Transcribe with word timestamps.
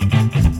Welcome 0.00 0.53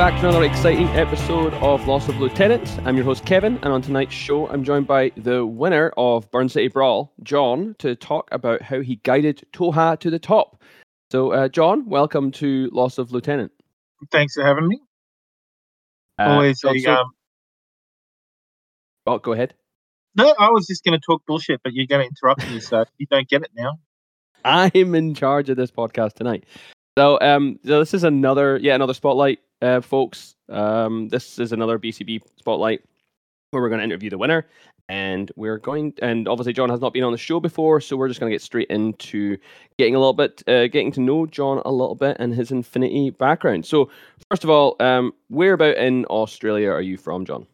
back 0.00 0.18
to 0.18 0.26
another 0.30 0.46
exciting 0.46 0.88
episode 0.96 1.52
of 1.52 1.86
Loss 1.86 2.08
of 2.08 2.18
Lieutenants. 2.18 2.78
I'm 2.86 2.96
your 2.96 3.04
host 3.04 3.26
Kevin, 3.26 3.56
and 3.56 3.66
on 3.66 3.82
tonight's 3.82 4.14
show, 4.14 4.48
I'm 4.48 4.64
joined 4.64 4.86
by 4.86 5.12
the 5.14 5.44
winner 5.44 5.92
of 5.98 6.30
Burn 6.30 6.48
City 6.48 6.68
Brawl, 6.68 7.12
John, 7.22 7.76
to 7.80 7.94
talk 7.94 8.26
about 8.32 8.62
how 8.62 8.80
he 8.80 8.96
guided 9.02 9.46
Tohaa 9.52 10.00
to 10.00 10.08
the 10.08 10.18
top. 10.18 10.62
So, 11.12 11.32
uh, 11.32 11.48
John, 11.48 11.86
welcome 11.86 12.30
to 12.30 12.70
Loss 12.72 12.96
of 12.96 13.12
Lieutenant. 13.12 13.52
Thanks 14.10 14.32
for 14.32 14.42
having 14.42 14.68
me. 14.68 14.80
Uh, 16.18 16.30
Always 16.30 16.62
John, 16.62 16.78
a, 16.78 16.90
um, 16.92 17.10
oh, 19.06 19.18
go 19.18 19.32
ahead. 19.34 19.52
no, 20.14 20.34
I 20.38 20.48
was 20.48 20.66
just 20.66 20.82
going 20.82 20.98
to 20.98 21.04
talk 21.04 21.26
bullshit, 21.26 21.60
but 21.62 21.74
you're 21.74 21.84
going 21.86 22.00
to 22.00 22.08
interrupt 22.08 22.50
me, 22.50 22.60
so 22.60 22.86
you 22.96 23.04
don't 23.10 23.28
get 23.28 23.42
it 23.42 23.50
now. 23.54 23.78
I'm 24.46 24.94
in 24.94 25.12
charge 25.12 25.50
of 25.50 25.58
this 25.58 25.70
podcast 25.70 26.14
tonight. 26.14 26.44
So, 27.00 27.18
um, 27.22 27.58
so 27.64 27.78
this 27.78 27.94
is 27.94 28.04
another, 28.04 28.58
yeah, 28.58 28.74
another 28.74 28.92
spotlight, 28.92 29.38
uh, 29.62 29.80
folks. 29.80 30.34
Um, 30.50 31.08
this 31.08 31.38
is 31.38 31.50
another 31.50 31.78
BCB 31.78 32.20
spotlight 32.36 32.82
where 33.52 33.62
we're 33.62 33.70
going 33.70 33.78
to 33.78 33.84
interview 33.84 34.10
the 34.10 34.18
winner, 34.18 34.46
and 34.90 35.32
we're 35.34 35.56
going, 35.56 35.94
and 36.02 36.28
obviously 36.28 36.52
John 36.52 36.68
has 36.68 36.82
not 36.82 36.92
been 36.92 37.02
on 37.02 37.12
the 37.12 37.16
show 37.16 37.40
before, 37.40 37.80
so 37.80 37.96
we're 37.96 38.08
just 38.08 38.20
going 38.20 38.30
to 38.30 38.34
get 38.34 38.42
straight 38.42 38.68
into 38.68 39.38
getting 39.78 39.94
a 39.94 39.98
little 39.98 40.12
bit, 40.12 40.46
uh, 40.46 40.66
getting 40.66 40.92
to 40.92 41.00
know 41.00 41.24
John 41.24 41.62
a 41.64 41.72
little 41.72 41.94
bit 41.94 42.18
and 42.20 42.34
his 42.34 42.50
Infinity 42.50 43.08
background. 43.08 43.64
So, 43.64 43.88
first 44.28 44.44
of 44.44 44.50
all, 44.50 44.76
um, 44.80 45.14
where 45.28 45.54
about 45.54 45.78
in 45.78 46.04
Australia 46.04 46.68
are 46.68 46.82
you 46.82 46.98
from, 46.98 47.24
John? 47.24 47.46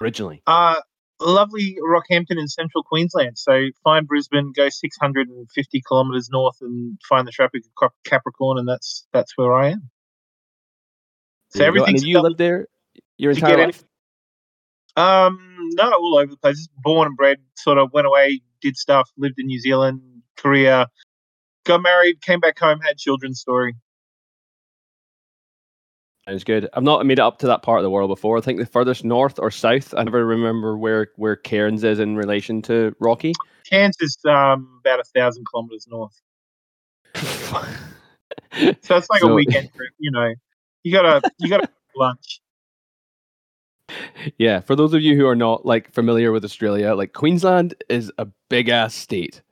Originally, 0.00 0.42
Uh, 0.48 0.80
lovely 1.22 1.76
Rockhampton 1.82 2.38
in 2.38 2.48
central 2.48 2.82
Queensland. 2.82 3.38
So 3.38 3.68
find 3.84 4.06
Brisbane, 4.06 4.52
go 4.54 4.68
650 4.68 5.82
kilometres 5.88 6.28
north, 6.30 6.56
and 6.60 6.98
find 7.08 7.26
the 7.26 7.32
Tropic 7.32 7.62
of 7.82 7.90
Capricorn, 8.04 8.58
and 8.58 8.68
that's 8.68 9.06
that's 9.12 9.36
where 9.36 9.54
I 9.54 9.70
am. 9.70 9.90
So 11.50 11.58
There 11.60 11.76
you 11.76 11.84
you 11.98 12.20
lived 12.20 12.38
there 12.38 12.66
your 13.18 13.32
entire 13.32 13.66
life? 13.66 13.84
Um, 14.96 15.38
no, 15.74 15.92
all 15.92 16.18
over 16.18 16.30
the 16.30 16.36
place. 16.36 16.56
Just 16.56 16.70
born 16.82 17.08
and 17.08 17.16
bred. 17.16 17.38
Sort 17.56 17.78
of 17.78 17.92
went 17.92 18.06
away, 18.06 18.40
did 18.60 18.76
stuff, 18.76 19.08
lived 19.16 19.36
in 19.38 19.46
New 19.46 19.60
Zealand, 19.60 20.00
Korea, 20.36 20.88
got 21.64 21.82
married, 21.82 22.20
came 22.20 22.40
back 22.40 22.58
home, 22.58 22.80
had 22.80 22.98
children. 22.98 23.34
Story. 23.34 23.74
Sounds 26.28 26.44
good. 26.44 26.68
I've 26.72 26.84
not 26.84 27.04
made 27.04 27.18
it 27.18 27.22
up 27.22 27.38
to 27.40 27.48
that 27.48 27.62
part 27.62 27.80
of 27.80 27.82
the 27.82 27.90
world 27.90 28.08
before. 28.08 28.38
I 28.38 28.40
think 28.40 28.58
the 28.60 28.66
furthest 28.66 29.04
north 29.04 29.40
or 29.40 29.50
south. 29.50 29.92
I 29.96 30.04
never 30.04 30.24
remember 30.24 30.76
where 30.78 31.08
where 31.16 31.34
Cairns 31.34 31.82
is 31.82 31.98
in 31.98 32.16
relation 32.16 32.62
to 32.62 32.94
Rocky. 33.00 33.32
Cairns 33.68 33.96
is 34.00 34.16
um 34.28 34.78
about 34.80 35.00
a 35.00 35.04
thousand 35.04 35.44
kilometers 35.50 35.88
north, 35.90 36.20
so 37.14 37.64
it's 38.52 39.10
like 39.10 39.20
So- 39.20 39.30
a 39.30 39.34
weekend 39.34 39.72
trip. 39.74 39.90
You 39.98 40.12
know, 40.12 40.32
you 40.84 40.92
gotta 40.92 41.28
you 41.40 41.48
gotta 41.48 41.68
lunch. 41.96 42.40
yeah, 44.38 44.60
for 44.60 44.76
those 44.76 44.94
of 44.94 45.02
you 45.02 45.16
who 45.16 45.26
are 45.26 45.34
not 45.36 45.66
like 45.66 45.92
familiar 45.92 46.30
with 46.30 46.44
Australia, 46.44 46.94
like 46.94 47.14
Queensland 47.14 47.74
is 47.88 48.12
a 48.18 48.28
big 48.48 48.68
ass 48.68 48.94
state. 48.94 49.42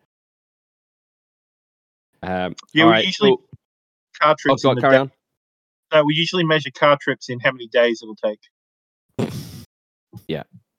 Um, 2.23 2.55
Yeah, 2.73 2.85
we 2.85 2.91
right, 2.93 3.05
usually 3.07 3.31
so- 3.31 3.43
car 4.21 4.33
oh, 4.33 4.35
trips. 4.39 4.63
God, 4.63 4.71
in 4.71 4.75
the 4.77 4.81
carry 4.83 4.97
on. 4.99 5.11
No, 5.93 6.05
we 6.05 6.15
usually 6.15 6.45
measure 6.45 6.71
car 6.71 6.97
trips 7.01 7.29
in 7.29 7.41
how 7.41 7.53
many 7.53 7.69
days 7.69 8.03
it'll 8.03 8.17
take. 8.17 8.41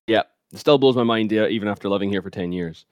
Yeah, 0.07 0.23
it 0.53 0.59
still 0.59 0.77
blows 0.77 0.95
my 0.95 1.03
mind, 1.03 1.31
yeah, 1.31 1.47
even 1.47 1.67
after 1.67 1.89
living 1.89 2.09
here 2.09 2.21
for 2.21 2.29
ten 2.29 2.51
years. 2.51 2.85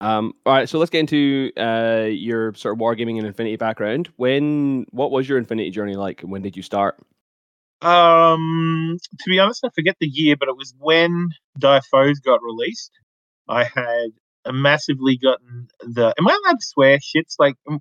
Um, 0.00 0.34
all 0.44 0.52
right, 0.52 0.68
so 0.68 0.78
let's 0.78 0.90
get 0.90 1.00
into 1.00 1.52
uh, 1.56 2.08
your 2.10 2.54
sort 2.54 2.74
of 2.74 2.80
wargaming 2.80 3.18
and 3.18 3.26
Infinity 3.26 3.56
background. 3.56 4.08
When, 4.16 4.84
what 4.90 5.12
was 5.12 5.28
your 5.28 5.38
Infinity 5.38 5.70
journey 5.70 5.94
like? 5.94 6.22
and 6.22 6.32
When 6.32 6.42
did 6.42 6.56
you 6.56 6.62
start? 6.62 6.98
Um, 7.82 8.98
to 9.18 9.30
be 9.30 9.38
honest, 9.38 9.64
I 9.64 9.68
forget 9.74 9.96
the 10.00 10.08
year, 10.08 10.36
but 10.36 10.48
it 10.48 10.56
was 10.56 10.74
when 10.78 11.28
Foes 11.90 12.18
got 12.20 12.42
released. 12.42 12.90
I 13.48 13.64
had 13.64 14.10
massively 14.52 15.16
gotten 15.16 15.68
the. 15.80 16.12
Am 16.18 16.28
I 16.28 16.38
allowed 16.44 16.58
to 16.58 16.66
swear? 16.66 16.98
Shits 16.98 17.36
like, 17.38 17.54
um, 17.68 17.80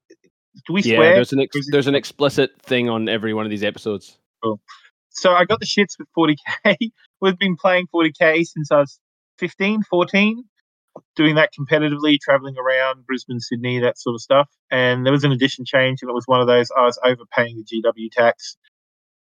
do 0.68 0.74
we 0.74 0.82
yeah, 0.82 0.98
swear? 0.98 1.16
there's 1.16 1.34
an 1.34 1.40
ex- 1.40 1.72
there's 1.72 1.88
an 1.88 1.96
explicit 1.96 2.52
thing 2.62 2.90
on 2.90 3.08
every 3.08 3.34
one 3.34 3.46
of 3.46 3.50
these 3.50 3.64
episodes. 3.64 4.18
So 5.10 5.34
I 5.34 5.46
got 5.46 5.60
the 5.60 5.66
shits 5.66 5.98
with 6.00 6.08
40k. 6.18 6.92
We've 7.22 7.38
been 7.38 7.56
playing 7.56 7.88
40k 7.94 8.46
since 8.46 8.72
I 8.72 8.80
was 8.80 9.00
15, 9.40 9.84
14, 9.84 10.44
doing 11.16 11.36
that 11.36 11.52
competitively, 11.58 12.18
traveling 12.20 12.56
around 12.58 13.06
Brisbane, 13.06 13.40
Sydney, 13.40 13.80
that 13.80 14.00
sort 14.00 14.16
of 14.16 14.22
stuff. 14.22 14.50
And 14.72 15.06
there 15.06 15.14
was 15.14 15.24
an 15.24 15.32
edition 15.32 15.66
change, 15.66 16.00
and 16.02 16.10
it 16.10 16.14
was 16.14 16.28
one 16.28 16.42
of 16.42 16.48
those 16.48 16.70
I 16.76 16.86
was 16.86 17.00
overpaying 17.04 17.58
the 17.58 17.82
GW 17.82 18.12
tax. 18.12 18.58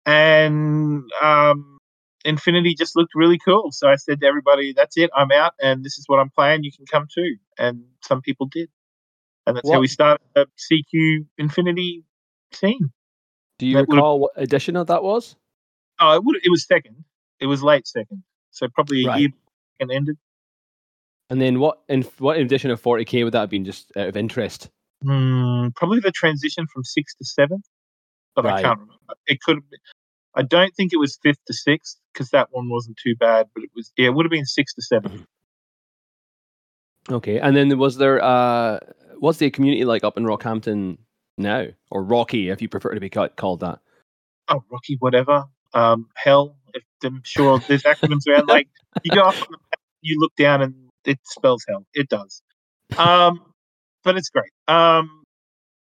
And 0.06 1.04
um, 1.22 1.78
Infinity 2.26 2.76
just 2.76 2.96
looked 2.96 3.16
really 3.16 3.40
cool. 3.44 3.72
So 3.72 3.88
I 3.88 3.96
said 3.96 4.22
to 4.22 4.28
everybody, 4.28 4.74
that's 4.74 4.98
it, 4.98 5.10
I'm 5.16 5.32
out, 5.32 5.54
and 5.62 5.84
this 5.84 5.98
is 5.98 6.04
what 6.08 6.20
I'm 6.20 6.30
playing. 6.30 6.64
You 6.64 6.72
can 6.72 6.86
come 6.86 7.08
too. 7.14 7.38
And 7.58 7.84
some 8.04 8.22
people 8.22 8.48
did. 8.48 8.70
And 9.48 9.58
that's 9.58 9.72
how 9.72 9.80
we 9.80 9.88
started 9.88 10.22
the 10.36 10.46
CQ 10.58 11.26
Infinity 11.38 12.04
scene. 12.54 12.92
Do 13.60 13.66
you 13.66 13.76
That 13.78 13.88
recall 13.88 14.20
what 14.20 14.32
edition 14.36 14.76
of 14.76 14.88
that 14.88 15.02
was? 15.04 15.36
Oh, 16.00 16.16
it 16.16 16.24
would. 16.24 16.36
It 16.44 16.50
was 16.50 16.66
second. 16.66 17.04
It 17.40 17.48
was 17.48 17.64
late 17.64 17.88
second. 17.88 18.24
So 18.52 18.68
probably 18.68 19.04
a 19.06 19.08
Right. 19.08 19.20
year 19.22 19.30
and 19.80 19.92
ended. 19.92 20.18
And 21.30 21.42
then 21.42 21.60
what 21.60 21.80
in 21.90 22.04
what 22.20 22.38
edition 22.38 22.72
of 22.72 22.82
40k 22.82 23.24
would 23.24 23.34
that 23.34 23.40
have 23.42 23.50
been? 23.50 23.66
Just 23.66 23.92
out 23.98 24.08
of 24.08 24.18
interest. 24.18 24.70
Hmm, 25.04 25.70
probably 25.76 26.00
the 26.00 26.12
transition 26.12 26.68
from 26.68 26.84
six 26.84 27.16
to 27.16 27.26
seven, 27.26 27.64
but 28.36 28.46
Right. 28.46 28.56
I 28.56 28.62
can't 28.64 28.80
remember. 28.80 28.94
It 29.28 29.42
could 29.42 29.58
have 29.58 29.70
been. 29.70 29.80
I 30.36 30.44
don't 30.44 30.74
think 30.76 30.94
it 30.94 30.98
was 30.98 31.18
fifth 31.24 31.44
to 31.48 31.54
sixth 31.54 31.98
because 32.14 32.30
that 32.30 32.50
one 32.52 32.70
wasn't 32.70 32.98
too 32.98 33.16
bad, 33.16 33.48
but 33.54 33.64
it 33.64 33.72
was. 33.76 33.92
Yeah, 33.98 34.08
it 34.08 34.14
would 34.14 34.26
have 34.26 34.32
been 34.32 34.46
six 34.46 34.74
to 34.76 34.82
seven. 34.82 35.26
Okay, 37.10 37.40
and 37.40 37.56
then 37.56 37.78
was 37.78 37.98
there 37.98 38.22
uh, 38.24 38.80
what's 39.20 39.40
the 39.40 39.50
community 39.50 39.86
like 39.86 40.04
up 40.04 40.18
in 40.18 40.24
Rockhampton 40.24 40.98
now, 41.38 41.66
or 41.92 42.04
Rocky, 42.04 42.50
if 42.50 42.62
you 42.62 42.70
prefer 42.70 42.94
to 42.94 43.00
be 43.00 43.10
called 43.10 43.62
that? 43.62 43.80
Oh, 44.48 44.64
Rocky, 44.70 44.98
whatever. 45.00 45.46
Um, 45.74 46.08
hell, 46.16 46.58
if 46.74 46.84
I'm 47.04 47.22
sure 47.24 47.60
there's 47.60 47.84
acronyms 47.84 48.28
around. 48.28 48.48
Like 48.48 48.70
you 49.04 49.12
go 49.14 49.22
up 49.22 49.36
on 49.36 49.48
the 49.52 49.58
map, 49.58 49.80
you 50.02 50.20
look 50.20 50.36
down, 50.36 50.62
and 50.62 50.76
it 51.06 51.20
spells 51.24 51.66
hell. 51.68 51.86
It 51.94 52.10
does. 52.10 52.42
Um, 52.98 53.42
but 54.04 54.18
it's 54.18 54.30
great. 54.30 54.52
Um, 54.68 55.24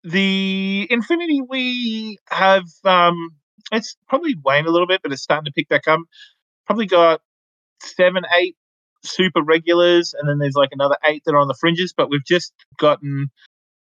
the 0.03 0.87
Infinity 0.89 1.41
we 1.47 2.17
have. 2.29 2.65
Um, 2.83 3.31
it's 3.71 3.95
probably 4.07 4.35
waned 4.43 4.67
a 4.67 4.71
little 4.71 4.87
bit, 4.87 5.01
but 5.01 5.11
it's 5.11 5.23
starting 5.23 5.45
to 5.45 5.51
pick 5.51 5.69
back 5.69 5.87
up. 5.87 5.99
Probably 6.67 6.85
got 6.85 7.21
seven, 7.81 8.23
eight 8.37 8.55
super 9.05 9.41
regulars, 9.41 10.13
and 10.17 10.27
then 10.27 10.39
there's 10.39 10.55
like 10.55 10.69
another 10.71 10.97
eight 11.05 11.23
that 11.25 11.33
are 11.33 11.39
on 11.39 11.47
the 11.47 11.57
fringes. 11.59 11.93
But 11.95 12.09
we've 12.09 12.25
just 12.25 12.53
gotten 12.77 13.29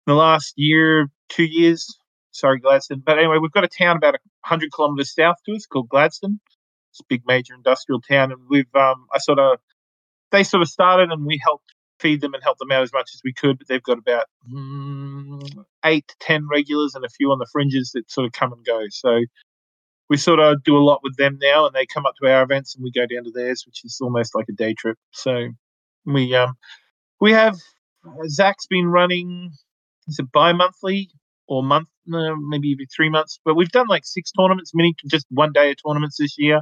the 0.06 0.14
last 0.14 0.54
year, 0.58 1.10
two 1.30 1.46
years. 1.46 1.88
Sorry, 2.32 2.60
Gladstone. 2.60 3.04
But 3.06 3.18
anyway, 3.18 3.38
we've 3.42 3.52
got 3.52 3.64
a 3.64 3.68
town 3.68 3.98
about 3.98 4.16
hundred 4.42 4.70
kilometres 4.76 5.14
south 5.14 5.38
to 5.46 5.56
us 5.56 5.66
called 5.66 5.90
Gladstone. 5.90 6.40
It's 6.92 7.02
a 7.02 7.04
big 7.10 7.24
major 7.28 7.54
industrial 7.54 8.02
town, 8.02 8.32
and 8.32 8.42
we've 8.50 8.74
um, 8.76 9.08
I 9.14 9.20
sort 9.20 9.40
of 9.40 9.60
they 10.32 10.44
sort 10.44 10.62
of 10.62 10.70
started, 10.70 11.12
and 11.12 11.26
we 11.26 11.40
helped 11.44 11.74
feed 12.00 12.22
them 12.22 12.34
and 12.34 12.44
help 12.44 12.58
them 12.60 12.72
out 12.72 12.84
as 12.84 12.94
much 12.94 13.12
as 13.14 13.22
we 13.24 13.34
could. 13.34 13.58
But 13.58 13.68
they've 13.68 13.84
got 13.84 13.98
about 13.98 14.26
mm, 14.52 15.66
eight 15.86 16.08
to 16.08 16.16
ten 16.20 16.48
regulars 16.48 16.96
and 16.96 17.04
a 17.06 17.10
few 17.10 17.32
on 17.32 17.40
the 17.40 17.48
fringes 17.52 17.92
that 17.94 18.10
sort 18.10 18.26
of 18.26 18.34
come 18.34 18.54
and 18.54 18.66
go. 18.66 18.84
So 18.90 19.22
we 20.10 20.18
sort 20.18 20.40
of 20.40 20.64
do 20.64 20.78
a 20.78 20.80
lot 20.80 21.02
with 21.04 21.18
them 21.18 21.38
now, 21.42 21.66
and 21.66 21.76
they 21.76 21.86
come 21.86 22.06
up 22.06 22.16
to 22.22 22.32
our 22.32 22.44
events, 22.44 22.76
and 22.76 22.84
we 22.84 22.92
go 22.92 23.06
down 23.06 23.26
to 23.26 23.32
theirs, 23.32 23.64
which 23.66 23.84
is 23.84 24.00
almost 24.02 24.36
like 24.36 24.46
a 24.50 24.54
day 24.54 24.74
trip. 24.74 24.98
So 25.12 25.50
we 26.06 26.34
um 26.36 26.56
we 27.20 27.32
have 27.32 27.58
Zach's 28.28 28.68
been 28.68 28.88
running. 28.88 29.52
Is 30.08 30.20
it 30.20 30.32
bi-monthly 30.32 31.10
or 31.48 31.64
month? 31.64 31.90
Maybe 32.06 32.74
every 32.74 32.88
three 32.96 33.10
months. 33.10 33.40
But 33.44 33.56
we've 33.56 33.72
done 33.72 33.88
like 33.88 34.06
six 34.06 34.32
tournaments, 34.32 34.72
mini 34.74 34.96
just 35.08 35.26
one 35.30 35.52
day 35.52 35.72
of 35.72 35.78
tournaments 35.86 36.18
this 36.18 36.36
year. 36.38 36.62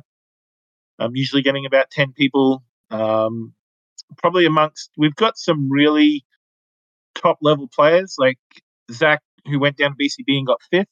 I'm 0.99 1.15
usually 1.15 1.41
getting 1.41 1.65
about 1.65 1.91
ten 1.91 2.13
people. 2.13 2.63
Um, 2.89 3.53
probably 4.17 4.45
amongst 4.45 4.91
we've 4.97 5.15
got 5.15 5.37
some 5.37 5.69
really 5.69 6.25
top 7.15 7.37
level 7.41 7.67
players 7.73 8.15
like 8.17 8.39
Zach, 8.91 9.21
who 9.45 9.59
went 9.59 9.77
down 9.77 9.91
to 9.91 10.03
BCB 10.03 10.37
and 10.37 10.47
got 10.47 10.61
fifth. 10.71 10.87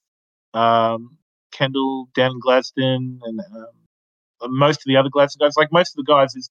Um, 0.54 1.18
Kendall 1.54 2.10
Dan 2.16 2.40
Gladstone, 2.42 3.20
and 3.24 3.40
um, 3.40 4.58
most 4.58 4.78
of 4.78 4.86
the 4.86 4.98
other 4.98 5.10
Gladstone 5.10 5.48
guys, 5.48 5.58
like 5.58 5.72
most 5.72 5.98
of 5.98 6.06
the 6.06 6.12
guys, 6.12 6.36
is 6.36 6.50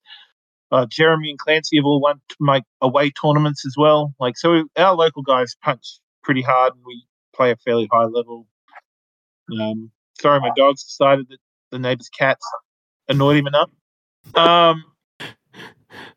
uh, 0.71 0.85
Jeremy 0.89 1.29
and 1.29 1.39
Clancy 1.39 1.77
have 1.77 1.85
all 1.85 2.01
won 2.01 2.21
make 2.39 2.63
away 2.81 3.11
tournaments 3.11 3.65
as 3.65 3.75
well. 3.77 4.13
Like 4.19 4.37
so, 4.37 4.63
our 4.75 4.95
local 4.95 5.21
guys 5.21 5.55
punch 5.63 5.99
pretty 6.23 6.41
hard 6.41 6.73
and 6.73 6.83
we 6.85 7.05
play 7.35 7.51
a 7.51 7.55
fairly 7.57 7.87
high 7.91 8.05
level. 8.05 8.47
Um, 9.59 9.91
sorry, 10.19 10.39
my 10.39 10.51
dog's 10.55 10.83
decided 10.83 11.27
that 11.29 11.39
the 11.71 11.79
neighbor's 11.79 12.09
cats 12.09 12.45
annoyed 13.07 13.37
him 13.37 13.47
enough. 13.47 13.69
Um, 14.35 14.83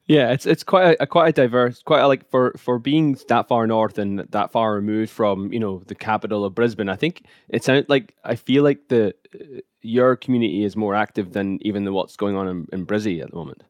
yeah, 0.06 0.32
it's 0.32 0.46
it's 0.46 0.62
quite 0.62 0.96
a, 1.00 1.06
quite 1.06 1.28
a 1.28 1.32
diverse, 1.32 1.82
quite 1.82 2.00
a, 2.00 2.08
like 2.08 2.28
for 2.30 2.52
for 2.56 2.78
being 2.78 3.18
that 3.28 3.48
far 3.48 3.66
north 3.66 3.98
and 3.98 4.20
that 4.20 4.52
far 4.52 4.74
removed 4.74 5.10
from 5.10 5.52
you 5.52 5.60
know 5.60 5.82
the 5.86 5.94
capital 5.94 6.44
of 6.44 6.54
Brisbane. 6.54 6.88
I 6.88 6.96
think 6.96 7.24
it 7.48 7.64
sounds 7.64 7.86
like 7.88 8.14
I 8.24 8.36
feel 8.36 8.62
like 8.62 8.88
the 8.88 9.14
uh, 9.34 9.60
your 9.82 10.16
community 10.16 10.64
is 10.64 10.76
more 10.76 10.94
active 10.94 11.32
than 11.32 11.58
even 11.62 11.84
the 11.84 11.92
what's 11.92 12.16
going 12.16 12.36
on 12.36 12.48
in, 12.48 12.66
in 12.72 12.86
Brizzy 12.86 13.22
at 13.22 13.30
the 13.30 13.36
moment. 13.36 13.62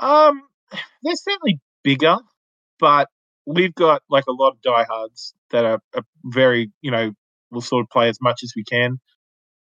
Um, 0.00 0.42
they're 1.02 1.14
certainly 1.14 1.60
bigger, 1.84 2.16
but 2.80 3.08
we've 3.46 3.74
got 3.74 4.02
like 4.10 4.24
a 4.28 4.32
lot 4.32 4.50
of 4.50 4.62
diehards 4.62 5.34
that 5.50 5.64
are, 5.64 5.80
are 5.94 6.02
very, 6.24 6.70
you 6.80 6.90
know, 6.90 7.12
will 7.50 7.60
sort 7.60 7.82
of 7.82 7.90
play 7.90 8.08
as 8.08 8.18
much 8.20 8.40
as 8.42 8.52
we 8.56 8.64
can. 8.64 8.98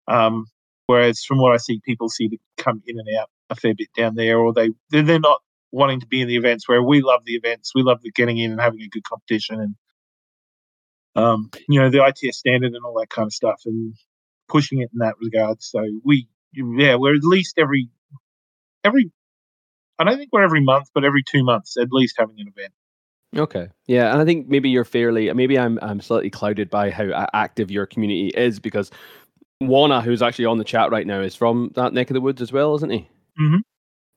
Um, 0.09 0.47
whereas 0.87 1.23
from 1.25 1.39
what 1.39 1.53
I 1.53 1.59
see, 1.59 1.81
people 1.85 2.09
see 2.09 2.29
to 2.29 2.39
come 2.57 2.83
in 2.87 2.99
and 2.99 3.09
out 3.19 3.29
a 3.53 3.61
fair 3.61 3.75
bit 3.75 3.89
down 3.97 4.15
there, 4.15 4.39
or 4.39 4.53
they 4.53 4.71
they're 4.91 5.21
not 5.21 5.41
wanting 5.71 6.01
to 6.01 6.07
be 6.07 6.21
in 6.21 6.29
the 6.29 6.37
events. 6.37 6.69
Where 6.69 6.83
we 6.83 7.01
love 7.01 7.25
the 7.25 7.35
events, 7.35 7.73
we 7.75 7.83
love 7.83 8.01
the 8.03 8.11
getting 8.11 8.39
in 8.39 8.53
and 8.53 8.61
having 8.61 8.81
a 8.81 8.89
good 8.89 9.05
competition, 9.05 9.61
and 9.61 9.75
um, 11.15 11.51
you 11.69 11.81
know 11.81 11.91
the 11.91 12.05
ITS 12.05 12.39
standard 12.39 12.73
and 12.73 12.85
all 12.85 12.99
that 13.01 13.11
kind 13.11 13.27
of 13.27 13.33
stuff, 13.33 13.63
and 13.67 13.95
pushing 14.49 14.81
it 14.81 14.91
in 14.93 14.99
that 14.99 15.15
regard. 15.21 15.63
So 15.63 15.83
we, 16.05 16.29
yeah, 16.53 16.97
we're 16.97 17.15
at 17.15 17.25
least 17.25 17.59
every 17.59 17.89
every. 18.85 19.11
I 19.99 20.05
don't 20.05 20.19
think 20.19 20.31
we're 20.33 20.43
every 20.43 20.63
month, 20.63 20.89
but 20.95 21.05
every 21.05 21.23
two 21.23 21.45
months 21.45 21.77
at 21.77 21.89
least 21.93 22.17
having 22.19 22.37
an 22.39 22.49
event. 22.49 22.73
Okay. 23.37 23.69
Yeah, 23.87 24.13
and 24.13 24.21
I 24.21 24.25
think 24.25 24.49
maybe 24.49 24.69
you're 24.69 24.85
fairly 24.85 25.33
maybe 25.33 25.59
I'm 25.59 25.79
I'm 25.81 26.01
slightly 26.01 26.31
clouded 26.31 26.69
by 26.69 26.91
how 26.91 27.27
active 27.33 27.71
your 27.71 27.87
community 27.87 28.29
is 28.29 28.61
because 28.61 28.91
Wana, 29.63 30.03
who's 30.03 30.23
actually 30.23 30.47
on 30.47 30.59
the 30.59 30.65
chat 30.65 30.91
right 30.91 31.07
now, 31.07 31.21
is 31.21 31.35
from 31.35 31.71
that 31.75 31.93
neck 31.95 32.11
of 32.11 32.15
the 32.15 32.21
woods 32.21 32.43
as 32.43 32.53
well, 32.53 32.75
isn't 32.75 32.91
he? 32.91 33.09
Mm-hmm. 33.43 33.59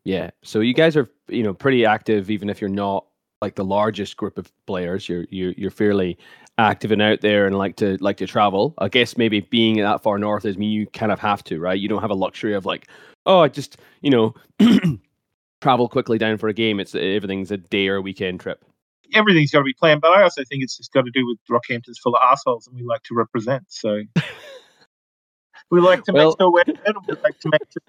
Yeah. 0.03 0.29
So 0.43 0.59
you 0.59 0.73
guys 0.73 0.95
are 0.95 1.09
you 1.27 1.43
know 1.43 1.53
pretty 1.53 1.85
active, 1.85 2.29
even 2.29 2.49
if 2.49 2.61
you're 2.61 2.69
not 2.69 3.05
like 3.41 3.55
the 3.55 3.65
largest 3.65 4.17
group 4.17 4.37
of 4.37 4.51
players. 4.65 5.09
You're 5.09 5.25
you're 5.29 5.53
you're 5.57 5.71
fairly 5.71 6.17
active 6.57 6.91
and 6.91 7.01
out 7.01 7.21
there 7.21 7.45
and 7.47 7.57
like 7.57 7.75
to 7.77 7.97
like 8.01 8.17
to 8.17 8.27
travel. 8.27 8.73
I 8.77 8.87
guess 8.87 9.17
maybe 9.17 9.41
being 9.41 9.77
that 9.77 10.03
far 10.03 10.17
north 10.17 10.45
is 10.45 10.57
mean 10.57 10.71
you 10.71 10.87
kind 10.87 11.11
of 11.11 11.19
have 11.19 11.43
to, 11.45 11.59
right? 11.59 11.79
You 11.79 11.89
don't 11.89 12.01
have 12.01 12.11
a 12.11 12.15
luxury 12.15 12.53
of 12.53 12.65
like, 12.65 12.87
oh, 13.25 13.39
I 13.39 13.49
just 13.49 13.77
you 14.01 14.11
know 14.11 14.33
travel 15.61 15.89
quickly 15.89 16.17
down 16.17 16.37
for 16.37 16.49
a 16.49 16.53
game. 16.53 16.79
It's 16.79 16.95
everything's 16.95 17.51
a 17.51 17.57
day 17.57 17.87
or 17.87 18.01
weekend 18.01 18.39
trip 18.39 18.63
everything's 19.13 19.51
got 19.51 19.59
to 19.59 19.63
be 19.63 19.73
planned. 19.73 20.01
But 20.01 20.11
I 20.11 20.23
also 20.23 20.43
think 20.43 20.63
it's 20.63 20.77
just 20.77 20.91
got 20.91 21.03
to 21.03 21.11
do 21.11 21.25
with 21.25 21.37
Rockhampton's 21.49 21.99
full 21.99 22.15
of 22.15 22.21
assholes, 22.23 22.67
and 22.67 22.75
we 22.75 22.83
like 22.83 23.03
to 23.03 23.15
represent. 23.15 23.63
So 23.67 24.01
we 25.71 25.79
like 25.79 26.03
to 26.05 26.13
well, 26.13 26.29
make 26.29 26.37
sure 26.39 26.51
we're 26.51 26.63
we 26.67 27.15
like 27.23 27.39
to 27.39 27.49
make 27.49 27.61
sure 27.71 27.81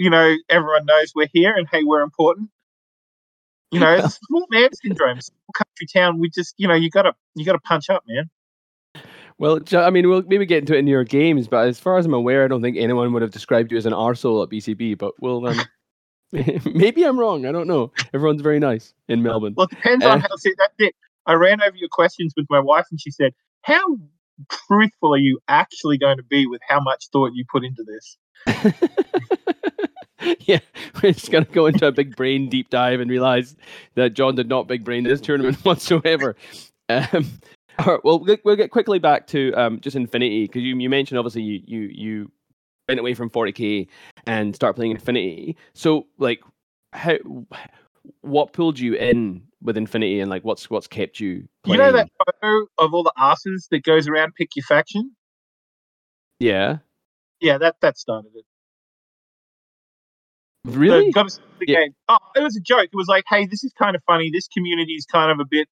you 0.00 0.08
know 0.08 0.34
everyone 0.48 0.86
knows 0.86 1.12
we're 1.14 1.28
here 1.32 1.54
and 1.54 1.68
hey, 1.70 1.84
we're 1.84 2.00
important. 2.00 2.48
You 3.70 3.80
know, 3.80 3.94
it's 3.94 4.18
small 4.26 4.46
man 4.50 4.70
syndrome, 4.72 5.20
small 5.20 5.52
country 5.54 5.86
town. 5.92 6.18
We 6.18 6.30
just 6.30 6.54
you 6.56 6.66
know 6.66 6.74
you 6.74 6.88
gotta 6.88 7.14
you 7.34 7.44
gotta 7.44 7.60
punch 7.60 7.90
up, 7.90 8.02
man. 8.08 8.30
Well, 9.38 9.60
I 9.72 9.90
mean, 9.90 10.08
we'll 10.08 10.22
maybe 10.22 10.46
get 10.46 10.58
into 10.58 10.74
it 10.74 10.78
in 10.78 10.86
your 10.86 11.04
games, 11.04 11.48
but 11.48 11.68
as 11.68 11.78
far 11.78 11.98
as 11.98 12.06
I'm 12.06 12.14
aware, 12.14 12.44
I 12.44 12.48
don't 12.48 12.62
think 12.62 12.78
anyone 12.78 13.12
would 13.12 13.22
have 13.22 13.30
described 13.30 13.72
you 13.72 13.78
as 13.78 13.86
an 13.86 13.92
arsehole 13.92 14.42
at 14.42 14.50
BCB. 14.50 14.96
But 14.96 15.12
we'll 15.20 15.46
um, 15.46 15.60
Maybe 16.64 17.04
I'm 17.04 17.18
wrong. 17.18 17.44
I 17.44 17.52
don't 17.52 17.66
know. 17.66 17.92
Everyone's 18.14 18.40
very 18.40 18.58
nice 18.58 18.94
in 19.08 19.22
Melbourne. 19.22 19.54
Well, 19.56 19.66
it 19.66 19.76
depends 19.76 20.04
uh, 20.04 20.10
on 20.10 20.20
how. 20.20 20.28
See, 20.36 20.54
that's 20.56 20.74
it. 20.78 20.94
I 21.26 21.34
ran 21.34 21.60
over 21.60 21.76
your 21.76 21.90
questions 21.90 22.32
with 22.36 22.46
my 22.48 22.60
wife, 22.60 22.86
and 22.90 22.98
she 22.98 23.10
said, 23.10 23.32
"How 23.62 23.98
truthful 24.48 25.12
are 25.12 25.18
you 25.18 25.40
actually 25.48 25.98
going 25.98 26.16
to 26.16 26.22
be 26.22 26.46
with 26.46 26.62
how 26.66 26.80
much 26.80 27.08
thought 27.12 27.32
you 27.34 27.44
put 27.50 27.64
into 27.64 27.84
this?" 27.84 28.16
yeah, 30.40 30.60
we're 31.02 31.12
just 31.12 31.30
going 31.30 31.44
to 31.44 31.52
go 31.52 31.66
into 31.66 31.86
a 31.86 31.92
big 31.92 32.16
brain 32.16 32.48
deep 32.48 32.70
dive 32.70 33.00
and 33.00 33.10
realize 33.10 33.56
that 33.94 34.14
John 34.14 34.34
did 34.34 34.48
not 34.48 34.68
big 34.68 34.84
brain 34.84 35.04
this 35.04 35.20
tournament 35.20 35.56
whatsoever. 35.64 36.36
Um, 36.88 37.40
all 37.78 37.94
right, 37.94 38.04
well, 38.04 38.24
we'll 38.44 38.56
get 38.56 38.70
quickly 38.70 38.98
back 38.98 39.26
to 39.28 39.52
um, 39.54 39.80
just 39.80 39.96
Infinity 39.96 40.44
because 40.44 40.62
you, 40.62 40.76
you 40.76 40.90
mentioned 40.90 41.18
obviously 41.18 41.42
you 41.42 41.62
you 41.64 41.80
you 41.80 42.30
went 42.88 43.00
away 43.00 43.14
from 43.14 43.30
40k 43.30 43.86
and 44.26 44.54
start 44.54 44.76
playing 44.76 44.92
Infinity. 44.92 45.56
So 45.74 46.06
like 46.18 46.40
how 46.92 47.16
what 48.22 48.52
pulled 48.52 48.78
you 48.78 48.94
in 48.94 49.42
with 49.62 49.76
Infinity 49.76 50.20
and 50.20 50.30
like 50.30 50.44
what's 50.44 50.68
what's 50.68 50.86
kept 50.86 51.20
you 51.20 51.48
playing? 51.62 51.80
You 51.80 51.86
know 51.86 51.92
that 51.92 52.08
photo 52.40 52.66
of 52.78 52.94
all 52.94 53.02
the 53.02 53.12
asses 53.16 53.68
that 53.70 53.84
goes 53.84 54.08
around 54.08 54.34
pick 54.34 54.56
your 54.56 54.64
faction? 54.64 55.14
Yeah. 56.38 56.78
Yeah, 57.40 57.58
that 57.58 57.76
that 57.80 57.96
started 57.96 58.32
it. 58.34 58.44
Really? 60.64 61.12
to 61.12 61.24
the 61.58 61.66
yeah. 61.66 61.80
game. 61.80 61.94
Oh, 62.08 62.18
it 62.36 62.42
was 62.42 62.56
a 62.56 62.60
joke. 62.60 62.88
It 62.92 62.96
was 62.96 63.08
like, 63.08 63.24
hey, 63.28 63.46
this 63.46 63.64
is 63.64 63.72
kind 63.78 63.96
of 63.96 64.02
funny. 64.06 64.30
This 64.30 64.48
community 64.48 64.92
is 64.92 65.06
kind 65.06 65.30
of 65.30 65.40
a 65.40 65.48
bit 65.48 65.68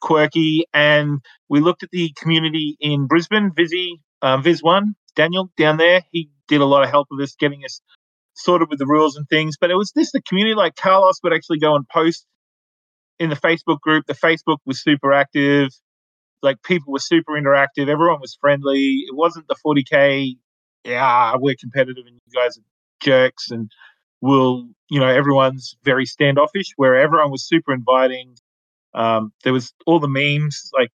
quirky. 0.00 0.64
And 0.72 1.20
we 1.48 1.60
looked 1.60 1.82
at 1.82 1.90
the 1.90 2.12
community 2.16 2.76
in 2.80 3.06
Brisbane, 3.06 3.50
Vizzy, 3.54 4.00
um, 4.22 4.42
Viz 4.42 4.62
One, 4.62 4.94
Daniel 5.16 5.50
down 5.56 5.76
there. 5.76 6.02
He 6.12 6.30
did 6.46 6.60
a 6.60 6.64
lot 6.64 6.84
of 6.84 6.90
help 6.90 7.08
with 7.10 7.22
us 7.22 7.34
getting 7.38 7.64
us 7.64 7.80
sorted 8.34 8.68
with 8.70 8.78
the 8.78 8.86
rules 8.86 9.16
and 9.16 9.28
things. 9.28 9.56
But 9.60 9.70
it 9.70 9.74
was 9.74 9.92
this 9.92 10.12
the 10.12 10.22
community 10.22 10.54
like 10.54 10.76
Carlos 10.76 11.18
would 11.22 11.32
actually 11.32 11.58
go 11.58 11.74
and 11.74 11.88
post 11.88 12.24
in 13.18 13.30
the 13.30 13.36
Facebook 13.36 13.80
group. 13.80 14.06
The 14.06 14.14
Facebook 14.14 14.58
was 14.64 14.82
super 14.82 15.12
active. 15.12 15.70
Like 16.42 16.62
people 16.62 16.92
were 16.92 17.00
super 17.00 17.32
interactive. 17.32 17.88
Everyone 17.88 18.20
was 18.20 18.38
friendly. 18.40 19.04
It 19.08 19.14
wasn't 19.14 19.48
the 19.48 19.56
40k. 19.66 20.36
Yeah, 20.84 21.34
we're 21.36 21.56
competitive 21.58 22.06
and 22.06 22.14
you 22.14 22.40
guys 22.40 22.56
are 22.56 22.62
jerks 23.00 23.50
and 23.50 23.70
we'll 24.20 24.68
you 24.88 25.00
know 25.00 25.08
everyone's 25.08 25.76
very 25.84 26.06
standoffish. 26.06 26.72
Where 26.76 26.96
everyone 26.96 27.30
was 27.30 27.46
super 27.46 27.72
inviting. 27.72 28.36
Um, 28.94 29.32
there 29.44 29.52
was 29.52 29.72
all 29.86 30.00
the 30.00 30.08
memes 30.08 30.70
like 30.76 30.90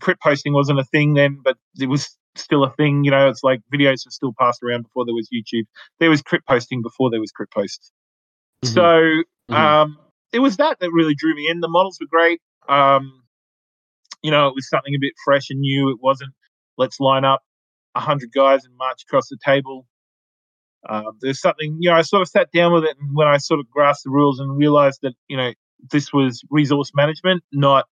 crit 0.00 0.20
posting 0.20 0.52
wasn't 0.52 0.78
a 0.78 0.84
thing 0.84 1.14
then, 1.14 1.38
but 1.42 1.56
it 1.78 1.88
was 1.88 2.16
still 2.36 2.64
a 2.64 2.72
thing. 2.74 3.04
You 3.04 3.10
know, 3.10 3.28
it's 3.28 3.42
like 3.42 3.60
videos 3.72 4.06
were 4.06 4.10
still 4.10 4.34
passed 4.38 4.62
around 4.62 4.82
before 4.82 5.04
there 5.04 5.14
was 5.14 5.28
YouTube. 5.32 5.64
There 5.98 6.10
was 6.10 6.22
crit 6.22 6.42
posting 6.46 6.82
before 6.82 7.10
there 7.10 7.20
was 7.20 7.32
crit 7.32 7.50
posts. 7.50 7.92
Mm-hmm. 8.64 8.74
So 8.74 8.82
mm-hmm. 8.82 9.54
Um, 9.54 9.98
it 10.32 10.38
was 10.38 10.58
that 10.58 10.78
that 10.80 10.90
really 10.92 11.14
drew 11.14 11.34
me 11.34 11.48
in. 11.48 11.60
The 11.60 11.68
models 11.68 11.98
were 12.00 12.06
great. 12.08 12.40
Um, 12.68 13.22
you 14.22 14.30
know, 14.30 14.46
it 14.48 14.54
was 14.54 14.68
something 14.68 14.94
a 14.94 14.98
bit 15.00 15.14
fresh 15.24 15.50
and 15.50 15.60
new. 15.60 15.90
It 15.90 15.98
wasn't 16.00 16.32
let's 16.76 17.00
line 17.00 17.24
up 17.24 17.42
a 17.94 18.00
hundred 18.00 18.32
guys 18.32 18.64
and 18.64 18.76
march 18.76 19.02
across 19.06 19.28
the 19.28 19.38
table. 19.44 19.86
Um, 20.88 21.18
there's 21.20 21.40
something, 21.40 21.76
you 21.78 21.90
know, 21.90 21.96
I 21.96 22.02
sort 22.02 22.22
of 22.22 22.28
sat 22.28 22.50
down 22.52 22.72
with 22.72 22.84
it, 22.84 22.96
and 22.98 23.14
when 23.14 23.28
I 23.28 23.36
sort 23.36 23.60
of 23.60 23.68
grasped 23.70 24.04
the 24.04 24.10
rules 24.10 24.40
and 24.40 24.56
realized 24.56 25.00
that, 25.02 25.14
you 25.28 25.36
know, 25.36 25.52
this 25.90 26.12
was 26.12 26.42
resource 26.50 26.92
management, 26.94 27.42
not 27.52 27.86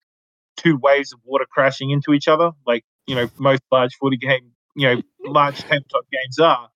two 0.56 0.76
waves 0.76 1.12
of 1.12 1.20
water 1.24 1.46
crashing 1.50 1.90
into 1.90 2.12
each 2.12 2.28
other. 2.28 2.50
Like 2.66 2.84
you 3.06 3.14
know 3.14 3.28
most 3.38 3.62
large 3.70 3.94
footy 4.00 4.16
game, 4.16 4.52
you 4.76 4.88
know, 4.88 5.02
large 5.30 5.58
tabletop 5.58 6.04
games 6.12 6.38
are. 6.38 6.68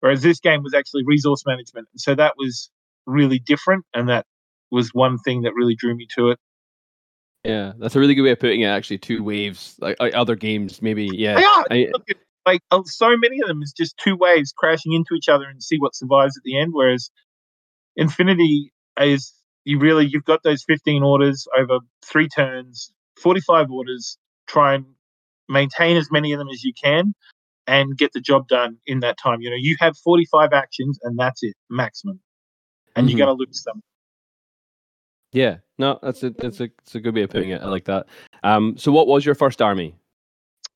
Whereas 0.00 0.22
this 0.22 0.40
game 0.40 0.62
was 0.62 0.74
actually 0.74 1.02
resource 1.04 1.44
management, 1.46 1.88
and 1.92 2.00
so 2.00 2.14
that 2.14 2.34
was 2.36 2.70
really 3.06 3.38
different, 3.38 3.84
and 3.94 4.08
that 4.08 4.26
was 4.70 4.90
one 4.92 5.18
thing 5.18 5.42
that 5.42 5.54
really 5.54 5.74
drew 5.74 5.96
me 5.96 6.06
to 6.16 6.30
it. 6.30 6.38
Yeah, 7.44 7.72
that's 7.78 7.94
a 7.96 8.00
really 8.00 8.14
good 8.14 8.22
way 8.22 8.30
of 8.30 8.40
putting 8.40 8.62
it. 8.62 8.66
Actually, 8.66 8.98
two 8.98 9.22
waves, 9.22 9.76
like, 9.78 9.96
other 10.00 10.34
games, 10.34 10.80
maybe. 10.82 11.10
Yeah, 11.12 11.36
I, 11.70 11.90
like 12.46 12.62
uh, 12.70 12.82
so 12.84 13.16
many 13.16 13.40
of 13.40 13.48
them 13.48 13.62
is 13.62 13.72
just 13.72 13.96
two 13.98 14.16
waves 14.16 14.52
crashing 14.56 14.92
into 14.92 15.14
each 15.14 15.28
other 15.28 15.44
and 15.44 15.62
see 15.62 15.78
what 15.78 15.94
survives 15.94 16.36
at 16.36 16.42
the 16.44 16.58
end. 16.58 16.72
Whereas 16.72 17.10
Infinity 17.96 18.72
is 19.00 19.32
you 19.64 19.78
really 19.78 20.06
you've 20.06 20.24
got 20.24 20.42
those 20.42 20.64
15 20.64 21.02
orders 21.02 21.46
over 21.56 21.78
three 22.04 22.28
turns, 22.28 22.92
45 23.20 23.70
orders. 23.70 24.18
Try 24.46 24.74
and 24.74 24.84
maintain 25.48 25.96
as 25.96 26.10
many 26.10 26.32
of 26.32 26.38
them 26.38 26.48
as 26.48 26.64
you 26.64 26.72
can 26.80 27.14
and 27.66 27.96
get 27.96 28.12
the 28.12 28.20
job 28.20 28.46
done 28.48 28.76
in 28.86 29.00
that 29.00 29.16
time. 29.22 29.40
You 29.40 29.50
know, 29.50 29.56
you 29.58 29.76
have 29.80 29.96
45 29.96 30.52
actions 30.52 30.98
and 31.02 31.18
that's 31.18 31.42
it, 31.42 31.54
maximum. 31.70 32.20
And 32.94 33.08
mm-hmm. 33.08 33.16
you're 33.16 33.26
going 33.26 33.38
to 33.38 33.44
lose 33.44 33.62
them. 33.62 33.82
Yeah, 35.32 35.56
no, 35.78 35.98
that's 36.00 36.22
a 36.22 36.30
that's 36.30 36.60
a 36.60 36.64
it's 36.82 36.94
a 36.94 37.00
good 37.00 37.14
way 37.14 37.22
of 37.22 37.30
putting 37.30 37.50
it. 37.50 37.60
I 37.60 37.66
like 37.66 37.86
that. 37.86 38.06
Um, 38.44 38.76
so 38.76 38.92
what 38.92 39.08
was 39.08 39.26
your 39.26 39.34
first 39.34 39.60
army? 39.60 39.96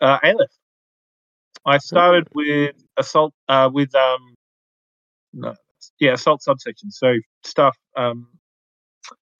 Uh, 0.00 0.18
Aleph. 0.24 0.50
I 1.68 1.78
started 1.78 2.26
with 2.34 2.74
assault 2.96 3.34
uh, 3.48 3.68
with 3.72 3.94
um, 3.94 4.34
no, 5.32 5.54
yeah, 6.00 6.14
assault 6.14 6.42
subsection. 6.42 6.90
So 6.90 7.14
stuff. 7.44 7.76
Um, 7.96 8.28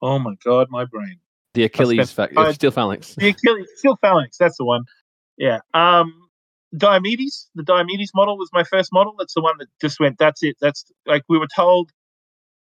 oh 0.02 0.18
my 0.18 0.34
god, 0.44 0.68
my 0.70 0.84
brain. 0.84 1.16
The 1.54 1.64
Achilles, 1.64 2.12
fa- 2.12 2.28
uh, 2.36 2.52
steel 2.52 2.70
phalanx. 2.70 3.14
The 3.14 3.28
Achilles, 3.28 3.68
steel 3.76 3.96
phalanx. 4.00 4.36
That's 4.36 4.58
the 4.58 4.64
one. 4.64 4.82
Yeah. 5.38 5.60
Um, 5.74 6.12
Diomedes, 6.76 7.48
the 7.54 7.62
Diomedes 7.62 8.10
model 8.14 8.36
was 8.36 8.50
my 8.52 8.62
first 8.64 8.92
model. 8.92 9.14
That's 9.18 9.34
the 9.34 9.40
one 9.40 9.56
that 9.58 9.68
just 9.80 9.98
went, 9.98 10.18
that's 10.18 10.42
it. 10.42 10.56
That's 10.60 10.84
like 11.06 11.22
we 11.28 11.38
were 11.38 11.48
told, 11.56 11.90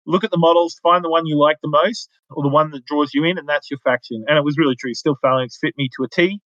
look 0.06 0.24
at 0.24 0.30
the 0.30 0.38
models, 0.38 0.78
find 0.82 1.02
the 1.02 1.08
one 1.08 1.26
you 1.26 1.38
like 1.38 1.56
the 1.62 1.70
most 1.70 2.10
or 2.30 2.42
the 2.42 2.50
one 2.50 2.70
that 2.72 2.84
draws 2.84 3.14
you 3.14 3.24
in, 3.24 3.38
and 3.38 3.48
that's 3.48 3.70
your 3.70 3.78
faction. 3.82 4.24
And 4.28 4.36
it 4.36 4.44
was 4.44 4.58
really 4.58 4.76
true. 4.76 4.92
Steel 4.92 5.16
Phalanx 5.22 5.56
fit 5.58 5.74
me 5.78 5.88
to 5.96 6.04
a 6.04 6.08
T. 6.08 6.40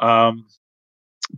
Um, 0.00 0.46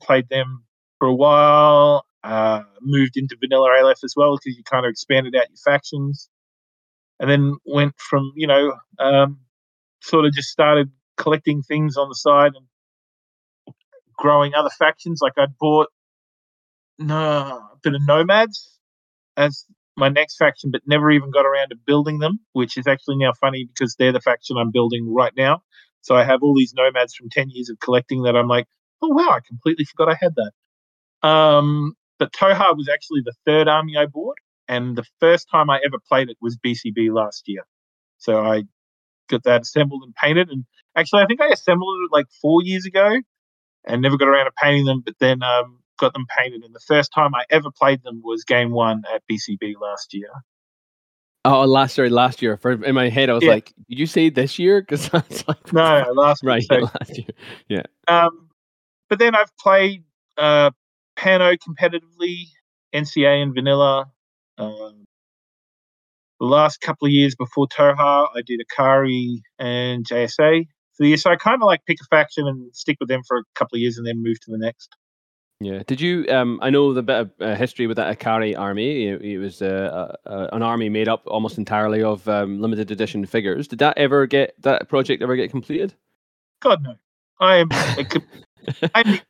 played 0.02 0.28
them 0.28 0.64
for 0.98 1.08
a 1.08 1.14
while. 1.14 2.04
Uh, 2.24 2.62
moved 2.82 3.16
into 3.16 3.36
vanilla 3.40 3.70
Aleph 3.80 4.02
as 4.04 4.14
well 4.16 4.36
because 4.36 4.56
you 4.56 4.64
kind 4.64 4.84
of 4.84 4.90
expanded 4.90 5.36
out 5.36 5.48
your 5.48 5.56
factions, 5.64 6.28
and 7.20 7.30
then 7.30 7.56
went 7.64 7.94
from 7.98 8.32
you 8.34 8.46
know 8.46 8.74
um, 8.98 9.38
sort 10.02 10.24
of 10.24 10.32
just 10.32 10.48
started 10.48 10.90
collecting 11.16 11.62
things 11.62 11.96
on 11.96 12.08
the 12.08 12.14
side 12.14 12.52
and 12.54 12.66
growing 14.16 14.54
other 14.54 14.70
factions. 14.78 15.20
Like 15.22 15.34
I 15.38 15.46
bought 15.60 15.88
no 16.98 17.16
a 17.16 17.76
bit 17.82 17.94
of 17.94 18.02
nomads 18.06 18.78
as 19.36 19.64
my 19.96 20.08
next 20.08 20.36
faction, 20.36 20.70
but 20.70 20.82
never 20.86 21.10
even 21.10 21.30
got 21.30 21.46
around 21.46 21.70
to 21.70 21.76
building 21.76 22.18
them, 22.18 22.40
which 22.52 22.76
is 22.76 22.86
actually 22.86 23.16
now 23.16 23.32
funny 23.40 23.68
because 23.72 23.96
they're 23.96 24.12
the 24.12 24.20
faction 24.20 24.56
I'm 24.56 24.70
building 24.70 25.12
right 25.12 25.32
now. 25.36 25.62
So 26.00 26.14
I 26.14 26.24
have 26.24 26.42
all 26.42 26.54
these 26.54 26.74
nomads 26.74 27.14
from 27.14 27.28
10 27.30 27.50
years 27.50 27.68
of 27.68 27.78
collecting 27.80 28.22
that 28.22 28.36
I'm 28.36 28.48
like, 28.48 28.66
oh, 29.02 29.08
wow, 29.08 29.30
I 29.30 29.40
completely 29.46 29.84
forgot 29.84 30.08
I 30.08 30.16
had 30.20 30.34
that. 30.36 30.52
Um, 31.22 31.94
but 32.18 32.32
Tohaa 32.32 32.76
was 32.76 32.88
actually 32.88 33.22
the 33.24 33.34
third 33.46 33.68
army 33.68 33.96
I 33.96 34.06
bought. 34.06 34.36
And 34.68 34.96
the 34.96 35.04
first 35.20 35.48
time 35.50 35.70
I 35.70 35.80
ever 35.84 35.98
played 36.08 36.28
it 36.28 36.36
was 36.40 36.58
BCB 36.58 37.10
last 37.12 37.44
year. 37.46 37.66
So 38.18 38.44
I 38.44 38.64
got 39.28 39.44
that 39.44 39.62
assembled 39.62 40.02
and 40.04 40.14
painted. 40.14 40.50
And 40.50 40.64
actually, 40.96 41.22
I 41.22 41.26
think 41.26 41.40
I 41.40 41.48
assembled 41.48 41.96
it 42.04 42.12
like 42.14 42.26
four 42.42 42.62
years 42.62 42.84
ago 42.84 43.20
and 43.86 44.02
never 44.02 44.18
got 44.18 44.28
around 44.28 44.44
to 44.46 44.52
painting 44.62 44.84
them. 44.84 45.02
But 45.04 45.14
then 45.20 45.42
um, 45.42 45.80
got 45.98 46.12
them 46.12 46.26
painted. 46.36 46.62
And 46.64 46.74
the 46.74 46.80
first 46.86 47.12
time 47.14 47.34
I 47.34 47.44
ever 47.50 47.70
played 47.70 48.02
them 48.02 48.20
was 48.22 48.44
game 48.44 48.70
one 48.70 49.02
at 49.12 49.22
BCB 49.30 49.74
last 49.80 50.12
year. 50.12 50.28
Oh, 51.44 51.64
last 51.64 51.96
year, 51.96 52.10
last 52.10 52.42
year. 52.42 52.56
For 52.58 52.72
in 52.84 52.94
my 52.94 53.08
head, 53.08 53.30
I 53.30 53.34
was 53.34 53.44
Yeah. 53.44 53.52
like, 53.52 53.72
"Did 53.88 53.98
you 53.98 54.06
say 54.06 54.28
this 54.28 54.58
year?" 54.58 54.80
Because 54.82 55.08
I 55.14 55.22
was 55.28 55.48
like, 55.48 55.72
No, 55.72 56.02
no, 56.02 56.12
last 56.12 56.42
right, 56.44 56.62
So, 56.62 56.74
last 57.00 57.16
year. 57.16 57.28
Yeah. 57.68 57.82
um, 58.06 58.50
but 59.08 59.18
then 59.18 59.34
I've 59.34 59.56
played 59.56 60.04
uh, 60.36 60.72
Pano 61.18 61.56
competitively, 61.58 62.44
NCA 62.94 63.42
and 63.42 63.54
Vanilla. 63.54 64.06
Um, 64.56 65.04
the 66.40 66.46
last 66.46 66.80
couple 66.80 67.06
of 67.06 67.12
years 67.12 67.34
before 67.34 67.66
Tohaa, 67.66 68.28
I 68.34 68.42
did 68.46 68.60
Akari 68.60 69.40
and 69.58 70.06
JSA 70.06 70.66
for 70.92 71.02
the 71.02 71.08
year. 71.08 71.16
So 71.16 71.30
I 71.30 71.36
kind 71.36 71.60
of 71.60 71.66
like 71.66 71.84
pick 71.86 71.98
a 72.00 72.04
faction 72.04 72.46
and 72.46 72.74
stick 72.74 72.96
with 73.00 73.08
them 73.08 73.22
for 73.26 73.38
a 73.38 73.42
couple 73.54 73.76
of 73.76 73.80
years 73.80 73.98
and 73.98 74.06
then 74.06 74.22
move 74.22 74.38
to 74.40 74.50
the 74.50 74.58
next. 74.58 74.94
Yeah. 75.60 75.82
Did 75.84 76.00
you? 76.00 76.24
Um, 76.28 76.60
I 76.62 76.70
know 76.70 76.94
the 76.94 77.02
bit 77.02 77.16
of 77.16 77.30
uh, 77.40 77.54
history 77.56 77.88
with 77.88 77.96
that 77.96 78.16
Akari 78.16 78.56
army. 78.56 79.08
It, 79.08 79.22
it 79.22 79.38
was 79.38 79.60
uh, 79.60 80.14
an 80.24 80.62
army 80.62 80.88
made 80.88 81.08
up 81.08 81.24
almost 81.26 81.58
entirely 81.58 82.00
of 82.00 82.28
um, 82.28 82.60
limited 82.60 82.92
edition 82.92 83.26
figures. 83.26 83.66
Did 83.66 83.80
that 83.80 83.98
ever 83.98 84.26
get 84.28 84.54
that 84.62 84.88
project 84.88 85.20
ever 85.20 85.34
get 85.34 85.50
completed? 85.50 85.94
God 86.60 86.84
no, 86.84 86.94
I 87.40 87.56
am. 87.56 87.68
a 87.72 88.04
painting 88.94 89.20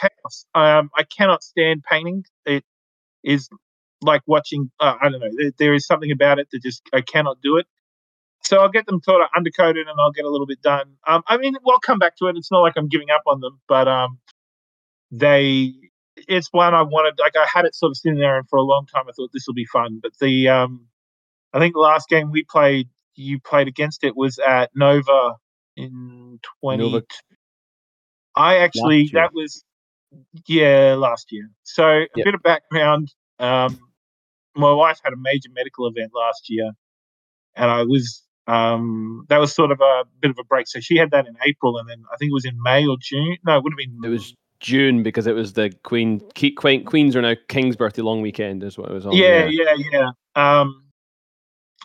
chaos. 0.00 0.46
Um, 0.54 0.90
I 0.94 1.04
cannot 1.04 1.42
stand 1.42 1.84
painting. 1.84 2.24
It 2.44 2.64
is 3.24 3.48
like 4.02 4.22
watching. 4.26 4.70
Uh, 4.80 4.96
I 5.00 5.08
don't 5.08 5.20
know. 5.20 5.30
There, 5.36 5.52
there 5.58 5.74
is 5.74 5.86
something 5.86 6.10
about 6.10 6.38
it 6.38 6.48
that 6.52 6.62
just 6.62 6.82
I 6.92 7.00
cannot 7.00 7.38
do 7.42 7.56
it. 7.56 7.66
So 8.44 8.58
I'll 8.58 8.68
get 8.68 8.86
them 8.86 9.00
sort 9.02 9.22
of 9.22 9.28
undercoated 9.36 9.88
and 9.88 9.98
I'll 9.98 10.12
get 10.12 10.24
a 10.24 10.30
little 10.30 10.46
bit 10.46 10.62
done. 10.62 10.96
Um, 11.06 11.22
I 11.26 11.36
mean, 11.36 11.56
we'll 11.64 11.80
come 11.80 11.98
back 11.98 12.16
to 12.18 12.26
it. 12.26 12.36
It's 12.36 12.52
not 12.52 12.60
like 12.60 12.74
I'm 12.76 12.88
giving 12.88 13.10
up 13.10 13.22
on 13.26 13.40
them, 13.40 13.60
but 13.68 13.88
um, 13.88 14.18
they. 15.10 15.72
It's 16.28 16.48
one 16.50 16.74
I 16.74 16.82
wanted. 16.82 17.18
Like 17.18 17.36
I 17.36 17.46
had 17.52 17.66
it 17.66 17.74
sort 17.74 17.90
of 17.90 17.96
sitting 17.96 18.18
there, 18.18 18.38
and 18.38 18.48
for 18.48 18.56
a 18.58 18.62
long 18.62 18.86
time 18.86 19.04
I 19.08 19.12
thought 19.12 19.30
this 19.32 19.46
will 19.46 19.54
be 19.54 19.66
fun. 19.66 20.00
But 20.02 20.12
the, 20.20 20.48
um, 20.48 20.86
I 21.52 21.58
think 21.58 21.74
the 21.74 21.80
last 21.80 22.08
game 22.08 22.30
we 22.30 22.44
played, 22.44 22.88
you 23.16 23.40
played 23.40 23.68
against 23.68 24.04
it 24.04 24.16
was 24.16 24.38
at 24.38 24.70
Nova 24.74 25.34
in 25.76 26.40
20 26.62 27.04
I 28.36 28.58
actually 28.58 29.10
that 29.14 29.32
was 29.32 29.64
yeah 30.46 30.94
last 30.98 31.32
year. 31.32 31.50
So 31.62 31.84
a 31.88 32.06
Yep. 32.16 32.24
bit 32.24 32.34
of 32.34 32.42
background. 32.42 33.12
Um, 33.38 33.78
my 34.54 34.72
wife 34.72 35.00
had 35.02 35.12
a 35.12 35.16
major 35.16 35.50
medical 35.54 35.86
event 35.86 36.12
last 36.14 36.48
year, 36.48 36.70
and 37.54 37.70
I 37.70 37.82
was 37.82 38.22
um, 38.46 39.26
that 39.28 39.38
was 39.38 39.54
sort 39.54 39.72
of 39.72 39.80
a 39.80 40.04
bit 40.20 40.30
of 40.30 40.38
a 40.38 40.44
break. 40.44 40.68
So 40.68 40.80
she 40.80 40.96
had 40.96 41.10
that 41.10 41.26
in 41.26 41.36
April, 41.44 41.78
and 41.78 41.88
then 41.88 42.04
I 42.12 42.16
think 42.16 42.30
it 42.30 42.34
was 42.34 42.44
in 42.44 42.60
May 42.62 42.86
or 42.86 42.96
June. 43.00 43.36
No, 43.44 43.56
it 43.56 43.64
would 43.64 43.72
have 43.72 43.78
been. 43.78 44.00
It 44.04 44.08
was 44.08 44.34
June 44.60 45.02
because 45.02 45.26
it 45.26 45.34
was 45.34 45.54
the 45.54 45.70
Queen. 45.82 46.20
Queen 46.56 46.84
Queens 46.84 47.16
are 47.16 47.22
now 47.22 47.34
King's 47.48 47.76
birthday 47.76 48.02
long 48.02 48.22
weekend 48.22 48.62
is 48.62 48.78
what 48.78 48.90
it 48.90 48.94
was 48.94 49.06
on. 49.06 49.12
Yeah, 49.12 49.46
yeah, 49.46 49.74
yeah. 49.92 50.10
Um, 50.34 50.84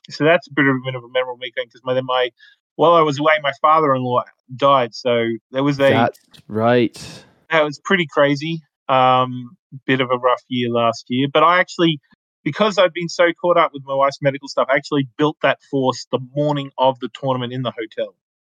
so 0.09 0.23
that's 0.23 0.47
a 0.47 0.53
bit 0.53 0.67
of 0.67 0.75
a 0.75 0.79
bit 0.85 0.95
of 0.95 1.03
a 1.03 1.09
memorable 1.09 1.39
weekend 1.39 1.67
because 1.67 1.83
my 1.83 1.93
then 1.93 2.05
my 2.05 2.29
while 2.75 2.93
I 2.93 3.01
was 3.01 3.19
away, 3.19 3.33
my 3.41 3.51
father-in-law 3.61 4.23
died. 4.55 4.93
So 4.93 5.27
there 5.51 5.63
was 5.63 5.79
a 5.79 5.89
That's 5.89 6.19
right. 6.47 7.25
that 7.49 7.63
was 7.63 7.79
pretty 7.83 8.07
crazy. 8.09 8.61
Um, 8.89 9.57
bit 9.85 10.01
of 10.01 10.09
a 10.11 10.17
rough 10.17 10.41
year 10.49 10.69
last 10.69 11.05
year, 11.07 11.27
but 11.31 11.43
I 11.43 11.59
actually, 11.59 11.99
because 12.43 12.77
I've 12.77 12.93
been 12.93 13.07
so 13.07 13.31
caught 13.39 13.57
up 13.57 13.71
with 13.73 13.83
my 13.85 13.93
wife's 13.93 14.17
medical 14.21 14.49
stuff, 14.49 14.67
I 14.69 14.75
actually 14.75 15.07
built 15.17 15.37
that 15.43 15.59
force 15.69 16.07
the 16.11 16.19
morning 16.35 16.71
of 16.77 16.99
the 16.99 17.09
tournament 17.13 17.53
in 17.53 17.61
the 17.61 17.71
hotel, 17.71 18.15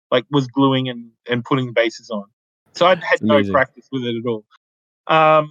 like 0.10 0.26
was 0.32 0.48
gluing 0.48 0.88
and 0.88 1.12
and 1.30 1.44
putting 1.44 1.74
bases 1.74 2.10
on. 2.10 2.26
So 2.74 2.86
I 2.86 2.96
had 2.96 3.22
no 3.22 3.42
practice 3.52 3.88
with 3.92 4.04
it 4.04 4.16
at 4.16 4.26
all. 4.26 4.46
Um, 5.08 5.50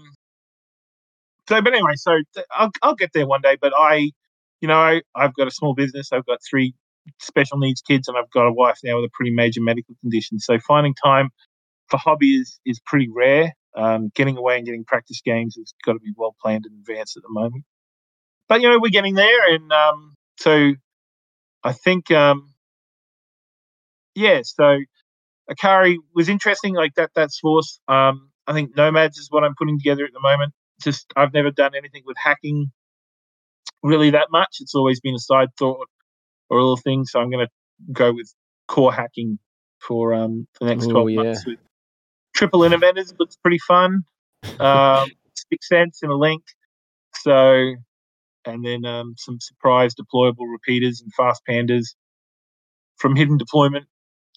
so, 1.49 1.61
but 1.61 1.75
anyway, 1.75 1.95
so 1.97 2.13
I'll 2.57 2.71
I'll 2.83 2.95
get 2.95 3.11
there 3.13 3.27
one 3.27 3.43
day. 3.43 3.59
But 3.61 3.73
I, 3.77 4.13
you 4.61 4.69
know, 4.69 4.79
I, 4.79 5.03
I've 5.15 5.35
got 5.35 5.49
a 5.49 5.51
small 5.51 5.75
business. 5.75 6.13
I've 6.13 6.25
got 6.25 6.39
three 6.49 6.75
special 7.19 7.59
needs 7.59 7.83
kids, 7.83 8.09
and 8.09 8.17
I've 8.17 8.31
got 8.31 8.47
a 8.47 8.53
wife 8.53 8.79
now 8.85 8.97
with 8.97 9.07
a 9.07 9.11
pretty 9.13 9.33
major 9.33 9.61
medical 9.63 9.95
condition. 10.01 10.39
So 10.39 10.59
finding 10.59 10.95
time 10.95 11.31
for 11.89 11.97
hobby 11.97 12.35
is 12.37 12.61
is 12.65 12.81
pretty 12.85 13.09
rare. 13.15 13.53
Um, 13.77 14.11
getting 14.15 14.37
away 14.37 14.57
and 14.57 14.67
getting 14.67 14.85
practice 14.85 15.21
games 15.25 15.55
has 15.57 15.73
got 15.85 15.93
to 15.93 16.01
be 16.01 16.13
well 16.17 16.35
planned 16.43 16.67
in 16.67 16.73
advance 16.73 17.17
at 17.17 17.23
the 17.23 17.29
moment. 17.31 17.65
But 18.49 18.63
you 18.63 18.69
know, 18.69 18.79
we're 18.81 18.91
getting 18.91 19.15
there, 19.15 19.55
and 19.55 19.73
um, 19.73 20.15
so 20.39 20.73
I 21.63 21.73
think, 21.73 22.11
um, 22.11 22.55
yeah. 24.15 24.41
So 24.45 24.79
Akari 25.51 25.97
was 26.15 26.29
interesting, 26.29 26.75
like 26.75 26.95
that. 26.97 27.11
That's 27.15 27.39
force. 27.39 27.81
Um, 27.89 28.31
I 28.47 28.53
think 28.53 28.77
Nomads 28.77 29.19
is 29.19 29.29
what 29.31 29.45
I'm 29.45 29.55
putting 29.57 29.79
together 29.79 30.05
at 30.05 30.13
the 30.13 30.21
moment. 30.21 30.53
Just 30.83 31.13
I've 31.17 31.33
never 31.33 31.51
done 31.51 31.75
anything 31.77 32.03
with 32.07 32.17
hacking 32.17 32.73
really 33.83 34.11
that 34.11 34.29
much. 34.31 34.57
It's 34.61 34.75
always 34.75 35.01
been 35.01 35.15
a 35.15 35.21
side 35.21 35.49
thought 35.59 35.89
or 36.51 36.59
a 36.59 36.63
little 36.63 36.77
thing. 36.77 37.05
So 37.05 37.21
I'm 37.21 37.31
going 37.31 37.47
to 37.47 37.93
go 37.93 38.13
with 38.13 38.33
core 38.69 38.93
hacking 38.93 39.39
for 39.79 40.13
um 40.13 40.47
for 40.55 40.67
the 40.67 40.75
next 40.75 40.87
Oh, 40.87 40.91
12 40.91 41.11
yeah. 41.11 41.23
months. 41.23 41.47
With 41.47 41.59
triple 42.35 42.61
Interventors 42.61 43.15
looks 43.19 43.37
pretty 43.37 43.59
fun. 43.67 44.05
Um, 44.59 45.09
six 45.35 45.69
cents 45.69 46.03
in 46.03 46.11
a 46.11 46.17
link. 46.17 46.43
So 47.15 47.75
and 48.45 48.65
then 48.65 48.85
um, 48.85 49.15
some 49.17 49.39
surprise 49.41 49.95
deployable 49.95 50.51
repeaters 50.51 51.01
and 51.01 51.13
fast 51.15 51.43
pandas 51.49 51.95
from 52.97 53.17
hidden 53.17 53.37
deployment. 53.37 53.87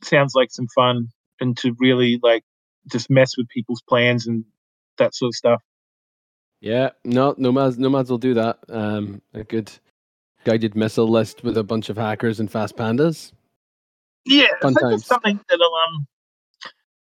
Sounds 0.03 0.34
like 0.36 0.51
some 0.51 0.67
fun 0.75 1.08
and 1.39 1.58
to 1.58 1.75
really 1.79 2.20
like 2.22 2.43
just 2.91 3.10
mess 3.10 3.38
with 3.38 3.48
people's 3.50 3.82
plans 3.88 4.27
and 4.27 4.43
that 4.98 5.15
sort 5.15 5.29
of 5.29 5.36
stuff. 5.36 5.62
Yeah, 6.60 6.91
no, 7.03 7.36
nomads, 7.38 7.77
nomads 7.77 8.10
will 8.10 8.17
do 8.17 8.36
that. 8.36 8.60
Um, 8.70 9.22
a 9.34 9.43
good 9.43 9.72
guided 10.43 10.75
missile 10.75 11.07
list 11.07 11.43
with 11.43 11.57
a 11.57 11.63
bunch 11.63 11.89
of 11.89 11.97
hackers 11.97 12.39
and 12.39 12.51
fast 12.51 12.75
pandas. 12.75 13.31
Yeah, 14.25 14.47
Fun 14.62 14.73
so 14.73 14.91
just 14.91 15.05
something 15.05 15.39
that'll 15.50 15.73
um, 15.88 16.07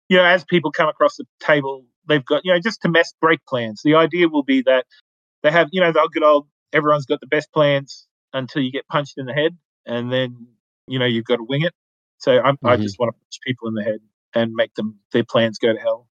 you 0.10 0.17
know, 0.17 0.25
as 0.25 0.43
people 0.43 0.71
come 0.71 0.89
across 0.89 1.15
the 1.17 1.25
table, 1.39 1.86
they've 2.07 2.25
got 2.25 2.41
you 2.43 2.53
know 2.53 2.60
just 2.60 2.81
to 2.81 2.89
mess 2.89 3.13
break 3.21 3.39
plans. 3.48 3.81
The 3.83 3.95
idea 3.95 4.27
will 4.27 4.43
be 4.43 4.62
that 4.63 4.86
they 5.43 5.51
have 5.51 5.69
you 5.71 5.81
know 5.81 5.91
the 5.91 6.10
good 6.12 6.24
old 6.24 6.48
everyone's 6.74 7.05
got 7.05 7.19
the 7.21 7.27
best 7.27 7.51
plans 7.53 8.07
until 8.33 8.62
you 8.62 8.71
get 8.71 8.88
punched 8.88 9.15
in 9.17 9.25
the 9.25 9.33
head, 9.33 9.57
and 9.86 10.12
then 10.12 10.48
you 10.88 11.00
know 11.00 11.05
you've 11.05 11.25
got 11.25 11.38
to 11.38 11.43
wing 11.43 11.62
it. 11.63 11.74
So 12.17 12.39
I'm, 12.39 12.57
I 12.63 12.77
just 12.77 13.00
want 13.00 13.13
to 13.15 13.19
punch 13.19 13.39
people 13.45 13.67
in 13.69 13.74
the 13.74 13.83
head 13.83 14.00
and 14.36 14.53
make 14.53 14.74
them 14.75 15.00
their 15.12 15.24
plans 15.24 15.57
go 15.57 15.74
to 15.74 15.79
hell. 15.79 16.07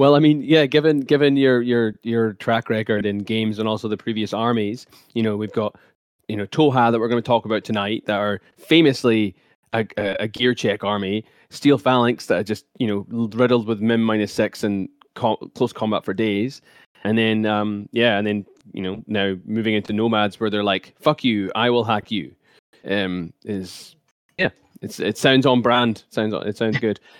Well, 0.00 0.14
I 0.14 0.18
mean, 0.18 0.42
yeah, 0.42 0.64
given 0.64 1.00
given 1.00 1.36
your 1.36 1.60
your 1.60 1.94
your 2.02 2.32
track 2.32 2.70
record 2.70 3.04
in 3.04 3.18
games 3.18 3.58
and 3.58 3.68
also 3.68 3.86
the 3.86 3.98
previous 3.98 4.32
armies, 4.32 4.86
you 5.12 5.22
know, 5.22 5.36
we've 5.36 5.52
got 5.52 5.76
you 6.28 6.36
know 6.38 6.46
Tohaa 6.46 6.90
that 6.90 6.98
we're 6.98 7.08
going 7.08 7.22
to 7.22 7.26
talk 7.26 7.44
about 7.44 7.64
tonight 7.64 8.04
that 8.06 8.18
are 8.18 8.40
famously 8.56 9.34
a, 9.74 9.86
a, 9.98 10.16
a 10.20 10.28
gear 10.28 10.54
check 10.54 10.84
army, 10.84 11.24
Steel 11.50 11.76
Phalanx 11.76 12.26
that 12.26 12.38
are 12.38 12.42
just 12.42 12.64
you 12.78 12.86
know 12.86 13.28
riddled 13.36 13.66
with 13.66 13.80
min 13.80 14.00
minus 14.00 14.32
six 14.32 14.64
and 14.64 14.88
co- 15.14 15.36
close 15.54 15.72
combat 15.72 16.04
for 16.04 16.14
days, 16.14 16.62
and 17.04 17.18
then 17.18 17.44
um 17.44 17.86
yeah, 17.92 18.16
and 18.16 18.26
then 18.26 18.46
you 18.72 18.82
know 18.82 19.04
now 19.06 19.36
moving 19.44 19.74
into 19.74 19.92
Nomads 19.92 20.40
where 20.40 20.48
they're 20.48 20.64
like, 20.64 20.94
"Fuck 20.98 21.24
you, 21.24 21.50
I 21.54 21.68
will 21.68 21.84
hack 21.84 22.10
you," 22.10 22.34
um 22.88 23.34
is 23.44 23.96
yeah, 24.38 24.50
it's 24.80 24.98
it 24.98 25.18
sounds 25.18 25.44
on 25.44 25.60
brand, 25.60 26.04
sounds 26.08 26.32
it 26.46 26.56
sounds 26.56 26.78
good. 26.78 27.00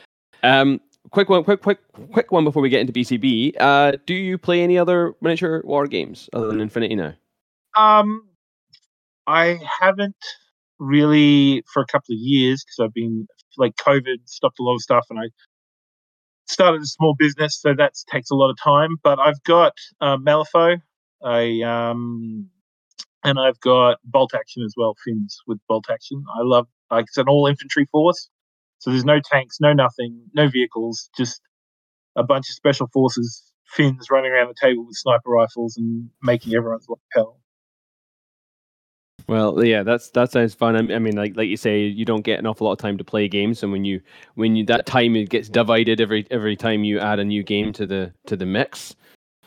Um, 0.43 0.81
quick 1.11 1.29
one, 1.29 1.45
quick, 1.45 1.63
quick, 1.63 1.79
quick 2.13 2.33
one 2.33 2.45
before 2.45 2.63
we 2.63 2.69
get 2.69 2.81
into 2.81 2.93
BCB. 2.93 3.55
Uh, 3.59 3.93
do 4.07 4.15
you 4.15 4.39
play 4.39 4.63
any 4.63 4.79
other 4.79 5.15
miniature 5.21 5.63
war 5.65 5.87
games 5.87 6.29
other 6.33 6.49
than 6.49 6.61
Infinity 6.61 6.95
now? 6.95 7.15
Um, 7.77 8.29
I 9.27 9.59
haven't 9.81 10.17
really 10.79 11.63
for 11.73 11.83
a 11.83 11.87
couple 11.87 12.15
of 12.15 12.19
years 12.19 12.65
because 12.65 12.85
I've 12.85 12.95
been 12.95 13.27
like 13.59 13.77
COVID 13.77 14.17
stopped 14.27 14.59
a 14.59 14.63
lot 14.63 14.75
of 14.75 14.83
stuff, 14.83 15.07
and 15.11 15.19
I 15.19 15.25
started 16.47 16.83
a 16.83 16.87
small 16.87 17.15
business, 17.19 17.61
so 17.61 17.75
that 17.75 17.93
takes 18.11 18.31
a 18.31 18.35
lot 18.35 18.51
of 18.51 18.57
time. 18.63 18.97
But 19.03 19.19
I've 19.19 19.43
got 19.45 19.73
uh, 20.01 20.17
Malifaux, 20.17 20.81
a 21.25 21.63
um, 21.63 22.49
and 23.25 23.39
I've 23.39 23.61
got 23.61 23.99
bolt 24.05 24.35
action 24.35 24.63
as 24.65 24.75
well, 24.77 24.97
Finns 25.05 25.39
with 25.47 25.59
bolt 25.69 25.87
action. 25.91 26.25
I 26.35 26.43
love 26.43 26.67
like 26.91 27.05
it's 27.05 27.19
an 27.19 27.29
all 27.29 27.47
infantry 27.47 27.87
force, 27.93 28.29
so 28.81 28.91
there's 28.91 29.05
no 29.05 29.21
tanks, 29.21 29.59
no 29.61 29.73
nothing, 29.73 30.21
no 30.35 30.49
vehicles, 30.49 31.09
just 31.17 31.41
a 32.17 32.25
bunch 32.25 32.49
of 32.49 32.55
special 32.55 32.89
forces 32.93 33.51
Finns 33.71 34.11
running 34.11 34.33
around 34.33 34.49
the 34.49 34.55
table 34.61 34.85
with 34.85 34.97
sniper 34.97 35.31
rifles 35.31 35.77
and 35.77 36.11
making 36.25 36.55
everyone's 36.55 36.89
life 36.89 36.99
hell. 37.13 37.39
Well, 39.29 39.65
yeah, 39.65 39.85
that's 39.85 40.11
that 40.11 40.33
sounds 40.33 40.55
fun. 40.55 40.75
I, 40.75 40.97
I 40.97 40.99
mean, 40.99 41.15
like 41.15 41.37
like 41.37 41.49
you 41.49 41.57
say, 41.57 41.85
you 41.85 42.05
don't 42.05 42.25
get 42.25 42.41
an 42.41 42.47
awful 42.49 42.67
lot 42.67 42.73
of 42.73 42.79
time 42.79 42.99
to 42.99 43.05
play 43.05 43.29
games, 43.29 43.63
and 43.63 43.71
when 43.71 43.85
you 43.85 44.01
when 44.35 44.57
you 44.57 44.65
that 44.67 44.87
time 44.87 45.15
it 45.15 45.29
gets 45.29 45.49
divided 45.49 46.01
every 46.01 46.27
every 46.33 46.57
time 46.57 46.83
you 46.83 46.99
add 46.99 47.21
a 47.21 47.25
new 47.25 47.45
game 47.45 47.73
to 47.75 47.87
the 47.87 48.13
to 48.27 48.37
the 48.37 48.47
mix. 48.47 48.97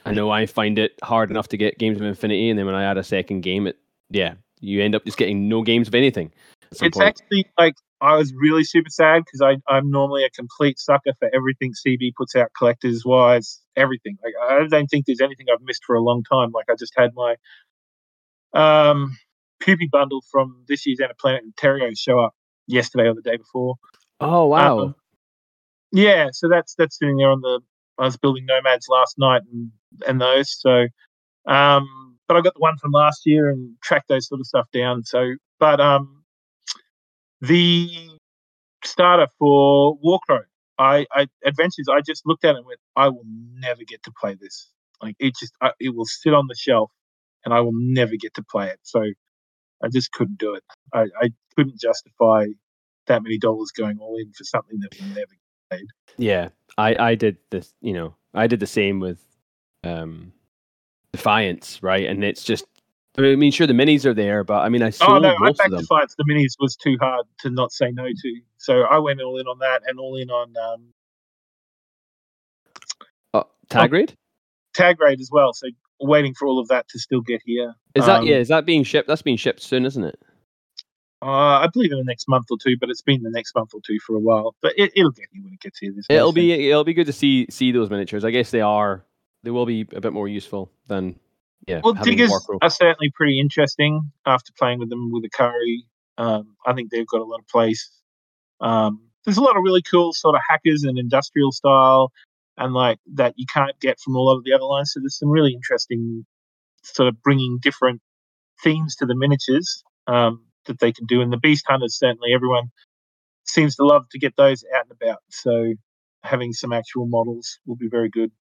I 0.06 0.14
know 0.14 0.32
I 0.32 0.46
find 0.46 0.80
it 0.80 0.94
hard 1.04 1.30
enough 1.30 1.50
to 1.50 1.58
get 1.58 1.78
games 1.78 2.00
of 2.00 2.06
Infinity, 2.06 2.50
and 2.50 2.58
then 2.58 2.66
when 2.66 2.76
I 2.76 2.84
add 2.86 2.98
a 2.98 3.04
second 3.04 3.42
game, 3.42 3.68
it 3.68 3.78
yeah, 4.10 4.36
you 4.62 4.82
end 4.82 4.96
up 4.96 5.04
just 5.04 5.18
getting 5.18 5.50
no 5.50 5.64
games 5.64 5.90
of 5.90 5.96
anything. 5.96 6.32
It's 6.72 6.80
point. 6.80 6.98
actually 6.98 7.46
like 7.58 7.76
I 8.04 8.18
was 8.18 8.34
really 8.36 8.66
super 8.66 8.90
sad 8.90 9.24
because 9.26 9.42
I 9.42 9.74
I'm 9.74 9.90
normally 9.90 10.26
a 10.26 10.30
complete 10.30 10.78
sucker 10.78 11.14
for 11.20 11.30
everything 11.34 11.72
CB 11.72 12.12
puts 12.18 12.36
out 12.36 12.50
collectors 12.58 13.04
wise, 13.06 13.62
everything. 13.78 14.18
Like 14.22 14.34
I 14.42 14.68
don't 14.68 14.88
think 14.88 15.06
there's 15.06 15.22
anything 15.22 15.46
I've 15.52 15.62
missed 15.62 15.84
for 15.88 15.96
a 15.96 16.02
long 16.02 16.22
time. 16.30 16.52
Like 16.52 16.66
I 16.70 16.76
just 16.78 16.94
had 16.98 17.12
my 17.16 17.36
um 18.54 19.18
Poopy 19.64 19.88
bundle 19.90 20.22
from 20.30 20.66
this 20.68 20.86
year's 20.86 21.00
Planet 21.18 21.44
Terrio 21.56 21.98
show 21.98 22.20
up 22.20 22.34
yesterday 22.68 23.08
or 23.08 23.14
the 23.14 23.22
day 23.22 23.38
before. 23.38 23.76
Oh 24.20 24.48
wow! 24.48 24.80
Um, 24.80 24.96
yeah, 25.94 26.28
so 26.34 26.50
that's 26.50 26.76
that's 26.76 27.00
sitting 27.00 27.18
there 27.18 27.32
on 27.32 27.40
the. 27.40 27.62
I 27.98 28.04
was 28.04 28.18
building 28.18 28.46
nomads 28.46 28.88
last 28.90 29.18
night 29.18 29.44
and 29.50 29.72
and 30.06 30.20
those. 30.20 30.60
So, 30.60 30.88
um, 31.48 32.18
but 32.28 32.36
I 32.36 32.42
got 32.42 32.56
the 32.56 32.60
one 32.60 32.78
from 32.78 32.92
last 32.92 33.22
year 33.26 33.50
and 33.50 33.76
tracked 33.82 34.10
those 34.10 34.28
sort 34.28 34.42
of 34.42 34.48
stuff 34.48 34.68
down. 34.74 35.06
So, 35.06 35.36
but 35.60 35.80
um, 35.80 36.23
the 37.44 37.90
starter 38.86 39.28
for 39.38 39.98
Warcrow, 40.02 40.44
I, 40.80 41.06
I 41.12 41.28
Adventures, 41.46 41.88
I 41.92 42.02
just 42.02 42.26
looked 42.26 42.46
at 42.46 42.56
it 42.56 42.58
and 42.58 42.66
went, 42.66 42.80
I 42.96 43.10
will 43.10 43.26
never 43.26 43.84
get 43.86 44.02
to 44.04 44.12
play 44.20 44.36
this. 44.40 44.70
Like 45.02 45.16
it 45.20 45.34
just, 45.38 45.54
I, 45.62 45.72
it 45.80 45.94
will 45.96 46.06
sit 46.06 46.34
on 46.34 46.48
the 46.48 46.56
shelf, 46.56 46.90
and 47.44 47.54
I 47.54 47.60
will 47.60 47.74
never 47.74 48.14
get 48.20 48.34
to 48.36 48.44
play 48.44 48.70
it. 48.70 48.80
So 48.84 49.02
I 49.84 49.90
just 49.92 50.12
couldn't 50.14 50.40
do 50.40 50.56
it. 50.56 50.64
I, 50.94 51.02
I 51.22 51.30
couldn't 51.58 51.80
justify 51.80 52.46
that 53.08 53.22
many 53.22 53.38
dollars 53.38 53.72
going 53.72 54.00
all 54.00 54.16
in 54.18 54.32
for 54.32 54.46
something 54.46 54.80
that 54.80 54.96
will 54.98 55.10
never 55.10 55.34
get 55.34 55.80
paid. 55.80 55.86
Yeah, 56.18 56.50
I 56.78 56.96
I 57.12 57.16
did 57.16 57.38
this. 57.50 57.74
You 57.82 57.94
know, 57.94 58.16
I 58.34 58.48
did 58.48 58.62
the 58.62 58.68
same 58.68 59.02
with 59.02 59.20
um, 59.84 60.32
Defiance, 61.12 61.84
right? 61.84 62.06
And 62.06 62.24
it's 62.24 62.44
just. 62.44 62.66
I 63.16 63.36
mean, 63.36 63.52
sure, 63.52 63.68
the 63.68 63.74
minis 63.74 64.06
are 64.06 64.14
there, 64.14 64.44
but 64.44 64.62
I 64.62 64.70
mean, 64.70 64.82
I 64.82 64.90
sold 64.90 65.12
oh 65.12 65.20
no, 65.20 65.36
most 65.40 65.62
I 65.62 65.68
backed 65.68 65.82
Defiance. 65.82 66.16
The 66.16 66.24
minis 66.24 66.56
was 66.60 66.76
too 66.76 66.98
hard 67.00 67.28
to 67.40 67.52
not 67.52 67.72
say 67.72 67.92
no 67.92 68.08
to, 68.08 68.42
so 68.58 68.82
I 68.84 68.98
went 68.98 69.22
all 69.22 69.38
in 69.40 69.46
on 69.46 69.60
that 69.60 69.84
and 69.86 70.00
all 70.00 70.16
in 70.16 70.32
on 70.32 70.54
um, 70.58 70.88
uh, 73.36 73.44
tag 73.70 73.94
raid. 73.94 74.14
Oh, 74.14 74.20
tag 74.74 75.00
raid 75.00 75.22
as 75.22 75.30
well. 75.32 75.54
So 75.54 75.68
waiting 76.00 76.34
for 76.34 76.48
all 76.48 76.60
of 76.60 76.68
that 76.70 76.88
to 76.90 77.00
still 77.00 77.22
get 77.22 77.42
here. 77.46 77.76
Is 77.94 78.08
that 78.08 78.22
um, 78.22 78.26
yeah? 78.26 78.38
Is 78.38 78.48
that 78.48 78.66
being 78.66 78.84
shipped? 78.84 79.08
That's 79.08 79.22
being 79.22 79.38
shipped 79.38 79.62
soon, 79.62 79.86
isn't 79.86 80.04
it? 80.04 80.20
Uh, 81.22 81.60
I 81.60 81.68
believe 81.72 81.92
in 81.92 82.00
the 82.00 82.04
next 82.04 82.28
month 82.28 82.48
or 82.50 82.58
two, 82.62 82.76
but 82.80 82.90
it's 82.90 83.02
been 83.02 83.24
the 83.24 83.30
next 83.30 83.56
month 83.56 83.74
or 83.74 83.80
two 83.86 83.98
for 84.06 84.16
a 84.16 84.20
while. 84.20 84.56
But 84.62 84.74
it, 84.76 84.92
will 84.98 85.12
get 85.12 85.28
here 85.32 85.44
when 85.44 85.54
it 85.54 85.62
gets 85.62 85.78
here. 85.78 85.94
This 85.96 86.06
it'll 86.10 86.34
be 86.34 86.50
sense. 86.50 86.64
it'll 86.64 86.84
be 86.84 86.94
good 86.96 87.06
to 87.06 87.14
see 87.14 87.46
see 87.50 87.72
those 87.72 87.90
miniatures. 87.90 88.26
I 88.26 88.32
guess 88.32 88.50
they 88.50 88.62
are 88.62 89.06
they 89.44 89.52
will 89.52 89.66
be 89.66 89.88
a 89.94 90.02
bit 90.02 90.14
more 90.14 90.28
useful 90.28 90.72
than 90.88 91.20
yeah. 91.68 91.82
Well, 91.84 91.94
diggers 91.94 92.32
are 92.62 92.70
certainly 92.70 93.12
pretty 93.16 93.40
interesting 93.40 94.12
after 94.26 94.52
playing 94.58 94.80
with 94.80 94.90
them 94.90 95.12
with 95.12 95.24
Akari. 95.24 95.84
Um, 96.18 96.56
I 96.66 96.74
think 96.74 96.92
they've 96.92 97.08
got 97.08 97.22
a 97.22 97.26
lot 97.26 97.40
of 97.40 97.48
place. 97.48 97.90
Um, 98.62 99.10
there's 99.26 99.38
a 99.38 99.42
lot 99.42 99.58
of 99.58 99.64
really 99.64 99.82
cool 99.82 100.14
sort 100.14 100.36
of 100.36 100.42
hackers 100.48 100.84
and 100.84 100.98
industrial 100.98 101.52
style 101.52 102.12
and 102.58 102.74
like 102.74 103.00
that 103.14 103.34
you 103.38 103.46
can't 103.52 103.80
get 103.80 104.00
from 104.00 104.16
a 104.16 104.20
lot 104.20 104.38
of 104.38 104.44
the 104.44 104.54
other 104.54 104.66
lines. 104.66 104.92
So 104.94 105.00
there's 105.00 105.18
some 105.18 105.30
really 105.30 105.54
interesting 105.54 106.26
sort 106.84 107.08
of 107.08 107.22
bringing 107.24 107.60
different 107.62 108.02
themes 108.64 108.96
to 108.98 109.06
the 109.06 109.16
miniatures 109.16 109.84
um, 110.08 110.46
that 110.66 110.80
they 110.80 110.92
can 110.92 111.06
do. 111.06 111.22
And 111.22 111.32
the 111.32 111.38
Beast 111.38 111.66
Hunters 111.68 111.98
certainly 111.98 112.34
everyone 112.34 112.72
seems 113.46 113.76
to 113.78 113.86
love 113.86 114.08
to 114.12 114.20
get 114.20 114.36
those 114.36 114.64
out 114.76 114.86
and 114.90 114.98
about. 115.02 115.20
So 115.30 115.74
having 116.24 116.54
some 116.54 116.74
actual 116.74 117.08
models 117.08 117.60
will 117.66 117.76
be 117.76 117.90
very 117.90 118.10
good. 118.10 118.32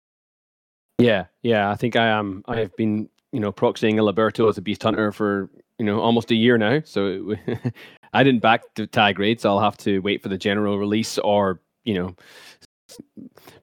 Yeah, 0.98 1.26
yeah. 1.42 1.70
I 1.70 1.76
think 1.76 1.96
I 1.96 2.08
am. 2.08 2.44
I 2.46 2.60
have 2.60 2.76
been, 2.76 3.08
you 3.32 3.40
know, 3.40 3.52
proxying 3.52 3.94
a 3.94 4.12
Liberto 4.12 4.48
as 4.48 4.58
a 4.58 4.62
Beast 4.62 4.82
Hunter 4.82 5.10
for 5.12 5.50
you 5.78 5.84
know 5.84 6.00
almost 6.00 6.30
a 6.30 6.34
year 6.34 6.58
now. 6.58 6.80
So 6.84 7.34
I 8.12 8.22
didn't 8.22 8.42
back 8.42 8.62
the 8.74 8.86
tag 8.86 9.18
raid, 9.18 9.40
so 9.40 9.50
I'll 9.50 9.60
have 9.60 9.78
to 9.78 9.98
wait 10.00 10.22
for 10.22 10.28
the 10.28 10.38
general 10.38 10.78
release 10.78 11.18
or 11.18 11.60
you 11.84 11.94
know 11.94 12.14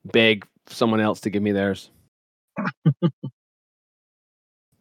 beg 0.05 0.45
someone 0.67 0.99
else 0.99 1.21
to 1.21 1.29
give 1.29 1.43
me 1.43 1.51
theirs. 1.51 1.91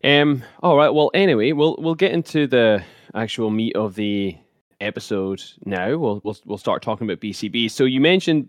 um. 0.05 0.43
All 0.63 0.77
right. 0.77 0.91
Well, 0.91 1.11
anyway, 1.15 1.53
we'll 1.53 1.77
we'll 1.79 1.95
get 1.95 2.13
into 2.13 2.47
the 2.47 2.83
actual 3.15 3.51
meat 3.51 3.77
of 3.77 3.95
the 3.95 4.37
episode 4.81 5.43
now. 5.65 5.97
We'll 5.97 6.21
we'll 6.25 6.37
we'll 6.45 6.59
start 6.59 6.83
talking 6.83 7.09
about 7.09 7.21
BCB. 7.21 7.71
So 7.71 7.85
you 7.85 8.01
mentioned 8.01 8.49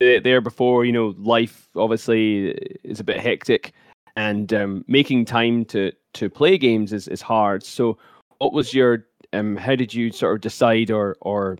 there 0.00 0.40
before. 0.40 0.84
You 0.84 0.92
know, 0.92 1.14
life 1.18 1.68
obviously 1.76 2.48
is 2.84 3.00
a 3.00 3.04
bit 3.04 3.20
hectic, 3.20 3.72
and 4.16 4.52
um, 4.52 4.84
making 4.88 5.24
time 5.24 5.64
to 5.66 5.92
to 6.14 6.30
play 6.30 6.58
games 6.58 6.92
is 6.92 7.08
is 7.08 7.22
hard. 7.22 7.64
So, 7.64 7.98
what 8.38 8.52
was 8.52 8.74
your 8.74 9.06
um? 9.32 9.56
How 9.56 9.74
did 9.74 9.92
you 9.92 10.12
sort 10.12 10.34
of 10.34 10.40
decide 10.40 10.90
or 10.90 11.16
or 11.20 11.58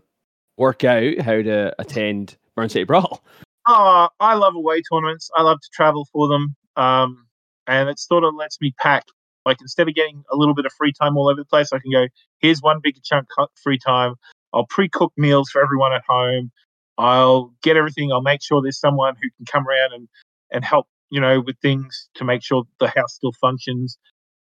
work 0.57 0.83
out 0.83 1.19
how 1.19 1.41
to 1.41 1.75
attend 1.79 2.37
Burn 2.55 2.69
City 2.69 2.85
Brawl? 2.85 3.21
Oh, 3.67 4.09
I 4.19 4.35
love 4.35 4.55
away 4.55 4.81
tournaments. 4.81 5.29
I 5.35 5.41
love 5.41 5.59
to 5.59 5.69
travel 5.73 6.07
for 6.13 6.27
them. 6.27 6.55
Um, 6.75 7.25
and 7.67 7.89
it 7.89 7.99
sort 7.99 8.23
of 8.23 8.35
lets 8.35 8.61
me 8.61 8.73
pack. 8.79 9.05
Like 9.45 9.57
instead 9.61 9.87
of 9.87 9.95
getting 9.95 10.23
a 10.31 10.35
little 10.35 10.53
bit 10.53 10.65
of 10.65 10.73
free 10.73 10.93
time 10.93 11.17
all 11.17 11.29
over 11.29 11.41
the 11.41 11.45
place, 11.45 11.71
I 11.73 11.79
can 11.79 11.91
go, 11.91 12.07
here's 12.39 12.61
one 12.61 12.79
big 12.81 13.01
chunk 13.03 13.27
of 13.37 13.49
free 13.63 13.77
time. 13.77 14.15
I'll 14.53 14.65
pre-cook 14.67 15.13
meals 15.17 15.49
for 15.49 15.63
everyone 15.63 15.93
at 15.93 16.03
home. 16.07 16.51
I'll 16.97 17.53
get 17.61 17.75
everything. 17.75 18.11
I'll 18.11 18.21
make 18.21 18.41
sure 18.41 18.61
there's 18.61 18.79
someone 18.79 19.15
who 19.15 19.29
can 19.37 19.45
come 19.45 19.67
around 19.67 19.93
and, 19.93 20.07
and 20.51 20.63
help, 20.63 20.87
you 21.09 21.21
know, 21.21 21.41
with 21.41 21.57
things 21.61 22.09
to 22.15 22.23
make 22.23 22.43
sure 22.43 22.63
the 22.79 22.87
house 22.87 23.15
still 23.15 23.33
functions. 23.39 23.97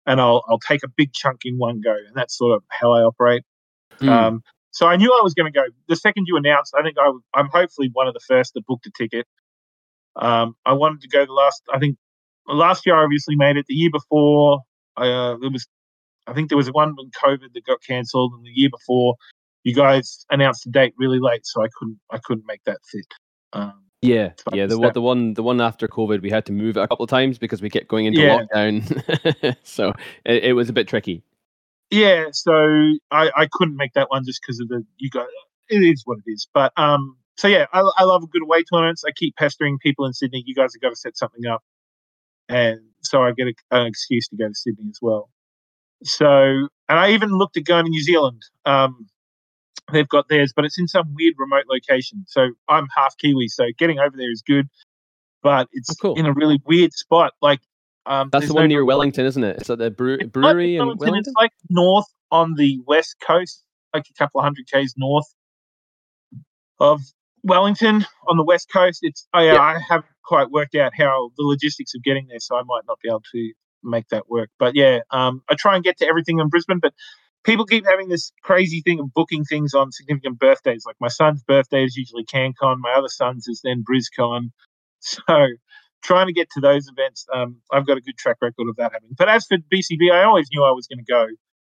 And 0.07 0.21
I'll 0.21 0.45
I'll 0.49 0.61
take 0.61 0.83
a 0.85 0.89
big 0.89 1.13
chunk 1.13 1.41
in 1.45 1.59
one 1.59 1.81
go. 1.83 1.93
And 1.93 2.15
that's 2.15 2.37
sort 2.37 2.55
of 2.55 2.63
how 2.71 2.93
I 2.93 3.01
operate. 3.01 3.43
Mm. 4.01 4.09
Um, 4.09 4.43
so 4.71 4.87
I 4.87 4.97
knew 4.97 5.11
I 5.11 5.23
was 5.23 5.33
going 5.33 5.51
to 5.51 5.59
go. 5.59 5.65
The 5.89 5.97
second 5.97 6.27
you 6.29 6.37
announced, 6.37 6.75
I 6.79 6.83
think 6.83 6.97
I, 6.99 7.41
am 7.41 7.49
hopefully 7.51 7.89
one 7.93 8.09
of 8.09 8.15
the 8.15 8.21
first 8.21 8.53
that 8.55 8.67
booked 8.67 8.87
a 8.87 8.91
ticket. 8.97 9.27
Um, 10.17 10.55
I 10.67 10.75
wanted 10.75 11.01
to 11.01 11.09
go 11.09 11.25
the 11.25 11.33
last. 11.33 11.63
I 11.73 11.79
think 11.79 11.97
last 12.47 12.85
year 12.85 12.95
I 12.95 13.03
obviously 13.03 13.37
made 13.37 13.57
it. 13.57 13.65
The 13.69 13.75
year 13.75 13.91
before, 13.91 14.61
uh, 14.97 15.37
it 15.43 15.51
was. 15.53 15.67
I 16.27 16.35
think 16.35 16.51
there 16.51 16.59
was 16.59 16.71
one 16.71 16.95
when 16.95 17.11
COVID 17.11 17.55
that 17.55 17.65
got 17.65 17.79
cancelled, 17.87 18.35
and 18.35 18.45
the 18.45 18.51
year 18.53 18.69
before, 18.71 19.15
you 19.65 19.75
guys 19.75 20.27
announced 20.31 20.65
the 20.65 20.71
date 20.71 20.93
really 20.99 21.21
late, 21.21 21.47
so 21.47 21.65
I 21.65 21.69
couldn't. 21.79 21.99
I 22.11 22.19
couldn't 22.23 22.45
make 22.47 22.63
that 22.65 22.79
fit. 22.93 23.07
Um, 23.55 23.86
yeah, 24.07 24.33
yeah. 24.53 24.67
The, 24.67 24.91
the 24.93 25.01
one 25.01 25.35
the 25.35 25.43
one 25.43 25.61
after 25.61 25.89
COVID, 25.89 26.23
we 26.23 26.31
had 26.31 26.47
to 26.47 26.53
move 26.53 26.77
it 26.77 26.81
a 26.81 26.89
couple 26.89 27.05
of 27.05 27.11
times 27.11 27.39
because 27.39 27.63
we 27.63 27.71
kept 27.71 27.89
going 27.89 28.07
into 28.07 28.21
yeah. 28.21 28.41
lockdown. 28.41 29.57
so 29.63 29.93
it, 30.25 30.45
it 30.45 30.53
was 30.55 30.69
a 30.69 30.73
bit 30.73 30.89
tricky. 30.89 31.23
Yeah, 31.91 32.27
so 32.33 32.53
I, 33.11 33.31
I 33.37 33.49
couldn't 33.51 33.77
make 33.77 33.93
that 33.95 34.11
one 34.11 34.25
just 34.25 34.41
because 34.43 34.61
of 34.61 34.69
the 34.69 34.85
you 34.99 35.09
got 35.11 35.27
it 35.69 35.83
is 35.83 36.03
what 36.05 36.19
it 36.19 36.31
is. 36.31 36.49
But 36.53 36.73
um, 36.77 37.17
so 37.37 37.49
yeah, 37.49 37.67
I, 37.73 37.89
I 37.99 38.05
love 38.05 38.23
a 38.23 38.27
good 38.27 38.43
away 38.43 38.63
tournaments. 38.65 39.05
I 39.07 39.13
keep 39.13 39.37
pestering 39.37 39.79
people 39.79 40.07
in 40.07 40.13
Sydney. 40.13 40.43
You 40.47 40.55
guys 40.55 40.73
have 40.75 40.83
got 40.83 40.91
to 40.91 40.97
set 40.97 41.17
something 41.17 41.47
up, 41.47 41.63
and 42.49 42.81
so 43.03 43.23
I 43.23 43.33
get 43.33 43.49
a, 43.49 43.55
an 43.71 43.87
excuse 43.87 44.29
to 44.29 44.37
go 44.37 44.49
to 44.49 44.55
Sydney 44.55 44.87
as 44.91 44.99
well. 45.01 45.31
So, 46.03 46.27
and 46.27 46.99
I 46.99 47.13
even 47.13 47.31
looked 47.31 47.57
at 47.57 47.65
going 47.65 47.85
to 47.85 47.91
New 47.91 48.03
Zealand. 48.03 48.43
Um, 48.65 49.07
they've 49.93 50.09
got 50.09 50.29
theirs, 50.29 50.53
but 50.55 50.65
it's 50.65 50.79
in 50.79 50.89
some 50.89 51.15
weird 51.15 51.35
remote 51.39 51.65
location. 51.69 52.25
So 52.27 52.49
I'm 52.69 52.89
half 52.97 53.17
Kiwi, 53.19 53.49
so 53.49 53.65
getting 53.79 53.99
over 53.99 54.17
there 54.17 54.31
is 54.31 54.43
good, 54.47 54.69
but 55.43 55.69
it's 55.73 55.91
oh, 55.91 55.95
cool. 56.01 56.15
in 56.19 56.27
a 56.27 56.33
really 56.33 56.61
weird 56.67 56.93
spot. 56.93 57.33
Like 57.41 57.61
um, 58.07 58.31
That's 58.33 58.49
the 58.49 58.55
one 58.55 58.65
no 58.65 58.69
near 58.69 58.85
Wellington, 58.85 59.27
isn't 59.27 59.43
it? 59.43 59.59
It's 59.59 59.71
at 59.71 59.79
the 59.79 59.91
brew- 59.91 60.19
brewery 60.19 60.77
in 60.77 60.87
Wellington. 60.87 61.17
It's 61.17 61.33
like 61.37 61.53
north 61.69 62.07
on 62.31 62.55
the 62.55 62.81
west 62.87 63.17
coast, 63.25 63.65
like 63.95 64.05
a 64.09 64.15
couple 64.15 64.41
of 64.41 64.45
hundred 64.45 64.67
k's 64.73 64.95
north 64.97 65.27
of 66.81 67.01
Wellington 67.43 68.05
on 68.29 68.37
the 68.37 68.45
west 68.45 68.69
coast. 68.73 69.01
It's 69.03 69.27
oh 69.35 69.41
yeah, 69.41 69.55
yeah, 69.55 69.61
I 69.61 69.79
haven't 69.79 70.07
quite 70.25 70.51
worked 70.51 70.75
out 70.75 70.93
how 70.97 71.31
the 71.37 71.45
logistics 71.45 71.95
of 71.95 72.03
getting 72.03 72.27
there, 72.29 72.41
so 72.41 72.57
I 72.57 72.63
might 72.63 72.83
not 72.87 72.99
be 73.01 73.09
able 73.09 73.23
to 73.33 73.53
make 73.83 74.09
that 74.09 74.29
work. 74.29 74.51
But 74.59 74.75
yeah, 74.75 75.01
um, 75.11 75.43
I 75.49 75.55
try 75.55 75.75
and 75.75 75.85
get 75.85 75.99
to 75.99 76.07
everything 76.07 76.41
in 76.41 76.49
Brisbane, 76.49 76.81
but 76.81 76.93
people 77.47 77.65
keep 77.65 77.87
having 77.87 78.09
this 78.09 78.33
crazy 78.43 78.83
thing 78.83 78.99
of 78.99 79.15
booking 79.15 79.45
things 79.45 79.73
on 79.73 79.93
significant 79.93 80.39
birthdays. 80.39 80.85
Like 80.85 80.97
my 81.01 81.09
son's 81.09 81.43
birthday 81.45 81.85
is 81.85 81.97
usually 81.97 82.25
CanCon, 82.25 82.79
my 82.79 82.93
other 82.93 83.09
son's 83.09 83.47
is 83.49 83.61
then 83.65 83.85
BrisCon. 83.89 84.51
So 84.99 85.23
trying 86.03 86.27
to 86.27 86.33
get 86.33 86.49
to 86.53 86.61
those 86.61 86.89
events, 86.89 87.27
um, 87.33 87.59
I've 87.71 87.87
got 87.87 87.97
a 87.97 88.01
good 88.01 88.17
track 88.17 88.39
record 88.41 88.69
of 88.69 88.75
that 88.77 88.93
happening. 88.93 89.15
But 89.17 89.29
as 89.29 89.47
for 89.47 89.59
BCB, 89.59 90.11
I 90.11 90.25
always 90.25 90.49
knew 90.53 90.65
I 90.65 90.73
was 90.73 90.89
going 90.89 91.05
to 91.05 91.05
go. 91.05 91.27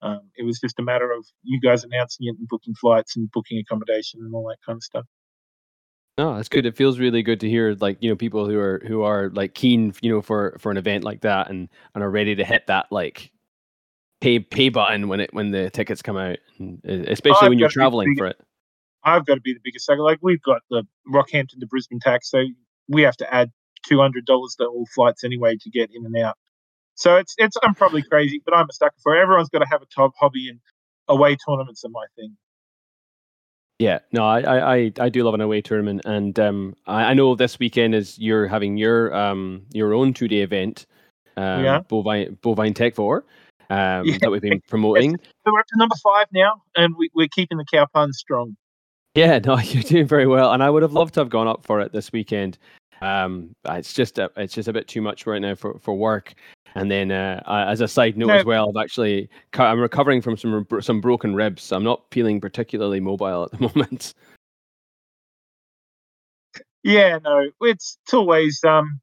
Um, 0.01 0.21
it 0.35 0.45
was 0.45 0.59
just 0.59 0.79
a 0.79 0.81
matter 0.81 1.11
of 1.11 1.27
you 1.43 1.59
guys 1.59 1.83
announcing 1.83 2.27
it 2.27 2.37
and 2.39 2.47
booking 2.47 2.73
flights 2.73 3.15
and 3.17 3.29
booking 3.31 3.59
accommodation 3.59 4.21
and 4.23 4.33
all 4.33 4.47
that 4.47 4.57
kind 4.65 4.77
of 4.77 4.83
stuff. 4.83 5.05
No, 6.17 6.35
that's 6.35 6.49
good. 6.49 6.65
It 6.65 6.75
feels 6.75 6.97
really 6.97 7.21
good 7.21 7.41
to 7.41 7.49
hear, 7.49 7.75
like 7.79 7.97
you 7.99 8.09
know, 8.09 8.15
people 8.15 8.47
who 8.47 8.57
are 8.57 8.81
who 8.87 9.03
are 9.03 9.29
like 9.29 9.53
keen, 9.53 9.93
you 10.01 10.11
know, 10.11 10.21
for 10.21 10.57
for 10.59 10.71
an 10.71 10.77
event 10.77 11.03
like 11.03 11.21
that 11.21 11.49
and 11.49 11.69
and 11.93 12.03
are 12.03 12.09
ready 12.09 12.33
to 12.35 12.45
hit 12.45 12.65
that 12.67 12.87
like 12.91 13.31
pay 14.21 14.39
pay 14.39 14.69
button 14.69 15.07
when 15.07 15.19
it 15.21 15.33
when 15.33 15.51
the 15.51 15.69
tickets 15.69 16.01
come 16.01 16.17
out, 16.17 16.37
especially 16.83 17.37
I've 17.41 17.49
when 17.49 17.59
you're 17.59 17.69
traveling 17.69 18.15
for 18.17 18.27
it. 18.27 18.39
I've 19.03 19.25
got 19.25 19.35
to 19.35 19.41
be 19.41 19.53
the 19.53 19.61
biggest 19.63 19.85
sucker. 19.85 20.01
Like 20.01 20.19
we've 20.21 20.41
got 20.41 20.61
the 20.69 20.83
Rockhampton 21.11 21.59
to 21.59 21.67
Brisbane 21.67 21.99
tax, 21.99 22.29
so 22.29 22.43
we 22.87 23.01
have 23.03 23.17
to 23.17 23.33
add 23.33 23.51
two 23.85 23.99
hundred 23.99 24.25
dollars 24.25 24.55
to 24.55 24.65
all 24.65 24.85
flights 24.93 25.23
anyway 25.23 25.55
to 25.61 25.69
get 25.69 25.89
in 25.93 26.05
and 26.05 26.17
out. 26.17 26.35
So 26.95 27.15
it's 27.15 27.33
it's 27.37 27.55
I'm 27.63 27.75
probably 27.75 28.03
crazy, 28.03 28.41
but 28.43 28.55
I'm 28.55 28.67
a 28.69 28.73
sucker 28.73 28.95
for 29.01 29.15
it. 29.15 29.21
Everyone's 29.21 29.49
got 29.49 29.59
to 29.59 29.67
have 29.69 29.81
a 29.81 29.85
top 29.85 30.11
hobby, 30.19 30.49
and 30.49 30.59
away 31.07 31.37
tournaments 31.37 31.83
are 31.85 31.89
my 31.89 32.05
thing. 32.15 32.35
Yeah, 33.79 33.99
no, 34.11 34.25
I, 34.25 34.75
I, 34.75 34.91
I 34.99 35.07
do 35.07 35.23
love 35.23 35.33
an 35.33 35.39
away 35.39 35.61
tournament, 35.61 36.01
and 36.03 36.37
um, 36.37 36.75
I, 36.85 37.05
I 37.05 37.13
know 37.13 37.35
this 37.35 37.57
weekend 37.59 37.95
is 37.95 38.19
you're 38.19 38.45
having 38.45 38.75
your 38.75 39.13
um 39.15 39.61
your 39.71 39.93
own 39.93 40.13
two 40.13 40.27
day 40.27 40.41
event, 40.41 40.85
um, 41.37 41.63
yeah. 41.63 41.79
bovine 41.79 42.37
bovine 42.41 42.73
tech 42.73 42.95
four, 42.95 43.23
um, 43.69 44.05
yeah. 44.05 44.17
that 44.21 44.31
we've 44.31 44.41
been 44.41 44.61
promoting. 44.67 45.17
So 45.17 45.51
we're 45.51 45.59
up 45.59 45.67
to 45.67 45.77
number 45.77 45.95
five 46.03 46.27
now, 46.33 46.61
and 46.75 46.95
we, 46.97 47.09
we're 47.13 47.27
keeping 47.27 47.57
the 47.57 47.65
cow 47.65 47.85
pun 47.93 48.13
strong. 48.13 48.55
Yeah, 49.15 49.39
no, 49.39 49.57
you're 49.59 49.83
doing 49.83 50.07
very 50.07 50.27
well, 50.27 50.53
and 50.53 50.63
I 50.63 50.69
would 50.69 50.83
have 50.83 50.93
loved 50.93 51.13
to 51.15 51.21
have 51.21 51.29
gone 51.29 51.47
up 51.47 51.63
for 51.63 51.81
it 51.81 51.91
this 51.91 52.11
weekend. 52.11 52.57
Um, 53.01 53.55
it's 53.65 53.93
just 53.93 54.19
a, 54.19 54.29
it's 54.35 54.53
just 54.53 54.67
a 54.67 54.73
bit 54.73 54.87
too 54.87 55.01
much 55.01 55.25
right 55.25 55.41
now 55.41 55.55
for, 55.55 55.79
for 55.79 55.95
work. 55.95 56.33
And 56.75 56.91
then, 56.91 57.11
uh, 57.11 57.41
as 57.67 57.81
a 57.81 57.87
side 57.87 58.17
note 58.17 58.27
no. 58.27 58.33
as 58.35 58.45
well, 58.45 58.69
I've 58.69 58.81
actually 58.81 59.27
I'm 59.53 59.79
recovering 59.79 60.21
from 60.21 60.37
some 60.37 60.67
some 60.81 61.01
broken 61.01 61.33
ribs. 61.33 61.63
So 61.63 61.75
I'm 61.75 61.83
not 61.83 62.03
feeling 62.11 62.39
particularly 62.39 62.99
mobile 62.99 63.43
at 63.43 63.51
the 63.51 63.59
moment. 63.75 64.13
Yeah, 66.83 67.19
no, 67.23 67.49
it's, 67.61 67.97
it's 68.03 68.13
always 68.13 68.63
um, 68.63 69.01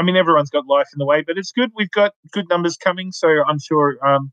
I 0.00 0.02
mean, 0.02 0.16
everyone's 0.16 0.48
got 0.48 0.66
life 0.66 0.86
in 0.94 0.98
the 0.98 1.04
way, 1.04 1.22
but 1.26 1.36
it's 1.36 1.52
good. 1.52 1.72
We've 1.76 1.90
got 1.90 2.14
good 2.32 2.48
numbers 2.48 2.78
coming, 2.78 3.12
so 3.12 3.28
I'm 3.46 3.58
sure. 3.58 3.98
Um, 4.02 4.32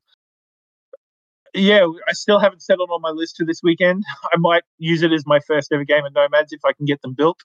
yeah, 1.54 1.86
I 2.08 2.14
still 2.14 2.40
haven't 2.40 2.62
settled 2.62 2.90
on 2.90 3.02
my 3.02 3.10
list 3.10 3.36
for 3.38 3.46
this 3.46 3.60
weekend. 3.62 4.06
I 4.34 4.38
might 4.38 4.64
use 4.78 5.02
it 5.04 5.12
as 5.12 5.26
my 5.26 5.40
first 5.46 5.74
ever 5.74 5.84
game 5.84 6.06
of 6.06 6.14
Nomads 6.14 6.54
if 6.54 6.62
I 6.64 6.72
can 6.72 6.86
get 6.86 7.02
them 7.02 7.16
built. 7.18 7.42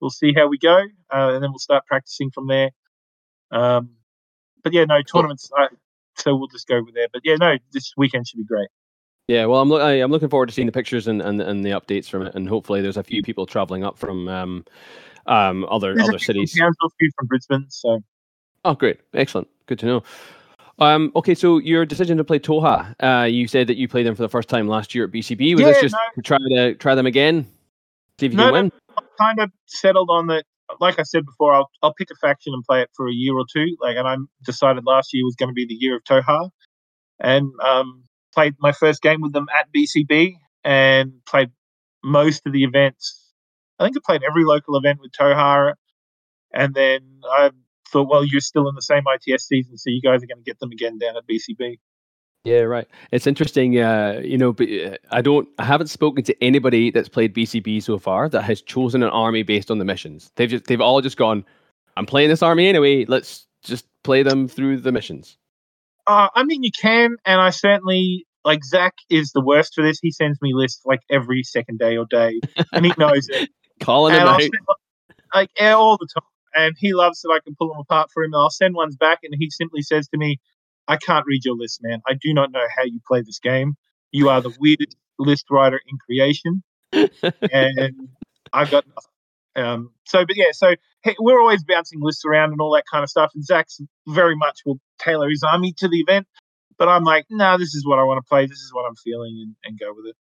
We'll 0.00 0.10
see 0.10 0.32
how 0.34 0.48
we 0.48 0.58
go, 0.58 0.78
uh, 1.14 1.34
and 1.34 1.44
then 1.44 1.52
we'll 1.52 1.60
start 1.60 1.86
practicing 1.86 2.32
from 2.32 2.48
there. 2.48 2.70
Um, 3.52 3.90
but 4.64 4.72
yeah, 4.72 4.84
no 4.84 5.02
tournaments. 5.02 5.48
I, 5.56 5.68
so 6.16 6.34
we'll 6.34 6.48
just 6.48 6.66
go 6.66 6.74
over 6.74 6.90
there. 6.92 7.06
But 7.12 7.22
yeah, 7.24 7.36
no, 7.36 7.56
this 7.72 7.92
weekend 7.96 8.26
should 8.26 8.38
be 8.38 8.44
great. 8.44 8.68
Yeah, 9.30 9.46
well, 9.46 9.60
I'm 9.60 9.68
lo- 9.68 9.78
I, 9.78 9.92
am 9.92 10.10
looking 10.10 10.28
forward 10.28 10.46
to 10.46 10.52
seeing 10.52 10.66
the 10.66 10.72
pictures 10.72 11.06
and, 11.06 11.22
and 11.22 11.40
and 11.40 11.64
the 11.64 11.70
updates 11.70 12.10
from 12.10 12.22
it, 12.26 12.34
and 12.34 12.48
hopefully 12.48 12.80
there's 12.80 12.96
a 12.96 13.04
few 13.04 13.22
people 13.22 13.46
traveling 13.46 13.84
up 13.84 13.96
from 13.96 14.26
um, 14.26 14.64
um, 15.26 15.64
other 15.70 15.94
there's 15.94 16.08
other 16.08 16.18
cities. 16.18 16.52
From 16.52 16.72
from 17.16 17.26
Brisbane, 17.28 17.66
so. 17.68 18.00
Oh, 18.64 18.74
great! 18.74 18.98
Excellent. 19.14 19.46
Good 19.66 19.78
to 19.78 19.86
know. 19.86 20.02
Um, 20.80 21.12
okay, 21.14 21.36
so 21.36 21.58
your 21.58 21.86
decision 21.86 22.18
to 22.18 22.24
play 22.24 22.40
Tohaa, 22.40 22.92
uh, 22.98 23.26
you 23.26 23.46
said 23.46 23.68
that 23.68 23.76
you 23.76 23.86
played 23.86 24.04
them 24.04 24.16
for 24.16 24.22
the 24.22 24.28
first 24.28 24.48
time 24.48 24.66
last 24.66 24.96
year 24.96 25.04
at 25.04 25.12
BCB. 25.12 25.54
Was 25.54 25.60
yeah, 25.60 25.66
this 25.68 25.80
just 25.80 25.94
no, 25.94 26.00
to 26.16 26.22
try 26.22 26.38
to 26.38 26.74
try 26.74 26.96
them 26.96 27.06
again? 27.06 27.46
See 28.18 28.26
if 28.26 28.32
you 28.32 28.36
no, 28.36 28.46
can 28.46 28.52
win. 28.52 28.72
No, 28.96 29.06
kind 29.16 29.38
of 29.38 29.52
settled 29.66 30.10
on 30.10 30.26
that 30.26 30.44
like 30.80 30.98
I 30.98 31.04
said 31.04 31.24
before, 31.24 31.54
I'll 31.54 31.70
I'll 31.84 31.94
pick 31.94 32.08
a 32.10 32.16
faction 32.16 32.52
and 32.52 32.64
play 32.64 32.82
it 32.82 32.90
for 32.96 33.08
a 33.08 33.12
year 33.12 33.34
or 33.34 33.44
two. 33.48 33.76
Like, 33.80 33.96
and 33.96 34.08
I 34.08 34.16
decided 34.44 34.84
last 34.84 35.14
year 35.14 35.24
was 35.24 35.36
going 35.36 35.50
to 35.50 35.54
be 35.54 35.66
the 35.66 35.74
year 35.74 35.94
of 35.94 36.02
Tohaa, 36.02 36.50
and 37.20 37.48
um, 37.64 38.02
played 38.34 38.54
my 38.58 38.72
first 38.72 39.02
game 39.02 39.20
with 39.20 39.32
them 39.32 39.46
at 39.56 39.72
BCB 39.72 40.34
and 40.64 41.12
played 41.26 41.50
most 42.02 42.46
of 42.46 42.52
the 42.52 42.64
events. 42.64 43.32
I 43.78 43.84
think 43.84 43.96
I 43.96 44.00
played 44.04 44.22
every 44.22 44.44
local 44.44 44.76
event 44.76 45.00
with 45.00 45.12
Tohaa, 45.12 45.74
and 46.52 46.74
then 46.74 47.00
I 47.30 47.50
thought, 47.90 48.08
well, 48.08 48.24
you're 48.24 48.40
still 48.40 48.68
in 48.68 48.74
the 48.74 48.82
same 48.82 49.02
ITS 49.06 49.46
season, 49.46 49.78
so 49.78 49.90
you 49.90 50.02
guys 50.02 50.22
are 50.22 50.26
going 50.26 50.38
to 50.38 50.44
get 50.44 50.58
them 50.60 50.70
again 50.70 50.98
down 50.98 51.16
at 51.16 51.26
BCB. 51.26 51.78
Yeah, 52.44 52.60
right. 52.60 52.88
It's 53.10 53.26
interesting. 53.26 53.78
Uh, 53.78 54.20
you 54.24 54.38
know, 54.38 54.54
uh, 54.58 54.96
I 55.10 55.20
don't, 55.20 55.48
I 55.58 55.64
haven't 55.64 55.88
spoken 55.88 56.24
to 56.24 56.42
anybody 56.42 56.90
that's 56.90 57.08
played 57.08 57.34
BCB 57.34 57.82
so 57.82 57.98
far 57.98 58.28
that 58.30 58.42
has 58.42 58.62
chosen 58.62 59.02
an 59.02 59.10
army 59.10 59.42
based 59.42 59.70
on 59.70 59.78
the 59.78 59.84
missions. 59.84 60.30
They've 60.36 60.48
just, 60.48 60.64
they've 60.64 60.80
all 60.80 61.02
just 61.02 61.18
gone. 61.18 61.44
I'm 61.96 62.06
playing 62.06 62.30
this 62.30 62.42
army 62.42 62.66
anyway. 62.66 63.04
Let's 63.04 63.46
just 63.62 63.86
play 64.04 64.22
them 64.22 64.48
through 64.48 64.78
the 64.78 64.92
missions. 64.92 65.36
Uh, 66.10 66.28
I 66.34 66.42
mean, 66.42 66.64
you 66.64 66.72
can, 66.72 67.18
and 67.24 67.40
I 67.40 67.50
certainly 67.50 68.26
like 68.44 68.64
Zach 68.64 68.94
is 69.10 69.30
the 69.30 69.40
worst 69.40 69.74
for 69.76 69.82
this. 69.82 70.00
He 70.02 70.10
sends 70.10 70.42
me 70.42 70.50
lists 70.52 70.82
like 70.84 70.98
every 71.08 71.44
second 71.44 71.78
day 71.78 71.96
or 71.96 72.04
day, 72.04 72.40
and 72.72 72.84
he 72.84 72.92
knows 72.98 73.28
it. 73.28 73.48
Calling 73.80 74.14
him 74.14 74.26
out. 74.26 74.42
like 75.32 75.50
all 75.60 75.96
the 75.98 76.08
time, 76.12 76.26
and 76.56 76.74
he 76.76 76.94
loves 76.94 77.20
that 77.20 77.30
I 77.30 77.38
can 77.44 77.54
pull 77.56 77.68
them 77.68 77.78
apart 77.78 78.10
for 78.12 78.24
him. 78.24 78.34
I'll 78.34 78.50
send 78.50 78.74
ones 78.74 78.96
back, 78.96 79.20
and 79.22 79.32
he 79.38 79.50
simply 79.50 79.82
says 79.82 80.08
to 80.08 80.18
me, 80.18 80.40
I 80.88 80.96
can't 80.96 81.24
read 81.28 81.44
your 81.44 81.54
list, 81.54 81.78
man. 81.80 82.00
I 82.08 82.14
do 82.14 82.34
not 82.34 82.50
know 82.50 82.66
how 82.76 82.82
you 82.82 82.98
play 83.06 83.22
this 83.22 83.38
game. 83.38 83.74
You 84.10 84.30
are 84.30 84.40
the 84.40 84.52
weirdest 84.58 84.96
list 85.20 85.46
writer 85.48 85.80
in 85.86 85.96
creation, 86.04 86.64
and 86.92 88.08
I've 88.52 88.72
got 88.72 88.84
nothing. 88.84 89.12
Um, 89.56 89.90
so, 90.06 90.24
but 90.24 90.36
yeah, 90.36 90.52
so 90.52 90.74
hey, 91.02 91.16
we're 91.18 91.40
always 91.40 91.64
bouncing 91.64 92.00
lists 92.00 92.24
around 92.24 92.52
and 92.52 92.60
all 92.60 92.72
that 92.74 92.84
kind 92.90 93.02
of 93.02 93.10
stuff. 93.10 93.32
And 93.34 93.44
Zach's 93.44 93.80
very 94.08 94.36
much 94.36 94.60
will 94.64 94.78
tailor 94.98 95.28
his 95.28 95.42
army 95.42 95.72
to 95.78 95.88
the 95.88 95.98
event, 95.98 96.26
but 96.78 96.88
I'm 96.88 97.04
like, 97.04 97.26
no, 97.30 97.44
nah, 97.44 97.56
this 97.56 97.74
is 97.74 97.86
what 97.86 97.98
I 97.98 98.04
want 98.04 98.18
to 98.18 98.28
play. 98.28 98.46
This 98.46 98.58
is 98.60 98.72
what 98.72 98.86
I'm 98.86 98.96
feeling, 98.96 99.36
and, 99.42 99.56
and 99.64 99.78
go 99.78 99.92
with 99.94 100.06
it. 100.06 100.16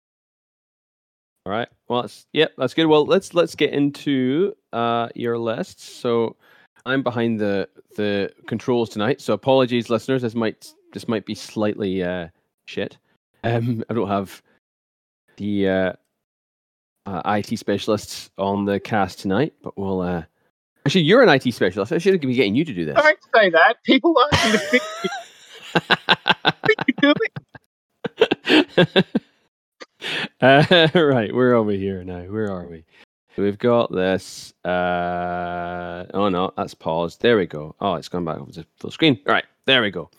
All 1.45 1.51
right. 1.51 1.67
Well, 1.87 2.01
that's, 2.01 2.25
yep, 2.33 2.53
that's 2.57 2.73
good. 2.73 2.87
Well, 2.87 3.05
let's 3.05 3.33
let's 3.33 3.55
get 3.55 3.71
into 3.71 4.55
uh, 4.73 5.09
your 5.15 5.37
lists. 5.37 5.83
So, 5.83 6.35
I'm 6.85 7.03
behind 7.03 7.39
the 7.39 7.69
the 7.95 8.31
controls 8.47 8.89
tonight, 8.89 9.21
so 9.21 9.33
apologies, 9.33 9.89
listeners. 9.89 10.21
This 10.21 10.35
might 10.35 10.71
this 10.93 11.07
might 11.07 11.25
be 11.25 11.35
slightly 11.35 12.03
uh, 12.03 12.29
shit. 12.65 12.97
Um, 13.43 13.83
I 13.89 13.93
don't 13.93 14.07
have 14.07 14.41
the 15.37 15.69
uh, 15.69 15.93
uh, 17.05 17.21
IT 17.25 17.57
specialists 17.57 18.29
on 18.37 18.65
the 18.65 18.79
cast 18.79 19.19
tonight, 19.19 19.53
but 19.61 19.77
we'll. 19.77 20.01
Uh... 20.01 20.23
Actually, 20.85 21.01
you're 21.01 21.23
an 21.23 21.29
IT 21.29 21.51
specialist. 21.51 21.91
I 21.91 21.97
should 21.97 22.21
be 22.21 22.33
getting 22.33 22.55
you 22.55 22.63
to 22.63 22.73
do 22.73 22.85
this. 22.85 22.95
Don't 22.95 23.19
say 23.35 23.49
that. 23.49 23.83
People 23.83 24.15
ask 24.31 24.45
me 24.45 24.51
to 24.51 24.57
fix 24.59 24.85
are 26.45 26.53
you 26.87 26.93
doing? 27.01 27.15
Uh, 30.39 30.87
right, 30.93 31.33
where 31.33 31.55
are 31.55 31.63
we 31.63 31.79
here 31.79 32.03
now? 32.03 32.21
Where 32.25 32.51
are 32.51 32.67
we? 32.67 32.85
we've 33.37 33.57
got 33.57 33.91
this. 33.91 34.53
Uh, 34.63 36.05
oh 36.13 36.29
no, 36.29 36.53
that's 36.55 36.75
paused. 36.75 37.21
There 37.21 37.37
we 37.37 37.47
go. 37.47 37.75
Oh, 37.81 37.95
it's 37.95 38.07
gone 38.07 38.23
back 38.23 38.37
over 38.37 38.51
to 38.51 38.67
full 38.75 38.91
screen. 38.91 39.19
All 39.25 39.33
right, 39.33 39.45
there 39.65 39.81
we 39.81 39.89
go. 39.89 40.11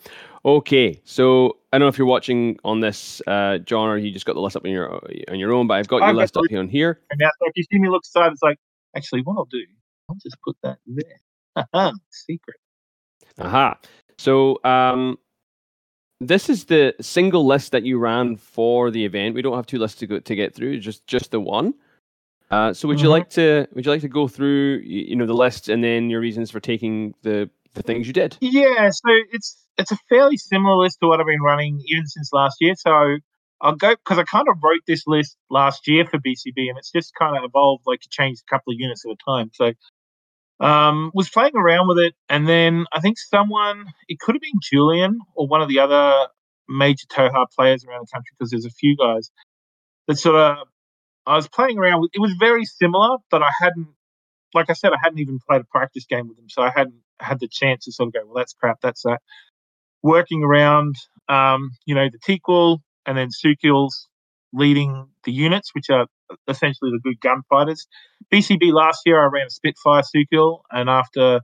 Okay, 0.47 1.01
so 1.03 1.57
I 1.73 1.79
don't 1.79 1.87
know 1.87 1.89
if 1.89 1.99
you're 1.99 2.07
watching 2.07 2.57
on 2.65 2.79
this, 2.79 3.21
uh, 3.27 3.59
John, 3.59 3.89
or 3.89 3.99
you 3.99 4.13
just 4.13 4.27
got 4.27 4.35
the 4.35 4.41
list 4.41 4.55
up 4.55 4.65
on 4.65 4.71
your 4.71 5.03
on 5.29 5.41
your 5.41 5.53
own, 5.53 5.67
but 5.67 5.75
I've 5.75 5.89
got 5.89 5.97
your 5.97 6.07
I've 6.07 6.15
list 6.15 6.35
got 6.35 6.45
up 6.45 6.51
here 6.51 6.61
on 6.61 6.69
here. 6.69 7.01
And 7.11 7.19
now, 7.19 7.31
so 7.41 7.49
if 7.49 7.57
you 7.57 7.65
see 7.65 7.81
me 7.81 7.89
look 7.89 8.05
aside, 8.05 8.31
it's 8.31 8.43
like, 8.43 8.57
actually, 8.97 9.23
what 9.23 9.35
I'll 9.37 9.47
do, 9.47 9.65
I'll 10.09 10.17
just 10.23 10.37
put 10.45 10.57
that 10.63 10.79
there. 10.87 11.93
Secret. 12.11 12.57
Aha. 13.41 13.77
So, 14.19 14.61
um, 14.63 15.19
this 16.21 16.49
is 16.49 16.67
the 16.67 16.95
single 17.01 17.45
list 17.45 17.73
that 17.73 17.83
you 17.83 17.99
ran 17.99 18.37
for 18.37 18.93
the 18.93 19.05
event. 19.05 19.35
We 19.35 19.43
don't 19.43 19.57
have 19.57 19.67
two 19.67 19.81
lists 19.81 19.99
to 19.99 20.07
go 20.07 20.21
to 20.21 20.35
get 20.37 20.55
through, 20.55 20.79
just 20.79 21.05
just 21.09 21.33
the 21.33 21.41
one. 21.41 21.75
Uh, 22.53 22.73
so 22.73 22.87
would 22.87 22.99
mm-hmm. 22.99 23.05
you 23.05 23.11
like 23.11 23.29
to 23.31 23.67
would 23.73 23.85
you 23.85 23.91
like 23.91 24.01
to 24.03 24.09
go 24.09 24.29
through 24.29 24.77
you 24.85 25.17
know 25.17 25.27
the 25.27 25.35
list 25.35 25.69
and 25.69 25.83
then 25.83 26.09
your 26.09 26.21
reasons 26.21 26.53
for 26.53 26.61
taking 26.61 27.13
the 27.23 27.51
the 27.77 27.83
things 27.83 28.07
you 28.07 28.13
did? 28.13 28.37
Yeah, 28.41 28.91
so 28.91 29.11
it's 29.33 29.57
it's 29.79 29.93
a 29.93 29.99
fairly 30.09 30.37
similar 30.37 30.77
list 30.77 30.99
to 31.01 31.09
what 31.09 31.21
I've 31.21 31.27
been 31.27 31.43
running 31.43 31.83
even 31.87 32.07
since 32.07 32.33
last 32.33 32.57
year. 32.61 32.75
So 32.77 33.19
I'll 33.61 33.75
go 33.75 33.95
because 33.95 34.19
I 34.19 34.25
kind 34.25 34.49
of 34.49 34.57
wrote 34.63 34.83
this 34.87 35.07
list 35.07 35.37
last 35.51 35.87
year 35.87 36.05
for 36.05 36.19
BCB, 36.19 36.69
and 36.69 36.79
it's 36.79 36.91
just 36.91 37.15
kind 37.15 37.37
of 37.37 37.45
evolved 37.45 37.85
like 37.87 38.01
to 38.01 38.09
change 38.11 38.39
a 38.41 38.51
couple 38.51 38.73
of 38.73 38.79
units 38.79 39.05
at 39.05 39.13
a 39.13 39.17
time. 39.29 39.51
So 39.55 39.73
um, 40.61 41.11
was 41.15 41.29
playing 41.29 41.57
around 41.57 41.89
with 41.89 41.99
it, 41.99 42.15
and 42.29 42.49
then 42.49 42.87
I 42.93 43.01
think 43.01 43.19
someone 43.19 43.87
it 44.09 44.19
could 44.19 44.35
have 44.35 44.43
been 44.43 44.61
Julian 44.63 45.21
or 45.35 45.47
one 45.47 45.63
of 45.63 45.69
the 45.69 45.79
other 45.79 46.29
major 46.69 47.07
Tohaa 47.07 47.47
players 47.55 47.85
around 47.85 48.07
the 48.07 48.13
country 48.13 48.35
because 48.39 48.51
there's 48.51 48.67
a 48.67 48.71
few 48.71 48.97
guys 48.97 49.31
that 50.09 50.19
sort 50.19 50.37
of 50.37 50.67
I 51.27 51.35
was 51.35 51.49
playing 51.49 51.79
around 51.79 52.03
with. 52.03 52.11
It 52.15 52.21
was 52.21 52.35
very 52.39 52.65
similar, 52.65 53.19
but 53.31 53.43
I 53.43 53.51
hadn't, 53.61 53.89
like 54.55 54.71
I 54.71 54.75
said, 54.75 54.93
I 54.93 54.99
hadn't 55.03 55.19
even 55.19 55.39
played 55.49 55.61
a 55.61 55.65
practice 55.65 56.07
game 56.07 56.29
with 56.29 56.37
them, 56.37 56.49
so 56.49 56.63
I 56.63 56.71
hadn't 56.75 57.01
had 57.21 57.41
the 57.41 57.49
chance 57.49 57.85
to 57.87 57.93
sort 57.93 58.09
of 58.09 58.15
go, 58.15 58.21
well, 58.27 58.35
that's 58.37 58.55
crap, 58.55 58.81
that's 58.83 59.03
that. 59.03 59.21
Working 60.03 60.43
around, 60.45 60.97
um, 61.29 61.71
you 61.87 61.95
know, 61.95 62.09
the 62.11 62.19
Taqeul 62.19 62.79
and 63.07 63.17
then 63.17 63.29
Sukeuls 63.29 63.93
leading 64.53 65.09
the 65.25 65.33
units, 65.33 65.75
which 65.75 65.91
are 65.91 66.07
essentially 66.49 66.91
the 66.93 67.01
good 67.03 67.21
gunfighters. 67.21 67.87
BCB 68.33 68.73
last 68.73 69.01
year, 69.07 69.23
I 69.23 69.27
ran 69.27 69.47
a 69.47 69.51
Spitfire 69.51 70.03
Sukeul, 70.03 70.61
and 70.71 70.89
after 70.89 71.41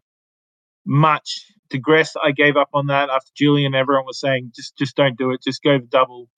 much 0.86 1.46
digress, 1.70 2.14
I 2.22 2.32
gave 2.32 2.56
up 2.56 2.70
on 2.74 2.86
that. 2.88 3.10
After 3.10 3.30
Julian, 3.36 3.74
everyone 3.74 4.06
was 4.06 4.20
saying, 4.20 4.52
just 4.54 4.76
just 4.76 4.96
don't 4.96 5.18
do 5.18 5.32
it. 5.32 5.42
Just 5.42 5.62
go 5.62 5.78
the 5.78 5.86
double, 5.86 6.28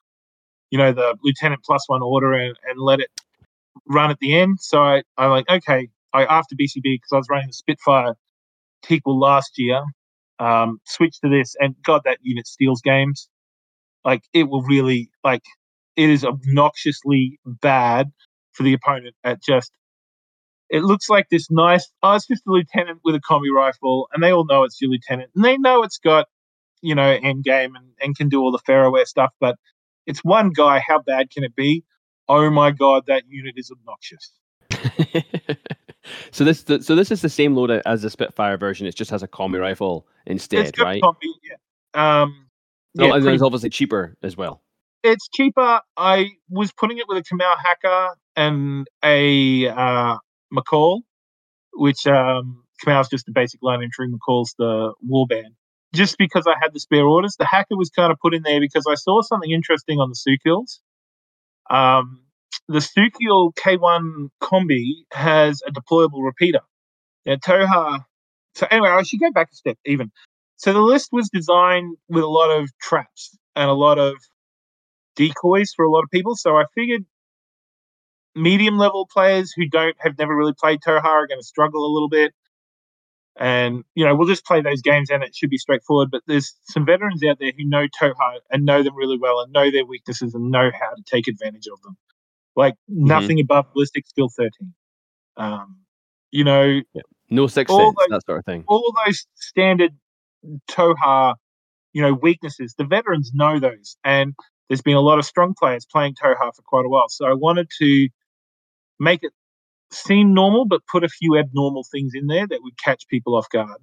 you 0.70 0.78
know, 0.78 0.92
the 0.92 1.16
lieutenant 1.22 1.62
plus 1.64 1.84
one 1.88 2.02
order 2.02 2.34
and, 2.34 2.56
and 2.68 2.80
let 2.80 3.00
it 3.00 3.10
run 3.88 4.10
at 4.10 4.18
the 4.20 4.34
end. 4.38 4.58
So 4.60 4.82
I, 4.82 5.02
I'm 5.16 5.30
like, 5.30 5.50
okay, 5.50 5.88
I 6.12 6.24
after 6.24 6.54
BCB 6.56 6.82
because 6.82 7.12
I 7.12 7.16
was 7.16 7.28
running 7.30 7.48
the 7.48 7.54
Spitfire 7.54 8.14
Taqeul 8.84 9.20
last 9.20 9.52
year, 9.56 9.82
um, 10.38 10.80
switched 10.84 11.20
to 11.22 11.28
this, 11.28 11.54
and 11.60 11.74
God, 11.82 12.02
that 12.04 12.18
unit 12.22 12.46
steals 12.46 12.80
games. 12.80 13.28
Like 14.04 14.22
it 14.32 14.44
will 14.44 14.62
really 14.62 15.10
like 15.22 15.42
it 15.96 16.10
is 16.10 16.24
obnoxiously 16.24 17.38
bad 17.46 18.10
for 18.52 18.62
the 18.62 18.72
opponent 18.72 19.14
at 19.24 19.42
just 19.42 19.72
it 20.70 20.82
looks 20.82 21.08
like 21.08 21.28
this 21.30 21.50
nice 21.50 21.88
oh 22.02 22.14
it's 22.14 22.26
just 22.26 22.46
a 22.46 22.50
lieutenant 22.50 23.00
with 23.04 23.14
a 23.14 23.20
combi 23.20 23.52
rifle 23.54 24.08
and 24.12 24.22
they 24.22 24.32
all 24.32 24.44
know 24.44 24.64
it's 24.64 24.80
your 24.80 24.90
lieutenant 24.90 25.30
and 25.34 25.44
they 25.44 25.56
know 25.58 25.82
it's 25.82 25.98
got 25.98 26.26
you 26.82 26.94
know 26.94 27.18
end 27.22 27.44
game 27.44 27.74
and, 27.74 27.86
and 28.00 28.16
can 28.16 28.28
do 28.28 28.40
all 28.40 28.52
the 28.52 28.60
Fareware 28.68 29.06
stuff 29.06 29.32
but 29.40 29.56
it's 30.06 30.24
one 30.24 30.50
guy 30.50 30.80
how 30.86 31.00
bad 31.00 31.30
can 31.30 31.44
it 31.44 31.54
be 31.54 31.84
oh 32.28 32.50
my 32.50 32.70
god 32.70 33.04
that 33.06 33.24
unit 33.28 33.54
is 33.56 33.70
obnoxious 33.70 34.32
so 36.30 36.44
this 36.44 36.64
so 36.80 36.94
this 36.94 37.10
is 37.10 37.22
the 37.22 37.28
same 37.28 37.54
loadout 37.54 37.82
as 37.86 38.02
the 38.02 38.10
Spitfire 38.10 38.56
version. 38.56 38.86
It 38.86 38.94
just 38.94 39.10
has 39.10 39.22
a 39.22 39.28
combi 39.28 39.60
rifle 39.60 40.06
instead, 40.26 40.78
right? 40.78 41.02
Combi, 41.02 41.28
yeah. 41.42 42.22
Um, 42.22 42.46
yeah, 42.94 43.10
oh, 43.10 43.12
and 43.14 43.26
it's 43.26 43.42
obviously 43.42 43.70
cheaper 43.70 44.16
as 44.22 44.36
well. 44.36 44.62
It's 45.02 45.28
cheaper. 45.28 45.80
I 45.96 46.30
was 46.48 46.72
putting 46.72 46.98
it 46.98 47.04
with 47.08 47.18
a 47.18 47.22
Kamael 47.22 47.56
hacker 47.62 48.16
and 48.36 48.86
a 49.04 49.68
uh, 49.68 50.16
Makaul, 50.52 51.02
which 51.74 52.06
um, 52.06 52.64
Kamael's 52.84 53.08
just 53.08 53.26
the 53.26 53.32
basic 53.32 53.62
line 53.62 53.82
entry. 53.82 54.08
Makaul's 54.08 54.54
the 54.58 54.94
warband. 55.08 55.54
Just 55.94 56.18
because 56.18 56.46
I 56.46 56.54
had 56.60 56.72
the 56.72 56.80
spare 56.80 57.04
orders, 57.04 57.36
the 57.38 57.44
hacker 57.44 57.76
was 57.76 57.90
kind 57.90 58.10
of 58.10 58.18
put 58.18 58.34
in 58.34 58.42
there 58.42 58.60
because 58.60 58.84
I 58.88 58.94
saw 58.94 59.22
something 59.22 59.50
interesting 59.50 60.00
on 60.00 60.10
the 60.10 60.16
Sukeuls. 60.16 60.80
Um, 61.70 62.23
the 62.68 62.78
Sukeul 62.78 63.54
K1 63.54 64.28
Combi 64.42 65.04
has 65.12 65.62
a 65.66 65.72
deployable 65.72 66.24
repeater. 66.24 66.60
Now, 67.26 67.36
Tohaa. 67.36 68.04
So, 68.54 68.66
anyway, 68.70 68.90
I 68.90 69.02
should 69.02 69.20
go 69.20 69.32
back 69.32 69.48
a 69.52 69.54
step 69.56 69.78
even. 69.84 70.12
So, 70.56 70.72
the 70.72 70.80
list 70.80 71.08
was 71.12 71.28
designed 71.32 71.96
with 72.08 72.22
a 72.22 72.28
lot 72.28 72.50
of 72.50 72.70
traps 72.80 73.36
and 73.56 73.68
a 73.68 73.74
lot 73.74 73.98
of 73.98 74.14
decoys 75.16 75.72
for 75.74 75.84
a 75.84 75.90
lot 75.90 76.02
of 76.02 76.10
people. 76.10 76.36
So, 76.36 76.56
I 76.56 76.64
figured 76.74 77.04
medium 78.34 78.78
level 78.78 79.08
players 79.12 79.52
who 79.56 79.68
don't 79.68 79.96
have 80.00 80.18
never 80.18 80.36
really 80.36 80.54
played 80.58 80.80
Tohaa 80.80 81.04
are 81.04 81.26
going 81.26 81.40
to 81.40 81.46
struggle 81.46 81.86
a 81.86 81.92
little 81.92 82.08
bit. 82.08 82.32
And, 83.36 83.82
you 83.96 84.04
know, 84.04 84.14
we'll 84.14 84.28
just 84.28 84.46
play 84.46 84.60
those 84.60 84.80
games 84.80 85.10
and 85.10 85.24
it 85.24 85.34
should 85.34 85.50
be 85.50 85.58
straightforward. 85.58 86.10
But 86.12 86.22
there's 86.26 86.54
some 86.68 86.86
veterans 86.86 87.22
out 87.24 87.38
there 87.40 87.50
who 87.56 87.64
know 87.64 87.86
Tohaa 88.00 88.38
and 88.50 88.64
know 88.64 88.84
them 88.84 88.94
really 88.94 89.18
well 89.18 89.40
and 89.40 89.52
know 89.52 89.72
their 89.72 89.84
weaknesses 89.84 90.34
and 90.34 90.52
know 90.52 90.70
how 90.72 90.94
to 90.94 91.02
take 91.04 91.26
advantage 91.26 91.66
of 91.72 91.82
them 91.82 91.96
like 92.56 92.74
mm-hmm. 92.90 93.06
nothing 93.06 93.40
above 93.40 93.66
ballistic 93.72 94.06
skill 94.06 94.28
13. 94.28 94.50
Um, 95.36 95.78
you 96.30 96.44
know, 96.44 96.80
yeah. 96.94 97.02
no 97.30 97.46
six 97.46 97.70
sense, 97.70 97.94
those, 97.96 98.06
that 98.08 98.26
sort 98.26 98.38
of 98.38 98.44
thing. 98.44 98.64
All 98.66 98.92
those 99.04 99.26
standard 99.36 99.92
Tohaa, 100.70 101.34
you 101.92 102.02
know, 102.02 102.14
weaknesses. 102.14 102.74
The 102.76 102.84
veterans 102.84 103.32
know 103.34 103.58
those, 103.58 103.96
and 104.04 104.34
there's 104.68 104.82
been 104.82 104.96
a 104.96 105.00
lot 105.00 105.18
of 105.18 105.24
strong 105.24 105.54
players 105.58 105.86
playing 105.90 106.14
Tohaa 106.14 106.54
for 106.54 106.62
quite 106.64 106.84
a 106.84 106.88
while. 106.88 107.08
So 107.08 107.26
I 107.26 107.34
wanted 107.34 107.68
to 107.80 108.08
make 108.98 109.20
it 109.22 109.32
seem 109.92 110.34
normal, 110.34 110.66
but 110.66 110.80
put 110.90 111.04
a 111.04 111.08
few 111.08 111.38
abnormal 111.38 111.84
things 111.90 112.12
in 112.14 112.26
there 112.26 112.46
that 112.46 112.62
would 112.62 112.74
catch 112.82 113.06
people 113.08 113.36
off 113.36 113.48
guard. 113.48 113.80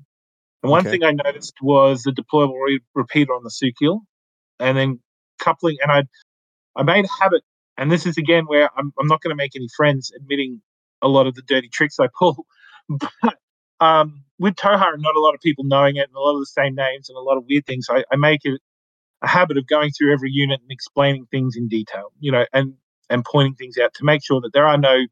And 0.64 0.70
one 0.70 0.82
okay. 0.82 0.92
thing 0.92 1.04
I 1.04 1.12
noticed 1.12 1.54
was 1.62 2.04
the 2.04 2.12
deployable 2.12 2.62
re- 2.64 2.82
repeater 2.94 3.34
on 3.34 3.44
the 3.44 3.50
Sukeul, 3.50 4.02
and 4.60 4.78
then 4.78 5.00
coupling. 5.40 5.78
And 5.82 5.92
I 5.92 6.04
I 6.76 6.84
made 6.84 7.06
a 7.06 7.24
habit 7.24 7.44
and 7.78 7.92
this 7.92 8.06
is 8.06 8.18
again 8.18 8.46
where 8.46 8.70
I'm, 8.78 8.94
I'm 9.00 9.08
not 9.08 9.22
going 9.22 9.32
to 9.32 9.36
make 9.36 9.56
any 9.56 9.68
friends 9.76 10.12
admitting 10.16 10.62
a 11.02 11.08
lot 11.08 11.28
of 11.28 11.36
the 11.36 11.42
dirty 11.44 11.70
tricks 11.70 12.00
I 12.00 12.08
pull. 12.18 12.46
But 12.90 13.38
um, 13.80 14.24
with 14.40 14.56
Tohaa, 14.56 14.94
and 14.94 15.02
not 15.02 15.16
a 15.16 15.22
lot 15.22 15.34
of 15.34 15.42
people 15.42 15.64
knowing 15.64 15.96
it 15.96 16.08
and 16.10 16.16
a 16.16 16.20
lot 16.20 16.34
of 16.34 16.42
the 16.42 16.46
same 16.48 16.76
names 16.76 17.10
and 17.10 17.18
a 17.18 17.22
lot 17.22 17.38
of 17.38 17.46
weird 17.48 17.66
things, 17.66 17.88
I, 17.90 18.04
I 18.12 18.18
make 18.18 18.42
it 18.44 18.60
a 19.22 19.28
habit 19.28 19.58
of 19.58 19.68
going 19.68 19.92
through 19.92 20.14
every 20.14 20.32
unit 20.32 20.60
and 20.62 20.72
explaining 20.72 21.28
things 21.32 21.56
in 21.56 21.68
detail, 21.68 22.12
you 22.20 22.32
know, 22.32 22.46
and 22.54 22.76
and 23.10 23.26
pointing 23.26 23.56
things 23.56 23.78
out 23.78 23.94
to 23.96 24.06
make 24.06 24.24
sure 24.24 24.42
that 24.42 24.52
there 24.54 24.68
are 24.68 24.78
no 24.78 25.06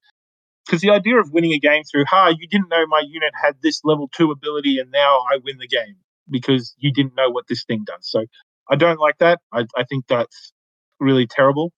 because 0.66 0.82
the 0.82 0.92
idea 0.92 1.18
of 1.20 1.32
winning 1.32 1.54
a 1.54 1.60
game 1.60 1.84
through 1.84 2.06
ha 2.06 2.28
you 2.30 2.48
didn't 2.48 2.70
know 2.70 2.86
my 2.88 3.04
unit 3.08 3.34
had 3.42 3.56
this 3.62 3.82
level 3.84 4.10
two 4.16 4.32
ability 4.32 4.80
and 4.80 4.92
now 4.92 5.20
I 5.32 5.38
win 5.44 5.58
the 5.60 5.68
game 5.68 5.96
because 6.30 6.76
you 6.78 6.94
didn't 6.94 7.16
know 7.16 7.30
what 7.30 7.48
this 7.48 7.64
thing 7.66 7.84
does. 7.86 8.10
So 8.10 8.26
I 8.70 8.76
don't 8.76 9.00
like 9.00 9.18
that. 9.20 9.40
I, 9.52 9.66
I 9.76 9.84
think 9.86 10.06
that's 10.08 10.54
really 11.00 11.28
terrible. 11.28 11.74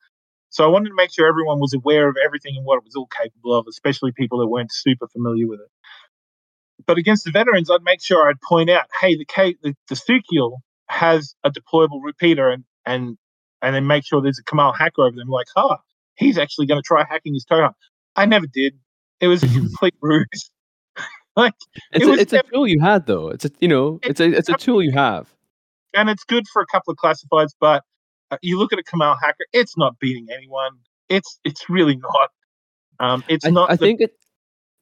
So 0.52 0.66
I 0.66 0.68
wanted 0.68 0.90
to 0.90 0.96
make 0.96 1.14
sure 1.14 1.28
everyone 1.28 1.60
was 1.60 1.74
aware 1.74 2.10
of 2.10 2.18
everything 2.24 2.56
and 2.58 2.66
what 2.66 2.78
it 2.78 2.84
was 2.84 2.96
all 2.96 3.08
capable 3.08 3.58
of, 3.58 3.66
especially 3.70 4.12
people 4.12 4.38
that 4.40 4.48
weren't 4.48 4.72
super 4.72 5.08
familiar 5.08 5.48
with 5.48 5.62
it. 5.62 6.86
But 6.86 6.98
against 6.98 7.24
the 7.24 7.32
veterans, 7.32 7.72
I'd 7.72 7.84
make 7.84 8.02
sure 8.02 8.28
I'd 8.30 8.42
point 8.42 8.70
out, 8.70 8.86
hey, 9.00 9.16
the 9.16 9.26
K, 9.26 9.56
the, 9.64 9.74
the 9.88 9.96
Sukeul 9.96 10.58
has 10.90 11.36
a 11.46 11.52
deployable 11.52 12.02
repeater, 12.04 12.50
and 12.50 12.66
and 12.86 13.18
and 13.62 13.76
then 13.76 13.88
make 13.88 14.06
sure 14.06 14.22
there's 14.22 14.40
a 14.40 14.44
Kamael 14.44 14.76
hacker 14.78 15.04
over 15.04 15.16
them. 15.16 15.30
Like, 15.30 15.48
huh, 15.56 15.78
he's 16.16 16.38
actually 16.38 16.66
going 16.66 16.82
to 16.82 16.86
try 16.86 17.06
hacking 17.08 17.34
his 17.34 17.46
Tohaa. 17.46 17.74
I 18.16 18.26
never 18.26 18.48
did. 18.48 18.74
It 19.22 19.28
was 19.28 19.44
a 19.44 19.48
complete 19.54 19.96
ruse. 20.02 20.52
like 21.38 21.54
it's, 21.94 22.06
it 22.06 22.10
a, 22.10 22.14
it's 22.14 22.32
never, 22.34 22.48
a 22.48 22.52
tool 22.52 22.68
you 22.68 22.82
had 22.82 23.06
though. 23.06 23.30
It's 23.30 23.46
a 23.46 23.52
you 23.62 23.70
know 23.70 24.00
it's, 24.04 24.20
it's 24.20 24.20
a 24.20 24.38
it's 24.38 24.50
a 24.50 24.54
tool 24.54 24.84
you 24.84 24.92
have, 24.92 25.34
and 25.94 26.10
it's 26.10 26.26
good 26.26 26.46
for 26.52 26.62
a 26.62 26.66
couple 26.66 26.92
of 26.92 26.98
classifieds. 26.98 27.54
But 27.58 27.84
you 28.42 28.58
look 28.58 28.74
at 28.74 28.80
a 28.80 28.84
Kamael 28.84 29.18
Hacker, 29.22 29.46
it's 29.54 29.78
not 29.78 30.00
beating 30.00 30.28
anyone. 30.34 30.72
It's 31.10 31.40
it's 31.44 31.70
really 31.70 31.98
not. 31.98 32.30
Um, 33.00 33.24
it's 33.28 33.46
I, 33.46 33.50
not. 33.50 33.72
I 33.72 33.76
the, 33.76 33.86
think 33.86 34.02
it. 34.02 34.12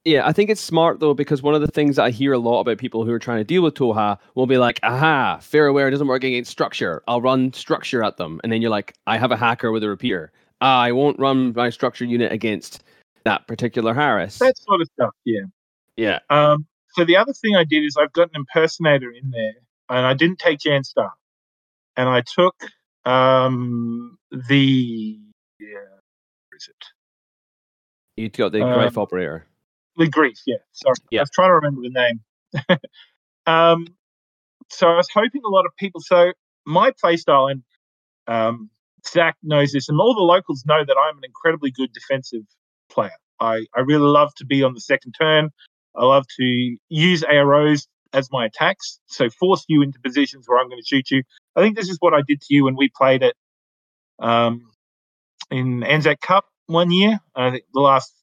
Yeah, 0.05 0.25
I 0.25 0.31
think 0.31 0.49
it's 0.49 0.61
smart 0.61 0.99
though 0.99 1.13
because 1.13 1.41
one 1.41 1.55
of 1.55 1.61
the 1.61 1.67
things 1.67 1.97
that 1.97 2.03
I 2.03 2.09
hear 2.09 2.33
a 2.33 2.39
lot 2.39 2.61
about 2.61 2.77
people 2.77 3.03
who 3.03 3.11
are 3.11 3.19
trying 3.19 3.39
to 3.39 3.43
deal 3.43 3.61
with 3.61 3.73
Tohaa 3.75 4.17
will 4.35 4.47
be 4.47 4.57
like, 4.57 4.79
"Aha, 4.83 5.39
fair 5.41 5.67
aware 5.67 5.89
doesn't 5.89 6.07
work 6.07 6.23
against 6.23 6.51
structure. 6.51 7.03
I'll 7.07 7.21
run 7.21 7.51
structure 7.53 8.03
at 8.03 8.17
them," 8.17 8.39
and 8.43 8.51
then 8.51 8.61
you're 8.61 8.71
like, 8.71 8.93
"I 9.07 9.17
have 9.17 9.31
a 9.31 9.37
hacker 9.37 9.71
with 9.71 9.83
a 9.83 9.89
repeater. 9.89 10.31
I 10.61 10.91
won't 10.91 11.19
run 11.19 11.53
my 11.55 11.69
structure 11.69 12.05
unit 12.05 12.31
against 12.31 12.83
that 13.25 13.47
particular 13.47 13.93
Harris." 13.93 14.39
That 14.39 14.57
sort 14.57 14.81
of 14.81 14.87
stuff. 14.93 15.11
Yeah. 15.25 15.41
Yeah. 15.97 16.19
Um. 16.29 16.65
So 16.93 17.05
the 17.05 17.17
other 17.17 17.33
thing 17.33 17.55
I 17.55 17.63
did 17.63 17.83
is 17.83 17.95
I've 17.99 18.13
got 18.13 18.29
an 18.29 18.35
impersonator 18.35 19.11
in 19.11 19.31
there, 19.31 19.55
and 19.89 20.05
I 20.05 20.13
didn't 20.13 20.39
take 20.39 20.59
Jan 20.59 20.83
Star, 20.83 21.11
and 21.97 22.07
I 22.07 22.21
took 22.21 22.55
um, 23.09 24.17
the 24.31 25.19
yeah, 25.59 25.67
where 25.67 26.57
is 26.57 26.69
it? 26.69 26.85
You 28.21 28.29
got 28.29 28.51
the 28.51 28.61
um, 28.61 28.91
operator. 28.97 29.47
The 29.97 30.07
Greif, 30.07 30.39
yeah. 30.45 30.57
Sorry, 30.71 30.95
yeah. 31.11 31.21
I 31.21 31.23
was 31.23 31.31
trying 31.31 31.49
to 31.49 31.53
remember 31.55 31.81
the 31.81 31.89
name. 31.89 32.79
um, 33.47 33.87
so 34.69 34.87
I 34.87 34.95
was 34.95 35.07
hoping 35.13 35.41
a 35.45 35.49
lot 35.49 35.65
of 35.65 35.71
people. 35.77 36.01
So 36.01 36.33
my 36.65 36.91
playstyle, 37.03 37.51
and 37.51 37.63
um, 38.27 38.69
Zach 39.07 39.35
knows 39.41 39.71
this, 39.71 39.89
and 39.89 39.99
all 39.99 40.13
the 40.13 40.21
locals 40.21 40.63
know 40.67 40.83
that 40.85 40.95
I'm 40.97 41.17
an 41.17 41.23
incredibly 41.25 41.71
good 41.71 41.91
defensive 41.93 42.43
player. 42.91 43.11
I, 43.39 43.65
I 43.75 43.81
really 43.81 44.07
love 44.07 44.33
to 44.37 44.45
be 44.45 44.63
on 44.63 44.73
the 44.73 44.81
second 44.81 45.13
turn. 45.19 45.49
I 45.95 46.05
love 46.05 46.25
to 46.37 46.77
use 46.89 47.23
AROs 47.23 47.87
as 48.13 48.29
my 48.31 48.45
attacks. 48.45 48.99
So 49.07 49.29
force 49.29 49.65
you 49.67 49.81
into 49.81 49.99
positions 49.99 50.47
where 50.47 50.59
I'm 50.59 50.69
going 50.69 50.81
to 50.81 50.85
shoot 50.85 51.09
you. 51.11 51.23
I 51.55 51.61
think 51.61 51.75
this 51.75 51.89
is 51.89 51.97
what 51.99 52.13
I 52.13 52.21
did 52.27 52.41
to 52.41 52.53
you 52.53 52.65
when 52.65 52.75
we 52.75 52.89
played 52.95 53.23
it 53.23 53.35
um, 54.19 54.69
in 55.51 55.83
Anzac 55.83 56.21
Cup 56.21 56.45
one 56.67 56.91
year. 56.91 57.19
I 57.35 57.51
think 57.51 57.63
the 57.73 57.81
last, 57.81 58.13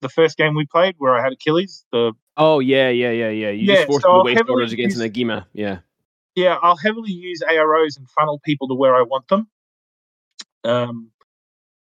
the 0.00 0.08
first 0.08 0.36
game 0.36 0.54
we 0.54 0.66
played 0.66 0.94
where 0.98 1.16
I 1.16 1.22
had 1.22 1.32
Achilles. 1.32 1.84
The 1.92 2.12
oh 2.36 2.60
yeah 2.60 2.88
yeah 2.90 3.10
yeah 3.10 3.30
yeah. 3.30 3.50
You 3.50 3.66
yeah, 3.66 3.74
just 3.76 3.86
forced 3.86 4.02
so 4.02 4.18
the 4.18 4.24
waste 4.24 4.48
orders 4.48 4.72
against 4.72 4.98
use, 4.98 5.10
Nagima. 5.10 5.46
Yeah. 5.52 5.78
Yeah, 6.34 6.58
I'll 6.60 6.76
heavily 6.76 7.12
use 7.12 7.42
AROs 7.42 7.96
and 7.96 8.08
funnel 8.10 8.40
people 8.44 8.66
to 8.68 8.74
where 8.74 8.96
I 8.96 9.02
want 9.02 9.28
them. 9.28 9.46
Um, 10.64 11.12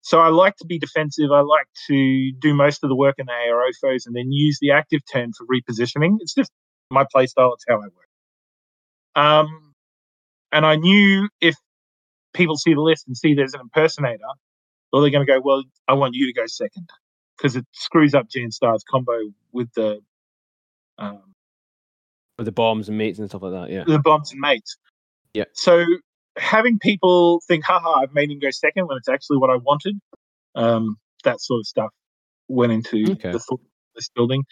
so 0.03 0.21
I 0.21 0.29
like 0.29 0.55
to 0.59 0.65
be 0.65 0.79
defensive. 0.79 1.33
I 1.33 1.41
like 1.41 1.67
to 1.89 2.31
do 2.39 2.55
most 2.55 2.85
of 2.85 2.89
the 2.89 2.95
work 2.95 3.17
in 3.19 3.27
the 3.27 3.33
ARO 3.33 3.71
foes 3.81 4.07
and 4.07 4.15
then 4.15 4.31
use 4.31 4.59
the 4.61 4.71
active 4.71 5.01
turn 5.13 5.33
for 5.33 5.45
repositioning. 5.47 6.19
It's 6.21 6.33
just 6.33 6.53
my 6.91 7.05
play 7.11 7.27
style. 7.27 7.55
It's 7.55 7.65
how 7.69 7.77
I 7.77 7.87
work. 7.87 7.93
Um, 9.15 9.73
and 10.53 10.65
I 10.67 10.77
knew 10.77 11.29
if 11.41 11.57
people 12.35 12.57
see 12.57 12.75
the 12.75 12.81
list 12.81 13.07
and 13.07 13.17
see 13.17 13.35
there's 13.35 13.55
an 13.55 13.61
impersonator, 13.61 14.25
well, 14.93 15.03
they're 15.03 15.11
going 15.11 15.27
to 15.27 15.33
go, 15.33 15.41
well, 15.41 15.63
I 15.89 15.95
want 15.95 16.15
you 16.15 16.27
to 16.27 16.33
go 16.33 16.47
second 16.47 16.89
because 17.37 17.57
it 17.57 17.67
screws 17.73 18.15
up 18.15 18.29
Jan 18.29 18.51
Star's 18.51 18.85
combo 18.89 19.19
with 19.53 19.73
the 19.75 20.01
um, 20.99 21.23
with 22.39 22.47
the 22.47 22.53
bombs 22.53 22.89
and 22.89 22.97
mates 22.99 23.19
and 23.19 23.29
stuff 23.29 23.43
like 23.43 23.53
that. 23.53 23.71
Yeah, 23.71 23.85
the 23.87 23.99
bombs 23.99 24.33
and 24.33 24.41
mates. 24.41 24.77
Yeah. 25.35 25.45
So 25.53 25.85
having 26.37 26.79
people 26.79 27.41
think, 27.47 27.65
haha, 27.65 28.01
I've 28.01 28.15
made 28.15 28.31
him 28.31 28.39
go 28.39 28.51
second 28.51 28.87
when 28.87 28.97
it's 28.97 29.09
actually 29.09 29.39
what 29.39 29.51
I 29.51 29.57
wanted. 29.57 29.99
Um, 30.55 30.97
that 31.25 31.41
sort 31.41 31.61
of 31.61 31.67
stuff 31.67 31.91
went 32.49 32.73
into 32.73 33.13
Okay. 33.13 33.33
the 33.33 33.59
this 33.95 34.09
building. 34.15 34.45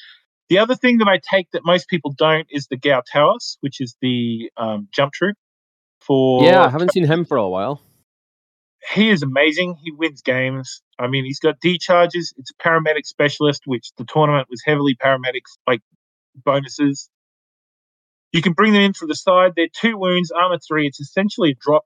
The 0.49 0.59
other 0.59 0.75
thing 0.75 0.99
that 0.99 1.09
I 1.09 1.19
take 1.19 1.51
that 1.53 1.65
most 1.65 1.89
people 1.89 2.13
don't 2.17 2.47
is 2.51 2.67
the 2.67 2.77
Gao-Tarsos, 2.77 3.57
which 3.61 3.81
is 3.81 3.97
the 4.01 4.51
um, 4.57 4.89
jump 4.93 5.13
troop. 5.13 5.37
For 6.01 6.45
Yeah, 6.45 6.65
I 6.65 6.69
haven't 6.69 6.93
seen 6.93 7.07
him 7.07 7.25
for 7.25 7.39
a 7.39 7.49
while. 7.49 7.81
he 8.93 9.09
is 9.09 9.23
amazing. 9.23 9.77
He 9.83 9.91
wins 9.91 10.21
games. 10.21 10.83
I 10.99 11.07
mean, 11.07 11.25
he's 11.25 11.41
got 11.41 11.61
D 11.61 11.79
charges. 11.79 12.35
It's 12.37 12.51
a 12.51 12.63
paramedic 12.63 13.07
specialist, 13.07 13.63
which 13.65 13.91
the 13.97 14.05
tournament 14.05 14.49
was 14.51 14.63
heavily 14.65 14.95
paramedics 14.95 15.57
like 15.67 15.81
bonuses. 16.35 17.09
You 18.33 18.43
can 18.43 18.53
bring 18.53 18.73
them 18.73 18.83
in 18.83 18.93
from 18.93 19.09
the 19.09 19.15
side. 19.15 19.53
They're 19.57 19.69
two 19.73 19.97
wounds, 19.97 20.31
armor 20.31 20.59
three. 20.59 20.87
It's 20.87 21.01
essentially 21.01 21.53
a 21.53 21.55
drop 21.55 21.85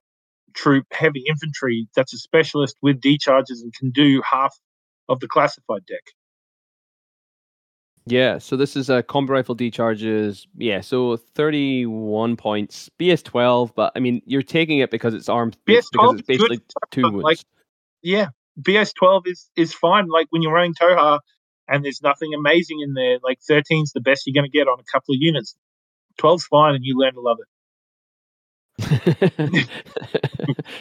troop 0.55 0.87
heavy 0.91 1.25
infantry 1.29 1.89
that's 1.95 2.15
a 2.15 2.19
specialist 2.19 2.77
with 2.83 3.01
D 3.01 3.19
charges 3.19 3.63
and 3.63 3.73
can 3.73 3.91
do 3.91 4.23
half 4.29 4.57
of 5.09 5.21
the 5.21 5.29
classified 5.29 5.87
deck. 5.87 6.03
Yeah, 8.11 8.39
so 8.39 8.57
this 8.57 8.77
is 8.77 8.91
uh, 8.91 8.97
a 8.97 9.03
combi 9.03 9.31
rifle 9.31 9.55
D 9.55 9.71
charges. 9.71 10.47
Yeah, 10.57 10.81
so 10.81 11.17
31 11.17 12.37
points, 12.37 12.91
BS 12.99 13.23
12, 13.23 13.75
but 13.75 13.93
I 13.95 14.01
mean, 14.01 14.23
you're 14.25 14.43
taking 14.43 14.79
it 14.79 14.91
because 14.91 15.15
it's 15.15 15.29
armed, 15.29 15.57
BS 15.67 15.85
because 15.91 15.91
12 15.93 16.19
it's 16.19 16.27
basically 16.27 16.61
two 16.91 17.03
wounds. 17.03 17.25
like, 17.25 17.39
Yeah, 18.03 18.29
BS 18.61 18.95
twelve 18.95 19.25
is 19.27 19.51
is 19.57 19.73
fine. 19.75 20.09
Like 20.09 20.27
when 20.31 20.43
you're 20.43 20.53
running 20.53 20.75
Tohaa, 20.75 21.21
and 21.69 21.85
there's 21.85 22.03
nothing 22.03 22.35
amazing 22.35 22.81
in 22.81 22.95
there. 22.95 23.19
Like 23.23 23.39
13's 23.49 23.93
the 23.93 24.01
best 24.01 24.27
you're 24.27 24.35
going 24.35 24.51
to 24.51 24.57
get 24.57 24.69
on 24.69 24.81
a 24.81 24.85
couple 24.91 25.15
of 25.15 25.21
units. 25.21 25.55
12's 26.19 26.47
fine, 26.47 26.75
and 26.75 26.85
you 26.85 26.99
learn 26.99 27.15
to 27.15 27.21
love 27.21 27.39
it. 27.41 27.47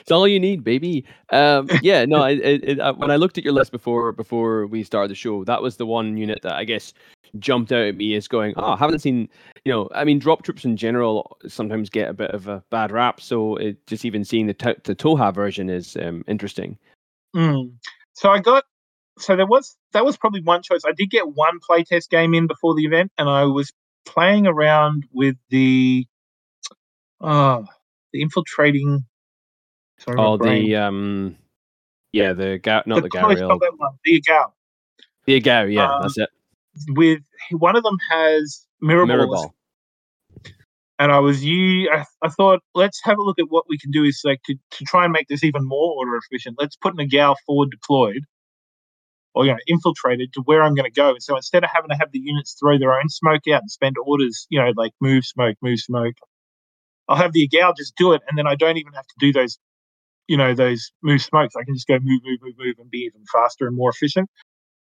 It's 0.07 0.11
all 0.11 0.27
you 0.27 0.39
need, 0.39 0.63
baby. 0.63 1.05
Um, 1.31 1.67
yeah, 1.81 2.05
no. 2.05 2.23
It, 2.23 2.39
it, 2.39 2.63
it, 2.63 2.79
uh, 2.79 2.93
when 2.93 3.11
I 3.11 3.15
looked 3.15 3.37
at 3.37 3.43
your 3.43 3.53
list 3.53 3.71
before 3.71 4.11
before 4.11 4.67
we 4.67 4.83
started 4.83 5.11
the 5.11 5.15
show, 5.15 5.43
that 5.45 5.61
was 5.61 5.77
the 5.77 5.85
one 5.85 6.17
unit 6.17 6.39
that 6.43 6.53
I 6.53 6.63
guess 6.63 6.93
jumped 7.39 7.71
out 7.71 7.81
at 7.81 7.95
me 7.95 8.15
as 8.15 8.27
going, 8.27 8.53
"Oh, 8.57 8.73
I 8.73 8.77
haven't 8.77 8.99
seen." 8.99 9.29
You 9.65 9.73
know, 9.73 9.89
I 9.93 10.03
mean, 10.03 10.19
drop 10.19 10.43
troops 10.43 10.63
in 10.63 10.77
general 10.77 11.37
sometimes 11.47 11.89
get 11.89 12.09
a 12.09 12.13
bit 12.13 12.31
of 12.31 12.47
a 12.47 12.63
bad 12.69 12.91
rap. 12.91 13.19
So 13.19 13.55
it, 13.57 13.85
just 13.87 14.05
even 14.05 14.23
seeing 14.23 14.47
the 14.47 14.53
to- 14.55 14.81
the 14.83 14.95
Tohaa 14.95 15.33
version 15.33 15.69
is 15.69 15.97
um, 15.97 16.23
interesting. 16.27 16.77
Mm. 17.35 17.73
So 18.13 18.29
I 18.29 18.39
got 18.39 18.63
so 19.17 19.35
there 19.35 19.45
was 19.45 19.75
that 19.93 20.05
was 20.05 20.17
probably 20.17 20.41
one 20.41 20.61
choice. 20.61 20.81
I 20.85 20.91
did 20.91 21.09
get 21.09 21.35
one 21.35 21.59
playtest 21.69 22.09
game 22.09 22.33
in 22.33 22.47
before 22.47 22.75
the 22.75 22.85
event, 22.85 23.11
and 23.17 23.29
I 23.29 23.45
was 23.45 23.71
playing 24.05 24.47
around 24.47 25.05
with 25.11 25.35
the 25.49 26.05
uh 27.19 27.63
the 28.17 28.23
infiltrating. 28.23 29.05
Sorry, 29.99 30.17
Oh, 30.19 30.37
the 30.37 30.75
um, 30.77 31.37
yeah, 32.13 32.33
the 32.33 32.59
ga- 32.59 32.83
not 32.85 33.03
the, 33.03 33.09
Gao-Rael, 33.09 33.49
combat 33.49 33.71
one, 33.77 33.93
the 34.05 34.21
Gal. 34.21 34.55
the 35.25 35.39
Gao. 35.41 35.63
Yeah, 35.65 35.87
Um, 35.87 35.99
that's 35.99 36.17
it. 36.17 36.29
With 36.89 37.21
one 37.51 37.75
of 37.75 37.83
them 37.83 37.97
has 38.09 38.65
mirror, 38.81 39.07
Mirror 39.07 39.27
balls, 39.27 39.29
ball. 39.29 39.55
and 40.99 41.11
I 41.11 41.19
was 41.19 41.43
you. 41.45 41.89
I, 41.91 42.05
I 42.23 42.29
thought 42.29 42.61
let's 42.75 43.01
have 43.03 43.17
a 43.19 43.23
look 43.23 43.39
at 43.39 43.49
what 43.49 43.65
we 43.69 43.77
can 43.77 43.91
do 43.91 44.03
is 44.03 44.21
like 44.25 44.41
to, 44.45 44.55
to 44.71 44.85
try 44.85 45.05
and 45.05 45.13
make 45.13 45.27
this 45.27 45.43
even 45.43 45.67
more 45.67 45.95
order 45.97 46.17
efficient. 46.17 46.57
Let's 46.59 46.75
put 46.77 46.99
an 46.99 47.07
Gal 47.09 47.37
forward 47.45 47.71
deployed, 47.71 48.23
or 49.35 49.45
you 49.45 49.51
know, 49.53 49.59
infiltrated 49.67 50.33
to 50.33 50.41
where 50.45 50.63
I'm 50.63 50.75
going 50.75 50.91
to 50.91 51.01
go. 51.01 51.11
And 51.11 51.23
so 51.23 51.35
instead 51.35 51.63
of 51.63 51.71
having 51.73 51.89
to 51.91 51.97
have 51.97 52.11
the 52.11 52.19
units 52.19 52.55
throw 52.59 52.79
their 52.79 52.93
own 52.99 53.09
smoke 53.09 53.43
out 53.53 53.61
and 53.61 53.71
spend 53.71 53.97
orders, 54.05 54.47
you 54.49 54.59
know, 54.59 54.73
like 54.77 54.93
move 55.01 55.25
smoke, 55.25 55.57
move 55.61 55.79
smoke, 55.79 56.15
I'll 57.07 57.17
have 57.17 57.33
the 57.33 57.47
Gal 57.47 57.73
just 57.73 57.95
do 57.95 58.13
it, 58.13 58.21
and 58.27 58.37
then 58.37 58.47
I 58.47 58.55
don't 58.55 58.77
even 58.77 58.93
have 58.93 59.07
to 59.07 59.15
do 59.19 59.31
those, 59.31 59.57
you 60.27 60.37
know, 60.37 60.53
those 60.53 60.91
move 61.03 61.21
smokes. 61.21 61.55
I 61.55 61.63
can 61.63 61.75
just 61.75 61.87
go 61.87 61.99
move, 62.01 62.21
move, 62.23 62.39
move, 62.41 62.55
move, 62.57 62.75
and 62.79 62.89
be 62.91 62.99
even 62.99 63.23
faster 63.31 63.67
and 63.67 63.75
more 63.75 63.89
efficient. 63.91 64.29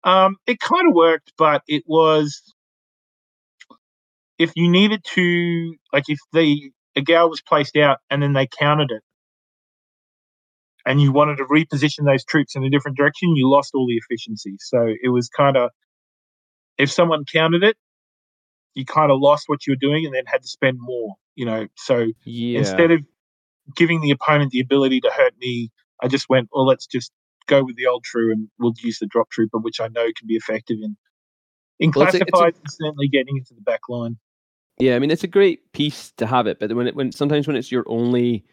Um, 0.04 0.38
it 0.48 0.60
kind 0.60 0.88
of 0.88 0.96
worked, 0.96 1.34
but 1.38 1.62
it 1.68 1.84
was 1.88 2.42
if 4.38 4.52
you 4.56 4.70
needed 4.70 5.04
to, 5.14 5.76
like, 5.94 6.06
if 6.08 6.20
the 6.34 6.72
gal 7.04 7.30
was 7.30 7.42
placed 7.42 7.76
out 7.78 8.00
and 8.10 8.22
then 8.22 8.34
they 8.34 8.48
counted 8.48 8.92
it, 8.92 9.02
and 10.86 11.02
you 11.02 11.12
wanted 11.12 11.38
to 11.38 11.46
reposition 11.46 12.06
those 12.06 12.24
troops 12.24 12.56
in 12.56 12.64
a 12.64 12.70
different 12.70 12.96
direction, 12.96 13.36
you 13.36 13.50
lost 13.50 13.72
all 13.74 13.88
the 13.88 13.98
efficiency. 13.98 14.56
So 14.60 14.88
it 15.02 15.10
was 15.10 15.30
kind 15.30 15.58
of 15.58 15.72
if 16.78 16.92
someone 16.92 17.26
counted 17.26 17.64
it, 17.64 17.76
you 18.76 18.86
kind 18.86 19.12
of 19.12 19.20
lost 19.20 19.46
what 19.48 19.66
you 19.66 19.72
were 19.72 19.78
doing 19.78 20.06
and 20.06 20.14
then 20.14 20.26
had 20.28 20.44
to 20.44 20.48
spend 20.48 20.78
more. 20.80 21.16
You 21.36 21.46
know, 21.46 21.68
so 21.76 22.08
Yeah. 22.24 22.60
instead 22.60 22.92
of 22.92 23.02
giving 23.76 24.02
the 24.02 24.12
opponent 24.12 24.52
the 24.52 24.60
ability 24.60 25.02
to 25.02 25.10
hurt 25.10 25.34
me, 25.40 25.72
I 26.02 26.08
just 26.08 26.30
went, 26.30 26.50
well, 26.54 26.66
let's 26.66 26.86
just 26.86 27.12
go 27.48 27.64
with 27.64 27.76
the 27.76 27.86
old 27.86 28.04
true 28.04 28.32
and 28.32 28.48
we'll 28.60 28.74
use 28.82 29.00
the 29.00 29.06
drop 29.06 29.30
trooper, 29.30 29.58
which 29.60 29.80
I 29.80 29.88
know 29.90 30.06
can 30.16 30.28
be 30.28 30.36
effective 30.36 30.78
in 30.82 30.96
in 31.80 31.92
Well, 31.94 32.06
it's 32.06 32.16
a- 32.16 32.18
it's 32.22 32.30
a- 32.30 32.32
classified 32.32 32.56
and 32.56 32.72
certainly 32.72 33.08
getting 33.10 33.36
into 33.38 33.54
the 33.54 33.62
back 33.62 33.82
line. 33.90 34.18
Yeah, 34.80 34.96
I 34.96 35.00
mean 35.00 35.12
it's 35.12 35.24
a 35.24 35.28
great 35.28 35.72
piece 35.74 36.12
to 36.14 36.26
have 36.26 36.48
it, 36.48 36.60
but 36.60 36.74
when 36.74 36.88
it 36.88 36.96
when 36.96 37.12
sometimes 37.12 37.48
when 37.48 37.56
it's 37.56 37.72
your 37.72 37.84
only 37.88 38.46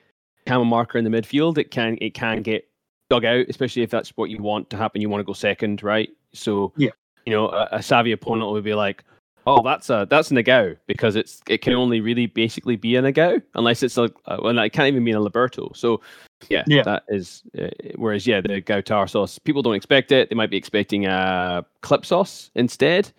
camo 0.46 0.64
marker 0.64 0.98
in 0.98 1.04
the 1.04 1.10
midfield, 1.10 1.56
it 1.58 1.70
can 1.70 1.98
it 2.00 2.14
can 2.14 2.42
get 2.42 2.68
dug 3.10 3.24
out, 3.24 3.46
especially 3.48 3.82
if 3.82 3.90
that's 3.90 4.10
what 4.16 4.28
you 4.30 4.38
want 4.42 4.70
to 4.70 4.76
happen. 4.76 5.00
You 5.00 5.08
want 5.08 5.20
to 5.20 5.24
go 5.24 5.32
second, 5.34 5.82
right? 5.82 6.10
So 6.32 6.72
Yeah. 6.76 6.90
you 7.26 7.32
know, 7.32 7.48
a, 7.50 7.68
a 7.72 7.82
savvy 7.82 8.10
opponent 8.10 8.50
would 8.50 8.64
be 8.64 8.74
like, 8.74 9.04
"Oh, 9.46 9.62
that's 9.62 9.90
a 9.90 10.06
that's 10.08 10.30
a 10.30 10.34
Nagao," 10.34 10.76
because 10.86 11.16
it's 11.16 11.40
it 11.48 11.58
can 11.62 11.74
only 11.74 12.00
really 12.00 12.26
basically 12.26 12.76
be 12.76 12.96
a 12.96 13.02
Nagao 13.02 13.40
unless 13.54 13.82
it's 13.82 13.96
a 13.98 14.10
well, 14.42 14.58
it 14.58 14.72
can't 14.72 14.88
even 14.88 15.04
be 15.04 15.12
a 15.12 15.16
Liberto. 15.16 15.74
So 15.76 16.00
yeah, 16.48 16.64
Yeah. 16.66 16.82
that 16.82 17.04
is. 17.08 17.42
Uh, 17.58 17.68
whereas 17.96 18.26
yeah, 18.26 18.40
the 18.40 18.60
Gao-Tarsos, 18.60 19.38
people 19.44 19.62
don't 19.62 19.74
expect 19.74 20.10
it. 20.12 20.28
They 20.28 20.34
might 20.34 20.50
be 20.50 20.56
expecting 20.56 21.06
a 21.06 21.64
Clipsos 21.82 22.50
instead. 22.54 23.10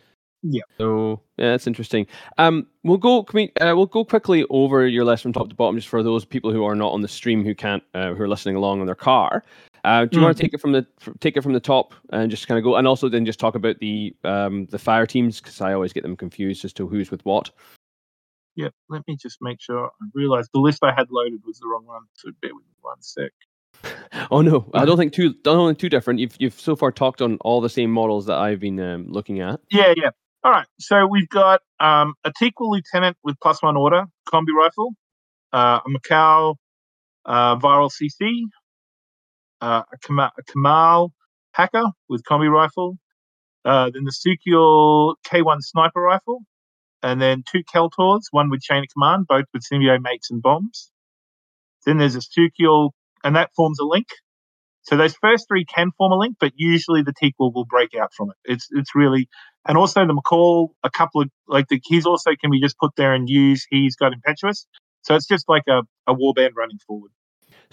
Yeah. 0.45 0.63
So 0.77 1.21
yeah, 1.37 1.51
that's 1.51 1.67
interesting. 1.67 2.05
Um, 2.37 2.67
we'll 2.83 2.97
go. 2.97 3.23
Can 3.23 3.37
we, 3.37 3.51
uh, 3.65 3.73
we'll 3.75 3.85
go 3.85 4.03
quickly 4.03 4.45
over 4.49 4.85
your 4.85 5.05
list 5.05 5.23
from 5.23 5.31
top 5.31 5.47
to 5.49 5.55
bottom, 5.55 5.77
just 5.77 5.87
for 5.87 6.03
those 6.03 6.25
people 6.25 6.51
who 6.51 6.65
are 6.65 6.75
not 6.75 6.91
on 6.91 7.01
the 7.01 7.07
stream 7.07 7.45
who 7.45 7.55
can't, 7.55 7.81
uh, 7.93 8.13
who 8.13 8.23
are 8.23 8.27
listening 8.27 8.57
along 8.57 8.81
in 8.81 8.85
their 8.85 8.93
car. 8.95 9.43
Uh, 9.83 10.05
do 10.05 10.17
you 10.17 10.23
want 10.23 10.37
to 10.37 10.41
take 10.41 10.53
it 10.53 10.61
from 10.61 10.71
the 10.71 10.87
take 11.19 11.35
it 11.35 11.41
from 11.41 11.51
the 11.53 11.59
top 11.59 11.93
and 12.11 12.31
just 12.31 12.47
kind 12.47 12.57
of 12.57 12.63
go, 12.63 12.75
and 12.75 12.87
also 12.87 13.09
then 13.09 13.25
just 13.25 13.39
talk 13.39 13.55
about 13.55 13.79
the 13.79 14.15
um 14.23 14.65
the 14.67 14.79
fire 14.79 15.05
teams 15.05 15.41
because 15.41 15.59
I 15.59 15.73
always 15.73 15.91
get 15.91 16.03
them 16.03 16.15
confused 16.15 16.63
as 16.63 16.71
to 16.73 16.87
who's 16.87 17.11
with 17.11 17.23
what. 17.25 17.51
Yeah, 18.55 18.69
let 18.87 19.05
me 19.07 19.17
just 19.17 19.39
make 19.41 19.59
sure. 19.59 19.87
I 19.87 20.05
realized 20.13 20.51
the 20.53 20.59
list 20.59 20.83
I 20.83 20.93
had 20.95 21.07
loaded 21.09 21.41
was 21.45 21.59
the 21.59 21.67
wrong 21.67 21.85
one, 21.85 22.03
so 22.13 22.29
bear 22.41 22.53
with 22.53 22.63
me 22.63 22.73
one 22.81 23.01
sec. 23.01 23.31
Oh 24.31 24.41
no, 24.41 24.69
I 24.73 24.85
don't 24.85 24.97
think 24.97 25.11
two. 25.11 25.33
Don't 25.43 25.67
think 25.67 25.79
too 25.79 25.89
different. 25.89 26.19
You've 26.19 26.35
you've 26.39 26.59
so 26.59 26.75
far 26.75 26.91
talked 26.91 27.21
on 27.21 27.37
all 27.41 27.59
the 27.59 27.69
same 27.69 27.91
models 27.91 28.25
that 28.27 28.37
I've 28.37 28.59
been 28.59 28.79
um, 28.79 29.07
looking 29.09 29.41
at. 29.41 29.59
Yeah, 29.69 29.93
yeah. 29.97 30.11
All 30.43 30.51
right, 30.51 30.67
so 30.79 31.05
we've 31.07 31.27
got 31.29 31.61
um, 31.79 32.13
a 32.23 32.31
Taqeul 32.31 32.69
Lieutenant 32.69 33.17
with 33.23 33.35
plus 33.41 33.61
one 33.63 33.75
order, 33.75 34.05
combi 34.27 34.53
rifle, 34.53 34.93
uh, 35.51 35.79
a 35.85 35.89
Makaul 35.89 36.55
uh, 37.25 37.57
viral 37.57 37.89
CC, 37.89 38.43
uh, 39.63 39.83
a, 39.93 39.97
Kamael 40.51 41.11
Hacker 41.53 41.85
with 42.09 42.23
combi 42.23 42.51
rifle, 42.51 42.97
uh, 43.65 43.89
then 43.93 44.03
the 44.03 44.11
Sukeul 44.11 45.15
K1 45.25 45.61
sniper 45.61 46.01
rifle, 46.01 46.41
and 47.01 47.21
then 47.21 47.43
two 47.49 47.63
Kaeltars, 47.63 48.23
one 48.31 48.49
with 48.49 48.61
chain 48.61 48.83
of 48.83 48.89
command, 48.93 49.25
both 49.27 49.45
with 49.53 49.63
Symbiomates 49.63 50.29
and 50.31 50.41
bombs. 50.41 50.91
Then 51.85 51.97
there's 51.97 52.15
a 52.15 52.19
Sukeul, 52.19 52.91
and 53.23 53.35
that 53.35 53.51
forms 53.55 53.79
a 53.79 53.85
link. 53.85 54.07
So 54.83 54.97
those 54.97 55.15
first 55.15 55.47
three 55.47 55.65
can 55.65 55.91
form 55.97 56.11
a 56.11 56.17
link, 56.17 56.35
but 56.41 56.51
usually 56.55 57.03
the 57.03 57.13
Taqeul 57.13 57.53
will 57.53 57.65
break 57.65 57.95
out 57.95 58.13
from 58.13 58.31
it. 58.31 58.37
It's 58.43 58.67
it's 58.71 58.93
really 58.95 59.29
and 59.65 59.77
also 59.77 60.05
the 60.05 60.13
Makaul, 60.13 60.69
a 60.83 60.89
couple 60.89 61.21
of 61.21 61.29
like 61.47 61.67
the 61.69 61.79
he's 61.85 62.05
also 62.05 62.31
can 62.39 62.51
be 62.51 62.59
just 62.59 62.77
put 62.77 62.91
there 62.97 63.13
and 63.13 63.29
use. 63.29 63.65
He's 63.69 63.95
got 63.95 64.11
impetuous, 64.11 64.67
so 65.03 65.15
it's 65.15 65.27
just 65.27 65.47
like 65.47 65.63
a, 65.69 65.83
a 66.05 66.13
warband 66.13 66.51
running 66.57 66.79
forward. 66.85 67.11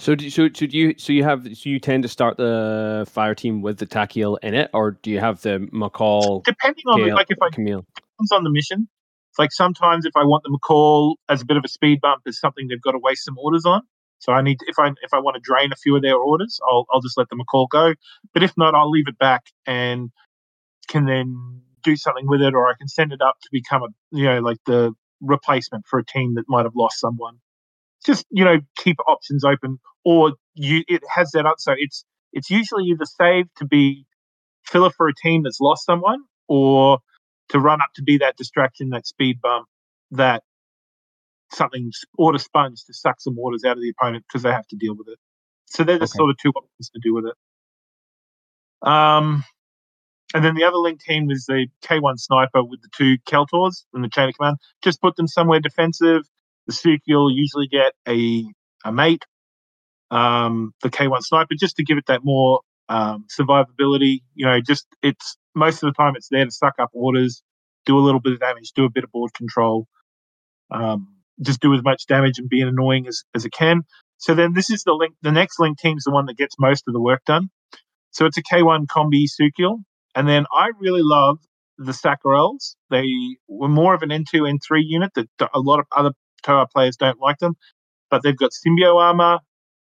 So 0.01 0.15
do 0.15 0.31
so 0.31 0.49
so 0.55 0.65
do 0.65 0.79
you 0.79 0.95
so 0.97 1.13
you 1.13 1.25
have 1.25 1.45
so 1.55 1.69
you 1.69 1.79
tend 1.79 2.05
to 2.05 2.09
start 2.09 2.39
the 2.39 3.07
fire 3.07 3.35
team 3.35 3.61
with 3.61 3.77
the 3.77 3.87
Taqeul 3.87 4.39
in 4.43 4.55
it, 4.55 4.71
or 4.73 4.93
do 4.93 5.11
you 5.11 5.21
have 5.21 5.43
the 5.43 5.69
Makaul 5.75 6.43
Depending 6.43 6.85
on 6.87 7.03
the, 7.03 7.15
like 7.15 7.27
if 7.29 7.37
I 7.43 7.51
Kamael? 7.51 7.85
depends 7.95 8.33
on 8.33 8.43
the 8.45 8.49
mission. 8.49 8.89
It's 9.31 9.39
like 9.39 9.53
sometimes 9.53 10.07
if 10.07 10.17
I 10.17 10.25
want 10.25 10.43
the 10.45 10.59
Makaul 10.59 11.17
as 11.29 11.43
a 11.43 11.45
bit 11.45 11.59
of 11.59 11.65
a 11.67 11.69
speed 11.69 12.01
bump, 12.01 12.23
is 12.25 12.41
something 12.41 12.69
they've 12.69 12.81
got 12.81 12.93
to 12.93 12.99
waste 12.99 13.27
some 13.27 13.37
orders 13.37 13.67
on. 13.67 13.83
So 14.21 14.33
I 14.33 14.41
need 14.41 14.57
if 14.69 14.79
I 14.79 14.89
if 15.03 15.13
I 15.13 15.19
want 15.19 15.35
to 15.35 15.41
drain 15.43 15.71
a 15.71 15.77
few 15.77 15.95
of 15.97 16.01
their 16.01 16.17
orders, 16.17 16.59
I'll 16.67 16.87
I'll 16.91 17.03
just 17.03 17.19
let 17.19 17.29
the 17.29 17.37
Makaul 17.37 17.69
go. 17.69 17.93
But 18.33 18.43
if 18.43 18.55
not, 18.57 18.75
I'll 18.75 18.91
leave 18.91 19.07
it 19.07 19.19
back 19.19 19.43
and 19.67 20.09
can 20.89 21.05
then 21.05 21.61
do 21.85 21.95
something 21.95 22.27
with 22.27 22.41
it, 22.41 22.55
or 22.55 22.69
I 22.69 22.73
can 22.79 22.89
send 22.89 23.13
it 23.13 23.21
up 23.21 23.35
to 23.43 23.49
become 23.53 23.83
a 23.83 23.89
you 24.13 24.25
know 24.25 24.41
like 24.41 24.61
the 24.65 24.95
replacement 25.21 25.85
for 25.87 25.99
a 25.99 26.05
team 26.07 26.37
that 26.37 26.45
might 26.49 26.65
have 26.65 26.75
lost 26.75 27.01
someone. 27.01 27.37
Just 28.07 28.27
you 28.31 28.45
know 28.45 28.59
keep 28.77 28.97
options 29.09 29.45
open, 29.45 29.79
or 30.05 30.35
you 30.55 30.83
it 30.89 31.03
has 31.15 31.31
that 31.33 31.47
up 31.47 31.57
so 31.59 31.75
it's 31.77 32.05
it's 32.33 32.51
usually 32.51 32.85
either 32.85 33.05
saved 33.05 33.51
to 33.59 33.67
be 33.67 34.07
filler 34.65 34.91
for 34.91 35.09
a 35.09 35.15
team 35.15 35.43
that's 35.45 35.61
lost 35.61 35.85
someone, 35.85 36.21
or 36.49 36.99
to 37.51 37.59
run 37.61 37.81
up 37.83 37.91
to 37.97 38.03
be 38.03 38.19
that 38.19 38.37
distraction, 38.37 38.91
that 38.91 39.07
speed 39.07 39.41
bump, 39.43 39.67
that 40.13 40.43
something 41.53 41.91
or 42.17 42.27
order 42.29 42.39
sponge 42.39 42.85
to 42.87 42.95
suck 42.95 43.21
some 43.21 43.39
orders 43.39 43.65
out 43.65 43.77
of 43.77 43.83
the 43.83 43.91
opponent 43.91 44.25
because 44.29 44.43
they 44.43 44.53
have 44.53 44.67
to 44.69 44.77
deal 44.77 44.95
with 44.97 45.09
it. 45.09 45.19
So 45.67 45.85
they're 45.85 45.99
the 45.99 46.05
Okay. 46.05 46.17
sort 46.19 46.31
of 46.31 46.37
two 46.39 46.51
options 46.51 46.91
to 46.91 47.01
do 47.03 47.15
with 47.15 47.27
it. 47.27 47.49
Um, 48.89 49.45
and 50.35 50.45
then 50.45 50.55
the 50.55 50.65
other 50.65 50.77
link 50.77 51.01
team 51.03 51.27
was 51.27 51.45
the 51.47 51.69
K1 51.83 52.19
sniper 52.21 52.63
with 52.65 52.83
the 52.83 52.89
two 52.97 53.19
Kaeltars 53.27 53.85
and 53.95 54.05
the 54.05 54.09
chain 54.09 54.29
of 54.29 54.37
command. 54.37 54.59
Just 54.83 55.01
put 55.01 55.17
them 55.17 55.27
somewhere 55.29 55.61
defensive. 55.61 56.23
The 56.71 57.01
Sukeul 57.09 57.35
usually 57.35 57.67
get 57.67 57.95
a 58.09 58.45
a 58.85 58.93
mate. 58.93 59.25
Um, 60.13 60.73
the 60.83 60.89
K1 60.89 61.23
sniper 61.23 61.55
just 61.59 61.77
to 61.77 61.85
give 61.85 61.99
it 61.99 62.05
that 62.07 62.21
more 62.25 62.61
um, 62.89 63.27
survivability. 63.29 64.21
You 64.37 64.47
know, 64.47 64.61
just 64.61 64.87
it's 65.03 65.37
most 65.53 65.83
of 65.83 65.89
the 65.89 65.95
time 66.01 66.15
it's 66.15 66.29
there 66.31 66.45
to 66.45 66.51
suck 66.53 66.75
up 66.79 66.91
orders, 66.93 67.43
do 67.87 67.99
a 67.99 68.01
little 68.01 68.21
bit 68.21 68.35
of 68.35 68.39
damage, 68.39 68.71
do 68.77 68.85
a 68.85 68.91
bit 68.91 69.03
of 69.03 69.11
board 69.11 69.35
control, 69.35 69.89
um, 70.71 71.09
just 71.43 71.59
do 71.61 71.75
as 71.75 71.83
much 71.83 72.07
damage 72.07 72.39
and 72.39 72.49
be 72.49 72.61
annoying 72.61 73.09
as, 73.09 73.25
as 73.35 73.45
it 73.45 73.53
can. 73.53 73.83
So 74.19 74.37
then 74.37 74.53
this 74.55 74.71
is 74.71 74.85
the 74.85 74.93
link. 74.93 75.15
The 75.23 75.33
next 75.33 75.59
link 75.59 75.77
team's 75.77 76.05
the 76.05 76.13
one 76.13 76.27
that 76.27 76.37
gets 76.37 76.55
most 76.61 76.85
of 76.87 76.95
the 76.95 77.01
work 77.01 77.25
done. 77.27 77.51
So 78.13 78.27
it's 78.27 78.39
a 78.39 78.43
K1 78.45 78.87
combi 78.87 79.25
Sukeul. 79.25 79.79
And 80.15 80.29
then 80.29 80.47
I 80.53 80.71
really 80.79 81.03
love 81.03 81.39
the 81.79 81.93
Sakurels. 81.93 82.77
They 82.91 83.07
were 83.49 83.69
more 83.69 83.93
of 83.95 84.03
an 84.03 84.11
N2, 84.11 84.43
N3 84.43 84.83
unit 84.85 85.11
that 85.15 85.27
a 85.53 85.59
lot 85.59 85.81
of 85.81 85.87
other 85.97 86.13
Tohaa 86.43 86.71
players 86.71 86.97
don't 86.97 87.21
like 87.21 87.39
them. 87.39 87.57
But 88.11 88.23
they've 88.23 88.37
got 88.37 88.51
symbio 88.53 88.97
armor, 88.97 89.39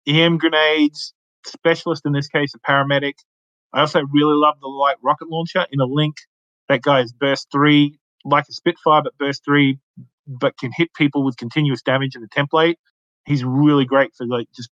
EM 0.07 0.37
grenades, 0.37 1.13
specialist 1.45 2.03
in 2.05 2.13
this 2.13 2.27
case, 2.27 2.53
a 2.55 2.59
paramedic. 2.59 3.15
I 3.73 3.81
also 3.81 4.01
really 4.11 4.35
love 4.35 4.55
the 4.61 4.67
light 4.67 4.97
rocket 5.03 5.29
launcher 5.29 5.65
in 5.71 5.79
a 5.79 5.85
link. 5.85 6.15
That 6.69 6.81
guy 6.81 7.01
is 7.01 7.13
burst 7.13 7.47
three, 7.51 7.99
like 8.25 8.45
a 8.49 8.53
Spitfire, 8.53 9.01
but 9.03 9.17
burst 9.17 9.43
three, 9.45 9.79
but 10.27 10.57
can 10.57 10.71
hit 10.75 10.93
people 10.93 11.23
with 11.23 11.37
continuous 11.37 11.81
damage 11.81 12.15
in 12.15 12.21
the 12.21 12.27
template. 12.29 12.75
He's 13.25 13.43
really 13.43 13.85
great 13.85 14.11
for 14.17 14.25
like 14.27 14.47
just 14.55 14.69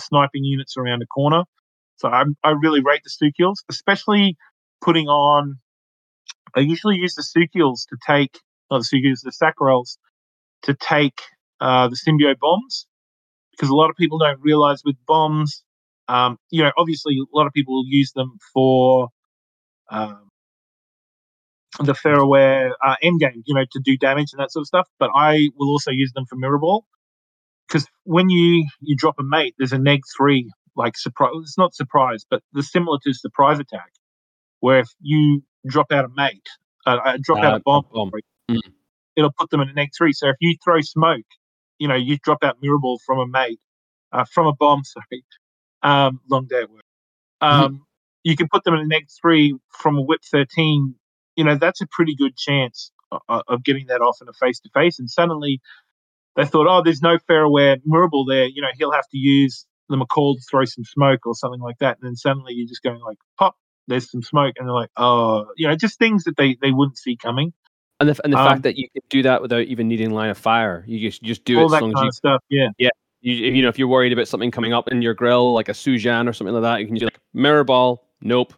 sniping 0.00 0.44
units 0.44 0.76
around 0.76 1.02
a 1.02 1.06
corner. 1.06 1.44
So 1.96 2.08
I, 2.08 2.24
I 2.42 2.50
really 2.50 2.80
rate 2.80 3.02
the 3.04 3.10
Sukeuls, 3.10 3.56
especially 3.70 4.36
putting 4.80 5.08
on. 5.08 5.58
I 6.56 6.60
usually 6.60 6.96
use 6.96 7.14
the 7.14 7.22
Sukeuls 7.22 7.86
to 7.88 7.96
take, 8.06 8.38
not 8.70 8.82
the 8.82 8.96
Sukeuls, 8.96 9.20
the 9.22 9.32
Sakurels 9.32 9.96
to 10.62 10.74
take 10.74 11.20
uh, 11.60 11.88
the 11.88 11.96
symbio 11.96 12.38
bombs 12.38 12.86
because 13.52 13.68
a 13.68 13.74
lot 13.74 13.90
of 13.90 13.96
people 13.96 14.18
don't 14.18 14.40
realize 14.40 14.82
with 14.84 14.96
bombs, 15.06 15.62
um, 16.08 16.38
you 16.50 16.62
know, 16.62 16.72
obviously 16.78 17.18
a 17.18 17.36
lot 17.36 17.46
of 17.46 17.52
people 17.52 17.74
will 17.74 17.86
use 17.86 18.12
them 18.12 18.38
for 18.52 19.08
um, 19.90 20.30
the 21.78 21.92
Pheroware 21.92 22.70
uh, 22.84 22.96
endgame, 23.02 23.42
you 23.44 23.54
know, 23.54 23.64
to 23.70 23.80
do 23.84 23.96
damage 23.96 24.32
and 24.32 24.40
that 24.40 24.50
sort 24.50 24.62
of 24.62 24.66
stuff. 24.66 24.88
But 24.98 25.10
I 25.14 25.48
will 25.56 25.68
also 25.68 25.90
use 25.90 26.12
them 26.12 26.24
for 26.26 26.36
mirror 26.36 26.58
ball 26.58 26.84
because 27.68 27.86
when 28.04 28.28
you 28.28 28.66
you 28.80 28.96
drop 28.96 29.16
a 29.18 29.22
mate, 29.22 29.54
there's 29.58 29.72
a 29.72 29.78
neg 29.78 30.02
three 30.16 30.50
like 30.76 30.96
surprise. 30.96 31.32
It's 31.42 31.58
not 31.58 31.74
surprise, 31.74 32.24
but 32.28 32.42
the 32.52 32.62
similar 32.62 32.98
to 33.04 33.12
surprise 33.12 33.58
attack, 33.58 33.90
where 34.60 34.80
if 34.80 34.88
you 35.00 35.42
drop 35.66 35.92
out 35.92 36.04
a 36.04 36.08
mate, 36.16 36.46
uh, 36.86 36.98
uh 37.04 37.18
drop 37.20 37.38
uh, 37.38 37.46
out 37.46 37.56
a 37.56 37.60
bomb, 37.60 37.84
bomb. 37.92 38.10
Mm. 38.50 38.60
It'll 39.20 39.32
put 39.38 39.50
them 39.50 39.60
in 39.60 39.68
a 39.68 39.72
neg 39.72 39.90
three. 39.96 40.12
So 40.12 40.28
if 40.28 40.36
you 40.40 40.56
throw 40.62 40.80
smoke, 40.80 41.26
you 41.78 41.88
know, 41.88 41.94
you 41.94 42.18
drop 42.22 42.42
out 42.42 42.56
mirror 42.60 42.78
ball 42.78 43.00
from 43.04 43.18
a 43.18 43.26
mate, 43.26 43.60
uh, 44.12 44.24
from 44.24 44.46
a 44.46 44.54
bomb. 44.54 44.82
Sorry, 44.84 45.24
um, 45.82 46.20
long 46.30 46.46
day 46.46 46.62
at 46.62 46.70
work. 46.70 46.82
Mm-hmm. 47.42 47.62
Um, 47.62 47.72
mm. 47.72 47.80
You 48.24 48.36
can 48.36 48.48
put 48.52 48.64
them 48.64 48.74
in 48.74 48.80
a 48.80 48.86
neg 48.86 49.08
three 49.20 49.56
from 49.68 49.98
a 49.98 50.02
whip 50.02 50.20
thirteen. 50.24 50.94
You 51.36 51.44
know, 51.44 51.56
that's 51.56 51.80
a 51.80 51.86
pretty 51.86 52.14
good 52.16 52.36
chance 52.36 52.90
of, 53.28 53.42
of 53.48 53.64
getting 53.64 53.86
that 53.86 54.00
off 54.00 54.18
in 54.20 54.28
a 54.28 54.32
face 54.32 54.60
to 54.60 54.70
face. 54.74 54.98
And 54.98 55.08
suddenly, 55.08 55.60
they 56.36 56.44
thought, 56.44 56.66
oh, 56.68 56.82
there's 56.82 57.02
no 57.02 57.18
Pheroware 57.28 57.80
mirror 57.84 58.08
ball 58.08 58.24
there. 58.24 58.46
You 58.46 58.62
know, 58.62 58.68
he'll 58.76 58.92
have 58.92 59.08
to 59.10 59.18
use 59.18 59.66
the 59.88 59.96
Makaul 59.96 60.36
to 60.36 60.42
throw 60.50 60.64
some 60.64 60.84
smoke 60.84 61.26
or 61.26 61.34
something 61.34 61.60
like 61.60 61.78
that. 61.80 61.98
And 62.00 62.08
then 62.08 62.16
suddenly 62.16 62.54
you're 62.54 62.68
just 62.68 62.82
going 62.82 63.00
like, 63.00 63.18
pop, 63.38 63.56
there's 63.88 64.10
some 64.10 64.22
smoke. 64.22 64.54
And 64.58 64.68
they're 64.68 64.74
like, 64.74 64.90
oh, 64.96 65.46
you 65.56 65.66
know, 65.66 65.76
just 65.76 65.98
things 65.98 66.24
that 66.24 66.36
they, 66.36 66.56
they 66.60 66.70
wouldn't 66.70 66.98
see 66.98 67.16
coming. 67.16 67.52
And 68.00 68.08
the, 68.08 68.18
and 68.24 68.32
the 68.32 68.38
um, 68.38 68.48
fact 68.48 68.62
that 68.62 68.76
you 68.76 68.88
can 68.90 69.02
do 69.10 69.22
that 69.24 69.42
without 69.42 69.62
even 69.62 69.86
needing 69.86 70.10
line 70.10 70.30
of 70.30 70.38
fire, 70.38 70.84
you 70.86 70.98
just 70.98 71.22
you 71.22 71.28
just 71.28 71.44
do 71.44 71.58
all 71.58 71.66
it. 71.66 71.70
that 71.72 71.80
kind 71.80 71.92
you, 71.94 72.08
of 72.08 72.14
stuff, 72.14 72.42
yeah, 72.48 72.68
yeah. 72.78 72.88
You, 73.20 73.34
you 73.34 73.62
know, 73.62 73.68
if 73.68 73.78
you're 73.78 73.88
worried 73.88 74.14
about 74.14 74.26
something 74.26 74.50
coming 74.50 74.72
up 74.72 74.88
in 74.88 75.02
your 75.02 75.12
grill, 75.12 75.52
like 75.52 75.68
a 75.68 75.72
Sujan 75.72 76.26
or 76.26 76.32
something 76.32 76.54
like 76.54 76.62
that, 76.62 76.80
you 76.80 76.86
can 76.86 76.96
just 76.96 77.12
like 77.12 77.20
mirror 77.34 77.64
ball. 77.64 78.08
Nope. 78.22 78.54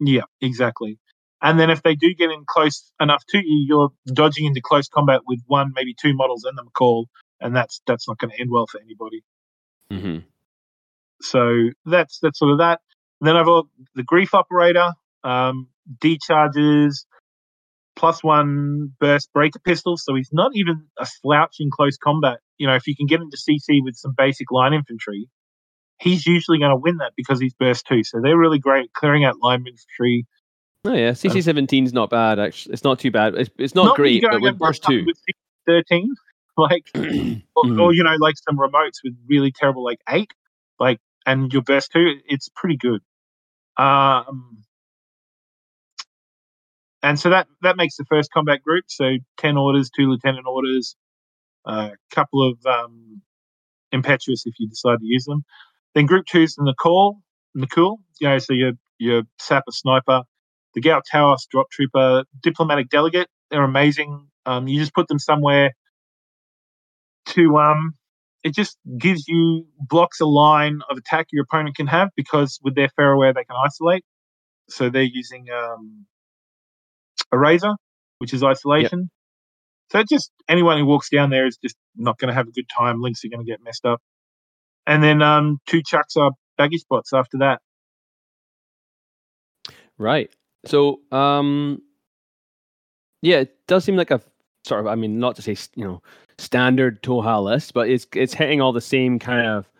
Yeah, 0.00 0.22
exactly. 0.40 0.98
And 1.40 1.60
then 1.60 1.70
if 1.70 1.82
they 1.82 1.94
do 1.94 2.12
get 2.14 2.30
in 2.30 2.44
close 2.46 2.90
enough 3.00 3.24
to 3.28 3.38
you, 3.38 3.66
you're 3.68 3.92
dodging 4.12 4.46
into 4.46 4.60
close 4.60 4.88
combat 4.88 5.20
with 5.26 5.40
one, 5.46 5.72
maybe 5.76 5.94
two 5.94 6.14
models 6.14 6.44
in 6.48 6.56
the 6.56 6.64
Makaul, 6.64 7.04
and 7.40 7.54
that's 7.54 7.80
that's 7.86 8.08
not 8.08 8.18
going 8.18 8.30
to 8.30 8.40
end 8.40 8.50
well 8.50 8.66
for 8.66 8.80
anybody. 8.80 9.22
Mm-hmm. 9.92 10.18
So 11.20 11.70
that's 11.86 12.18
that's 12.20 12.38
sort 12.38 12.50
of 12.50 12.58
that. 12.58 12.80
And 13.20 13.28
then 13.28 13.36
I've 13.36 13.46
got 13.46 13.66
the 13.94 14.02
grief 14.02 14.34
operator, 14.34 14.90
um, 15.22 15.68
decharges, 16.00 17.06
plus 17.96 18.22
one 18.22 18.92
burst 19.00 19.32
breaker 19.32 19.58
pistol. 19.58 19.96
So 19.96 20.14
he's 20.14 20.30
not 20.32 20.52
even 20.54 20.86
a 20.98 21.06
slouch 21.06 21.56
in 21.60 21.70
close 21.70 21.96
combat. 21.96 22.40
You 22.58 22.66
know, 22.66 22.74
if 22.74 22.86
you 22.86 22.96
can 22.96 23.06
get 23.06 23.20
into 23.20 23.36
CC 23.36 23.82
with 23.82 23.96
some 23.96 24.14
basic 24.16 24.50
line 24.50 24.74
infantry, 24.74 25.28
he's 26.00 26.26
usually 26.26 26.58
going 26.58 26.70
to 26.70 26.76
win 26.76 26.98
that 26.98 27.12
because 27.16 27.40
he's 27.40 27.54
burst 27.54 27.86
two. 27.86 28.04
So 28.04 28.20
they're 28.22 28.38
really 28.38 28.58
great 28.58 28.92
clearing 28.92 29.24
out 29.24 29.36
line 29.40 29.64
infantry. 29.66 30.26
Oh 30.86 30.92
yeah, 30.92 31.12
CC 31.12 31.42
seventeen 31.42 31.84
is 31.84 31.94
not 31.94 32.10
bad. 32.10 32.38
Actually, 32.38 32.74
it's 32.74 32.84
not 32.84 32.98
too 32.98 33.10
bad. 33.10 33.34
It's, 33.36 33.50
it's 33.56 33.74
not, 33.74 33.84
not 33.86 33.96
great, 33.96 34.22
but 34.22 34.42
with 34.42 34.58
burst 34.58 34.84
two, 34.84 35.04
with 35.06 35.16
thirteen, 35.66 36.14
like, 36.58 36.84
or, 37.56 37.80
or, 37.80 37.94
you 37.94 38.04
know, 38.04 38.16
like 38.18 38.34
some 38.36 38.58
remotes 38.58 38.98
with 39.02 39.14
really 39.26 39.50
terrible 39.50 39.82
like 39.82 40.00
eight, 40.10 40.30
like, 40.78 40.98
and 41.24 41.50
your 41.52 41.62
burst 41.62 41.92
two, 41.92 42.16
it's 42.26 42.50
pretty 42.54 42.76
good. 42.76 43.00
Um, 43.78 44.62
and 47.04 47.20
so 47.20 47.28
that 47.28 47.46
that 47.60 47.76
makes 47.76 47.96
the 47.96 48.06
first 48.06 48.32
combat 48.32 48.62
group. 48.62 48.86
So 48.88 49.04
ten 49.36 49.58
orders, 49.58 49.90
two 49.90 50.06
lieutenant 50.08 50.46
orders, 50.46 50.96
a 51.66 51.70
uh, 51.70 51.90
couple 52.10 52.50
of 52.50 52.58
um, 52.66 53.20
impetuous 53.92 54.44
if 54.46 54.54
you 54.58 54.68
decide 54.68 55.00
to 55.00 55.06
use 55.06 55.26
them. 55.26 55.44
Then 55.94 56.06
group 56.06 56.24
two 56.26 56.42
is 56.42 56.54
the 56.54 56.64
Nikoul, 56.64 57.20
Nikoul. 57.54 57.98
You 58.20 58.28
know, 58.28 58.38
so 58.38 58.54
your 58.54 58.72
your 58.98 59.22
sapper 59.38 59.70
sniper, 59.70 60.22
the 60.74 60.80
Gao-Tarsos 60.80 61.46
drop 61.50 61.66
trooper, 61.70 62.24
diplomatic 62.42 62.88
delegate. 62.88 63.28
They're 63.50 63.62
amazing. 63.62 64.28
Um, 64.46 64.66
you 64.66 64.80
just 64.80 64.94
put 64.94 65.06
them 65.08 65.18
somewhere 65.18 65.72
to 67.26 67.58
um, 67.58 67.94
it 68.42 68.54
just 68.54 68.78
gives 68.98 69.28
you 69.28 69.66
blocks 69.78 70.20
a 70.20 70.26
line 70.26 70.80
of 70.90 70.96
attack 70.96 71.26
your 71.32 71.44
opponent 71.44 71.76
can 71.76 71.86
have 71.86 72.08
because 72.16 72.58
with 72.62 72.74
their 72.74 72.88
Pheroware 72.98 73.34
they 73.34 73.44
can 73.44 73.56
isolate. 73.62 74.04
So 74.70 74.88
they're 74.88 75.02
using 75.02 75.46
um, 75.50 76.06
Eraser, 77.32 77.72
which 78.18 78.32
is 78.32 78.42
isolation. 78.42 79.00
Yep. 79.00 79.08
So 79.92 80.02
just 80.16 80.30
anyone 80.48 80.78
who 80.78 80.86
walks 80.86 81.10
down 81.10 81.30
there 81.30 81.46
is 81.46 81.56
just 81.56 81.76
not 81.96 82.18
going 82.18 82.28
to 82.28 82.34
have 82.34 82.48
a 82.48 82.52
good 82.52 82.68
time. 82.68 83.00
Links 83.00 83.24
are 83.24 83.28
going 83.28 83.44
to 83.44 83.50
get 83.50 83.62
messed 83.62 83.84
up. 83.84 84.00
And 84.86 85.02
then 85.02 85.22
um, 85.22 85.58
two 85.66 85.82
chucks 85.82 86.16
are 86.16 86.32
baggy 86.58 86.78
spots 86.78 87.12
after 87.12 87.38
that. 87.38 87.60
Right. 89.98 90.30
So, 90.66 91.00
um, 91.12 91.82
yeah, 93.22 93.36
it 93.36 93.56
does 93.66 93.84
seem 93.84 93.96
like 93.96 94.10
a 94.10 94.20
sort 94.64 94.80
of, 94.80 94.86
I 94.86 94.94
mean, 94.94 95.18
not 95.18 95.36
to 95.36 95.42
say, 95.42 95.56
you 95.74 95.84
know, 95.84 96.02
standard 96.38 97.02
Tohaa 97.02 97.42
list, 97.42 97.74
but 97.74 97.88
it's 97.88 98.06
it's 98.14 98.34
hitting 98.34 98.60
all 98.60 98.72
the 98.72 98.80
same 98.80 99.18
kind 99.18 99.46
of 99.46 99.70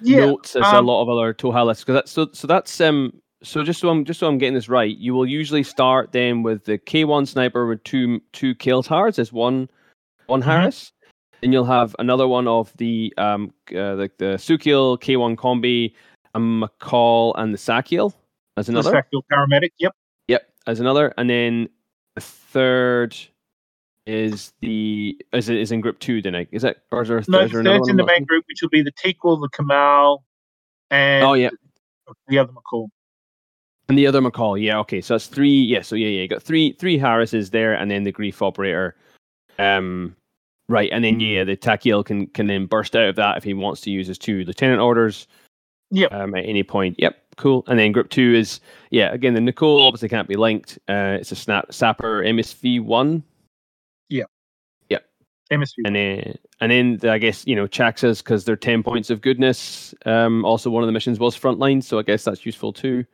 yeah, 0.00 0.20
notes 0.20 0.54
as 0.54 0.64
um, 0.64 0.76
a 0.76 0.80
lot 0.82 1.02
of 1.02 1.08
other 1.08 1.34
Tohaa 1.34 1.66
lists. 1.66 1.84
Because 1.84 1.94
that's 1.94 2.12
so 2.12 2.28
so 2.32 2.46
that's 2.46 2.80
um 2.80 3.20
so 3.42 3.62
just 3.62 3.80
so 3.80 3.88
I'm 3.88 4.04
just 4.04 4.20
so 4.20 4.26
I'm 4.26 4.38
getting 4.38 4.54
this 4.54 4.68
right, 4.68 4.96
you 4.96 5.14
will 5.14 5.26
usually 5.26 5.62
start 5.62 6.12
then 6.12 6.42
with 6.42 6.64
the 6.64 6.78
K1 6.78 7.28
sniper 7.28 7.66
with 7.66 7.82
two 7.84 8.20
two 8.32 8.54
kill 8.54 8.82
towers 8.82 9.18
as 9.18 9.32
one 9.32 9.70
one 10.26 10.40
mm-hmm. 10.40 10.50
Haris. 10.50 10.92
Then 11.40 11.52
you'll 11.52 11.64
have 11.64 11.94
another 11.98 12.26
one 12.26 12.48
of 12.48 12.72
the 12.78 13.14
um 13.16 13.52
uh, 13.70 13.94
the 13.94 14.10
the 14.18 14.24
Sukeul 14.36 14.98
K1 14.98 15.36
combi, 15.36 15.94
a 16.34 16.40
Makaul 16.40 17.34
and 17.36 17.54
the 17.54 17.58
Sakiel 17.58 18.12
as 18.56 18.68
another. 18.68 18.90
The 18.90 18.96
Sakiel 18.96 19.22
paramedic. 19.32 19.70
Yep. 19.78 19.92
Yep, 20.26 20.48
as 20.66 20.80
another, 20.80 21.14
and 21.16 21.30
then 21.30 21.68
the 22.16 22.20
third 22.20 23.16
is 24.06 24.52
the 24.60 25.16
is 25.32 25.48
it 25.48 25.58
is 25.58 25.70
in 25.70 25.80
group 25.80 26.00
two? 26.00 26.20
Then 26.20 26.34
I 26.34 26.48
is 26.50 26.62
that 26.62 26.78
or 26.90 27.02
is 27.02 27.08
there, 27.08 27.22
no, 27.28 27.40
is 27.40 27.52
there 27.52 27.62
third's 27.62 27.88
in 27.88 27.96
the 27.96 28.04
main 28.06 28.24
group, 28.24 28.44
which 28.48 28.62
will 28.62 28.68
be 28.70 28.82
the 28.82 28.92
Taqeul, 28.92 29.40
the 29.40 29.48
Kamael, 29.50 30.24
and 30.90 31.24
oh 31.24 31.34
yeah, 31.34 31.50
the 32.26 32.38
other 32.38 32.52
Makaul. 32.52 32.88
And 33.88 33.96
the 33.96 34.06
other 34.06 34.20
Makaul, 34.20 34.60
yeah, 34.60 34.78
okay. 34.80 35.00
So 35.00 35.14
that's 35.14 35.26
three. 35.26 35.50
Yeah, 35.50 35.80
so 35.80 35.96
yeah, 35.96 36.08
yeah, 36.08 36.22
you 36.22 36.28
got 36.28 36.42
three 36.42 36.72
three 36.72 36.98
Harises 36.98 37.50
there, 37.50 37.74
and 37.74 37.90
then 37.90 38.04
the 38.04 38.12
grief 38.12 38.42
operator. 38.42 38.94
Um, 39.58 40.14
right, 40.68 40.90
and 40.92 41.02
then 41.02 41.20
yeah, 41.20 41.44
the 41.44 41.56
Taqeul 41.56 42.04
can 42.04 42.26
can 42.28 42.48
then 42.48 42.66
burst 42.66 42.94
out 42.94 43.08
of 43.08 43.16
that 43.16 43.38
if 43.38 43.44
he 43.44 43.54
wants 43.54 43.80
to 43.82 43.90
use 43.90 44.06
his 44.06 44.18
two 44.18 44.44
lieutenant 44.44 44.80
orders. 44.80 45.26
Yep. 45.90 46.12
Um, 46.12 46.34
at 46.34 46.44
any 46.44 46.62
point. 46.62 46.96
Yep. 46.98 47.16
Cool. 47.38 47.64
And 47.66 47.78
then 47.78 47.92
group 47.92 48.10
two 48.10 48.34
is 48.34 48.60
yeah, 48.90 49.12
again 49.12 49.34
the 49.34 49.40
Nikoul 49.40 49.80
obviously 49.86 50.08
can't 50.08 50.28
be 50.28 50.36
linked. 50.36 50.78
Uh, 50.88 51.16
it's 51.18 51.32
a 51.32 51.36
snap 51.36 51.72
sapper 51.72 52.22
MSV 52.22 52.82
one. 52.82 53.22
Yeah. 54.10 54.24
Yep. 54.90 55.06
MSV. 55.52 55.74
And 55.86 55.96
then 55.96 56.38
and 56.60 56.72
then 56.72 56.96
the, 56.98 57.10
I 57.10 57.18
guess 57.18 57.46
you 57.46 57.56
know 57.56 57.66
Chaksas 57.66 58.22
because 58.22 58.44
they're 58.44 58.56
ten 58.56 58.82
points 58.82 59.08
of 59.08 59.22
goodness. 59.22 59.94
Um, 60.04 60.44
also 60.44 60.68
one 60.68 60.82
of 60.82 60.88
the 60.88 60.92
missions 60.92 61.18
was 61.18 61.38
frontline, 61.38 61.82
so 61.82 61.98
I 61.98 62.02
guess 62.02 62.24
that's 62.24 62.44
useful 62.44 62.72
too. 62.72 63.06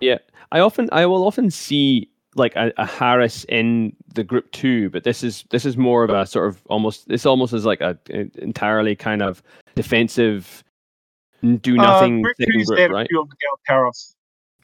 Yeah, 0.00 0.18
I 0.52 0.60
often 0.60 0.88
I 0.92 1.06
will 1.06 1.26
often 1.26 1.50
see 1.50 2.10
like 2.34 2.54
a, 2.56 2.72
a, 2.76 2.86
Haris 2.86 3.44
in 3.48 3.94
the 4.14 4.22
group 4.22 4.50
two, 4.52 4.90
but 4.90 5.04
this 5.04 5.22
is 5.22 5.44
this 5.50 5.64
is 5.64 5.76
more 5.76 6.04
of 6.04 6.10
a 6.10 6.24
sort 6.26 6.48
of 6.48 6.62
almost 6.68 7.08
this 7.08 7.26
almost 7.26 7.52
is 7.52 7.64
like 7.64 7.80
a, 7.80 7.98
a 8.10 8.30
entirely 8.38 8.94
kind 8.94 9.22
of 9.22 9.42
defensive 9.74 10.62
do 11.42 11.78
uh, 11.78 11.82
nothing 11.82 12.20
uh, 12.20 12.22
group, 12.22 12.66
group 12.66 12.90
right? 12.90 13.08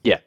Yeah. 0.02 0.18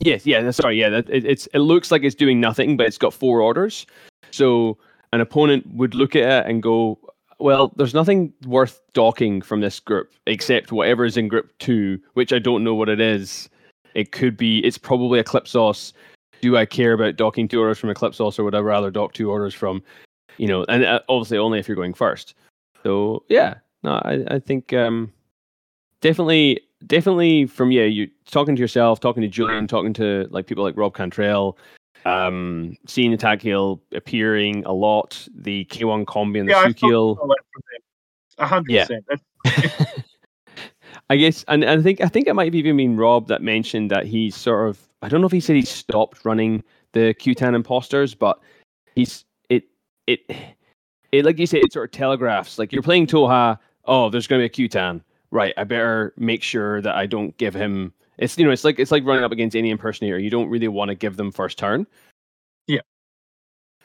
Yes, 0.00 0.26
yeah, 0.26 0.50
sorry, 0.50 0.78
yeah. 0.78 0.90
That, 0.90 1.08
it, 1.08 1.24
it's 1.24 1.46
it 1.54 1.60
looks 1.60 1.90
like 1.90 2.02
it's 2.02 2.14
doing 2.14 2.40
nothing, 2.40 2.76
but 2.76 2.86
it's 2.86 2.98
got 2.98 3.14
four 3.14 3.40
orders. 3.40 3.86
So 4.30 4.78
an 5.12 5.20
opponent 5.20 5.66
would 5.74 5.94
look 5.94 6.14
at 6.14 6.44
it 6.44 6.50
and 6.50 6.62
go, 6.62 6.98
"Well, 7.38 7.72
there's 7.76 7.94
nothing 7.94 8.32
worth 8.46 8.80
docking 8.92 9.40
from 9.40 9.62
this 9.62 9.80
group 9.80 10.12
except 10.26 10.70
whatever 10.70 11.04
is 11.04 11.16
in 11.16 11.28
group 11.28 11.56
two, 11.58 11.98
which 12.14 12.32
I 12.32 12.38
don't 12.38 12.62
know 12.62 12.74
what 12.74 12.88
it 12.88 13.00
is. 13.00 13.48
It 13.96 14.12
could 14.12 14.36
be, 14.36 14.58
it's 14.58 14.78
probably 14.78 15.18
Eclipsos. 15.18 15.94
Do 16.42 16.56
I 16.56 16.66
care 16.66 16.92
about 16.92 17.16
docking 17.16 17.48
two 17.48 17.60
orders 17.60 17.78
from 17.78 17.88
Eclipsos, 17.88 18.38
or 18.38 18.44
would 18.44 18.54
I 18.54 18.58
rather 18.58 18.90
dock 18.90 19.14
two 19.14 19.30
orders 19.30 19.54
from, 19.54 19.82
you 20.36 20.46
know, 20.46 20.66
and 20.68 20.84
uh, 20.84 21.00
obviously 21.08 21.38
only 21.38 21.58
if 21.58 21.66
you're 21.66 21.76
going 21.76 21.94
first. 21.94 22.34
So 22.82 23.24
yeah, 23.28 23.54
no, 23.82 23.92
I 24.04 24.22
I 24.28 24.38
think 24.38 24.74
um, 24.74 25.10
definitely 26.02 26.60
definitely 26.86 27.46
from 27.46 27.70
yeah, 27.70 27.84
you 27.84 28.10
talking 28.26 28.54
to 28.54 28.60
yourself, 28.60 29.00
talking 29.00 29.22
to 29.22 29.28
Julian, 29.28 29.66
talking 29.66 29.94
to 29.94 30.28
like 30.30 30.46
people 30.46 30.62
like 30.62 30.76
Rob 30.76 30.94
Cantrell, 30.94 31.56
um, 32.04 32.76
seeing 32.86 33.10
the 33.10 33.16
Taqeul 33.16 33.80
appearing 33.92 34.62
a 34.66 34.72
lot, 34.72 35.26
the 35.34 35.64
K1 35.66 36.04
combi 36.04 36.40
and 36.40 36.48
the 36.48 36.52
yeah, 36.52 36.66
Sukeul. 36.66 37.16
hundred 38.38 38.86
percent. 38.86 39.86
I 41.08 41.16
guess, 41.16 41.44
and, 41.48 41.62
and 41.62 41.80
I 41.80 41.82
think 41.82 42.00
I 42.00 42.08
think 42.08 42.26
it 42.26 42.34
might 42.34 42.46
have 42.46 42.54
even 42.54 42.76
been 42.76 42.96
Rob 42.96 43.28
that 43.28 43.42
mentioned 43.42 43.90
that 43.90 44.06
he's 44.06 44.34
sort 44.34 44.68
of 44.68 44.80
I 45.02 45.08
don't 45.08 45.20
know 45.20 45.26
if 45.26 45.32
he 45.32 45.40
said 45.40 45.56
he 45.56 45.62
stopped 45.62 46.24
running 46.24 46.64
the 46.92 47.14
Q10 47.14 47.54
imposters, 47.54 48.14
but 48.14 48.40
he's 48.94 49.24
it 49.48 49.64
it 50.06 50.20
it 51.12 51.24
like 51.24 51.38
you 51.38 51.46
say 51.46 51.58
it 51.58 51.72
sort 51.72 51.84
of 51.84 51.92
telegraphs 51.92 52.58
like 52.58 52.72
you're 52.72 52.82
playing 52.82 53.06
Tohaa. 53.06 53.58
Oh, 53.84 54.10
there's 54.10 54.26
going 54.26 54.42
to 54.42 54.48
be 54.48 54.64
a 54.64 54.68
Q10 54.68 55.00
right, 55.30 55.54
I 55.56 55.64
better 55.64 56.14
make 56.16 56.42
sure 56.42 56.80
that 56.82 56.94
I 56.94 57.06
don't 57.06 57.36
give 57.36 57.54
him. 57.54 57.92
It's 58.18 58.36
you 58.38 58.44
know, 58.44 58.50
it's 58.50 58.64
like 58.64 58.78
it's 58.78 58.90
like 58.90 59.04
running 59.04 59.24
up 59.24 59.32
against 59.32 59.56
any 59.56 59.70
impersonator. 59.70 60.18
You 60.18 60.30
don't 60.30 60.48
really 60.48 60.68
want 60.68 60.88
to 60.88 60.94
give 60.94 61.16
them 61.16 61.30
first 61.30 61.58
turn. 61.58 61.86
Yeah. 62.66 62.80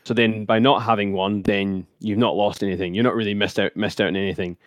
So 0.04 0.14
then, 0.14 0.46
by 0.46 0.60
not 0.60 0.82
having 0.82 1.14
one, 1.14 1.44
then 1.44 1.86
you've 2.00 2.18
not 2.18 2.36
lost 2.36 2.64
anything. 2.64 2.94
You're 2.94 3.04
not 3.04 3.16
really 3.16 3.34
missed 3.34 3.60
out 3.60 3.76
missed 3.76 4.02
out 4.02 4.08
on 4.08 4.16
anything. 4.16 4.58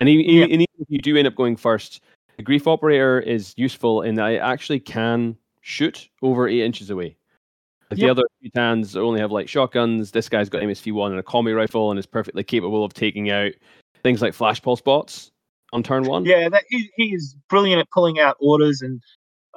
And, 0.00 0.08
yeah. 0.08 0.46
even 0.46 0.62
if 0.62 0.86
you 0.88 0.98
do 0.98 1.16
end 1.16 1.28
up 1.28 1.34
going 1.34 1.56
first, 1.56 2.02
the 2.36 2.42
grief 2.42 2.66
operator 2.66 3.20
is 3.20 3.54
useful 3.56 4.02
in 4.02 4.14
that 4.16 4.32
it 4.32 4.38
actually 4.38 4.80
can 4.80 5.36
shoot 5.60 6.08
over 6.22 6.48
eight 6.48 6.62
inches 6.62 6.90
away. 6.90 7.16
Like 7.90 7.98
yep. 7.98 8.06
The 8.06 8.10
other 8.10 8.22
Titans 8.54 8.96
only 8.96 9.20
have 9.20 9.32
like 9.32 9.48
shotguns. 9.48 10.12
This 10.12 10.28
guy's 10.28 10.48
got 10.48 10.62
MSV 10.62 10.92
one 10.92 11.10
and 11.10 11.20
a 11.20 11.22
commie 11.22 11.52
rifle 11.52 11.90
and 11.90 11.98
is 11.98 12.06
perfectly 12.06 12.44
capable 12.44 12.84
of 12.84 12.94
taking 12.94 13.30
out 13.30 13.52
things 14.02 14.22
like 14.22 14.32
flash 14.32 14.62
pulse 14.62 14.80
bots 14.80 15.30
on 15.72 15.82
turn 15.82 16.04
one. 16.04 16.24
Yeah, 16.24 16.48
that 16.48 16.64
he, 16.68 16.90
he 16.96 17.14
is 17.14 17.36
brilliant 17.48 17.80
at 17.80 17.90
pulling 17.90 18.18
out 18.20 18.36
orders 18.40 18.80
and 18.80 19.02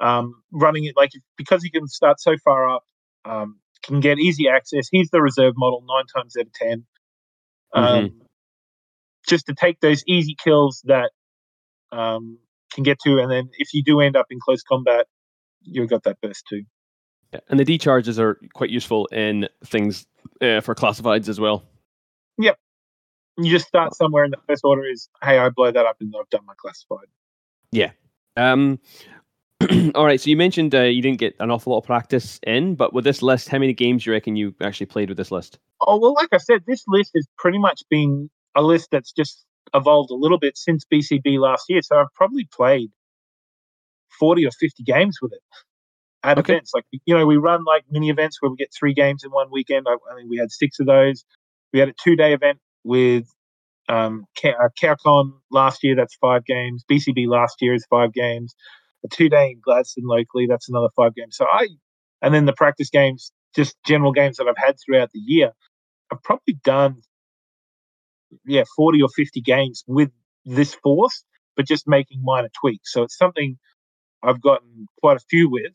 um, 0.02 0.34
running 0.52 0.84
it 0.84 0.96
like 0.96 1.12
because 1.36 1.62
he 1.62 1.70
can 1.70 1.86
start 1.86 2.20
so 2.20 2.36
far 2.44 2.68
up, 2.68 2.84
um, 3.24 3.60
can 3.82 4.00
get 4.00 4.18
easy 4.18 4.48
access. 4.48 4.88
He's 4.90 5.10
the 5.10 5.22
reserve 5.22 5.54
model 5.56 5.84
nine 5.86 6.06
times 6.14 6.36
out 6.36 6.46
of 6.46 6.52
10 6.52 6.84
um, 7.74 7.84
mm-hmm. 7.84 8.23
Just 9.26 9.46
to 9.46 9.54
take 9.54 9.80
those 9.80 10.04
easy 10.06 10.36
kills 10.42 10.82
that 10.84 11.10
um, 11.92 12.38
can 12.72 12.84
get 12.84 12.98
to, 13.04 13.18
and 13.18 13.30
then 13.30 13.50
if 13.58 13.72
you 13.72 13.82
do 13.82 14.00
end 14.00 14.16
up 14.16 14.26
in 14.30 14.38
close 14.40 14.62
combat, 14.62 15.06
you've 15.62 15.88
got 15.88 16.02
that 16.04 16.20
burst 16.20 16.44
too. 16.48 16.62
Yeah, 17.32 17.40
and 17.48 17.58
the 17.58 17.64
decharges 17.64 18.18
are 18.18 18.38
quite 18.54 18.70
useful 18.70 19.06
in 19.06 19.48
things 19.64 20.06
uh, 20.40 20.60
for 20.60 20.74
classifieds 20.74 21.28
as 21.28 21.40
well. 21.40 21.64
Yep, 22.38 22.58
you 23.38 23.50
just 23.50 23.66
start 23.66 23.94
somewhere, 23.96 24.24
and 24.24 24.32
the 24.32 24.38
first 24.46 24.64
order 24.64 24.84
is, 24.84 25.08
"Hey, 25.22 25.38
I 25.38 25.48
blow 25.48 25.70
that 25.70 25.86
up, 25.86 25.96
and 26.00 26.14
I've 26.18 26.28
done 26.30 26.44
my 26.46 26.54
classified." 26.56 27.08
Yeah. 27.72 27.90
Um. 28.36 28.78
all 29.94 30.04
right. 30.04 30.20
So 30.20 30.30
you 30.30 30.36
mentioned 30.36 30.74
uh, 30.74 30.82
you 30.82 31.00
didn't 31.00 31.18
get 31.18 31.34
an 31.40 31.50
awful 31.50 31.72
lot 31.72 31.78
of 31.78 31.84
practice 31.84 32.38
in, 32.46 32.74
but 32.74 32.92
with 32.92 33.04
this 33.04 33.22
list, 33.22 33.48
how 33.48 33.58
many 33.58 33.72
games 33.72 34.04
do 34.04 34.10
you 34.10 34.14
reckon 34.14 34.36
you 34.36 34.54
actually 34.60 34.86
played 34.86 35.08
with 35.08 35.16
this 35.16 35.30
list? 35.30 35.58
Oh 35.80 35.98
well, 35.98 36.14
like 36.14 36.28
I 36.32 36.38
said, 36.38 36.64
this 36.66 36.84
list 36.86 37.12
has 37.14 37.26
pretty 37.38 37.58
much 37.58 37.82
been 37.88 38.30
a 38.54 38.62
list 38.62 38.88
that's 38.90 39.12
just 39.12 39.44
evolved 39.74 40.10
a 40.10 40.14
little 40.14 40.38
bit 40.38 40.56
since 40.56 40.84
BCB 40.92 41.38
last 41.38 41.64
year. 41.68 41.82
So 41.82 41.96
I've 41.96 42.12
probably 42.14 42.48
played 42.52 42.90
forty 44.18 44.46
or 44.46 44.50
fifty 44.58 44.82
games 44.82 45.18
with 45.20 45.32
it 45.32 45.42
at 46.22 46.38
okay. 46.38 46.54
events. 46.54 46.72
Like 46.74 46.84
you 47.04 47.14
know, 47.14 47.26
we 47.26 47.36
run 47.36 47.64
like 47.64 47.84
mini 47.90 48.10
events 48.10 48.40
where 48.40 48.50
we 48.50 48.56
get 48.56 48.72
three 48.78 48.94
games 48.94 49.24
in 49.24 49.30
one 49.30 49.48
weekend. 49.50 49.86
I, 49.88 49.94
I 50.10 50.16
think 50.16 50.30
we 50.30 50.38
had 50.38 50.50
six 50.50 50.80
of 50.80 50.86
those. 50.86 51.24
We 51.72 51.80
had 51.80 51.88
a 51.88 51.94
two 52.02 52.16
day 52.16 52.32
event 52.32 52.58
with 52.84 53.26
um, 53.88 54.24
CowCon 54.36 55.32
uh, 55.32 55.36
last 55.50 55.84
year, 55.84 55.94
that's 55.94 56.14
five 56.16 56.44
games. 56.44 56.84
BCB 56.90 57.26
last 57.28 57.56
year 57.60 57.74
is 57.74 57.86
five 57.88 58.12
games. 58.12 58.54
A 59.04 59.08
two 59.08 59.28
day 59.28 59.50
in 59.50 59.60
Gladstone 59.62 60.06
locally, 60.06 60.46
that's 60.46 60.68
another 60.68 60.88
five 60.96 61.14
games. 61.14 61.36
So 61.36 61.46
I, 61.50 61.68
and 62.22 62.34
then 62.34 62.46
the 62.46 62.54
practice 62.54 62.90
games, 62.90 63.32
just 63.54 63.76
general 63.84 64.12
games 64.12 64.38
that 64.38 64.46
I've 64.48 64.56
had 64.56 64.76
throughout 64.80 65.10
the 65.12 65.18
year, 65.18 65.52
I've 66.10 66.22
probably 66.22 66.54
done, 66.64 67.02
yeah, 68.46 68.64
40 68.76 69.02
or 69.02 69.08
50 69.16 69.40
games 69.42 69.84
with 69.86 70.10
this 70.44 70.74
force, 70.74 71.24
but 71.56 71.66
just 71.66 71.88
making 71.88 72.22
minor 72.22 72.50
tweaks. 72.60 72.92
So 72.92 73.02
it's 73.02 73.16
something 73.16 73.58
I've 74.22 74.42
gotten 74.42 74.88
quite 75.00 75.16
a 75.18 75.24
few 75.30 75.50
with. 75.50 75.72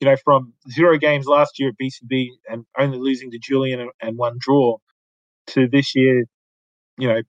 You 0.00 0.08
know, 0.08 0.16
from 0.24 0.54
zero 0.70 0.98
games 0.98 1.26
last 1.26 1.58
year 1.58 1.70
at 1.70 1.76
BCB 1.82 2.28
and 2.48 2.64
only 2.78 2.98
losing 2.98 3.32
to 3.32 3.38
Julian 3.38 3.90
and, 4.00 4.18
one 4.18 4.36
draw 4.40 4.78
to 5.48 5.68
this 5.68 5.94
year 5.96 6.24
you 6.98 7.08
know, 7.08 7.22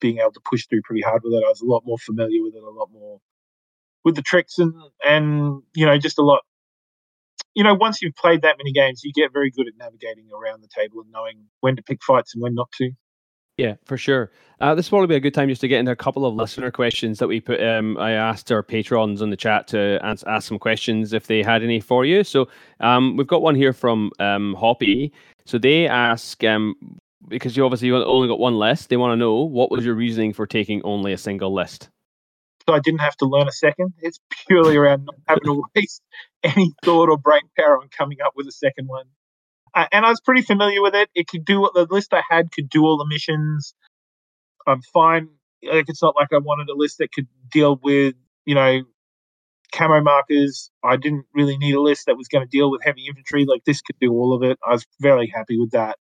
being 0.00 0.18
able 0.18 0.32
to 0.32 0.40
push 0.48 0.66
through 0.68 0.82
pretty 0.84 1.02
hard 1.02 1.22
with 1.24 1.34
it. 1.34 1.44
I 1.44 1.48
was 1.48 1.60
a 1.60 1.66
lot 1.66 1.82
more 1.84 1.98
familiar 1.98 2.42
with 2.42 2.54
it, 2.54 2.62
a 2.62 2.70
lot 2.70 2.90
more 2.92 3.20
with 4.04 4.16
the 4.16 4.22
tricks 4.22 4.58
and 4.58 4.74
and 5.04 5.62
you 5.74 5.86
know, 5.86 5.98
just 5.98 6.18
a 6.18 6.22
lot. 6.22 6.42
You 7.54 7.64
know, 7.64 7.74
once 7.74 8.02
you've 8.02 8.14
played 8.14 8.42
that 8.42 8.56
many 8.58 8.72
games, 8.72 9.02
you 9.04 9.12
get 9.14 9.32
very 9.32 9.50
good 9.50 9.66
at 9.68 9.74
navigating 9.78 10.28
around 10.32 10.62
the 10.62 10.68
table 10.74 11.00
and 11.02 11.10
knowing 11.10 11.46
when 11.60 11.76
to 11.76 11.82
pick 11.82 12.00
fights 12.04 12.34
and 12.34 12.42
when 12.42 12.54
not 12.54 12.70
to. 12.78 12.90
Yeah, 13.56 13.76
for 13.86 13.96
sure. 13.96 14.30
Uh, 14.60 14.74
this 14.74 14.90
will 14.90 14.98
probably 14.98 15.14
be 15.14 15.16
a 15.16 15.20
good 15.20 15.34
time 15.34 15.48
just 15.48 15.60
to 15.62 15.68
get 15.68 15.80
into 15.80 15.92
a 15.92 15.96
couple 15.96 16.26
of 16.26 16.34
listener 16.34 16.70
questions 16.70 17.18
that 17.18 17.28
we 17.28 17.40
put. 17.40 17.62
Um, 17.62 17.96
I 17.98 18.12
asked 18.12 18.52
our 18.52 18.62
patrons 18.62 19.22
in 19.22 19.30
the 19.30 19.36
chat 19.36 19.66
to 19.68 19.98
ask, 20.02 20.26
ask 20.26 20.48
some 20.48 20.58
questions 20.58 21.12
if 21.12 21.26
they 21.26 21.42
had 21.42 21.62
any 21.62 21.80
for 21.80 22.04
you. 22.04 22.22
So 22.22 22.48
um, 22.80 23.16
we've 23.16 23.26
got 23.26 23.42
one 23.42 23.54
here 23.54 23.72
from 23.72 24.12
um, 24.18 24.54
Hoppy. 24.54 25.12
So 25.46 25.58
they 25.58 25.86
ask, 25.86 26.42
um, 26.44 26.74
because 27.28 27.56
you 27.56 27.64
obviously 27.64 27.90
only 27.90 28.28
got 28.28 28.38
one 28.38 28.58
list, 28.58 28.90
they 28.90 28.96
want 28.96 29.12
to 29.12 29.16
know 29.16 29.36
what 29.36 29.70
was 29.70 29.84
your 29.84 29.94
reasoning 29.94 30.32
for 30.32 30.46
taking 30.46 30.82
only 30.82 31.12
a 31.12 31.18
single 31.18 31.52
list? 31.52 31.88
So 32.68 32.74
I 32.74 32.80
didn't 32.80 33.00
have 33.00 33.16
to 33.18 33.26
learn 33.26 33.48
a 33.48 33.52
second. 33.52 33.94
It's 34.00 34.20
purely 34.48 34.76
around 34.76 35.04
not 35.04 35.14
having 35.28 35.44
to 35.44 35.64
waste 35.76 36.02
any 36.42 36.74
thought 36.82 37.08
or 37.08 37.16
brain 37.16 37.42
power 37.56 37.78
on 37.78 37.88
coming 37.88 38.18
up 38.24 38.32
with 38.36 38.46
a 38.48 38.52
second 38.52 38.88
one. 38.88 39.06
And 39.92 40.06
I 40.06 40.10
was 40.10 40.20
pretty 40.22 40.42
familiar 40.42 40.82
with 40.82 40.94
it. 40.94 41.10
It 41.14 41.28
could 41.28 41.44
do 41.44 41.68
the 41.74 41.86
list 41.90 42.14
I 42.14 42.22
had 42.28 42.52
could 42.52 42.68
do 42.70 42.84
all 42.84 42.98
the 42.98 43.06
missions. 43.06 43.74
I'm 44.66 44.82
fine. 44.82 45.28
Like 45.62 45.86
it's 45.88 46.02
not 46.02 46.16
like 46.16 46.28
I 46.32 46.38
wanted 46.38 46.68
a 46.70 46.76
list 46.76 46.98
that 46.98 47.12
could 47.12 47.28
deal 47.50 47.78
with, 47.82 48.14
you 48.46 48.54
know, 48.54 48.82
camo 49.72 50.02
markers. 50.02 50.70
I 50.84 50.96
didn't 50.96 51.26
really 51.34 51.58
need 51.58 51.74
a 51.74 51.80
list 51.82 52.06
that 52.06 52.16
was 52.16 52.28
going 52.28 52.44
to 52.46 52.50
deal 52.50 52.70
with 52.70 52.82
heavy 52.84 53.06
infantry. 53.08 53.44
Like 53.46 53.64
this 53.64 53.82
could 53.82 53.96
do 54.00 54.12
all 54.12 54.34
of 54.34 54.42
it. 54.42 54.58
I 54.66 54.72
was 54.72 54.86
very 55.00 55.28
happy 55.34 55.58
with 55.58 55.72
that. 55.72 55.98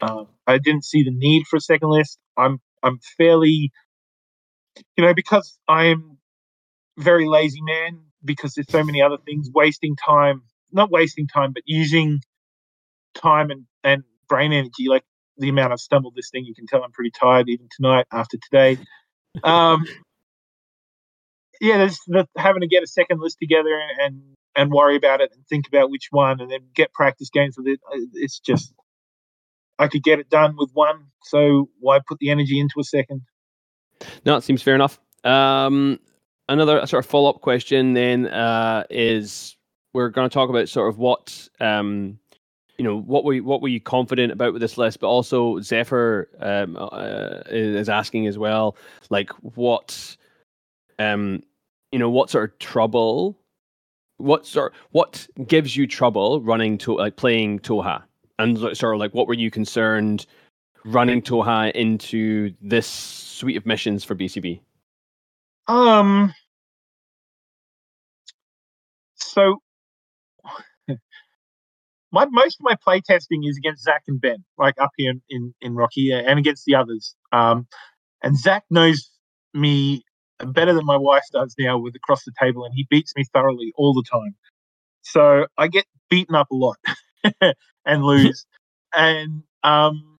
Um, 0.00 0.28
I 0.46 0.58
didn't 0.58 0.84
see 0.84 1.02
the 1.02 1.12
need 1.12 1.46
for 1.46 1.56
a 1.56 1.60
second 1.60 1.90
list. 1.90 2.18
I'm 2.36 2.60
I'm 2.82 3.00
fairly, 3.18 3.72
you 4.96 5.04
know, 5.04 5.14
because 5.14 5.58
I'm 5.68 6.18
very 6.98 7.26
lazy 7.26 7.62
man. 7.62 8.00
Because 8.24 8.54
there's 8.54 8.70
so 8.70 8.84
many 8.84 9.02
other 9.02 9.18
things, 9.24 9.50
wasting 9.54 9.96
time, 10.04 10.42
not 10.72 10.90
wasting 10.90 11.28
time, 11.28 11.52
but 11.52 11.62
using 11.66 12.20
time 13.16 13.50
and 13.50 13.64
and 13.82 14.02
brain 14.28 14.52
energy. 14.52 14.88
Like 14.88 15.04
the 15.38 15.48
amount 15.48 15.72
I've 15.72 15.80
stumbled 15.80 16.14
this 16.16 16.30
thing, 16.30 16.44
you 16.44 16.54
can 16.54 16.66
tell 16.66 16.82
I'm 16.82 16.92
pretty 16.92 17.10
tired 17.10 17.48
even 17.48 17.68
tonight 17.74 18.06
after 18.12 18.38
today. 18.50 18.78
Um, 19.42 19.84
yeah, 21.60 21.78
there's 21.78 21.98
the, 22.06 22.26
having 22.36 22.62
to 22.62 22.68
get 22.68 22.82
a 22.82 22.86
second 22.86 23.20
list 23.20 23.38
together 23.40 23.80
and, 24.00 24.22
and 24.54 24.70
worry 24.70 24.96
about 24.96 25.20
it 25.20 25.30
and 25.32 25.46
think 25.46 25.66
about 25.68 25.90
which 25.90 26.08
one 26.10 26.40
and 26.40 26.50
then 26.50 26.60
get 26.74 26.92
practice 26.92 27.30
games 27.30 27.56
with 27.56 27.66
it. 27.66 27.80
Uh, 27.92 27.98
it's 28.14 28.38
just 28.38 28.72
I 29.78 29.88
could 29.88 30.02
get 30.02 30.18
it 30.18 30.30
done 30.30 30.56
with 30.56 30.70
one. 30.72 31.06
So 31.24 31.68
why 31.80 32.00
put 32.06 32.18
the 32.18 32.30
energy 32.30 32.58
into 32.58 32.80
a 32.80 32.84
second? 32.84 33.22
No, 34.24 34.36
it 34.36 34.42
seems 34.42 34.62
fair 34.62 34.74
enough. 34.74 34.98
Um, 35.24 35.98
another 36.48 36.86
sort 36.86 37.04
of 37.04 37.10
follow 37.10 37.30
up 37.30 37.40
question 37.40 37.94
then 37.94 38.26
uh, 38.26 38.84
is 38.90 39.56
we're 39.92 40.10
going 40.10 40.28
to 40.28 40.32
talk 40.32 40.50
about 40.50 40.68
sort 40.68 40.88
of 40.88 40.98
what 40.98 41.48
um, 41.60 42.18
you 42.78 42.84
know 42.84 43.00
what 43.00 43.24
were 43.24 43.34
you, 43.34 43.44
what 43.44 43.62
were 43.62 43.68
you 43.68 43.80
confident 43.80 44.32
about 44.32 44.52
with 44.52 44.62
this 44.62 44.78
list, 44.78 45.00
but 45.00 45.08
also 45.08 45.60
Zephyr 45.60 46.28
um, 46.40 46.76
uh, 46.78 47.40
is 47.48 47.88
asking 47.88 48.26
as 48.26 48.38
well, 48.38 48.76
like 49.10 49.30
what 49.54 50.16
um, 50.98 51.42
you 51.92 51.98
know 51.98 52.10
what 52.10 52.30
sort 52.30 52.50
of 52.50 52.58
trouble 52.58 53.38
what 54.18 54.46
sort 54.46 54.74
what 54.92 55.26
gives 55.46 55.76
you 55.76 55.86
trouble 55.86 56.40
running 56.40 56.78
to 56.78 56.96
like 56.96 57.16
playing 57.16 57.60
Tohaa, 57.60 58.02
And 58.38 58.58
sort 58.58 58.94
of 58.94 59.00
like 59.00 59.14
what 59.14 59.26
were 59.26 59.34
you 59.34 59.50
concerned 59.50 60.26
running 60.84 61.22
Tohaa 61.22 61.72
into 61.72 62.54
this 62.62 62.86
suite 62.86 63.56
of 63.56 63.66
missions 63.66 64.04
for 64.04 64.14
BCB? 64.14 64.60
Um 65.68 66.32
so 69.16 69.60
my 72.16 72.26
most 72.30 72.60
of 72.60 72.64
my 72.64 72.76
play 72.82 73.00
testing 73.00 73.44
is 73.44 73.56
against 73.56 73.84
Zach 73.84 74.02
and 74.08 74.20
Ben, 74.20 74.44
like 74.58 74.74
up 74.80 74.90
here 74.96 75.10
in, 75.10 75.22
in, 75.28 75.54
in 75.60 75.74
Rocky 75.74 76.12
and 76.12 76.38
against 76.38 76.64
the 76.64 76.74
others. 76.74 77.14
Um 77.32 77.66
and 78.22 78.36
Zach 78.38 78.64
knows 78.70 79.10
me 79.54 80.02
better 80.44 80.72
than 80.72 80.84
my 80.84 80.96
wife 80.96 81.24
does 81.32 81.54
now 81.58 81.78
with 81.78 81.94
across 81.94 82.24
the 82.24 82.32
table, 82.40 82.64
and 82.64 82.72
he 82.74 82.86
beats 82.90 83.12
me 83.16 83.24
thoroughly 83.32 83.72
all 83.76 83.94
the 83.94 84.04
time. 84.10 84.34
So 85.02 85.46
I 85.56 85.68
get 85.68 85.84
beaten 86.10 86.34
up 86.34 86.50
a 86.50 86.54
lot 86.54 86.76
and 87.84 88.02
lose. 88.04 88.46
and 88.94 89.42
um, 89.62 90.18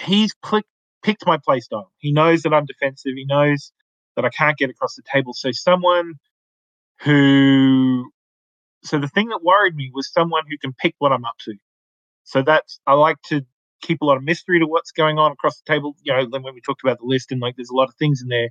he's 0.00 0.32
click, 0.42 0.64
picked 1.02 1.26
my 1.26 1.38
play 1.44 1.60
style. 1.60 1.92
He 1.98 2.12
knows 2.12 2.42
that 2.42 2.54
I'm 2.54 2.66
defensive. 2.66 3.12
He 3.16 3.24
knows 3.26 3.72
that 4.16 4.24
I 4.24 4.30
can't 4.30 4.56
get 4.56 4.70
across 4.70 4.94
the 4.94 5.02
table. 5.12 5.32
So 5.34 5.50
someone 5.52 6.14
who, 7.00 8.10
so 8.84 8.98
the 8.98 9.08
thing 9.08 9.28
that 9.28 9.42
worried 9.42 9.74
me 9.74 9.90
was 9.92 10.12
someone 10.12 10.44
who 10.48 10.58
can 10.58 10.72
pick 10.72 10.94
what 10.98 11.12
I'm 11.12 11.24
up 11.24 11.38
to. 11.46 11.54
So 12.24 12.42
that's 12.42 12.80
I 12.86 12.94
like 12.94 13.20
to 13.28 13.42
keep 13.82 14.00
a 14.00 14.04
lot 14.04 14.16
of 14.16 14.24
mystery 14.24 14.58
to 14.60 14.66
what's 14.66 14.92
going 14.92 15.18
on 15.18 15.32
across 15.32 15.60
the 15.60 15.72
table. 15.72 15.94
You 16.02 16.14
know, 16.14 16.26
when 16.40 16.54
we 16.54 16.60
talked 16.60 16.82
about 16.82 16.98
the 16.98 17.06
list 17.06 17.32
and 17.32 17.40
like 17.40 17.56
there's 17.56 17.70
a 17.70 17.76
lot 17.76 17.88
of 17.88 17.94
things 17.96 18.22
in 18.22 18.28
there 18.28 18.48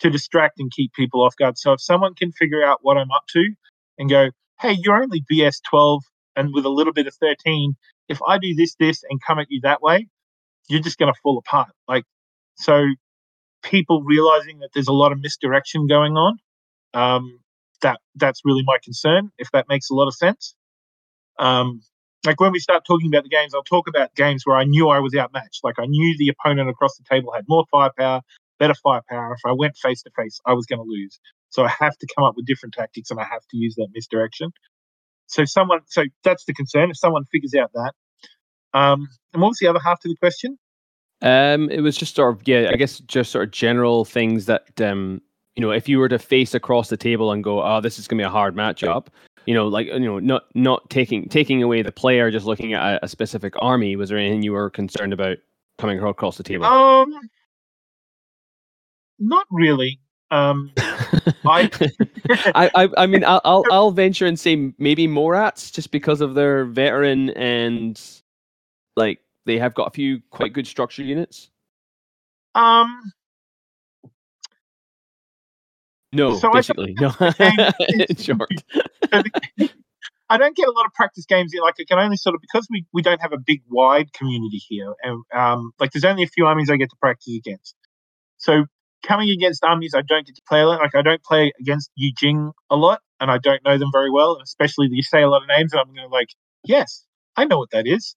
to 0.00 0.10
distract 0.10 0.60
and 0.60 0.70
keep 0.70 0.92
people 0.92 1.22
off 1.22 1.36
guard. 1.36 1.58
So 1.58 1.72
if 1.72 1.80
someone 1.80 2.14
can 2.14 2.32
figure 2.32 2.64
out 2.64 2.80
what 2.82 2.98
I'm 2.98 3.10
up 3.10 3.24
to 3.30 3.54
and 3.98 4.10
go, 4.10 4.30
hey, 4.60 4.76
you're 4.78 5.02
only 5.02 5.24
BS 5.30 5.62
12 5.68 6.02
and 6.36 6.52
with 6.52 6.66
a 6.66 6.70
little 6.70 6.92
bit 6.92 7.06
of 7.06 7.14
13, 7.14 7.74
if 8.08 8.20
I 8.26 8.38
do 8.38 8.54
this, 8.54 8.74
this, 8.78 9.02
and 9.08 9.20
come 9.26 9.38
at 9.38 9.46
you 9.48 9.60
that 9.62 9.82
way, 9.82 10.06
you're 10.68 10.82
just 10.82 10.98
going 10.98 11.12
to 11.12 11.18
fall 11.22 11.38
apart. 11.38 11.70
Like, 11.88 12.04
so 12.56 12.84
people 13.62 14.02
realizing 14.02 14.60
that 14.60 14.70
there's 14.74 14.88
a 14.88 14.92
lot 14.92 15.12
of 15.12 15.20
misdirection 15.20 15.86
going 15.86 16.14
on, 16.16 16.38
um, 16.94 17.40
that 17.82 18.00
that's 18.14 18.42
really 18.44 18.62
my 18.64 18.78
concern. 18.82 19.30
If 19.38 19.50
that 19.52 19.66
makes 19.68 19.90
a 19.90 19.94
lot 19.94 20.08
of 20.08 20.14
sense. 20.14 20.54
Um, 21.38 21.80
like 22.24 22.40
when 22.40 22.52
we 22.52 22.58
start 22.58 22.84
talking 22.86 23.08
about 23.08 23.22
the 23.22 23.28
games, 23.28 23.54
I'll 23.54 23.62
talk 23.62 23.88
about 23.88 24.14
games 24.14 24.42
where 24.44 24.56
I 24.56 24.64
knew 24.64 24.88
I 24.88 24.98
was 24.98 25.14
outmatched. 25.14 25.62
Like 25.62 25.78
I 25.78 25.86
knew 25.86 26.16
the 26.18 26.28
opponent 26.28 26.68
across 26.68 26.96
the 26.96 27.04
table 27.08 27.32
had 27.32 27.44
more 27.48 27.64
firepower, 27.70 28.22
better 28.58 28.74
firepower. 28.82 29.34
If 29.34 29.40
I 29.46 29.52
went 29.52 29.76
face 29.76 30.02
to 30.02 30.10
face, 30.16 30.40
I 30.46 30.52
was 30.52 30.66
going 30.66 30.80
to 30.80 30.84
lose. 30.84 31.20
So 31.50 31.64
I 31.64 31.72
have 31.78 31.96
to 31.98 32.06
come 32.14 32.24
up 32.24 32.34
with 32.36 32.46
different 32.46 32.74
tactics, 32.74 33.10
and 33.10 33.20
I 33.20 33.24
have 33.24 33.46
to 33.50 33.56
use 33.56 33.76
that 33.76 33.88
misdirection. 33.94 34.50
So 35.28 35.44
someone, 35.44 35.80
so 35.86 36.04
that's 36.24 36.44
the 36.44 36.54
concern. 36.54 36.90
If 36.90 36.98
someone 36.98 37.24
figures 37.26 37.54
out 37.54 37.70
that, 37.74 37.92
um, 38.74 39.08
and 39.32 39.40
what 39.40 39.48
was 39.48 39.58
the 39.58 39.68
other 39.68 39.80
half 39.80 40.00
to 40.00 40.08
the 40.08 40.16
question? 40.16 40.58
Um, 41.22 41.70
it 41.70 41.80
was 41.80 41.96
just 41.96 42.14
sort 42.14 42.34
of 42.34 42.46
yeah, 42.46 42.70
I 42.70 42.76
guess 42.76 42.98
just 43.00 43.30
sort 43.30 43.44
of 43.44 43.50
general 43.50 44.04
things 44.04 44.46
that 44.46 44.80
um, 44.80 45.22
you 45.56 45.62
know, 45.62 45.70
if 45.70 45.88
you 45.88 45.98
were 45.98 46.08
to 46.08 46.18
face 46.18 46.54
across 46.54 46.88
the 46.88 46.96
table 46.96 47.32
and 47.32 47.42
go, 47.42 47.62
oh, 47.62 47.80
this 47.80 47.98
is 47.98 48.06
going 48.06 48.18
to 48.18 48.22
be 48.22 48.26
a 48.26 48.30
hard 48.30 48.54
matchup. 48.54 49.06
You 49.46 49.54
know, 49.54 49.68
like 49.68 49.86
you 49.86 50.00
know, 50.00 50.18
not 50.18 50.44
not 50.54 50.88
taking 50.90 51.28
taking 51.28 51.62
away 51.62 51.80
the 51.82 51.92
player, 51.92 52.30
just 52.30 52.46
looking 52.46 52.74
at 52.74 52.82
a, 52.82 53.04
a 53.04 53.08
specific 53.08 53.54
army. 53.60 53.96
Was 53.96 54.10
there 54.10 54.18
anything 54.18 54.42
you 54.42 54.52
were 54.52 54.70
concerned 54.70 55.12
about 55.12 55.38
coming 55.78 56.02
across 56.02 56.36
the 56.36 56.42
table? 56.42 56.66
Um, 56.66 57.14
not 59.18 59.46
really. 59.50 60.00
Um, 60.32 60.72
I, 61.46 61.70
I, 62.74 62.88
I 62.96 63.06
mean, 63.06 63.24
I'll, 63.24 63.40
I'll, 63.44 63.64
I'll 63.70 63.90
venture 63.92 64.26
and 64.26 64.38
say 64.38 64.72
maybe 64.78 65.06
Morats 65.06 65.72
just 65.72 65.92
because 65.92 66.20
of 66.20 66.34
their 66.34 66.64
veteran 66.64 67.30
and 67.30 68.00
like 68.96 69.20
they 69.44 69.58
have 69.58 69.74
got 69.74 69.86
a 69.86 69.90
few 69.92 70.20
quite 70.30 70.52
good 70.52 70.66
structure 70.66 71.02
units. 71.02 71.50
Um, 72.56 73.12
no, 76.16 76.36
so 76.36 76.50
basically, 76.52 76.94
no. 76.98 77.12
In 77.18 78.16
short, 78.18 78.50
I 80.28 80.38
don't 80.38 80.56
get 80.56 80.68
a 80.68 80.72
lot 80.72 80.86
of 80.86 80.92
practice 80.94 81.24
games 81.26 81.52
in. 81.54 81.60
Like, 81.60 81.74
I 81.80 81.84
can 81.84 81.98
only 81.98 82.16
sort 82.16 82.34
of 82.34 82.40
because 82.40 82.66
we 82.70 82.84
we 82.92 83.02
don't 83.02 83.20
have 83.20 83.32
a 83.32 83.38
big 83.38 83.62
wide 83.68 84.12
community 84.12 84.58
here, 84.68 84.94
and 85.02 85.22
um, 85.32 85.72
like 85.78 85.92
there's 85.92 86.04
only 86.04 86.24
a 86.24 86.28
few 86.28 86.46
armies 86.46 86.70
I 86.70 86.76
get 86.76 86.90
to 86.90 86.96
practice 87.00 87.34
against. 87.36 87.74
So 88.38 88.64
coming 89.06 89.30
against 89.30 89.64
armies 89.64 89.94
I 89.94 90.02
don't 90.02 90.26
get 90.26 90.34
to 90.36 90.42
play 90.48 90.60
a 90.60 90.66
lot. 90.66 90.80
Like 90.80 90.94
I 90.94 91.02
don't 91.02 91.22
play 91.22 91.52
against 91.60 91.90
Yu 91.94 92.12
Jing 92.16 92.52
a 92.70 92.76
lot, 92.76 93.00
and 93.20 93.30
I 93.30 93.38
don't 93.38 93.64
know 93.64 93.78
them 93.78 93.90
very 93.92 94.10
well. 94.10 94.38
Especially 94.42 94.88
you 94.90 95.02
say 95.02 95.22
a 95.22 95.28
lot 95.28 95.42
of 95.42 95.48
names, 95.48 95.72
and 95.72 95.80
I'm 95.80 95.94
going 95.94 96.08
to 96.08 96.14
like, 96.14 96.28
yes, 96.64 97.04
I 97.36 97.44
know 97.44 97.58
what 97.58 97.70
that 97.70 97.86
is. 97.86 98.16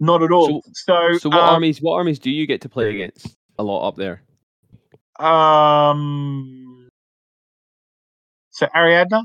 Not 0.00 0.22
at 0.22 0.30
all. 0.30 0.62
So, 0.62 0.70
so, 0.72 1.18
so 1.18 1.28
what 1.28 1.40
um, 1.40 1.54
armies? 1.54 1.82
What 1.82 1.94
armies 1.94 2.18
do 2.18 2.30
you 2.30 2.46
get 2.46 2.62
to 2.62 2.68
play 2.68 2.94
against 2.94 3.36
a 3.58 3.64
lot 3.64 3.88
up 3.88 3.96
there? 3.96 4.22
Um. 5.18 6.88
So 8.50 8.66
Ariadna, 8.74 9.24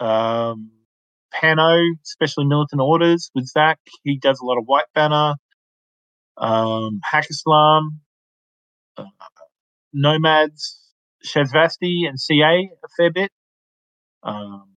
um, 0.00 0.72
Pano, 1.34 1.82
especially 2.04 2.46
militant 2.46 2.80
orders 2.80 3.30
with 3.34 3.46
Zach. 3.46 3.78
He 4.04 4.18
does 4.18 4.40
a 4.40 4.44
lot 4.46 4.58
of 4.58 4.64
white 4.66 4.86
banner. 4.94 5.34
Um, 6.38 7.00
Haqqislam, 7.12 7.98
uh, 8.98 9.04
Nomads, 9.94 10.92
Shasvastii, 11.26 12.08
and 12.08 12.20
CA 12.20 12.70
a 12.84 12.88
fair 12.96 13.12
bit. 13.12 13.30
Um, 14.22 14.76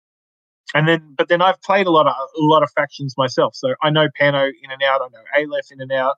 and 0.76 0.88
then, 0.88 1.16
but 1.18 1.30
then 1.30 1.42
I've 1.42 1.62
played 1.62 1.88
a 1.88 1.92
lot 1.92 2.08
of 2.08 2.14
a 2.14 2.44
lot 2.44 2.64
of 2.64 2.72
factions 2.76 3.16
myself, 3.18 3.56
so 3.56 3.70
I 3.84 3.90
know 3.92 4.08
Pano 4.20 4.48
in 4.48 4.72
and 4.72 4.84
out. 4.84 5.02
I 5.02 5.08
know 5.12 5.24
Aleph 5.52 5.72
in 5.72 5.82
and 5.82 5.92
out. 5.92 6.18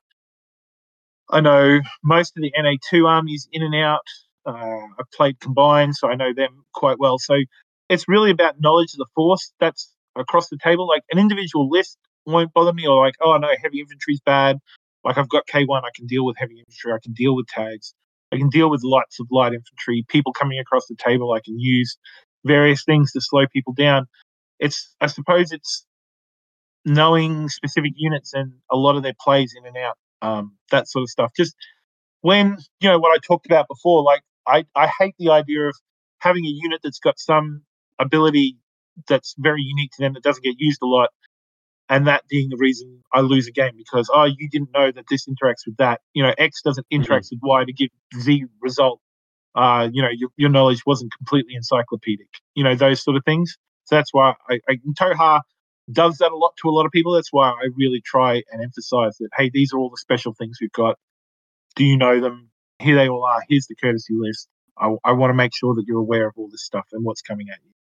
I 1.32 1.42
know 1.42 1.82
most 2.04 2.34
of 2.38 2.44
the 2.44 2.54
NA2 2.60 3.08
armies 3.08 3.48
in 3.54 3.64
and 3.64 3.76
out. 3.76 4.02
Uh, 4.46 4.54
I've 5.00 5.12
played 5.16 5.40
combined, 5.42 5.96
so 5.96 6.10
I 6.10 6.16
know 6.16 6.34
them 6.36 6.66
quite 6.74 7.00
well. 7.00 7.20
So 7.20 7.36
it's 7.90 8.08
really 8.10 8.32
about 8.32 8.56
knowledge 8.62 8.94
of 8.96 9.00
the 9.00 9.08
force 9.16 9.54
that's 9.60 9.94
across 10.18 10.50
the 10.50 10.58
table. 10.64 10.88
Like 10.88 11.04
an 11.12 11.20
individual 11.20 11.70
list 11.70 11.98
won't 12.26 12.54
bother 12.54 12.74
me, 12.74 12.88
or 12.88 13.06
like, 13.06 13.16
oh, 13.22 13.34
I 13.34 13.40
know 13.40 13.50
heavy 13.64 13.82
infantry's 13.82 14.22
bad. 14.26 14.58
Like 15.06 15.18
I've 15.18 15.30
got 15.30 15.48
K1, 15.48 15.84
I 15.84 15.90
can 15.96 16.08
deal 16.08 16.26
with 16.26 16.38
heavy 16.40 16.60
infantry, 16.60 16.94
I 16.94 17.00
can 17.04 17.14
deal 17.14 17.36
with 17.36 17.48
tags, 17.48 17.94
I 18.34 18.38
can 18.38 18.50
deal 18.50 18.70
with 18.70 18.82
lots 18.84 19.20
of 19.20 19.28
light 19.32 19.54
infantry, 19.54 20.06
people 20.10 20.34
coming 20.34 20.60
across 20.60 20.88
the 20.88 20.98
table, 20.98 21.34
I 21.34 21.42
can 21.46 21.60
use 21.60 21.98
various 22.46 22.84
things 22.86 23.14
to 23.14 23.22
slow 23.22 23.46
people 23.54 23.74
down. 23.74 24.08
It's 24.60 24.96
I 25.02 25.08
suppose 25.08 25.52
it's 25.52 25.86
knowing 26.86 27.50
specific 27.50 27.94
units 27.96 28.34
and 28.34 28.54
a 28.72 28.78
lot 28.78 28.96
of 28.96 29.04
their 29.04 29.14
plays 29.22 29.54
in 29.58 29.66
and 29.68 29.78
out, 29.78 29.98
um, 30.22 30.56
that 30.72 30.88
sort 30.88 31.04
of 31.04 31.10
stuff. 31.10 31.32
Just 31.36 31.56
when, 32.22 32.58
you 32.80 32.90
know, 32.90 33.00
what 33.00 33.16
I 33.16 33.20
talked 33.26 33.46
about 33.46 33.68
before, 33.68 34.04
like 34.04 34.22
I, 34.48 34.66
I 34.76 34.88
hate 34.88 35.16
the 35.20 35.32
idea 35.32 35.68
of 35.68 35.76
having 36.20 36.46
a 36.46 36.50
unit 36.50 36.82
that's 36.84 37.00
got 37.00 37.20
some 37.20 37.64
ability 38.00 38.58
that's 39.08 39.36
very 39.38 39.62
unique 39.62 39.92
to 39.92 40.02
them 40.04 40.14
that 40.14 40.24
doesn't 40.24 40.44
get 40.44 40.56
used 40.58 40.80
a 40.82 40.86
lot 40.86 41.10
and 41.90 42.08
that 42.08 42.24
being 42.30 42.50
the 42.50 42.58
reason 42.58 43.04
I 43.14 43.22
lose 43.22 43.48
a 43.48 43.52
game 43.52 43.74
because 43.78 44.10
oh 44.14 44.26
you 44.26 44.50
didn't 44.50 44.70
know 44.74 44.92
that 44.92 45.06
this 45.10 45.28
interacts 45.28 45.66
with 45.66 45.78
that 45.78 46.02
you 46.14 46.24
know 46.24 46.34
X 46.38 46.62
doesn't 46.62 46.86
mm-hmm. 46.86 47.02
interact 47.02 47.26
mm-hmm. 47.26 47.36
with 47.42 47.50
Y 47.50 47.66
to 47.66 47.74
give 47.74 47.90
Z 48.20 48.46
result 48.62 49.00
uh 49.56 49.90
you 49.92 50.02
know 50.02 50.10
your, 50.10 50.30
your 50.38 50.50
knowledge 50.50 50.82
wasn't 50.86 51.12
completely 51.16 51.56
encyclopedic 51.56 52.28
you 52.56 52.64
know 52.64 52.76
those 52.76 53.04
sort 53.04 53.18
of 53.18 53.24
things 53.26 53.58
so 53.86 53.96
that's 53.96 54.14
why 54.14 54.34
I, 54.50 54.60
I 54.70 54.78
Tohaa 55.00 55.42
does 55.92 56.18
that 56.18 56.32
a 56.32 56.36
lot 56.36 56.54
to 56.58 56.70
a 56.70 56.72
lot 56.72 56.86
of 56.86 56.92
people 56.92 57.14
that's 57.14 57.32
why 57.32 57.50
I 57.50 57.68
really 57.76 58.02
try 58.02 58.44
and 58.52 58.62
emphasize 58.64 59.18
that 59.18 59.30
hey 59.38 59.50
these 59.54 59.74
are 59.74 59.80
all 59.80 59.90
the 59.90 59.98
special 59.98 60.34
things 60.34 60.58
we've 60.62 60.72
got 60.72 60.98
do 61.76 61.86
you 61.86 61.98
know 61.98 62.20
them 62.20 62.50
here 62.80 62.96
they 62.96 63.10
all 63.10 63.24
are 63.24 63.42
here's 63.48 63.68
the 63.68 63.76
courtesy 63.76 64.14
list 64.18 64.48
I, 64.78 64.96
I 65.04 65.12
want 65.14 65.30
to 65.30 65.36
make 65.36 65.56
sure 65.56 65.76
that 65.76 65.86
you're 65.88 66.00
aware 66.00 66.28
of 66.28 66.34
all 66.38 66.50
this 66.50 66.64
stuff 66.64 66.86
and 66.92 67.04
what's 67.04 67.22
coming 67.22 67.48
at 67.50 67.60
you 67.64 67.72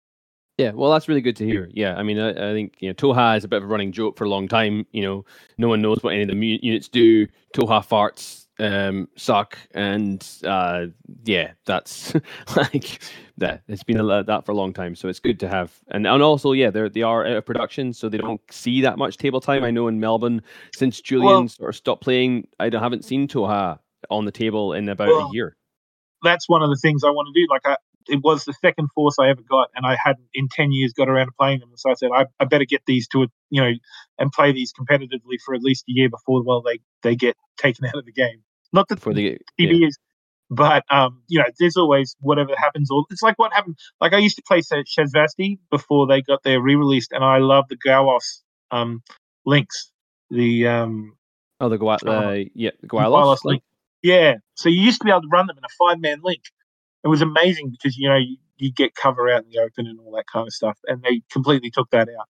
yeah, 0.58 0.72
well, 0.72 0.92
that's 0.92 1.08
really 1.08 1.22
good 1.22 1.36
to 1.36 1.46
hear. 1.46 1.70
Yeah, 1.72 1.94
I 1.94 2.02
mean, 2.02 2.18
I, 2.18 2.32
I, 2.32 2.52
think 2.52 2.74
you 2.80 2.90
know 2.90 2.94
Tohaa 2.94 3.38
is 3.38 3.44
a 3.44 3.48
bit 3.48 3.56
of 3.56 3.62
a 3.62 3.66
running 3.66 3.92
joke 3.92 4.18
for 4.18 4.24
a 4.24 4.28
long 4.28 4.46
time. 4.46 4.84
You 4.92 5.02
know, 5.02 5.24
no 5.56 5.68
one 5.68 5.80
knows 5.80 6.02
what 6.02 6.12
any 6.12 6.24
of 6.24 6.28
the 6.28 6.36
units 6.36 6.86
do. 6.86 7.26
Tohaa 7.56 7.82
farts 7.82 8.46
um, 8.60 9.08
suck, 9.16 9.58
and 9.72 10.26
uh, 10.44 10.86
yeah, 11.24 11.52
that's 11.64 12.14
like 12.56 13.00
that. 13.38 13.62
It's 13.68 13.82
been 13.82 13.98
a, 13.98 14.02
lot 14.02 14.26
that 14.26 14.44
for 14.44 14.52
a 14.52 14.54
long 14.54 14.72
time, 14.72 14.94
so 14.94 15.08
it's 15.08 15.18
good 15.18 15.40
to 15.40 15.48
have. 15.48 15.72
And 15.88 16.06
and 16.06 16.22
also, 16.22 16.52
yeah, 16.52 16.70
they 16.70 16.88
they 16.88 17.02
are 17.02 17.26
out 17.26 17.36
of 17.36 17.46
production, 17.46 17.92
so 17.92 18.08
they 18.08 18.18
don't 18.18 18.40
see 18.50 18.82
that 18.82 18.98
much 18.98 19.16
table 19.16 19.40
time. 19.40 19.64
I 19.64 19.70
know 19.70 19.88
in 19.88 19.98
Melbourne, 19.98 20.42
since 20.74 21.00
Julian 21.00 21.32
well, 21.32 21.48
sort 21.48 21.70
of 21.70 21.76
stopped 21.76 22.02
playing, 22.02 22.46
I 22.60 22.70
haven't 22.70 23.04
seen 23.04 23.26
Tohaa 23.26 23.78
on 24.10 24.24
the 24.24 24.32
table 24.32 24.74
in 24.74 24.88
about 24.88 25.08
well, 25.08 25.28
a 25.28 25.30
year. 25.32 25.56
That's 26.22 26.48
one 26.48 26.62
of 26.62 26.68
the 26.68 26.78
things 26.80 27.02
I 27.02 27.10
want 27.10 27.34
to 27.34 27.40
do. 27.40 27.46
Like 27.50 27.62
I, 27.64 27.76
it 28.08 28.20
was 28.22 28.44
the 28.44 28.54
second 28.60 28.88
force 28.94 29.16
I 29.18 29.30
ever 29.30 29.42
got, 29.48 29.70
and 29.74 29.86
I 29.86 29.96
hadn't 30.02 30.28
in 30.34 30.48
ten 30.48 30.70
years 30.70 30.92
got 30.92 31.08
around 31.08 31.26
to 31.26 31.32
playing 31.38 31.60
them. 31.60 31.70
So 31.76 31.90
I 31.90 31.94
said 31.94 32.10
I, 32.14 32.26
I 32.38 32.44
better 32.44 32.66
get 32.66 32.82
these 32.86 33.08
to 33.08 33.22
it, 33.22 33.30
you 33.48 33.62
know, 33.62 33.72
and 34.18 34.30
play 34.30 34.52
these 34.52 34.72
competitively 34.72 35.38
for 35.44 35.54
at 35.54 35.62
least 35.62 35.84
a 35.88 35.92
year 35.92 36.10
before 36.10 36.44
well 36.44 36.62
they 36.62 36.80
they 37.02 37.16
get 37.16 37.36
taken 37.58 37.84
out 37.86 37.96
of 37.96 38.04
the 38.04 38.12
game. 38.12 38.42
Not 38.72 38.88
that 38.88 39.00
for 39.00 39.12
the 39.12 39.38
TB 39.58 39.80
yeah. 39.80 39.86
is 39.88 39.98
But 40.50 40.84
um, 40.90 41.22
you 41.28 41.38
know, 41.38 41.46
there's 41.58 41.76
always 41.76 42.16
whatever 42.20 42.52
happens. 42.56 42.90
Or 42.90 43.04
it's 43.10 43.22
like 43.22 43.38
what 43.38 43.52
happened. 43.52 43.78
Like 44.00 44.12
I 44.12 44.18
used 44.18 44.36
to 44.36 44.42
play 44.46 44.60
Shasvastii 44.60 45.58
before 45.70 46.06
they 46.06 46.22
got 46.22 46.42
their 46.42 46.60
re-released, 46.60 47.12
and 47.12 47.24
I 47.24 47.38
love 47.38 47.66
the 47.68 47.76
Gauos 47.76 48.42
um, 48.70 49.02
links. 49.46 49.90
The 50.30 50.66
um, 50.66 51.16
oh, 51.60 51.68
the 51.68 51.78
Gua- 51.78 51.98
the 52.02 52.50
yeah, 52.54 52.70
the 52.80 52.88
Gaulos 52.88 53.44
link. 53.44 53.62
Yeah, 54.02 54.36
so 54.54 54.68
you 54.68 54.80
used 54.80 55.00
to 55.00 55.04
be 55.04 55.10
able 55.10 55.22
to 55.22 55.28
run 55.30 55.46
them 55.46 55.58
in 55.58 55.64
a 55.64 55.68
five-man 55.78 56.20
link. 56.22 56.42
It 57.04 57.08
was 57.08 57.22
amazing 57.22 57.70
because 57.70 57.96
you 57.96 58.08
know 58.08 58.16
you, 58.16 58.36
you 58.56 58.72
get 58.72 58.94
cover 58.94 59.30
out 59.30 59.44
in 59.44 59.50
the 59.50 59.58
open 59.58 59.86
and 59.86 59.98
all 60.00 60.12
that 60.16 60.24
kind 60.32 60.46
of 60.46 60.52
stuff, 60.52 60.78
and 60.86 61.02
they 61.02 61.22
completely 61.30 61.70
took 61.70 61.90
that 61.90 62.08
out. 62.08 62.28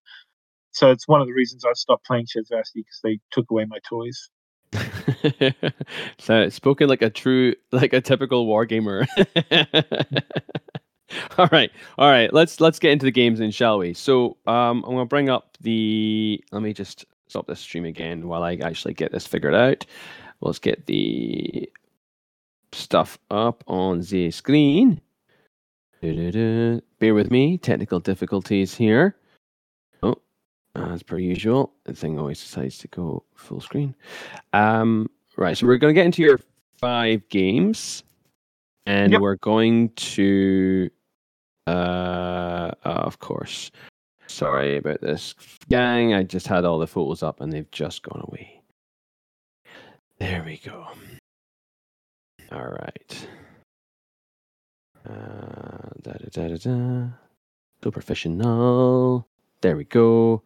So 0.73 0.91
it's 0.91 1.09
one 1.09 1.21
of 1.21 1.27
the 1.27 1.33
reasons 1.33 1.65
I 1.65 1.73
stopped 1.75 2.07
playing 2.07 2.27
Shasvastii 2.27 2.75
because 2.75 3.01
they 3.03 3.19
took 3.31 3.51
away 3.51 3.65
my 3.67 3.79
toys. 3.89 4.31
so 6.19 6.49
spoken 6.49 6.89
like 6.89 7.03
a 7.03 7.11
true, 7.11 7.55
like 7.73 7.93
a 7.93 8.01
typical 8.01 8.47
war 8.47 8.65
gamer. 8.65 9.07
all 11.39 11.49
right, 11.51 11.71
all 11.99 12.09
right. 12.11 12.33
Let's 12.33 12.61
let's 12.61 12.79
get 12.79 12.93
into 12.93 13.05
the 13.05 13.11
games 13.11 13.39
then, 13.39 13.51
shall 13.51 13.79
we? 13.79 13.95
So 13.95 14.37
um, 14.47 14.85
I'm 14.85 14.93
gonna 14.93 15.07
bring 15.07 15.29
up 15.29 15.57
the. 15.61 16.43
Let 16.53 16.63
me 16.63 16.73
just 16.73 17.05
stop 17.29 17.47
this 17.47 17.61
stream 17.61 17.85
again 17.85 18.29
while 18.29 18.43
I 18.43 18.55
actually 18.57 18.95
get 18.95 19.13
this 19.13 19.27
figured 19.27 19.55
out. 19.55 19.85
Let's 20.41 20.59
get 20.59 20.87
the 20.87 21.71
stuff 22.73 23.19
up 23.31 23.65
on 23.67 24.01
the 24.01 24.31
screen. 24.31 25.01
Da-da-da. 26.03 26.81
Bear 26.99 27.15
with 27.15 27.31
me, 27.31 27.59
technical 27.59 28.01
difficulties 28.01 28.75
here. 28.75 29.15
As 30.77 31.03
per 31.03 31.19
usual, 31.19 31.73
the 31.85 31.93
thing 31.93 32.19
always 32.19 32.41
decides 32.41 32.79
to 32.79 32.89
go 32.89 33.25
full 33.35 33.61
screen. 33.61 33.95
Um, 34.53 35.11
right, 35.37 35.57
so 35.57 35.67
we're 35.67 35.79
going 35.79 35.93
to 35.93 35.99
get 35.99 36.07
into 36.07 36.23
your 36.23 36.39
five 36.79 37.29
games, 37.29 38.05
and 38.87 39.13
yep. 39.13 39.21
we're 39.21 39.37
going 39.37 39.89
to, 39.91 40.89
uh, 41.67 42.71
of 42.85 43.19
course, 43.19 43.73
sorry 44.29 44.77
about 44.77 45.01
this, 45.01 45.35
gang. 45.69 46.15
I 46.15 46.23
just 46.23 46.47
had 46.47 46.65
all 46.65 46.79
the 46.79 46.87
photos 46.87 47.25
up, 47.25 47.41
and 47.41 47.53
they've 47.53 47.71
just 47.73 48.03
gone 48.05 48.23
away. 48.29 48.63
There 50.19 50.45
we 50.45 50.59
go. 50.59 50.87
All 52.53 52.69
right. 52.69 53.29
Uh, 55.09 55.89
da 56.03 56.13
da 56.13 56.29
da 56.31 56.49
da 56.49 56.57
da. 56.57 57.07
So 57.83 57.91
professional. 57.91 59.27
There 59.63 59.77
we 59.77 59.85
go. 59.85 60.43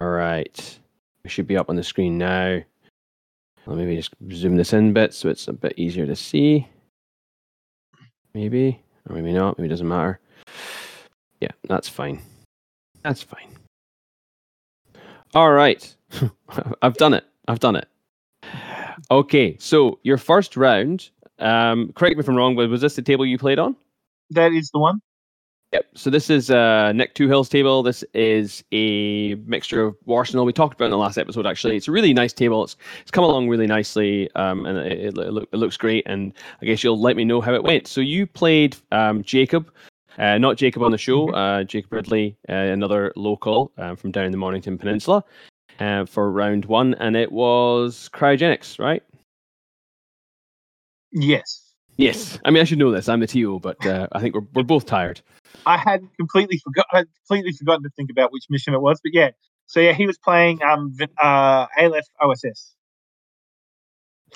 All 0.00 0.08
right. 0.08 0.78
We 1.24 1.30
should 1.30 1.46
be 1.46 1.56
up 1.56 1.70
on 1.70 1.76
the 1.76 1.82
screen 1.82 2.18
now. 2.18 2.60
I'll 3.66 3.74
maybe 3.74 3.96
just 3.96 4.14
zoom 4.32 4.56
this 4.56 4.72
in 4.72 4.90
a 4.90 4.92
bit 4.92 5.12
so 5.12 5.28
it's 5.28 5.48
a 5.48 5.52
bit 5.52 5.74
easier 5.76 6.06
to 6.06 6.14
see. 6.14 6.68
Maybe. 8.34 8.80
Or 9.08 9.16
maybe 9.16 9.32
not. 9.32 9.58
Maybe 9.58 9.66
it 9.66 9.70
doesn't 9.70 9.88
matter. 9.88 10.20
Yeah, 11.40 11.50
that's 11.68 11.88
fine. 11.88 12.20
That's 13.02 13.22
fine. 13.22 13.56
All 15.34 15.52
right. 15.52 15.94
I've 16.82 16.96
done 16.96 17.14
it. 17.14 17.24
I've 17.48 17.60
done 17.60 17.76
it. 17.76 17.88
Okay, 19.10 19.56
so 19.60 19.98
your 20.02 20.16
first 20.16 20.56
round, 20.56 21.10
um, 21.38 21.92
correct 21.94 22.16
me 22.16 22.20
if 22.20 22.28
I'm 22.28 22.36
wrong, 22.36 22.56
but 22.56 22.68
was 22.68 22.80
this 22.80 22.96
the 22.96 23.02
table 23.02 23.26
you 23.26 23.38
played 23.38 23.58
on? 23.58 23.76
That 24.30 24.52
is 24.52 24.70
the 24.70 24.78
one. 24.78 25.00
Yep. 25.76 25.86
So 25.94 26.08
this 26.08 26.30
is 26.30 26.50
uh, 26.50 26.92
Nick 26.92 27.14
Two 27.14 27.28
Hills 27.28 27.50
table. 27.50 27.82
This 27.82 28.02
is 28.14 28.64
a 28.72 29.34
mixture 29.44 29.82
of 29.82 29.94
Arsenal. 30.08 30.46
We 30.46 30.54
talked 30.54 30.72
about 30.72 30.86
in 30.86 30.90
the 30.90 30.96
last 30.96 31.18
episode. 31.18 31.46
Actually, 31.46 31.76
it's 31.76 31.86
a 31.86 31.92
really 31.92 32.14
nice 32.14 32.32
table. 32.32 32.64
It's 32.64 32.78
it's 33.02 33.10
come 33.10 33.24
along 33.24 33.50
really 33.50 33.66
nicely, 33.66 34.30
um, 34.36 34.64
and 34.64 34.78
it, 34.78 34.98
it, 35.08 35.14
look, 35.18 35.46
it 35.52 35.56
looks 35.58 35.76
great. 35.76 36.06
And 36.06 36.32
I 36.62 36.64
guess 36.64 36.82
you'll 36.82 36.98
let 36.98 37.14
me 37.14 37.26
know 37.26 37.42
how 37.42 37.52
it 37.52 37.62
went. 37.62 37.88
So 37.88 38.00
you 38.00 38.26
played 38.26 38.74
um, 38.90 39.22
Jacob, 39.22 39.70
uh, 40.16 40.38
not 40.38 40.56
Jacob 40.56 40.82
on 40.82 40.92
the 40.92 40.96
show, 40.96 41.26
mm-hmm. 41.26 41.34
uh, 41.34 41.64
Jacob 41.64 41.92
Ridley, 41.92 42.38
uh, 42.48 42.54
another 42.54 43.12
local 43.14 43.70
um, 43.76 43.96
from 43.96 44.12
down 44.12 44.30
the 44.30 44.38
Mornington 44.38 44.78
Peninsula, 44.78 45.22
uh, 45.78 46.06
for 46.06 46.32
round 46.32 46.64
one, 46.64 46.94
and 46.94 47.16
it 47.16 47.30
was 47.30 48.08
cryogenics, 48.14 48.78
right? 48.78 49.02
Yes. 51.12 51.65
Yes. 51.96 52.38
I 52.44 52.50
mean, 52.50 52.60
I 52.60 52.64
should 52.64 52.78
know 52.78 52.90
this. 52.90 53.08
I'm 53.08 53.20
the 53.20 53.26
TO, 53.26 53.58
but 53.60 53.84
uh, 53.86 54.08
I 54.12 54.20
think 54.20 54.34
we're 54.34 54.46
we're 54.54 54.62
both 54.62 54.86
tired. 54.86 55.20
I 55.64 55.76
had 55.76 56.06
completely 56.18 56.58
forgot. 56.58 56.86
I 56.92 56.98
had 56.98 57.08
completely 57.26 57.52
forgotten 57.52 57.82
to 57.84 57.90
think 57.96 58.10
about 58.10 58.32
which 58.32 58.44
mission 58.50 58.74
it 58.74 58.80
was. 58.80 59.00
But 59.02 59.14
yeah, 59.14 59.30
so 59.66 59.80
yeah, 59.80 59.92
he 59.92 60.06
was 60.06 60.18
playing 60.18 60.62
um 60.62 60.94
uh 61.18 61.66
Aleph 61.78 62.06
OSS. 62.20 62.74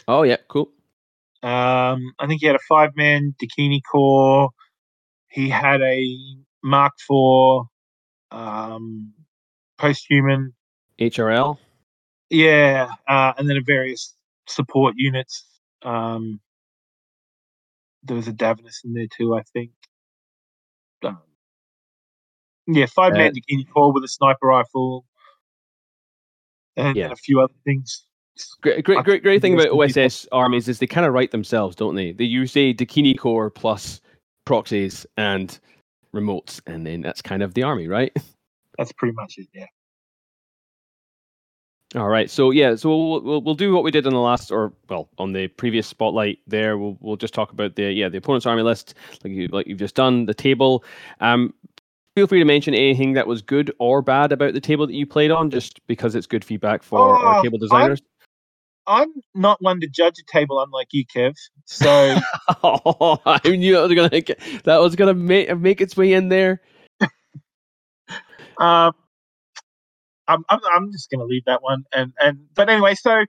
Oh 0.09 0.23
yeah, 0.23 0.37
cool. 0.49 0.71
Um, 1.43 2.13
I 2.19 2.27
think 2.27 2.41
he 2.41 2.47
had 2.47 2.57
a 2.57 2.61
five 2.69 2.91
man 2.97 3.35
Dakini 3.43 3.81
core. 3.91 4.51
He 5.29 5.49
had 5.49 5.81
a 5.81 6.17
Mark 6.63 6.93
IV 7.09 7.67
um, 8.31 9.13
post 9.79 10.07
human 10.09 10.53
HRL. 11.01 11.57
Yeah, 12.29 12.91
uh, 13.09 13.33
and 13.39 13.49
then 13.49 13.57
a 13.57 13.63
various 13.63 14.15
support 14.47 14.95
units. 14.97 15.45
Um, 15.83 16.41
there 18.03 18.17
was 18.17 18.29
a 18.29 18.33
Davnus 18.33 18.85
in 18.85 18.93
there 18.93 19.07
too, 19.15 19.35
I 19.35 19.43
think. 19.53 19.71
Um, 21.05 21.19
yeah, 22.67 22.87
five 22.87 23.13
man 23.15 23.29
uh, 23.29 23.33
Dakini 23.33 23.69
core 23.69 23.93
with 23.93 24.05
a 24.05 24.09
sniper 24.09 24.47
rifle, 24.47 25.05
and, 26.77 26.97
yeah. 26.97 27.05
and 27.05 27.13
a 27.13 27.17
few 27.17 27.41
other 27.41 27.55
things. 27.65 28.05
Great, 28.63 28.85
great, 28.85 29.05
great, 29.05 29.23
great 29.23 29.43
thing 29.43 29.55
about 29.55 29.69
OSS 29.69 30.27
armies 30.33 30.69
is 30.69 30.79
they 30.79 30.87
kind 30.87 31.07
of 31.07 31.13
write 31.13 31.31
themselves, 31.31 31.77
don't 31.77 31.95
they? 31.95 32.13
They 32.13 32.25
use 32.25 32.57
a 32.57 32.73
Dakini 32.73 33.19
core 33.19 33.51
plus 33.51 34.01
proxies 34.47 35.05
and 35.17 35.59
remotes, 36.15 36.61
and 36.67 36.87
then 36.87 37.03
that's 37.03 37.21
kind 37.21 37.43
of 37.43 37.55
the 37.55 37.63
army, 37.63 37.89
right? 37.89 38.13
That's 38.79 38.93
pretty 38.93 39.13
much 39.13 39.35
it. 39.37 39.47
Yeah. 39.53 39.67
All 41.97 42.09
right. 42.09 42.30
So 42.30 42.53
yeah, 42.53 42.76
so 42.76 42.88
we'll, 42.88 43.20
we'll 43.20 43.41
we'll 43.43 43.55
do 43.57 43.74
what 43.74 43.82
we 43.82 43.91
did 43.91 44.07
in 44.07 44.12
the 44.12 44.20
last, 44.20 44.53
or 44.53 44.72
well, 44.88 45.09
on 45.18 45.32
the 45.32 45.49
previous 45.49 45.88
spotlight. 45.88 46.38
There, 46.47 46.78
we'll 46.78 46.97
we'll 47.01 47.16
just 47.16 47.34
talk 47.34 47.51
about 47.51 47.74
the 47.74 47.91
yeah 47.93 48.09
the 48.09 48.18
opponent's 48.18 48.47
army 48.47 48.62
list, 48.62 48.95
like 49.24 49.32
you 49.32 49.49
like 49.49 49.66
you've 49.66 49.78
just 49.78 49.97
done 49.97 50.26
the 50.26 50.34
table. 50.34 50.84
Um, 51.18 51.53
feel 52.14 52.28
free 52.28 52.38
to 52.38 52.45
mention 52.45 52.74
anything 52.74 53.14
that 53.14 53.26
was 53.26 53.43
good 53.43 53.72
or 53.80 54.03
bad 54.03 54.30
about 54.30 54.55
the 54.55 54.61
table 54.61 54.86
that 54.86 54.95
you 54.95 55.05
played 55.05 55.32
on, 55.32 55.51
just 55.51 55.84
because 55.88 56.14
it's 56.14 56.28
good 56.28 56.45
feedback 56.45 56.84
for 56.84 56.99
oh, 56.99 57.26
our 57.26 57.43
table 57.43 57.59
designers. 57.59 58.01
I'm, 58.86 59.03
I'm, 59.03 59.22
not 59.34 59.61
one 59.61 59.80
to 59.80 59.88
judge 59.88 60.18
a 60.20 60.32
table, 60.32 60.62
unlike 60.62 60.88
you, 60.93 61.05
Kev. 61.05 61.34
So 61.64 62.16
oh, 62.62 63.18
I 63.26 63.41
knew 63.49 63.74
that 63.74 63.88
was 63.88 63.95
gonna 63.95 64.61
that 64.62 64.80
was 64.80 64.95
gonna 64.95 65.14
make 65.14 65.59
make 65.59 65.80
its 65.80 65.97
way 65.97 66.12
in 66.12 66.28
there. 66.28 66.62
um, 68.61 68.93
I'm, 70.31 70.45
I'm, 70.49 70.61
I'm 70.72 70.93
just 70.93 71.11
going 71.11 71.20
to 71.20 71.26
leave 71.26 71.45
that 71.47 71.62
one. 71.62 71.85
And 71.93 72.12
and 72.20 72.47
but 72.55 72.70
anyway, 72.70 72.95
so 72.95 73.24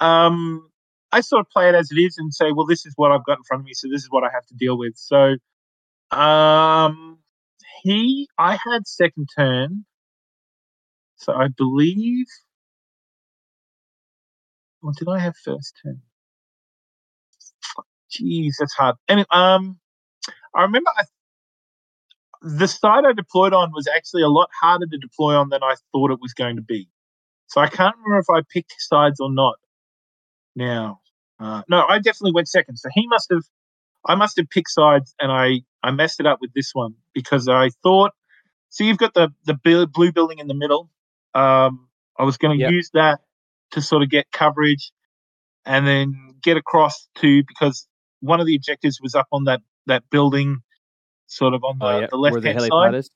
um, 0.00 0.68
I 1.12 1.20
sort 1.20 1.40
of 1.40 1.50
play 1.50 1.68
it 1.68 1.74
as 1.74 1.90
it 1.90 1.96
is 1.96 2.16
and 2.18 2.32
say, 2.32 2.52
well, 2.52 2.66
this 2.66 2.86
is 2.86 2.92
what 2.96 3.12
I've 3.12 3.24
got 3.26 3.38
in 3.38 3.44
front 3.44 3.62
of 3.62 3.66
me, 3.66 3.74
so 3.74 3.88
this 3.90 4.02
is 4.02 4.08
what 4.10 4.24
I 4.24 4.30
have 4.32 4.46
to 4.46 4.54
deal 4.54 4.78
with. 4.78 4.94
So 4.96 5.36
um, 6.16 7.18
he, 7.82 8.28
I 8.38 8.52
had 8.52 8.86
second 8.86 9.28
turn, 9.36 9.84
so 11.16 11.32
I 11.34 11.48
believe. 11.48 12.26
Or 14.82 14.92
did 14.96 15.08
I 15.08 15.18
have 15.18 15.34
first 15.42 15.78
turn? 15.82 16.02
Jeez, 18.10 18.52
that's 18.60 18.74
hard. 18.74 18.96
And 19.08 19.20
um, 19.30 19.78
I 20.54 20.62
remember 20.62 20.90
I 20.96 21.04
the 22.44 22.68
side 22.68 23.04
I 23.06 23.12
deployed 23.14 23.54
on 23.54 23.72
was 23.72 23.88
actually 23.88 24.22
a 24.22 24.28
lot 24.28 24.50
harder 24.60 24.86
to 24.86 24.98
deploy 24.98 25.34
on 25.34 25.48
than 25.48 25.62
I 25.62 25.76
thought 25.92 26.10
it 26.10 26.20
was 26.20 26.34
going 26.34 26.56
to 26.56 26.62
be. 26.62 26.88
So 27.46 27.60
I 27.60 27.68
can't 27.68 27.96
remember 27.96 28.18
if 28.18 28.30
I 28.30 28.42
picked 28.52 28.74
sides 28.78 29.18
or 29.18 29.32
not. 29.32 29.56
Now, 30.54 31.00
uh, 31.40 31.62
no, 31.68 31.84
I 31.88 31.98
definitely 31.98 32.32
went 32.32 32.48
second. 32.48 32.76
So 32.76 32.90
he 32.92 33.06
must 33.06 33.30
have, 33.30 33.44
I 34.06 34.14
must 34.14 34.36
have 34.36 34.48
picked 34.50 34.70
sides, 34.70 35.14
and 35.18 35.32
I 35.32 35.62
I 35.82 35.90
messed 35.90 36.20
it 36.20 36.26
up 36.26 36.38
with 36.40 36.52
this 36.54 36.70
one 36.74 36.94
because 37.14 37.48
I 37.48 37.70
thought. 37.82 38.12
So 38.68 38.84
you've 38.84 38.98
got 38.98 39.14
the 39.14 39.32
the 39.46 39.54
blue 39.54 40.12
building 40.12 40.38
in 40.38 40.46
the 40.46 40.54
middle. 40.54 40.90
Um, 41.34 41.88
I 42.18 42.24
was 42.24 42.36
going 42.36 42.58
to 42.58 42.62
yep. 42.62 42.70
use 42.70 42.90
that 42.92 43.20
to 43.72 43.80
sort 43.80 44.02
of 44.02 44.10
get 44.10 44.30
coverage, 44.32 44.92
and 45.64 45.86
then 45.86 46.34
get 46.42 46.56
across 46.56 47.08
to 47.16 47.42
because 47.44 47.88
one 48.20 48.40
of 48.40 48.46
the 48.46 48.54
objectives 48.54 49.00
was 49.02 49.14
up 49.14 49.28
on 49.32 49.44
that 49.44 49.62
that 49.86 50.02
building 50.10 50.58
sort 51.26 51.54
of 51.54 51.64
on 51.64 51.78
the, 51.78 51.86
oh, 51.86 52.00
yeah. 52.00 52.06
the 52.10 52.16
left 52.16 52.44
hand 52.44 52.60
side. 52.60 52.94
Is? 52.94 53.10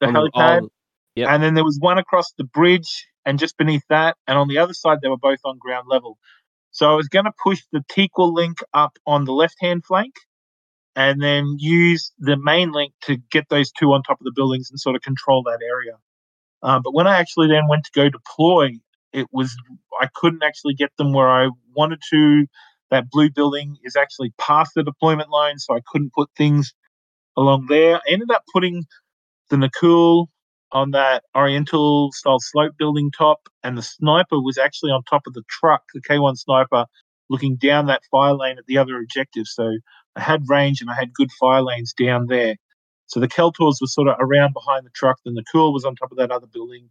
The 0.00 0.06
on 0.06 0.14
helipad. 0.14 0.60
The, 0.62 0.68
yep. 1.16 1.28
And 1.30 1.42
then 1.42 1.54
there 1.54 1.64
was 1.64 1.78
one 1.80 1.98
across 1.98 2.32
the 2.38 2.44
bridge 2.44 3.06
and 3.24 3.38
just 3.38 3.56
beneath 3.56 3.84
that. 3.88 4.16
And 4.26 4.38
on 4.38 4.48
the 4.48 4.58
other 4.58 4.74
side, 4.74 4.98
they 5.02 5.08
were 5.08 5.16
both 5.16 5.40
on 5.44 5.58
ground 5.58 5.86
level. 5.88 6.18
So 6.72 6.90
I 6.90 6.94
was 6.94 7.08
going 7.08 7.24
to 7.24 7.32
push 7.42 7.60
the 7.72 7.82
TQL 7.90 8.32
link 8.32 8.58
up 8.72 8.96
on 9.06 9.24
the 9.24 9.32
left 9.32 9.56
hand 9.60 9.84
flank 9.84 10.14
and 10.96 11.22
then 11.22 11.56
use 11.58 12.12
the 12.18 12.36
main 12.36 12.72
link 12.72 12.92
to 13.02 13.16
get 13.30 13.48
those 13.48 13.70
two 13.72 13.92
on 13.92 14.02
top 14.02 14.20
of 14.20 14.24
the 14.24 14.32
buildings 14.34 14.70
and 14.70 14.78
sort 14.78 14.96
of 14.96 15.02
control 15.02 15.42
that 15.44 15.60
area. 15.64 15.96
Uh, 16.62 16.80
but 16.82 16.94
when 16.94 17.06
I 17.06 17.18
actually 17.18 17.48
then 17.48 17.68
went 17.68 17.84
to 17.84 17.90
go 17.94 18.08
deploy, 18.08 18.72
it 19.12 19.26
was 19.32 19.54
I 20.00 20.08
couldn't 20.14 20.42
actually 20.42 20.74
get 20.74 20.90
them 20.96 21.12
where 21.12 21.28
I 21.28 21.48
wanted 21.74 22.00
to 22.10 22.46
that 22.90 23.08
blue 23.10 23.30
building 23.30 23.76
is 23.84 23.96
actually 23.96 24.32
past 24.38 24.72
the 24.74 24.82
deployment 24.82 25.30
line, 25.30 25.58
so 25.58 25.74
I 25.74 25.80
couldn't 25.86 26.12
put 26.12 26.28
things 26.36 26.74
along 27.40 27.66
there. 27.68 27.96
I 27.96 28.00
ended 28.08 28.30
up 28.30 28.44
putting 28.52 28.84
the 29.48 29.56
Nikoul 29.56 30.28
on 30.72 30.92
that 30.92 31.24
Oriental 31.36 32.12
style 32.12 32.38
slope 32.40 32.74
building 32.78 33.10
top, 33.10 33.48
and 33.64 33.76
the 33.76 33.82
sniper 33.82 34.40
was 34.40 34.58
actually 34.58 34.92
on 34.92 35.02
top 35.04 35.22
of 35.26 35.34
the 35.34 35.42
truck, 35.48 35.82
the 35.94 36.00
K1 36.00 36.36
sniper, 36.36 36.86
looking 37.28 37.56
down 37.56 37.86
that 37.86 38.02
fire 38.10 38.34
lane 38.34 38.58
at 38.58 38.66
the 38.66 38.78
other 38.78 38.98
objective. 38.98 39.46
So 39.46 39.78
I 40.16 40.20
had 40.20 40.48
range 40.48 40.80
and 40.80 40.90
I 40.90 40.94
had 40.94 41.12
good 41.12 41.30
fire 41.38 41.62
lanes 41.62 41.92
down 41.92 42.26
there. 42.26 42.56
So 43.06 43.18
the 43.18 43.28
Kaeltars 43.28 43.80
were 43.80 43.86
sort 43.86 44.08
of 44.08 44.16
around 44.20 44.52
behind 44.52 44.86
the 44.86 44.90
truck, 44.90 45.18
then 45.24 45.34
the 45.34 45.42
Nikoul 45.42 45.72
was 45.72 45.84
on 45.84 45.96
top 45.96 46.12
of 46.12 46.18
that 46.18 46.30
other 46.30 46.46
building. 46.46 46.90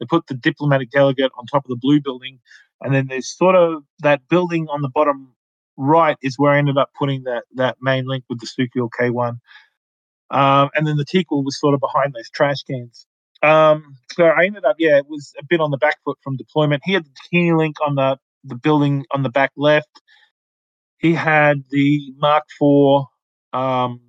They 0.00 0.06
put 0.06 0.26
the 0.26 0.34
diplomatic 0.34 0.90
delegate 0.90 1.30
on 1.38 1.46
top 1.46 1.64
of 1.64 1.68
the 1.68 1.76
blue 1.76 2.00
building, 2.00 2.40
and 2.80 2.92
then 2.92 3.06
there's 3.06 3.28
sort 3.28 3.54
of 3.54 3.84
that 4.00 4.26
building 4.28 4.66
on 4.68 4.82
the 4.82 4.88
bottom 4.88 5.34
right 5.76 6.16
is 6.22 6.38
where 6.38 6.52
I 6.52 6.58
ended 6.58 6.76
up 6.76 6.90
putting 6.98 7.22
that 7.24 7.44
that 7.54 7.76
main 7.80 8.06
link 8.06 8.24
with 8.28 8.40
the 8.40 8.46
Sukeul 8.46 8.88
K1. 8.98 9.38
Um, 10.32 10.70
and 10.74 10.86
then 10.86 10.96
the 10.96 11.04
Taqeul 11.04 11.44
was 11.44 11.60
sort 11.60 11.74
of 11.74 11.80
behind 11.80 12.14
those 12.14 12.30
trash 12.30 12.62
cans. 12.62 13.06
Um, 13.42 13.96
so 14.12 14.24
I 14.24 14.46
ended 14.46 14.64
up, 14.64 14.76
yeah, 14.78 14.96
it 14.96 15.06
was 15.08 15.32
a 15.38 15.44
bit 15.44 15.60
on 15.60 15.70
the 15.70 15.76
back 15.76 15.96
foot 16.04 16.18
from 16.24 16.36
deployment. 16.36 16.82
He 16.84 16.94
had 16.94 17.04
the 17.04 17.10
Key 17.30 17.52
link 17.52 17.76
on 17.86 17.96
the, 17.96 18.16
the 18.44 18.54
building 18.56 19.04
on 19.12 19.22
the 19.22 19.28
back 19.30 19.50
left. 19.56 19.90
He 20.98 21.12
had 21.12 21.64
the 21.70 22.14
Mark 22.16 22.44
IV 22.60 23.04
um, 23.52 24.00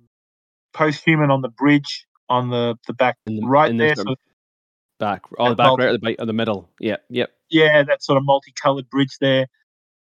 post-human 0.72 1.30
on 1.30 1.42
the 1.42 1.48
bridge 1.50 2.06
on 2.28 2.50
the, 2.50 2.76
the 2.86 2.94
back 2.94 3.16
the- 3.26 3.40
right 3.44 3.70
in 3.70 3.76
there. 3.76 3.94
the 3.94 4.02
So, 4.02 4.14
Back, 5.00 5.22
oh, 5.38 5.50
the 5.50 5.56
back 5.56 5.66
multi- 5.66 5.82
right 5.84 5.94
at 5.94 6.00
the 6.00 6.18
on 6.20 6.26
the 6.28 6.32
middle. 6.32 6.70
Yeah, 6.78 6.96
yep. 7.10 7.30
yeah, 7.50 7.82
that 7.82 8.02
sort 8.02 8.16
of 8.16 8.24
multicolored 8.24 8.88
bridge 8.88 9.18
there. 9.20 9.48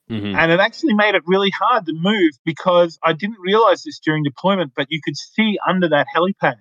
Hmm 0.10 0.36
And 0.36 0.52
it 0.52 0.60
actually 0.60 0.94
made 0.94 1.16
it 1.16 1.24
really 1.26 1.52
hard 1.52 1.86
to 1.86 1.94
move 1.94 2.32
because 2.44 3.00
I 3.04 3.14
didn't 3.14 3.40
realize 3.40 3.84
this 3.84 4.00
during 4.00 4.24
deployment, 4.24 4.74
but 4.76 4.88
you 4.90 5.00
could 5.04 5.16
see 5.16 5.58
under 5.68 5.88
that 5.90 6.08
helipad. 6.16 6.56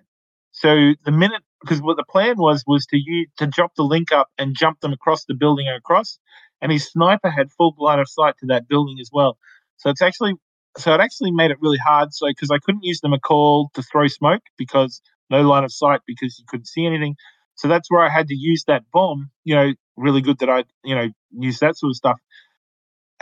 So 0.53 0.93
the 1.05 1.11
minute, 1.11 1.43
because 1.61 1.81
what 1.81 1.97
the 1.97 2.05
plan 2.05 2.37
was, 2.37 2.63
was 2.67 2.87
to 2.87 2.99
use, 2.99 3.29
to 3.39 3.47
drop 3.47 3.75
the 3.75 3.83
link 3.83 4.13
up 4.13 4.29
and 4.39 4.55
jump 4.55 4.81
them 4.81 4.93
across 4.93 5.25
the 5.25 5.35
building 5.35 5.67
and 5.67 5.77
across. 5.77 6.19
And 6.61 6.71
his 6.71 6.89
sniper 6.89 7.31
had 7.31 7.51
full 7.51 7.75
line 7.79 7.99
of 7.99 8.09
sight 8.09 8.35
to 8.41 8.47
that 8.47 8.69
building 8.69 8.99
as 9.01 9.11
well. 9.13 9.39
So 9.79 9.91
it's 9.91 10.03
actually, 10.03 10.35
so 10.77 10.95
it 10.95 11.01
actually 11.01 11.33
made 11.33 11.51
it 11.51 11.59
really 11.61 11.79
hard. 11.79 12.15
So 12.15 12.29
because 12.29 12.51
I 12.51 12.59
couldn't 12.59 12.85
use 12.85 13.01
the 13.01 13.09
Makaul 13.09 13.73
to 13.73 13.83
throw 13.83 14.07
smoke 14.07 14.43
because 14.57 15.01
no 15.31 15.43
line 15.43 15.65
of 15.65 15.73
sight 15.73 16.01
because 16.07 16.39
you 16.39 16.45
couldn't 16.47 16.67
see 16.67 16.87
anything. 16.87 17.17
So 17.57 17.67
that's 17.67 17.91
where 17.91 18.03
I 18.03 18.09
had 18.09 18.29
to 18.29 18.35
use 18.35 18.65
that 18.69 18.85
bomb. 18.93 19.31
You 19.45 19.55
know, 19.57 19.73
really 19.97 20.21
good 20.21 20.39
that 20.39 20.51
I, 20.51 20.65
you 20.85 20.95
know, 20.95 21.09
use 21.33 21.59
that 21.59 21.77
sort 21.77 21.91
of 21.91 21.97
stuff 21.97 22.19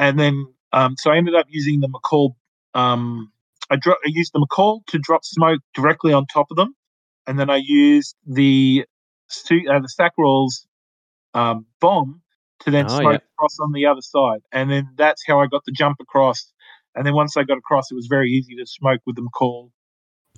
and 0.00 0.18
then 0.20 0.46
um, 0.74 0.96
so 0.98 1.12
I 1.12 1.18
ended 1.18 1.36
up 1.36 1.46
using 1.50 1.80
the 1.80 1.88
Makaul. 1.88 2.36
Um, 2.74 3.32
I, 3.70 3.76
dro- 3.76 3.94
I 3.94 4.08
used 4.08 4.32
the 4.34 4.40
Makaul 4.40 4.86
to 4.88 4.98
drop 5.00 5.24
smoke 5.24 5.60
directly 5.74 6.14
on 6.14 6.26
top 6.26 6.48
of 6.50 6.58
them, 6.58 6.74
and 7.28 7.38
then 7.38 7.50
I 7.50 7.58
used 7.64 8.16
the 8.26 8.86
uh, 9.68 9.80
the 9.80 9.90
Sackrolls 10.00 10.66
um, 11.34 11.66
bomb 11.80 12.22
to 12.60 12.70
then 12.72 12.88
Oh, 12.88 13.00
smoke 13.00 13.18
yeah. 13.18 13.20
across 13.36 13.58
on 13.60 13.72
the 13.72 13.86
other 13.86 14.02
side, 14.02 14.40
and 14.52 14.70
then 14.70 14.90
that's 14.98 15.24
how 15.26 15.40
I 15.40 15.46
got 15.48 15.64
the 15.66 15.72
jump 15.72 15.98
across. 16.00 16.52
And 16.94 17.06
then 17.06 17.14
once 17.14 17.36
I 17.36 17.44
got 17.44 17.58
across, 17.58 17.90
it 17.92 17.96
was 17.96 18.08
very 18.08 18.30
easy 18.30 18.56
to 18.56 18.66
smoke 18.66 19.00
with 19.06 19.16
the 19.16 19.22
Makaul. 19.22 19.70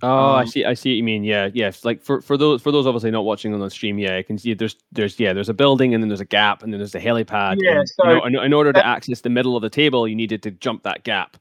Oh, 0.02 0.34
I 0.34 0.40
Um, 0.42 0.46
see. 0.48 0.64
I 0.64 0.74
see 0.74 0.90
what 0.90 0.96
you 0.96 1.04
mean. 1.04 1.22
Yeah, 1.22 1.48
yes. 1.54 1.84
Like 1.84 2.02
for, 2.02 2.20
for 2.20 2.36
those 2.36 2.60
for 2.60 2.72
those 2.72 2.86
obviously 2.86 3.10
not 3.10 3.24
watching 3.24 3.54
on 3.54 3.60
the 3.60 3.70
stream, 3.70 3.98
yeah, 3.98 4.16
I 4.16 4.22
can 4.22 4.36
see 4.36 4.52
there's 4.54 4.76
there's 4.90 5.18
yeah 5.20 5.32
there's 5.32 5.48
a 5.48 5.54
building 5.54 5.94
and 5.94 6.02
then 6.02 6.08
there's 6.08 6.20
a 6.20 6.24
gap 6.24 6.62
and 6.62 6.72
then 6.72 6.80
there's 6.80 6.94
a 6.94 7.00
helipad. 7.00 7.56
Yeah, 7.60 7.78
and, 7.78 7.88
so 7.88 8.08
you 8.08 8.14
know, 8.14 8.24
in, 8.24 8.36
in 8.36 8.52
order 8.52 8.72
to 8.72 8.84
access 8.84 9.20
the 9.20 9.30
middle 9.30 9.56
of 9.56 9.62
the 9.62 9.70
table, 9.70 10.08
you 10.08 10.16
needed 10.16 10.42
to 10.42 10.50
jump 10.50 10.82
that 10.82 11.04
gap, 11.04 11.36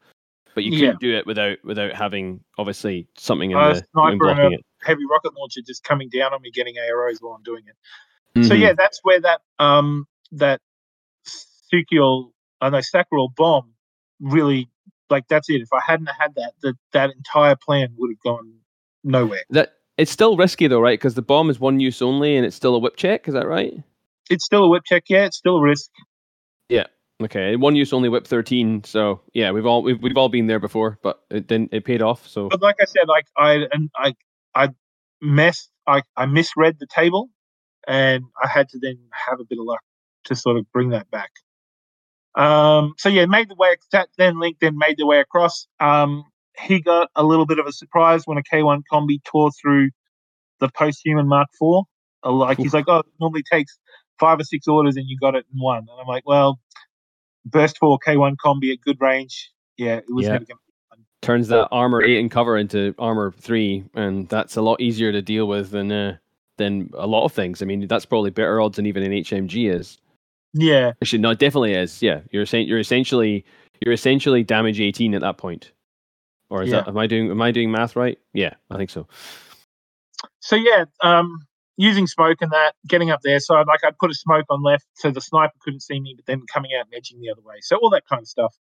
but 0.53 0.63
you 0.63 0.71
Yeah. 0.73 0.79
couldn't 0.79 0.99
do 0.99 1.15
it 1.17 1.25
without 1.25 1.57
without 1.63 1.93
having 1.93 2.39
obviously 2.59 3.07
something 3.17 3.51
in 3.51 3.57
A 3.57 3.61
the 3.61 3.69
in 3.69 3.83
sniper 3.93 4.07
and 4.09 4.19
blocking 4.19 4.53
a 4.53 4.55
it. 4.55 4.65
heavy 4.83 5.05
rocket 5.09 5.33
launcher 5.35 5.61
just 5.65 5.83
coming 5.83 6.09
down 6.09 6.33
on 6.33 6.41
me, 6.41 6.51
getting 6.51 6.75
AROs 6.75 7.17
while 7.19 7.33
I'm 7.33 7.43
doing 7.43 7.63
it. 7.65 8.45
So 8.45 8.53
Mhm. 8.53 8.59
yeah, 8.59 8.73
that's 8.73 8.99
where 9.03 9.19
that 9.21 9.41
um 9.57 10.05
that 10.33 10.61
Sukeul, 11.25 12.31
uh, 12.61 12.69
no 12.69 12.77
Sakharov 12.79 13.35
bomb 13.35 13.73
really 14.19 14.69
like 15.11 15.27
that's 15.27 15.49
it. 15.49 15.61
If 15.61 15.73
I 15.73 15.79
hadn't 15.85 16.07
had 16.07 16.35
that, 16.35 16.53
that 16.63 16.75
that 16.93 17.11
entire 17.11 17.55
plan 17.55 17.89
would 17.97 18.11
have 18.11 18.21
gone 18.23 18.53
nowhere. 19.03 19.43
that 19.51 19.73
it's 19.97 20.11
still 20.11 20.37
risky 20.37 20.67
though, 20.67 20.79
right? 20.79 20.97
Because 20.97 21.15
the 21.15 21.21
bomb 21.21 21.49
is 21.49 21.59
one 21.59 21.79
use 21.79 22.01
only, 22.01 22.35
and 22.35 22.45
it's 22.45 22.55
still 22.55 22.75
a 22.75 22.79
whip 22.79 22.95
check. 22.95 23.27
Is 23.27 23.33
that 23.33 23.47
right? 23.47 23.73
It's 24.29 24.45
still 24.45 24.63
a 24.63 24.69
whip 24.69 24.83
check, 24.85 25.03
yeah. 25.09 25.25
It's 25.25 25.37
still 25.37 25.57
a 25.57 25.61
risk. 25.61 25.89
Yeah. 26.69 26.85
Okay, 27.21 27.55
one 27.55 27.75
use 27.75 27.93
only 27.93 28.09
whip 28.09 28.25
thirteen. 28.25 28.83
So 28.83 29.21
yeah, 29.33 29.51
we've 29.51 29.65
all 29.65 29.83
we've, 29.83 30.01
we've 30.01 30.17
all 30.17 30.29
been 30.29 30.47
there 30.47 30.59
before, 30.59 30.97
but 31.03 31.21
it 31.29 31.47
didn't 31.47 31.73
it 31.73 31.85
paid 31.85 32.01
off. 32.01 32.27
So 32.27 32.49
But 32.49 32.61
like 32.61 32.77
I 32.81 32.85
said, 32.85 33.07
like 33.07 33.27
I 33.37 33.67
and 33.71 33.91
I 33.95 34.15
I 34.55 34.69
messed 35.21 35.69
I 35.85 36.01
I 36.17 36.25
misread 36.25 36.77
the 36.79 36.87
table, 36.87 37.29
and 37.87 38.23
I 38.41 38.47
had 38.47 38.69
to 38.69 38.79
then 38.79 38.97
have 39.11 39.39
a 39.39 39.43
bit 39.43 39.59
of 39.59 39.65
luck 39.65 39.81
to 40.25 40.35
sort 40.35 40.57
of 40.57 40.65
bring 40.71 40.89
that 40.89 41.11
back. 41.11 41.31
Um, 42.35 42.93
so 42.97 43.09
yeah, 43.09 43.25
made 43.25 43.49
the 43.49 43.55
way 43.55 43.75
that 43.91 44.09
then 44.17 44.39
Link 44.39 44.57
then 44.61 44.77
made 44.77 44.97
the 44.97 45.05
way 45.05 45.19
across. 45.19 45.67
Um, 45.79 46.23
he 46.57 46.81
got 46.81 47.09
a 47.15 47.23
little 47.23 47.45
bit 47.45 47.59
of 47.59 47.65
a 47.65 47.71
surprise 47.71 48.23
when 48.25 48.37
a 48.37 48.43
K1 48.43 48.83
combi 48.91 49.23
tore 49.25 49.51
through 49.61 49.89
the 50.59 50.69
post-human 50.69 51.27
Mark 51.27 51.49
IV. 51.61 51.85
Like 52.23 52.59
he's 52.59 52.73
like, 52.73 52.85
oh, 52.87 52.99
it 52.99 53.05
normally 53.19 53.43
takes 53.51 53.77
five 54.19 54.39
or 54.39 54.43
six 54.43 54.67
orders 54.67 54.95
and 54.95 55.05
you 55.07 55.17
got 55.19 55.35
it 55.35 55.45
in 55.51 55.59
one. 55.59 55.79
And 55.79 55.99
I'm 55.99 56.07
like, 56.07 56.23
well, 56.25 56.59
burst 57.45 57.77
four 57.79 57.97
K1 58.05 58.35
combi 58.43 58.71
at 58.71 58.81
good 58.81 58.97
range. 58.99 59.51
Yeah, 59.77 59.97
it 59.97 60.05
was 60.09 60.25
Yeah. 60.25 60.33
never 60.33 60.45
going 60.45 60.57
turns 61.21 61.47
that 61.49 61.67
armor 61.71 62.01
eight 62.03 62.19
and 62.19 62.29
cover 62.31 62.57
into 62.57 62.93
armor 62.99 63.31
three, 63.31 63.85
and 63.93 64.27
that's 64.27 64.57
a 64.57 64.61
lot 64.61 64.81
easier 64.81 65.11
to 65.11 65.21
deal 65.21 65.47
with 65.47 65.71
than 65.71 65.91
uh, 65.91 66.17
than 66.57 66.89
a 66.93 67.07
lot 67.07 67.25
of 67.25 67.31
things. 67.31 67.61
I 67.61 67.65
mean, 67.65 67.87
that's 67.87 68.05
probably 68.05 68.31
better 68.31 68.59
odds 68.59 68.75
than 68.77 68.85
even 68.85 69.03
an 69.03 69.11
HMG 69.11 69.73
is. 69.73 69.97
Yeah, 70.53 70.91
Actually, 71.01 71.19
no, 71.19 71.29
it 71.31 71.39
definitely 71.39 71.73
is. 71.73 72.01
Yeah, 72.01 72.21
you're 72.31 72.43
you're 72.43 72.79
essentially 72.79 73.45
you're 73.79 73.93
essentially 73.93 74.43
damage 74.43 74.79
eighteen 74.81 75.13
at 75.15 75.21
that 75.21 75.37
point. 75.37 75.71
Or 76.49 76.63
is 76.63 76.69
Yeah. 76.69 76.81
that 76.81 76.89
am 76.89 76.97
I 76.97 77.07
doing 77.07 77.31
am 77.31 77.41
I 77.41 77.51
doing 77.51 77.71
math 77.71 77.95
right? 77.95 78.19
Yeah, 78.33 78.53
I 78.69 78.75
think 78.77 78.89
so. 78.89 79.07
so 80.41 80.55
yeah, 80.57 80.85
um, 81.01 81.39
using 81.77 82.05
smoke 82.07 82.39
and 82.41 82.51
that, 82.51 82.73
getting 82.87 83.09
up 83.11 83.21
there. 83.23 83.39
So 83.39 83.55
like 83.55 83.83
I'd 83.85 83.97
put 83.97 84.11
a 84.11 84.13
smoke 84.13 84.45
on 84.49 84.61
left 84.61 84.85
so 84.95 85.09
the 85.11 85.21
sniper 85.21 85.53
couldn't 85.61 85.79
see 85.81 85.99
me, 85.99 86.13
but 86.15 86.25
then 86.25 86.41
coming 86.51 86.71
out 86.77 86.85
and 86.87 86.93
edging 86.95 87.21
the 87.21 87.29
other 87.31 87.41
way. 87.41 87.55
So 87.61 87.77
all 87.77 87.89
that 87.91 88.03
kind 88.07 88.21
of 88.21 88.27
stuff. 88.27 88.53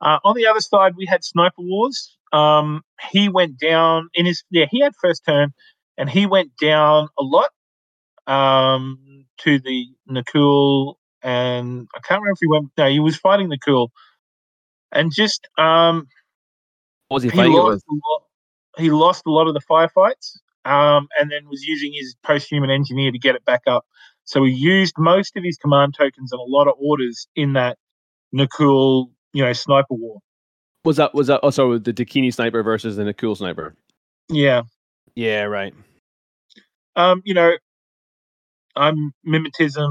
Uh, 0.00 0.18
on 0.24 0.36
the 0.36 0.46
other 0.46 0.60
side, 0.60 0.94
we 0.96 1.06
had 1.06 1.24
Sniper 1.24 1.60
Wars. 1.62 2.16
Um, 2.32 2.82
he 3.10 3.28
went 3.28 3.58
down 3.58 4.10
in 4.14 4.26
his 4.26 4.44
yeah, 4.50 4.66
he 4.70 4.80
had 4.80 4.92
first 5.02 5.24
turn 5.24 5.52
and 5.96 6.08
he 6.10 6.26
went 6.26 6.52
down 6.60 7.08
a 7.18 7.22
lot 7.22 7.50
um, 8.26 9.24
to 9.38 9.58
the 9.58 9.86
Nikoul 10.08 10.97
and 11.22 11.88
I 11.94 12.00
can't 12.00 12.20
remember 12.22 12.32
if 12.34 12.40
he 12.40 12.48
went 12.48 12.70
no, 12.78 12.88
he 12.90 13.00
was 13.00 13.16
fighting 13.16 13.48
the 13.48 13.58
cool, 13.58 13.92
And 14.92 15.12
just 15.14 15.48
um 15.58 16.08
What 17.08 17.16
was 17.16 17.22
he 17.24 17.30
he 17.30 17.36
fighting 17.36 17.52
lost 17.52 17.84
a 17.88 17.94
lot. 17.94 18.22
He 18.78 18.90
lost 18.90 19.24
a 19.26 19.30
lot 19.30 19.48
of 19.48 19.54
the 19.54 19.60
firefights, 19.60 20.38
um, 20.64 21.08
and 21.18 21.30
then 21.30 21.48
was 21.48 21.64
using 21.64 21.92
his 21.92 22.16
post-human 22.24 22.70
engineer 22.70 23.10
to 23.12 23.18
get 23.18 23.34
it 23.34 23.44
back 23.44 23.62
up. 23.66 23.86
So 24.24 24.44
he 24.44 24.52
used 24.52 24.94
most 24.98 25.36
of 25.36 25.44
his 25.44 25.58
command 25.58 25.94
tokens 25.98 26.32
and 26.32 26.40
a 26.40 26.44
lot 26.44 26.68
of 26.68 26.74
orders 26.80 27.28
in 27.36 27.54
that 27.54 27.78
Nikoul, 28.34 29.10
you 29.32 29.44
know, 29.44 29.52
sniper 29.52 29.94
war. 29.94 30.20
Was 30.84 30.96
that 30.98 31.14
was 31.14 31.26
that 31.28 31.40
also 31.40 31.78
the 31.78 31.92
Dakini 31.92 32.32
sniper 32.32 32.62
versus 32.62 32.96
the 32.96 33.04
Nikoul 33.04 33.36
sniper? 33.36 33.74
Yeah, 34.30 34.62
Yeah, 35.14 35.44
right. 35.44 35.74
um, 36.96 37.22
you 37.24 37.34
know, 37.34 37.52
I'm 38.76 39.12
mimetism, 39.26 39.88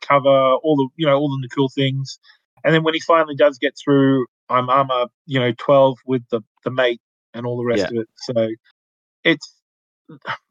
cover, 0.00 0.28
all 0.28 0.76
the 0.76 0.88
you 0.96 1.06
know 1.06 1.16
all 1.16 1.30
the 1.30 1.46
Nikoul 1.46 1.70
things, 1.74 2.18
and 2.64 2.74
then 2.74 2.82
when 2.84 2.94
he 2.94 3.00
finally 3.00 3.36
does 3.36 3.58
get 3.58 3.74
through, 3.82 4.26
I'm 4.48 4.70
armor, 4.70 5.06
you 5.26 5.40
know, 5.40 5.52
twelve 5.58 5.98
with 6.06 6.22
the 6.30 6.42
the 6.64 6.70
mate 6.70 7.00
and 7.34 7.46
all 7.46 7.58
the 7.58 7.64
rest 7.64 7.80
Yeah. 7.80 7.90
of 7.90 7.98
it. 7.98 8.08
So 8.16 8.48
it's, 9.24 9.54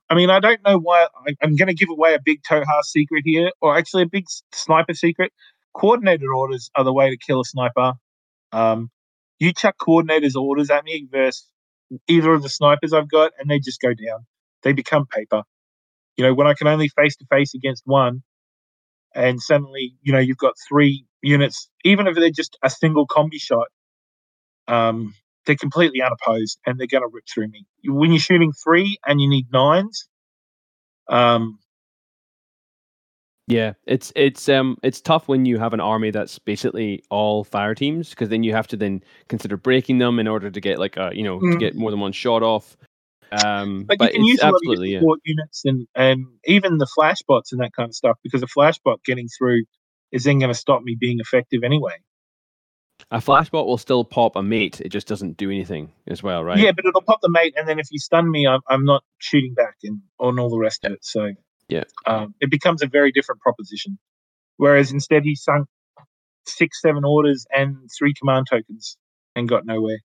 I 0.10 0.16
mean, 0.16 0.30
I 0.30 0.39
don't 0.39 0.62
know 0.66 0.80
why 0.80 1.04
I, 1.28 1.36
I'm 1.41 1.56
going 1.56 1.68
to 1.70 1.74
give 1.76 1.89
away 1.89 2.16
a 2.16 2.20
big 2.24 2.41
Tohaa 2.43 2.84
secret 2.84 3.24
here, 3.26 3.52
or 3.62 3.78
actually 3.78 4.04
a 4.04 4.08
big 4.08 4.26
sniper 4.54 4.93
secret. 4.93 5.34
Coordinated 5.76 6.28
orders 6.28 6.72
are 6.76 6.84
the 6.84 6.93
way 6.93 7.10
to 7.10 7.18
kill 7.18 7.41
a 7.41 7.45
sniper. 7.45 7.93
Um, 8.52 8.89
you 9.39 9.54
chuck 9.54 9.78
coordinators 9.80 10.36
orders 10.36 10.70
at 10.70 10.86
me 10.86 11.08
versus 11.12 11.47
either 12.08 12.34
of 12.34 12.43
the 12.43 12.50
snipers 12.50 12.93
I've 12.93 13.10
got, 13.10 13.34
and 13.39 13.50
they 13.50 13.60
just 13.60 13.82
go 13.82 13.89
down. 13.89 14.26
They 14.64 14.74
become 14.74 15.06
paper. 15.08 15.43
You 16.18 16.26
know, 16.26 16.34
when 16.34 16.47
I 16.47 16.54
can 16.54 16.68
only 16.68 16.89
face 16.89 17.16
to 17.18 17.26
face 17.32 17.54
against 17.56 17.84
one, 17.86 18.24
and 19.16 19.41
suddenly, 19.41 19.95
you 20.01 20.14
know, 20.14 20.20
you've 20.20 20.38
got 20.38 20.53
three 20.68 21.05
units, 21.22 21.70
even 21.84 22.07
if 22.07 22.16
they're 22.16 22.32
just 22.32 22.57
a 22.64 22.70
single 22.70 23.07
combi 23.07 23.39
shot, 23.39 23.68
um, 24.68 25.14
they're 25.45 25.55
completely 25.55 26.01
unopposed 26.01 26.60
and 26.66 26.80
they're 26.80 26.88
going 26.88 27.03
to 27.03 27.10
rip 27.12 27.26
through 27.34 27.47
me. 27.49 27.66
When 27.86 28.12
you're 28.12 28.20
shooting 28.20 28.53
three 28.53 28.97
and 29.05 29.22
you 29.22 29.30
need 29.30 29.47
nines, 29.51 30.07
um, 31.10 31.60
Yeah, 33.47 33.74
it's 33.86 34.12
it's 34.16 34.49
um 34.49 34.78
it's 34.84 35.01
tough 35.01 35.28
when 35.30 35.45
you 35.45 35.60
have 35.60 35.74
an 35.74 35.82
army 35.82 36.12
that's 36.12 36.39
basically 36.39 37.03
all 37.12 37.43
fire 37.45 37.76
teams 37.76 38.12
because 38.12 38.30
then 38.30 38.43
you 38.43 38.53
have 38.53 38.68
to 38.70 38.78
then 38.78 39.03
consider 39.30 39.57
breaking 39.57 39.99
them 39.99 40.20
in 40.20 40.28
order 40.28 40.51
to 40.51 40.62
get 40.62 40.80
like 40.80 40.97
a 40.97 41.12
you 41.14 41.24
know 41.24 41.43
to 41.51 41.57
Mm. 41.57 41.60
get 41.60 41.76
more 41.76 41.91
than 41.91 41.99
one 42.01 42.14
shot 42.14 42.43
off. 42.43 42.78
Um, 43.32 43.86
But, 43.88 43.99
but, 43.99 44.13
you 44.13 44.19
can 44.19 44.25
use 44.25 44.36
it's 44.36 44.43
a 44.43 44.45
lot 44.45 44.49
of 44.49 44.55
absolutely 44.55 44.93
yeah. 44.93 44.99
support 44.99 45.19
units 45.23 45.61
and, 45.65 45.88
and 45.95 46.25
even 46.45 46.77
the 46.77 46.88
flashbots 46.97 47.51
and 47.51 47.61
that 47.61 47.73
kind 47.73 47.89
of 47.89 47.95
stuff 47.95 48.17
because 48.23 48.43
a 48.43 48.47
flashbot 48.47 49.03
getting 49.05 49.27
through 49.27 49.63
is 50.11 50.23
then 50.23 50.39
going 50.39 50.51
to 50.51 50.57
stop 50.57 50.82
me 50.82 50.97
being 50.99 51.19
effective 51.19 51.63
anyway. 51.63 51.97
A 53.11 53.19
flashbot 53.19 53.65
will 53.65 53.77
still 53.77 54.03
pop 54.03 54.36
a 54.36 54.43
mate. 54.43 54.82
It 54.82 54.89
just 54.89 55.07
doesn't 55.07 55.38
do 55.38 55.49
anything 55.49 55.91
as 56.07 56.21
well, 56.21 56.43
right? 56.43 56.59
Yeah, 56.59 56.71
but 56.71 56.86
it'll 56.86 57.01
pop 57.01 57.21
the 57.21 57.30
mate, 57.30 57.53
and 57.57 57.67
then 57.67 57.80
if 57.80 57.88
you 57.91 57.97
stun 57.99 58.30
me, 58.30 58.45
I'm, 58.45 58.59
I'm 58.67 58.86
not 58.86 59.03
shooting 59.19 59.53
back 59.53 59.75
and 59.84 60.01
on 60.19 60.38
all 60.38 60.49
the 60.49 60.59
rest 60.59 60.84
of 60.84 60.91
it. 60.91 60.99
So 61.05 61.32
Yeah. 61.69 61.84
um, 62.05 62.36
it 62.41 62.51
becomes 62.51 62.84
a 62.84 62.88
very 62.88 63.11
different 63.11 63.41
proposition. 63.41 63.97
Whereas 64.57 64.91
instead, 64.91 65.23
he 65.23 65.36
sunk 65.36 65.67
six, 66.45 66.82
seven 66.82 67.05
orders 67.05 67.45
and 67.55 67.89
three 67.97 68.13
command 68.13 68.47
tokens 68.49 68.97
and 69.36 69.47
got 69.47 69.65
nowhere. 69.65 69.99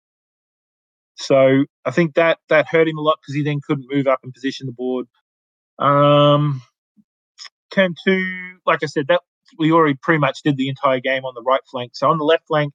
So 1.16 1.64
I 1.84 1.90
think 1.90 2.14
that 2.14 2.38
that 2.48 2.66
hurt 2.68 2.88
him 2.88 2.98
a 2.98 3.02
lot 3.02 3.18
because 3.20 3.34
he 3.34 3.44
then 3.44 3.60
couldn't 3.66 3.86
move 3.90 4.06
up 4.06 4.20
and 4.22 4.32
position 4.32 4.66
the 4.66 4.72
board. 4.72 5.06
Um, 5.78 6.62
turn 7.70 7.94
two, 8.04 8.58
like 8.66 8.82
I 8.82 8.86
said, 8.86 9.06
that 9.08 9.20
we 9.58 9.72
already 9.72 9.94
pretty 10.00 10.18
much 10.18 10.42
did 10.42 10.56
the 10.56 10.68
entire 10.68 11.00
game 11.00 11.24
on 11.24 11.34
the 11.34 11.42
right 11.42 11.60
flank. 11.70 11.92
So 11.94 12.08
on 12.10 12.18
the 12.18 12.24
left 12.24 12.46
flank, 12.48 12.72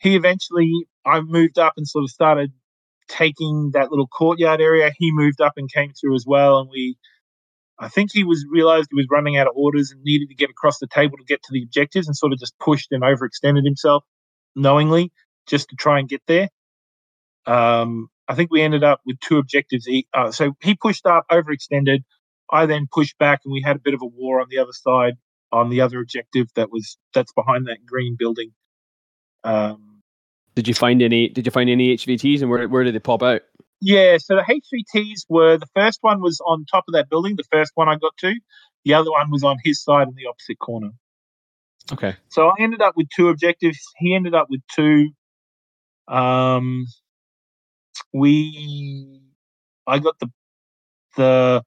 he 0.00 0.16
eventually 0.16 0.70
I 1.04 1.20
moved 1.20 1.58
up 1.58 1.74
and 1.76 1.86
sort 1.86 2.04
of 2.04 2.10
started 2.10 2.52
taking 3.08 3.70
that 3.72 3.90
little 3.90 4.06
courtyard 4.06 4.60
area. 4.60 4.92
He 4.96 5.10
moved 5.12 5.40
up 5.40 5.54
and 5.56 5.72
came 5.72 5.92
through 5.92 6.14
as 6.14 6.24
well, 6.26 6.58
and 6.58 6.70
we. 6.70 6.96
I 7.80 7.86
think 7.88 8.10
he 8.12 8.24
was 8.24 8.44
realized 8.50 8.88
he 8.90 8.96
was 8.96 9.06
running 9.08 9.36
out 9.36 9.46
of 9.46 9.52
orders 9.54 9.92
and 9.92 10.02
needed 10.02 10.30
to 10.30 10.34
get 10.34 10.50
across 10.50 10.80
the 10.80 10.88
table 10.88 11.16
to 11.16 11.24
get 11.24 11.40
to 11.44 11.52
the 11.52 11.62
objectives, 11.62 12.08
and 12.08 12.16
sort 12.16 12.32
of 12.32 12.40
just 12.40 12.58
pushed 12.58 12.90
and 12.90 13.02
overextended 13.04 13.64
himself 13.64 14.04
knowingly 14.56 15.12
just 15.46 15.68
to 15.68 15.76
try 15.76 16.00
and 16.00 16.08
get 16.08 16.22
there. 16.26 16.48
Um, 17.46 18.08
I 18.28 18.34
think 18.34 18.50
we 18.50 18.62
ended 18.62 18.84
up 18.84 19.00
with 19.06 19.18
two 19.20 19.38
objectives. 19.38 19.88
Uh, 20.12 20.30
so 20.30 20.54
he 20.62 20.74
pushed 20.74 21.06
up, 21.06 21.24
overextended. 21.30 22.04
I 22.50 22.66
then 22.66 22.86
pushed 22.90 23.18
back, 23.18 23.40
and 23.44 23.52
we 23.52 23.62
had 23.62 23.76
a 23.76 23.80
bit 23.80 23.94
of 23.94 24.02
a 24.02 24.06
war 24.06 24.40
on 24.40 24.48
the 24.50 24.58
other 24.58 24.72
side 24.72 25.14
on 25.50 25.70
the 25.70 25.80
other 25.80 26.00
objective 26.00 26.48
that 26.56 26.70
was 26.70 26.98
that's 27.14 27.32
behind 27.32 27.66
that 27.68 27.84
green 27.86 28.16
building. 28.18 28.52
Um, 29.44 30.02
Did 30.54 30.68
you 30.68 30.74
find 30.74 31.00
any? 31.00 31.28
Did 31.28 31.46
you 31.46 31.52
find 31.52 31.70
any 31.70 31.96
HVTs 31.96 32.42
and 32.42 32.50
where 32.50 32.68
where 32.68 32.84
did 32.84 32.94
they 32.94 33.00
pop 33.00 33.22
out? 33.22 33.42
yeah, 33.80 34.16
so 34.18 34.36
the 34.36 34.42
HVTs 34.42 35.26
were 35.28 35.56
the 35.56 35.68
first 35.74 35.98
one 36.02 36.20
was 36.20 36.40
on 36.44 36.64
top 36.64 36.84
of 36.88 36.94
that 36.94 37.08
building, 37.08 37.36
the 37.36 37.44
first 37.44 37.72
one 37.74 37.88
I 37.88 37.96
got 37.96 38.16
to. 38.18 38.34
The 38.84 38.94
other 38.94 39.10
one 39.10 39.30
was 39.30 39.44
on 39.44 39.56
his 39.62 39.82
side 39.82 40.08
in 40.08 40.14
the 40.14 40.26
opposite 40.26 40.58
corner. 40.58 40.90
Okay. 41.92 42.16
So 42.28 42.48
I 42.48 42.54
ended 42.58 42.82
up 42.82 42.96
with 42.96 43.08
two 43.14 43.28
objectives. 43.28 43.78
He 43.98 44.14
ended 44.14 44.34
up 44.34 44.48
with 44.50 44.60
two. 44.74 45.10
Um, 46.06 46.86
we, 48.12 49.20
I 49.86 49.98
got 49.98 50.18
the 50.18 50.28
the 51.16 51.62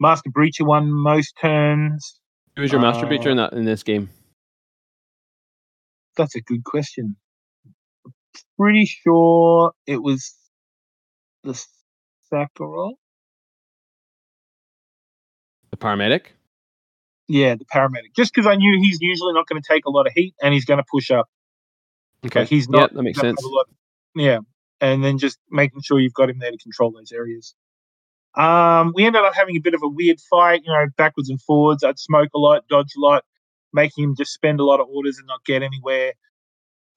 master 0.00 0.30
breacher 0.30 0.66
one 0.66 0.90
most 0.90 1.34
turns. 1.40 2.20
Who 2.56 2.62
was 2.62 2.72
your 2.72 2.80
master 2.80 3.06
Uh, 3.06 3.08
breacher 3.08 3.30
in 3.30 3.36
that 3.38 3.52
in 3.52 3.64
this 3.64 3.82
game? 3.82 4.10
That's 6.16 6.34
a 6.34 6.40
good 6.40 6.64
question. 6.64 7.16
Pretty 8.58 8.86
sure 8.86 9.72
it 9.86 10.02
was 10.02 10.34
the 11.44 11.52
Sakharov. 12.32 12.94
The 15.70 15.76
paramedic. 15.76 16.22
Yeah, 17.28 17.54
the 17.54 17.64
paramedic. 17.66 18.14
Just 18.16 18.34
because 18.34 18.46
I 18.46 18.56
knew 18.56 18.78
he's 18.80 18.98
usually 19.00 19.32
not 19.34 19.46
going 19.46 19.60
to 19.62 19.66
take 19.68 19.84
a 19.84 19.90
lot 19.90 20.06
of 20.06 20.12
heat 20.14 20.34
and 20.42 20.52
he's 20.54 20.64
going 20.64 20.78
to 20.78 20.84
push 20.90 21.10
up. 21.10 21.26
Okay. 22.26 22.40
Like 22.40 22.48
he's 22.48 22.66
yeah, 22.72 22.88
that 22.92 23.02
makes 23.02 23.20
sense. 23.20 23.42
a 23.42 23.46
lot- 23.46 23.68
yeah, 24.16 24.38
and 24.80 25.02
then 25.04 25.18
just 25.18 25.38
making 25.50 25.82
sure 25.82 26.00
you've 26.00 26.14
got 26.14 26.30
him 26.30 26.38
there 26.38 26.50
to 26.50 26.58
control 26.58 26.92
those 26.92 27.12
areas. 27.12 27.54
Um, 28.36 28.92
we 28.94 29.04
ended 29.04 29.22
up 29.22 29.34
having 29.34 29.56
a 29.56 29.60
bit 29.60 29.74
of 29.74 29.82
a 29.82 29.88
weird 29.88 30.20
fight, 30.30 30.62
you 30.64 30.72
know, 30.72 30.86
backwards 30.96 31.28
and 31.28 31.40
forwards. 31.42 31.82
I'd 31.82 31.98
smoke 31.98 32.28
a 32.34 32.38
lot, 32.38 32.68
dodge 32.68 32.92
a 32.96 33.00
lot, 33.00 33.24
making 33.72 34.04
him 34.04 34.14
just 34.16 34.32
spend 34.32 34.60
a 34.60 34.64
lot 34.64 34.80
of 34.80 34.86
orders 34.88 35.18
and 35.18 35.26
not 35.26 35.44
get 35.44 35.62
anywhere. 35.62 36.12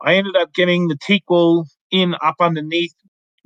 I 0.01 0.15
ended 0.15 0.35
up 0.35 0.53
getting 0.53 0.87
the 0.87 0.95
Taqeul 0.97 1.65
in 1.91 2.15
up 2.21 2.35
underneath. 2.39 2.93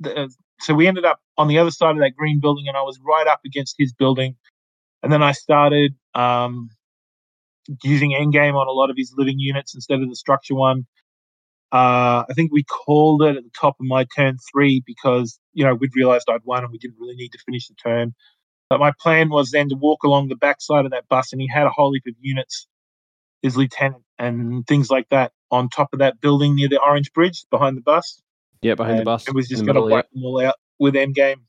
The, 0.00 0.30
so 0.60 0.74
we 0.74 0.86
ended 0.86 1.04
up 1.04 1.20
on 1.38 1.48
the 1.48 1.58
other 1.58 1.70
side 1.70 1.92
of 1.92 1.98
that 1.98 2.16
green 2.16 2.40
building, 2.40 2.66
and 2.68 2.76
I 2.76 2.82
was 2.82 2.98
right 3.06 3.26
up 3.26 3.40
against 3.44 3.76
his 3.78 3.92
building. 3.92 4.36
And 5.02 5.12
then 5.12 5.22
I 5.22 5.32
started 5.32 5.94
um, 6.14 6.70
using 7.82 8.12
endgame 8.12 8.54
on 8.54 8.66
a 8.66 8.72
lot 8.72 8.90
of 8.90 8.96
his 8.96 9.14
living 9.16 9.38
units 9.38 9.74
instead 9.74 10.00
of 10.00 10.08
the 10.08 10.16
structure 10.16 10.54
one. 10.54 10.86
Uh, 11.72 12.24
I 12.28 12.32
think 12.34 12.52
we 12.52 12.62
called 12.62 13.22
it 13.22 13.36
at 13.36 13.42
the 13.42 13.50
top 13.58 13.76
of 13.80 13.86
my 13.86 14.06
turn 14.16 14.38
three 14.52 14.82
because 14.86 15.38
you 15.52 15.64
know 15.64 15.74
we'd 15.74 15.96
realised 15.96 16.28
I'd 16.30 16.44
won 16.44 16.62
and 16.62 16.72
we 16.72 16.78
didn't 16.78 16.96
really 16.98 17.16
need 17.16 17.32
to 17.32 17.38
finish 17.44 17.68
the 17.68 17.74
turn. 17.74 18.14
But 18.70 18.80
my 18.80 18.92
plan 19.00 19.28
was 19.28 19.50
then 19.50 19.68
to 19.68 19.76
walk 19.76 20.02
along 20.04 20.28
the 20.28 20.36
backside 20.36 20.84
of 20.84 20.90
that 20.92 21.08
bus, 21.08 21.32
and 21.32 21.40
he 21.40 21.48
had 21.48 21.66
a 21.66 21.70
whole 21.70 21.92
heap 21.92 22.04
of 22.06 22.14
units, 22.20 22.66
his 23.42 23.56
lieutenant 23.56 24.02
and 24.18 24.66
things 24.66 24.90
like 24.90 25.08
that, 25.10 25.32
on 25.50 25.68
top 25.68 25.92
of 25.92 25.98
that 25.98 26.20
building 26.20 26.54
near 26.56 26.68
the 26.68 26.80
orange 26.80 27.12
bridge 27.12 27.44
behind 27.50 27.76
the 27.76 27.82
bus. 27.82 28.22
Yeah, 28.62 28.74
behind 28.74 28.98
the 28.98 29.04
bus. 29.04 29.28
It 29.28 29.34
was 29.34 29.48
just 29.48 29.64
going 29.64 29.76
to 29.76 29.82
wipe 29.82 30.10
them 30.10 30.24
all 30.24 30.40
out 30.44 30.56
with 30.78 30.94
endgame. 30.94 31.42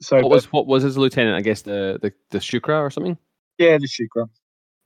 So 0.00 0.16
What 0.16 0.22
but- 0.24 0.30
was 0.30 0.52
what 0.52 0.66
was 0.66 0.82
his 0.82 0.96
lieutenant? 0.98 1.36
I 1.36 1.40
guess 1.40 1.62
the 1.62 1.98
the 2.00 2.12
the 2.30 2.38
Shukra 2.38 2.80
or 2.80 2.90
something. 2.90 3.16
Yeah, 3.58 3.78
the 3.78 3.88
Shukra. 3.88 4.28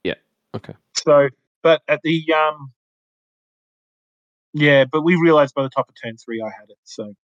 Yeah, 0.04 0.14
okay. 0.54 0.74
So, 0.96 1.28
but 1.62 1.82
at 1.88 2.00
the 2.02 2.24
um, 2.32 2.72
yeah, 4.52 4.84
but 4.84 5.02
we 5.02 5.16
realized 5.16 5.54
by 5.54 5.62
the 5.62 5.70
top 5.70 5.88
of 5.88 5.94
turn 6.02 6.16
three 6.16 6.42
I 6.42 6.46
had 6.46 6.70
it. 6.70 6.78
So 6.84 7.14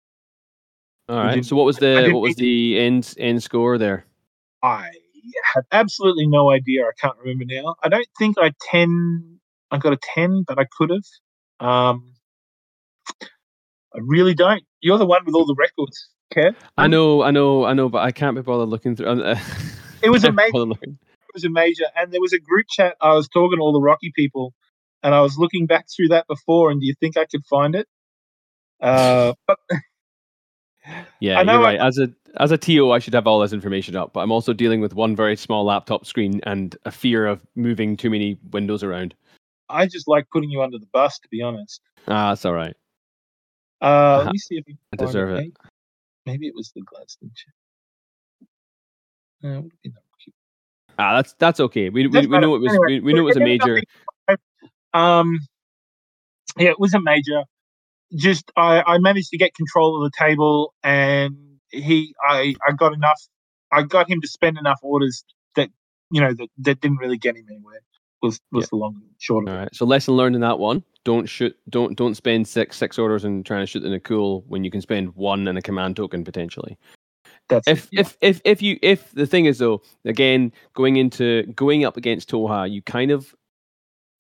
All 1.09 1.17
right. 1.17 1.45
So 1.45 1.57
what 1.57 1.67
was 1.67 1.79
the 1.79 2.11
what 2.13 2.21
was 2.21 2.37
the 2.37 2.79
end 2.79 3.15
end 3.19 3.43
score 3.43 3.79
there? 3.79 4.05
I 4.63 4.91
have 5.55 5.65
absolutely 5.73 6.27
no 6.27 6.51
idea. 6.51 6.85
I 6.85 6.93
can't 7.01 7.17
remember 7.19 7.45
now. 7.47 7.77
I 7.83 7.89
don't 7.89 8.07
think 8.19 8.37
I 8.39 8.53
ten. 8.71 9.39
I 9.71 9.79
got 9.79 9.93
a 9.93 9.99
ten, 10.15 10.45
but 10.47 10.59
I 10.59 10.65
could 10.65 10.91
have. 10.91 11.67
Um, 11.69 12.13
I 13.95 13.99
really 14.01 14.35
don't. 14.35 14.63
You're 14.81 14.99
the 14.99 15.07
one 15.07 15.25
with 15.25 15.35
all 15.35 15.47
the 15.47 15.55
records, 15.55 16.09
Kev. 16.35 16.55
I 16.77 16.87
know, 16.87 17.23
I 17.23 17.31
know, 17.31 17.65
I 17.65 17.73
know, 17.73 17.89
but 17.89 18.03
I 18.03 18.13
can't 18.13 18.37
be 18.37 18.43
bothered 18.43 18.69
looking 18.69 18.95
through. 18.95 19.23
Uh, 19.23 19.39
It 20.03 20.11
was 20.11 20.25
amazing. 20.25 20.73
It 20.83 21.35
was 21.35 21.45
a 21.45 21.51
major, 21.51 21.87
and 21.97 22.13
there 22.13 22.21
was 22.21 22.35
a 22.35 22.39
group 22.39 22.67
chat. 22.69 22.97
I 23.01 23.15
was 23.15 23.29
talking 23.29 23.59
to 23.59 23.63
all 23.63 23.73
the 23.73 23.81
Rocky 23.81 24.13
people, 24.15 24.53
and 25.03 25.15
I 25.15 25.21
was 25.21 25.39
looking 25.39 25.67
back 25.67 25.87
through 25.95 26.09
that 26.09 26.27
before. 26.27 26.71
And 26.71 26.81
do 26.81 26.87
you 26.87 26.95
think 27.01 27.17
I 27.17 27.25
could 27.25 27.45
find 27.47 27.75
it? 27.75 27.87
Uh, 28.81 29.35
but 29.47 29.59
Yeah, 31.21 31.39
I 31.39 31.43
know 31.43 31.53
you're 31.53 31.61
I- 31.63 31.65
right. 31.77 31.81
As 31.81 31.99
a 31.99 32.09
as 32.39 32.51
a 32.51 32.59
TO, 32.59 32.91
I 32.91 32.99
should 32.99 33.15
have 33.15 33.27
all 33.27 33.41
this 33.41 33.55
information 33.55 33.97
up, 33.97 34.13
but 34.13 34.21
I'm 34.21 34.31
also 34.31 34.53
dealing 34.53 34.81
with 34.83 34.95
one 34.95 35.17
very 35.17 35.37
small 35.37 35.65
laptop 35.65 36.05
screen 36.05 36.41
and 36.45 36.77
a 36.85 36.91
fear 36.91 37.27
of 37.27 37.41
moving 37.55 37.97
too 37.97 38.11
many 38.11 38.39
windows 38.51 38.83
around. 38.83 39.15
I 39.69 39.87
just 39.87 40.07
like 40.07 40.29
putting 40.31 40.51
you 40.51 40.63
under 40.63 40.79
the 40.79 40.87
bus, 40.93 41.19
to 41.21 41.29
be 41.29 41.41
honest. 41.43 41.81
Ah, 42.07 42.31
that's 42.31 42.45
all 42.45 42.53
right. 42.53 42.77
Uh, 43.81 44.19
let 44.19 44.33
me 44.33 44.39
see 44.39 44.57
if 44.57 44.69
you 44.69 44.77
I 44.93 44.97
deserve 44.97 45.31
it. 45.31 45.37
Maybe, 45.37 45.53
maybe 46.27 46.47
it 46.47 46.55
was 46.55 46.73
the 46.75 46.83
Gladstone 46.83 47.31
chat. 47.35 47.55
Uh, 49.45 49.49
it 49.49 49.63
would 49.63 49.73
have 49.73 49.83
been 49.83 49.93
the 49.95 50.01
Ah, 50.99 51.17
that's 51.17 51.35
that's 51.35 51.61
okay. 51.61 51.91
We 51.91 52.07
we, 52.07 52.13
Doesn't 52.13 52.31
we 52.31 52.39
know 52.39 52.55
it 52.55 52.59
was 52.61 52.71
Anyway, 52.71 52.87
we, 52.87 53.01
we 53.01 53.13
know 53.13 53.21
it 53.21 53.25
was 53.25 53.37
a 53.37 53.41
major. 53.41 53.83
Um, 54.97 55.41
yeah, 56.59 56.71
it 56.71 56.81
was 56.81 56.95
a 56.95 57.01
major. 57.01 57.45
Just 58.15 58.51
I, 58.57 58.83
I 58.87 58.99
managed 58.99 59.31
to 59.31 59.39
get 59.39 59.55
control 59.55 59.97
of 59.97 60.11
the 60.11 60.17
table, 60.19 60.75
and 60.83 61.37
he 61.71 62.15
I 62.27 62.55
I 62.67 62.73
got 62.73 62.93
enough. 62.93 63.21
I 63.73 63.83
got 63.83 64.09
him 64.09 64.21
to 64.21 64.29
spend 64.29 64.59
enough 64.59 64.79
orders 64.83 65.25
that 65.57 65.71
you 66.11 66.21
know 66.21 66.33
that, 66.33 66.49
that 66.59 66.81
didn't 66.81 66.99
really 66.99 67.19
get 67.19 67.37
him 67.37 67.47
anywhere. 67.51 67.81
Was 68.23 68.41
was 68.53 68.69
the 68.69 68.77
long 68.77 69.03
short 69.19 69.47
of 69.47 69.53
All 69.53 69.61
it. 69.61 69.63
right. 69.65 69.75
So 69.75 69.85
lesson 69.85 70.15
learned 70.15 70.37
in 70.37 70.41
that 70.41 70.59
one: 70.59 70.83
don't 71.05 71.27
shoot, 71.27 71.55
don't 71.69 71.97
don't 71.97 72.15
spend 72.15 72.49
six 72.49 72.77
six 72.77 72.99
orders 72.99 73.25
and 73.25 73.45
trying 73.45 73.63
to 73.63 73.67
shoot 73.67 73.85
in 73.85 73.93
a 73.93 74.01
cool 74.01 74.45
when 74.49 74.65
you 74.65 74.71
can 74.71 74.81
spend 74.81 75.15
one 75.15 75.47
and 75.47 75.59
a 75.59 75.63
command 75.63 75.97
token 75.97 76.25
potentially. 76.25 76.79
That's 77.49 77.69
if 77.69 77.85
it, 77.85 77.89
yeah. 77.93 78.01
if 78.01 78.17
if 78.21 78.41
if 78.45 78.63
you 78.63 78.79
if 78.83 79.13
the 79.13 79.27
thing 79.27 79.45
is 79.45 79.59
though 79.59 79.83
again 80.05 80.53
going 80.75 80.97
into 80.97 81.43
going 81.55 81.85
up 81.85 81.97
against 81.97 82.31
Toha 82.31 82.71
you 82.71 82.83
kind 82.83 83.11
of 83.11 83.35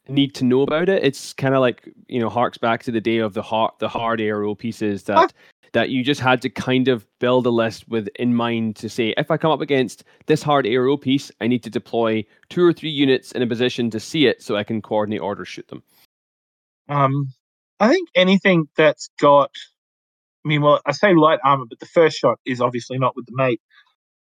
need 0.08 0.34
to 0.34 0.44
know 0.44 0.62
about 0.62 0.88
it 0.88 1.04
it's 1.04 1.32
kind 1.34 1.54
of 1.54 1.60
like 1.60 1.88
you 2.08 2.20
know 2.20 2.28
harks 2.30 2.58
back 2.58 2.82
to 2.82 2.92
the 2.92 3.00
day 3.00 3.18
of 3.18 3.34
the 3.34 3.42
hard 3.42 3.72
the 3.80 3.88
hard 3.88 4.20
ARO 4.20 4.58
pieces 4.58 5.04
that 5.04 5.16
What? 5.16 5.32
that 5.72 5.90
you 5.90 6.04
just 6.04 6.20
had 6.20 6.42
to 6.42 6.50
kind 6.50 6.88
of 6.88 7.06
build 7.20 7.46
a 7.46 7.50
list 7.50 7.88
with 7.88 8.08
in 8.16 8.34
mind 8.34 8.76
to 8.76 8.88
say 8.88 9.14
if 9.18 9.30
I 9.30 9.36
come 9.36 9.50
up 9.52 9.60
against 9.60 10.04
this 10.26 10.42
hard 10.42 10.66
ARO 10.66 11.00
piece 11.00 11.30
I 11.40 11.48
need 11.48 11.62
to 11.64 11.70
deploy 11.70 12.24
two 12.50 12.64
or 12.64 12.72
three 12.72 12.90
units 12.90 13.32
in 13.32 13.42
a 13.42 13.46
position 13.46 13.90
to 13.90 14.00
see 14.00 14.26
it 14.26 14.42
so 14.42 14.56
I 14.56 14.64
can 14.64 14.82
coordinate 14.82 15.20
orders 15.22 15.48
shoot 15.48 15.68
them 15.68 15.82
Um, 16.88 17.34
I 17.80 17.90
think 17.90 18.10
anything 18.16 18.68
that's 18.76 19.10
got, 19.20 19.50
I 20.44 20.48
mean, 20.48 20.62
well, 20.62 20.80
I 20.86 20.92
say 20.92 21.14
light 21.14 21.40
armor, 21.44 21.66
but 21.68 21.80
the 21.80 21.86
first 21.86 22.18
shot 22.18 22.38
is 22.46 22.60
obviously 22.60 22.98
not 22.98 23.16
with 23.16 23.26
the 23.26 23.34
mate. 23.36 23.60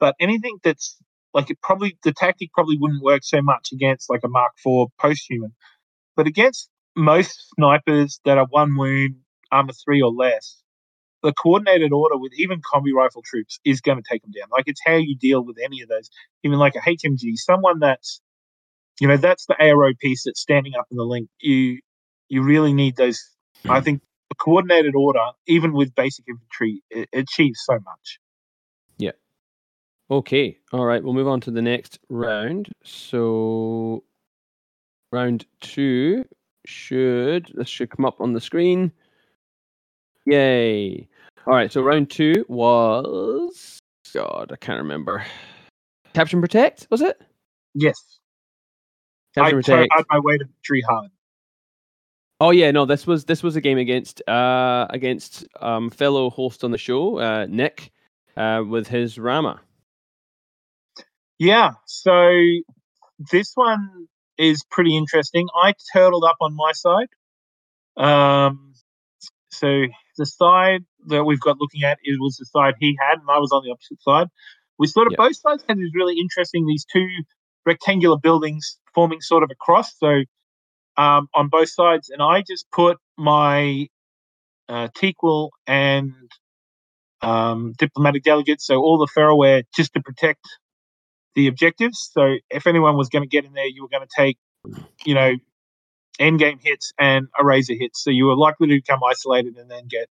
But 0.01 0.17
anything 0.21 0.59
that's 0.63 0.97
like 1.35 1.51
it 1.51 1.61
probably 1.63 1.97
the 2.05 2.13
tactic 2.13 2.53
probably 2.55 2.79
wouldn't 2.79 3.03
work 3.03 3.23
so 3.25 3.43
much 3.43 3.71
against 3.73 4.11
like 4.11 4.23
a 4.25 4.29
Mark 4.29 4.53
IV 4.67 4.89
post-human, 5.01 5.55
but 6.17 6.27
against 6.27 6.69
most 6.97 7.51
snipers 7.55 8.21
that 8.25 8.39
are 8.39 8.47
one 8.47 8.77
wound, 8.77 9.17
armor 9.51 9.73
three 9.73 10.03
or 10.03 10.13
less, 10.13 10.63
the 11.23 11.33
coordinated 11.33 11.93
order 11.93 12.17
with 12.17 12.33
even 12.37 12.61
combi 12.61 12.93
rifle 12.95 13.23
troops 13.25 13.59
is 13.65 13.81
going 13.81 13.97
to 13.97 14.05
take 14.09 14.23
them 14.23 14.31
down. 14.31 14.49
Like 14.53 14.65
it's 14.67 14.81
how 14.85 14.97
you 14.97 15.17
deal 15.17 15.43
with 15.43 15.57
any 15.63 15.81
of 15.81 15.89
those, 15.89 16.11
even 16.45 16.59
like 16.59 16.75
a 16.77 16.81
HMG, 16.81 17.37
someone 17.37 17.81
that's, 17.81 18.21
you 19.01 19.09
know, 19.09 19.17
that's 19.17 19.47
the 19.47 19.57
ARO 19.61 19.99
piece 19.99 20.25
that's 20.25 20.41
standing 20.41 20.75
up 20.79 20.87
in 20.91 20.97
the 20.97 21.05
link. 21.05 21.29
You 21.41 21.81
you 22.29 22.43
really 22.43 22.73
need 22.73 22.97
those. 22.97 23.23
I 23.69 23.81
think 23.81 24.03
a 24.31 24.35
coordinated 24.35 24.95
order, 24.95 25.25
even 25.47 25.73
with 25.73 25.95
basic 25.95 26.27
infantry, 26.29 26.83
it, 26.91 27.09
it 27.13 27.21
achieves 27.21 27.61
so 27.65 27.75
much. 27.75 28.19
Yeah. 28.99 29.13
Okay. 30.11 30.59
All 30.73 30.85
right. 30.85 31.03
We'll 31.03 31.15
move 31.15 31.29
on 31.29 31.41
to 31.43 31.51
the 31.51 31.63
next 31.63 31.99
round. 32.11 32.71
So 32.85 34.05
round 35.15 35.47
two 35.61 36.25
should 36.67 37.53
this 37.55 37.69
should 37.69 37.91
come 37.91 38.05
up 38.05 38.21
on 38.21 38.33
the 38.33 38.41
screen. 38.41 38.93
Yay. 40.27 41.09
All 41.47 41.55
right, 41.55 41.71
so 41.71 41.83
round 41.83 42.11
two 42.11 42.45
was 42.49 43.79
God, 44.13 44.51
I 44.53 44.57
can't 44.57 44.79
remember. 44.79 45.25
Capture 46.15 46.37
and 46.37 46.43
protect, 46.43 46.89
was 46.91 47.01
it? 47.01 47.21
Yes. 47.75 48.19
Capture 49.35 49.47
I 49.47 49.57
and 49.57 49.65
tried 49.65 49.89
protect. 49.89 50.07
my 50.11 50.19
way 50.19 50.39
to 50.39 50.45
tree 50.63 50.83
hard. 50.89 51.11
Oh 52.41 52.51
yeah, 52.51 52.73
no, 52.73 52.85
this 52.85 53.07
was 53.07 53.25
this 53.25 53.43
was 53.43 53.55
a 53.55 53.61
game 53.61 53.79
against 53.79 54.21
uh 54.29 54.87
against 54.91 55.47
um 55.61 55.91
fellow 55.91 56.29
host 56.31 56.65
on 56.65 56.73
the 56.73 56.79
show, 56.79 57.19
uh 57.19 57.47
Nick, 57.49 57.93
uh 58.37 58.63
with 58.67 58.89
his 58.89 59.19
Rama. 59.19 59.61
Yeah. 61.39 61.73
So 61.87 62.33
this 63.31 63.53
one 63.55 64.09
is 64.39 64.65
pretty 64.71 64.97
interesting. 64.97 65.49
I 65.63 65.75
turtled 65.93 66.25
up 66.25 66.37
on 66.41 66.55
my 66.55 66.73
side. 66.73 67.09
Um, 67.97 68.75
so 69.51 69.85
the 70.19 70.27
side 70.27 70.85
that 71.07 71.25
we've 71.25 71.41
got 71.41 71.59
looking 71.61 71.85
at 71.85 71.99
it 72.03 72.19
was 72.21 72.37
the 72.37 72.47
side 72.47 72.75
he 72.81 72.97
had, 73.01 73.21
and 73.21 73.31
I 73.31 73.39
was 73.39 73.53
on 73.53 73.63
the 73.65 73.71
opposite 73.71 74.03
side. 74.03 74.29
We 74.79 74.87
sort 74.87 75.07
of 75.07 75.13
Yep. 75.13 75.19
both 75.19 75.37
sides 75.37 75.65
had 75.69 75.79
these 75.79 75.93
really 75.95 76.19
interesting 76.19 76.67
these 76.67 76.85
two 76.85 77.09
rectangular 77.65 78.19
buildings 78.19 78.79
forming 78.95 79.21
sort 79.21 79.43
of 79.43 79.51
a 79.51 79.55
cross. 79.55 79.97
So 79.99 80.23
um, 80.97 81.29
on 81.35 81.49
both 81.49 81.71
sides, 81.71 82.11
and 82.11 82.23
I 82.23 82.43
just 82.43 82.71
put 82.71 82.99
my 83.17 83.89
uh, 84.69 84.89
Taqeul 84.97 85.51
and 85.67 86.13
um, 87.23 87.73
diplomatic 87.79 88.23
delegates, 88.23 88.67
so 88.67 88.77
all 88.77 88.99
the 88.99 89.09
Pheroware, 89.17 89.65
just 89.75 89.95
to 89.95 90.01
protect 90.01 90.41
the 91.35 91.47
objectives. 91.49 92.11
So 92.13 92.37
if 92.51 92.67
anyone 92.67 92.97
was 92.97 93.09
going 93.09 93.23
to 93.23 93.29
get 93.29 93.45
in 93.45 93.53
there, 93.53 93.67
you 93.67 93.83
were 93.83 93.89
going 93.89 94.07
to 94.07 94.15
take, 94.17 94.39
you 95.05 95.15
know, 95.15 95.35
end 96.19 96.39
game 96.39 96.59
hits 96.63 96.93
and 96.99 97.27
eraser 97.39 97.75
hits. 97.75 98.03
So 98.03 98.11
you 98.11 98.27
were 98.27 98.37
likely 98.37 98.69
to 98.69 98.75
become 98.75 99.01
isolated 99.05 99.57
and 99.57 99.71
then 99.71 99.87
get 99.89 100.09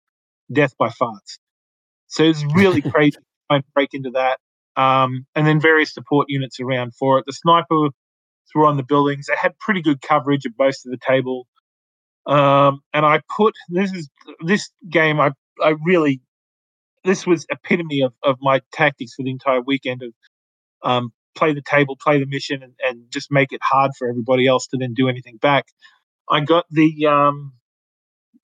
death 0.52 0.76
by 0.76 0.88
farts. 0.88 1.38
So 2.08 2.24
it's 2.24 2.44
really 2.54 2.82
crazy 2.90 3.12
to 3.12 3.22
try 3.48 3.56
and 3.56 3.64
break 3.74 3.90
into 3.94 4.10
that. 4.10 4.38
Um, 4.74 5.26
and 5.34 5.46
then 5.46 5.60
various 5.60 5.92
support 5.92 6.26
units 6.28 6.58
around 6.58 6.94
for 6.94 7.18
it. 7.18 7.26
The 7.26 7.32
sniper 7.32 7.90
were 8.54 8.66
on 8.66 8.76
the 8.76 8.82
buildings. 8.82 9.26
They 9.26 9.36
had 9.36 9.58
pretty 9.58 9.82
good 9.82 10.00
coverage 10.00 10.44
of 10.44 10.52
most 10.58 10.86
of 10.86 10.92
the 10.92 10.98
table. 10.98 11.46
Um, 12.26 12.80
and 12.92 13.04
I 13.04 13.20
put 13.36 13.54
this 13.68 13.92
is 13.92 14.08
this 14.44 14.70
game. 14.88 15.20
I 15.20 15.32
I 15.62 15.74
really 15.84 16.20
this 17.04 17.26
was 17.26 17.46
epitome 17.50 18.00
of, 18.02 18.12
of 18.22 18.36
my 18.40 18.60
tactics 18.72 19.14
for 19.14 19.24
the 19.24 19.30
entire 19.30 19.60
weekend 19.60 20.02
of 20.02 20.12
um, 20.84 21.12
play 21.34 21.54
the 21.54 21.62
table, 21.62 21.96
play 21.96 22.18
the 22.18 22.26
mission, 22.26 22.62
and, 22.62 22.74
and 22.82 23.10
just 23.10 23.30
make 23.30 23.52
it 23.52 23.60
hard 23.62 23.92
for 23.98 24.08
everybody 24.08 24.46
else 24.46 24.66
to 24.68 24.76
then 24.76 24.94
do 24.94 25.08
anything 25.08 25.36
back. 25.36 25.66
I 26.30 26.40
got 26.40 26.66
the 26.70 27.06
um, 27.06 27.52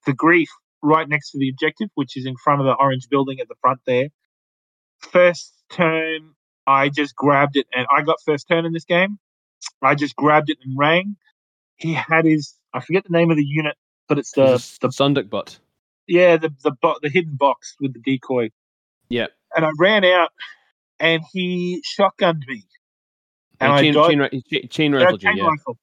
the 0.07 0.13
grief 0.13 0.49
right 0.83 1.09
next 1.09 1.33
to 1.33 1.39
the 1.39 1.49
objective, 1.49 1.89
which 1.95 2.17
is 2.17 2.27
in 2.27 2.37
front 2.37 2.61
of 2.61 2.67
the 2.67 2.75
orange 2.75 3.09
building 3.09 3.41
at 3.41 3.49
the 3.49 3.57
front 3.61 3.81
there. 3.87 4.09
First 5.01 5.53
turn, 5.71 6.35
I 6.67 6.89
just 6.89 7.15
grabbed 7.15 7.57
it, 7.57 7.67
and 7.73 7.87
I 7.95 8.03
got 8.03 8.17
first 8.25 8.49
turn 8.49 8.65
in 8.67 8.73
this 8.73 8.85
game. 8.85 9.19
I 9.83 9.95
just 9.95 10.17
grabbed 10.17 10.51
it 10.51 10.59
and 10.65 10.79
rang. 10.79 11.17
He 11.77 11.93
had 11.93 12.25
his 12.25 12.55
I 12.75 12.81
forget 12.81 13.05
the 13.05 13.17
name 13.17 13.31
of 13.31 13.37
the 13.37 13.45
unit, 13.45 13.77
but 14.09 14.19
it's 14.19 14.33
the 14.33 14.55
a 14.55 14.59
the 14.81 14.89
Sunduk 14.89 15.31
butt. 15.31 15.59
yeah 16.07 16.37
the 16.37 16.53
the 16.63 16.73
bo- 16.73 16.99
the 17.03 17.09
hidden 17.09 17.37
box 17.37 17.75
with 17.81 17.93
the 17.95 18.01
decoy. 18.01 18.51
Yeah. 19.09 19.29
And 19.57 19.65
I 19.65 19.71
ran 19.79 20.05
out, 20.05 20.31
and 21.01 21.23
he 21.33 21.83
shotgunned 21.99 22.43
me, 22.47 22.65
and 23.61 23.73
Uh, 23.73 23.75
I 23.77 23.83
chain, 23.83 23.95
dodged. 23.95 24.11
chain, 24.51 24.69
chain 24.69 24.93
Yeah, 24.93 25.13
chain 25.17 25.37
yeah. 25.37 25.47
rifle. 25.47 25.79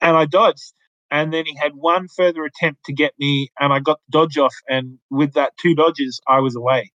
And 0.00 0.16
I 0.16 0.26
dodged. 0.26 0.72
And 1.10 1.32
then 1.32 1.46
he 1.46 1.54
had 1.56 1.72
one 1.74 2.08
further 2.08 2.44
attempt 2.44 2.84
to 2.86 2.92
get 2.92 3.12
me, 3.18 3.48
and 3.60 3.72
I 3.72 3.78
got 3.80 4.00
the 4.08 4.18
dodge 4.18 4.36
off. 4.38 4.54
And 4.68 4.98
with 5.10 5.34
that 5.34 5.52
two 5.60 5.74
dodges, 5.74 6.20
I 6.26 6.40
was 6.40 6.56
away. 6.56 6.90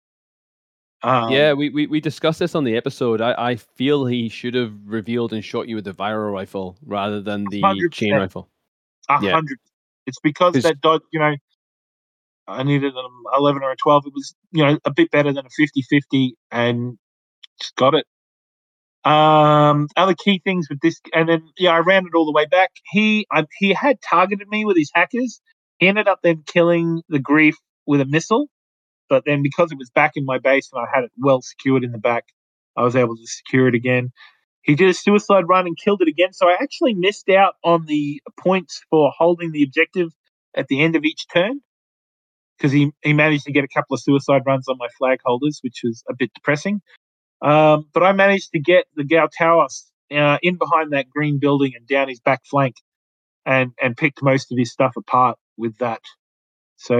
Um, 1.04 1.32
yeah, 1.32 1.54
we, 1.54 1.70
we, 1.70 1.86
we 1.88 2.00
discussed 2.00 2.40
this 2.40 2.56
on 2.56 2.64
the 2.64 2.78
episode. 2.78 3.22
I, 3.22 3.36
I 3.38 3.56
feel 3.58 4.06
he 4.06 4.30
should 4.30 4.56
have 4.56 4.74
revealed 4.86 5.34
and 5.34 5.44
shot 5.44 5.68
you 5.68 5.76
with 5.76 5.86
the 5.86 5.94
viral 5.94 6.32
rifle 6.32 6.78
rather 6.86 7.22
than 7.22 7.46
the 7.46 7.62
100%. 7.62 7.92
chain 7.92 8.14
rifle. 8.14 8.50
a 9.10 9.20
yeah. 9.22 9.32
hundred. 9.34 9.60
It's 10.08 10.20
because 10.24 10.54
that 10.64 10.82
dodge, 10.82 11.02
you 11.12 11.20
know, 11.20 11.36
I 12.48 12.64
needed 12.64 12.96
an 12.96 13.06
11 13.38 13.64
or 13.64 13.72
a 13.72 13.76
12. 13.76 14.08
It 14.08 14.14
was, 14.14 14.36
you 14.52 14.64
know, 14.66 14.80
a 14.86 14.92
bit 14.94 15.12
better 15.12 15.32
than 15.34 15.46
a 15.46 15.50
50 15.50 15.82
50 15.82 16.36
and 16.52 16.98
got 17.78 17.96
it. 17.96 18.06
Um, 19.04 19.88
other 19.96 20.16
key 20.16 20.42
things 20.44 20.68
with 20.70 20.80
this, 20.82 21.00
and 21.14 21.30
then, 21.30 21.44
yeah, 21.58 21.72
I 21.72 21.80
ran 21.80 22.06
it 22.06 22.16
all 22.16 22.26
the 22.26 22.32
way 22.32 22.46
back. 22.46 22.72
He, 22.92 23.28
I, 23.32 23.46
he 23.60 23.74
had 23.74 24.02
targeted 24.02 24.48
me 24.48 24.66
with 24.66 24.78
his 24.78 24.92
hackers. 24.94 25.42
He 25.78 25.88
ended 25.88 26.08
up 26.08 26.20
then 26.24 26.44
killing 26.48 27.04
the 27.10 27.20
grief 27.20 27.56
with 27.86 28.02
a 28.02 28.06
missile. 28.06 28.48
But 29.10 29.24
then 29.26 29.44
because 29.44 29.72
it 29.72 29.78
was 29.78 29.90
back 29.92 30.14
in 30.16 30.26
my 30.26 30.40
base 30.40 30.70
and 30.74 30.82
I 30.82 30.88
had 30.94 31.04
it 31.04 31.12
well 31.18 31.42
secured 31.42 31.84
in 31.84 31.92
the 31.92 32.00
back, 32.00 32.26
I 32.76 32.84
was 32.84 32.96
able 32.96 33.16
to 33.16 33.28
secure 33.28 33.68
it 33.68 33.76
again. 33.76 34.12
He 34.64 34.74
did 34.74 34.90
a 34.90 34.94
suicide 34.94 35.44
run 35.48 35.68
and 35.68 35.78
killed 35.78 36.02
it 36.02 36.08
again. 36.08 36.34
So 36.34 36.50
I 36.50 36.58
actually 36.60 36.96
missed 36.96 37.30
out 37.30 37.54
on 37.64 37.86
the 37.86 38.20
points 38.40 38.82
for 38.90 39.12
holding 39.16 39.52
the 39.52 39.64
objective 39.64 40.10
at 40.56 40.68
the 40.68 40.82
end 40.82 40.96
of 40.96 41.04
each 41.04 41.28
turn 41.32 41.62
because 42.58 42.72
he, 42.72 42.92
he 43.04 43.14
managed 43.14 43.46
to 43.46 43.52
get 43.52 43.64
a 43.64 43.68
couple 43.68 43.94
of 43.94 44.02
suicide 44.02 44.42
runs 44.46 44.68
on 44.68 44.78
my 44.80 44.88
flag 44.98 45.20
holders, 45.24 45.60
which 45.62 45.82
was 45.84 46.04
a 46.10 46.16
bit 46.18 46.32
depressing. 46.34 46.82
Um, 47.42 47.88
but 47.94 48.04
I 48.04 48.12
managed 48.14 48.52
to 48.52 48.60
get 48.60 48.86
the 48.96 49.04
Gao 49.04 49.28
Towers 49.38 49.92
uh, 50.12 50.38
in 50.42 50.58
behind 50.58 50.94
that 50.94 51.10
green 51.10 51.40
building 51.40 51.74
and 51.76 51.88
down 51.88 52.08
his 52.08 52.20
back 52.20 52.42
flank 52.50 52.76
and, 53.46 53.72
and 53.82 53.96
picked 53.96 54.24
most 54.24 54.52
of 54.52 54.58
his 54.58 54.72
stuff 54.72 54.94
apart 54.98 55.38
with 55.58 55.78
that. 55.78 56.02
So 56.78 56.96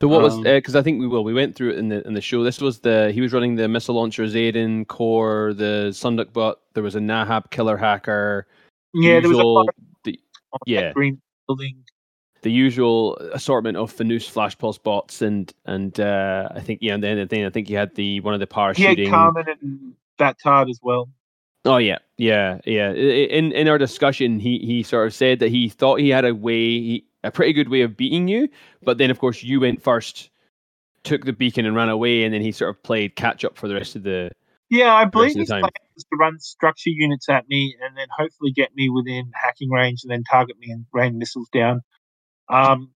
So 0.00 0.08
what 0.08 0.22
was 0.22 0.34
Um, 0.34 0.42
because 0.42 0.76
I 0.76 0.82
think 0.82 1.00
we 1.00 1.06
will 1.06 1.24
we 1.24 1.34
went 1.34 1.56
through 1.56 1.70
it 1.70 1.78
in 1.78 1.88
the 1.88 2.06
in 2.06 2.14
the 2.14 2.20
show. 2.20 2.42
This 2.44 2.60
was 2.60 2.80
the 2.80 3.10
he 3.12 3.20
was 3.20 3.32
running 3.32 3.56
the 3.56 3.68
missile 3.68 3.94
launcher 3.94 4.24
Zayden 4.24 4.86
core, 4.86 5.52
the 5.54 5.90
Sunduk 5.92 6.32
bot. 6.32 6.58
There 6.74 6.82
was 6.82 6.94
a 6.94 7.00
Nahab 7.00 7.50
killer 7.50 7.76
hacker. 7.76 8.46
yeah, 8.94 9.20
there 9.20 9.28
was 9.28 9.38
a 9.38 9.72
the, 10.04 10.20
yeah. 10.66 10.92
green 10.92 11.20
building. 11.46 11.84
The 12.42 12.50
usual 12.50 13.16
assortment 13.32 13.76
of 13.76 13.94
Fanus 13.94 14.28
flash 14.28 14.56
pulse 14.56 14.78
bots 14.78 15.22
and 15.22 15.52
and 15.66 15.98
uh, 15.98 16.48
I 16.54 16.60
think 16.60 16.80
yeah 16.82 16.94
and 16.94 17.02
then, 17.02 17.26
then 17.28 17.46
I 17.46 17.50
think 17.50 17.68
you 17.68 17.76
had 17.76 17.94
the 17.94 18.20
one 18.20 18.34
of 18.34 18.40
the 18.40 18.46
He 18.76 18.84
had 18.84 18.96
parachuting. 18.96 19.10
Carmen 19.10 19.44
and 19.60 19.94
Batard 20.18 20.70
as 20.70 20.80
well. 20.82 21.08
Oh 21.64 21.76
yeah, 21.76 21.98
yeah, 22.16 22.60
yeah. 22.64 22.92
In 22.92 23.52
in 23.52 23.68
our 23.68 23.78
discussion, 23.78 24.38
he 24.38 24.58
he 24.58 24.82
sort 24.82 25.06
of 25.06 25.14
said 25.14 25.40
that 25.40 25.50
he 25.50 25.68
thought 25.68 26.00
he 26.00 26.08
had 26.08 26.24
a 26.24 26.34
way, 26.34 26.54
he, 26.54 27.04
a 27.24 27.30
pretty 27.30 27.52
good 27.52 27.68
way 27.68 27.82
of 27.82 27.96
beating 27.96 28.28
you, 28.28 28.48
but 28.82 28.98
then 28.98 29.10
of 29.10 29.18
course 29.18 29.42
you 29.42 29.60
went 29.60 29.82
first, 29.82 30.30
took 31.02 31.24
the 31.24 31.32
beacon 31.32 31.66
and 31.66 31.74
ran 31.74 31.88
away, 31.88 32.24
and 32.24 32.32
then 32.32 32.40
he 32.40 32.52
sort 32.52 32.70
of 32.70 32.82
played 32.82 33.16
catch 33.16 33.44
up 33.44 33.56
for 33.56 33.68
the 33.68 33.74
rest 33.74 33.96
of 33.96 34.04
the. 34.04 34.30
Yeah, 34.70 34.94
I 34.94 35.06
believe 35.06 35.34
his 35.34 35.48
time. 35.48 35.60
plan 35.60 35.70
was 35.94 36.04
to 36.04 36.16
run 36.16 36.38
structure 36.38 36.90
units 36.90 37.28
at 37.28 37.48
me 37.48 37.74
and 37.82 37.96
then 37.96 38.06
hopefully 38.16 38.52
get 38.52 38.74
me 38.74 38.88
within 38.88 39.30
hacking 39.34 39.70
range 39.70 40.00
and 40.04 40.10
then 40.10 40.22
target 40.24 40.58
me 40.58 40.70
and 40.70 40.84
rain 40.92 41.18
missiles 41.18 41.48
down. 41.48 41.80
Um, 42.50 42.90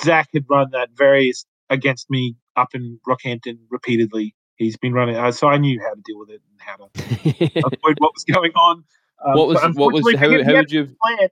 Zach 0.00 0.28
had 0.32 0.44
run 0.48 0.70
that 0.72 0.90
various 0.96 1.44
against 1.70 2.10
me 2.10 2.36
up 2.56 2.74
in 2.74 3.00
Rockhampton 3.08 3.58
repeatedly. 3.70 4.34
He's 4.56 4.76
been 4.76 4.92
running, 4.92 5.16
uh, 5.16 5.32
so 5.32 5.48
I 5.48 5.56
knew 5.58 5.80
how 5.80 5.94
to 5.94 6.00
deal 6.04 6.18
with 6.18 6.30
it 6.30 6.40
and 6.50 6.60
how 6.60 6.76
to 6.76 7.64
avoid 7.66 7.96
what 7.98 8.12
was 8.14 8.24
going 8.24 8.52
on. 8.52 8.84
Um, 9.24 9.34
what 9.34 9.48
was 9.48 9.58
what 9.74 9.92
was 9.92 10.14
how 10.14 10.42
how 10.44 10.54
would 10.54 10.70
you? 10.70 10.94
plan, 11.02 11.28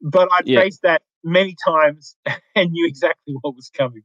but 0.00 0.28
I 0.32 0.40
Yeah. 0.44 0.60
faced 0.62 0.82
that 0.82 1.02
many 1.22 1.54
times 1.64 2.16
and 2.56 2.70
knew 2.72 2.86
exactly 2.86 3.34
what 3.42 3.54
was 3.54 3.70
coming. 3.70 4.02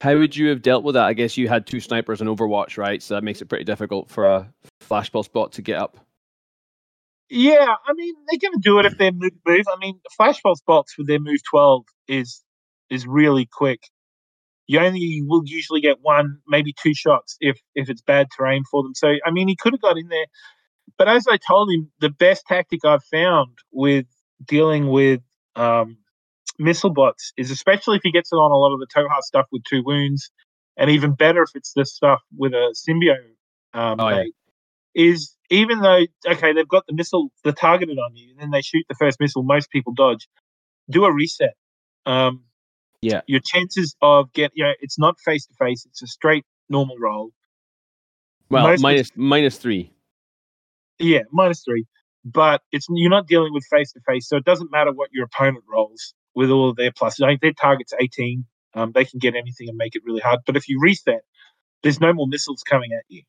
How 0.00 0.16
would 0.16 0.34
you 0.34 0.48
have 0.48 0.62
dealt 0.62 0.82
with 0.84 0.94
that? 0.94 1.04
I 1.04 1.12
guess 1.12 1.36
you 1.36 1.48
had 1.48 1.66
two 1.66 1.80
snipers 1.80 2.20
in 2.22 2.26
Overwatch, 2.26 2.78
right? 2.78 3.02
So 3.02 3.14
that 3.14 3.24
makes 3.24 3.42
it 3.42 3.46
pretty 3.46 3.64
difficult 3.64 4.08
for 4.08 4.26
a 4.26 4.50
flash 4.80 5.12
pulse 5.12 5.28
bot 5.28 5.52
to 5.52 5.62
get 5.62 5.76
up. 5.78 5.98
Yeah, 7.30 7.74
I 7.86 7.92
mean 7.94 8.14
they're 8.28 8.40
going 8.50 8.60
to 8.60 8.60
do 8.62 8.78
it 8.80 8.86
if 8.86 8.98
they 8.98 9.10
move. 9.12 9.32
move. 9.46 9.64
I 9.72 9.78
mean, 9.78 10.00
flash 10.16 10.42
pulse 10.42 10.60
bots 10.66 10.98
with 10.98 11.06
their 11.06 11.20
move 11.20 11.40
twelve 11.48 11.84
is 12.08 12.42
is 12.90 13.06
really 13.06 13.48
quick. 13.52 13.80
You 14.66 14.80
only 14.80 15.22
will 15.26 15.42
usually 15.46 15.80
get 15.80 15.98
one, 16.02 16.38
maybe 16.48 16.74
two 16.82 16.94
shots 16.94 17.36
if 17.40 17.58
if 17.74 17.88
it's 17.88 18.02
bad 18.02 18.28
terrain 18.36 18.64
for 18.70 18.82
them. 18.82 18.94
So 18.94 19.14
I 19.24 19.30
mean, 19.30 19.48
he 19.48 19.56
could 19.56 19.72
have 19.74 19.80
got 19.80 19.98
in 19.98 20.08
there. 20.08 20.26
But 20.98 21.08
as 21.08 21.26
I 21.30 21.38
told 21.38 21.70
him, 21.70 21.90
the 22.00 22.10
best 22.10 22.44
tactic 22.48 22.84
I've 22.84 23.04
found 23.04 23.58
with 23.72 24.06
dealing 24.46 24.88
with 24.88 25.20
um, 25.56 25.98
missile 26.58 26.90
bots 26.90 27.32
is 27.36 27.50
especially 27.50 27.96
if 27.96 28.02
he 28.04 28.12
gets 28.12 28.32
it 28.32 28.36
on 28.36 28.50
a 28.50 28.56
lot 28.56 28.74
of 28.74 28.80
the 28.80 28.86
Tohaa 28.86 29.20
stuff 29.22 29.46
with 29.52 29.62
two 29.68 29.82
wounds, 29.84 30.30
and 30.76 30.90
even 30.90 31.14
better 31.14 31.42
if 31.42 31.50
it's 31.54 31.72
this 31.74 31.94
stuff 31.94 32.20
with 32.36 32.52
a 32.52 32.74
symbiote 32.88 33.36
um, 33.72 34.00
Oh, 34.00 34.08
yeah. 34.08 34.24
Is 34.94 35.36
even 35.50 35.80
though 35.80 36.04
okay 36.26 36.52
they've 36.52 36.68
got 36.68 36.86
the 36.86 36.92
missile 36.94 37.30
the 37.44 37.52
targeted 37.52 37.98
on 37.98 38.16
you, 38.16 38.30
and 38.30 38.38
then 38.40 38.50
they 38.50 38.62
shoot 38.62 38.84
the 38.88 38.94
first 38.94 39.20
missile, 39.20 39.42
most 39.42 39.70
people 39.70 39.92
dodge. 39.94 40.28
Do 40.90 41.04
a 41.04 41.12
reset. 41.12 41.54
Um, 42.06 42.44
Yeah. 43.02 43.20
your 43.26 43.40
chances 43.40 43.94
of 44.02 44.32
get 44.32 44.52
you 44.54 44.64
know 44.64 44.72
it's 44.80 44.98
not 44.98 45.18
face 45.20 45.46
to 45.46 45.54
face; 45.54 45.86
it's 45.86 46.02
a 46.02 46.06
straight 46.06 46.44
normal 46.68 46.96
roll. 46.98 47.32
Well, 48.50 48.66
Most- 48.68 48.82
minus 48.82 49.10
minus 49.16 49.58
three. 49.58 49.92
Yeah, 50.98 51.22
minus 51.32 51.62
three. 51.64 51.86
But 52.24 52.62
it's 52.72 52.86
you're 52.90 53.08
not 53.10 53.26
dealing 53.26 53.52
with 53.54 53.64
face 53.70 53.92
to 53.92 54.00
face, 54.00 54.28
so 54.28 54.36
it 54.36 54.44
doesn't 54.44 54.70
matter 54.70 54.92
what 54.92 55.08
your 55.12 55.24
opponent 55.24 55.64
rolls 55.72 56.14
with 56.34 56.50
all 56.50 56.68
of 56.68 56.76
their 56.76 56.90
pluses. 56.90 57.24
I 57.24 57.28
think 57.30 57.40
their 57.40 57.52
target's 57.54 57.92
18. 57.98 58.44
Um, 58.74 58.92
they 58.92 59.04
can 59.04 59.18
get 59.18 59.34
anything 59.34 59.68
and 59.68 59.76
make 59.76 59.96
it 59.96 60.02
really 60.04 60.20
hard. 60.20 60.40
But 60.46 60.56
if 60.56 60.68
you 60.68 60.78
reset, 60.80 61.22
there's 61.82 62.00
no 62.00 62.12
more 62.12 62.26
missiles 62.28 62.62
coming 62.62 62.90
at 62.92 63.04
you. 63.08 63.22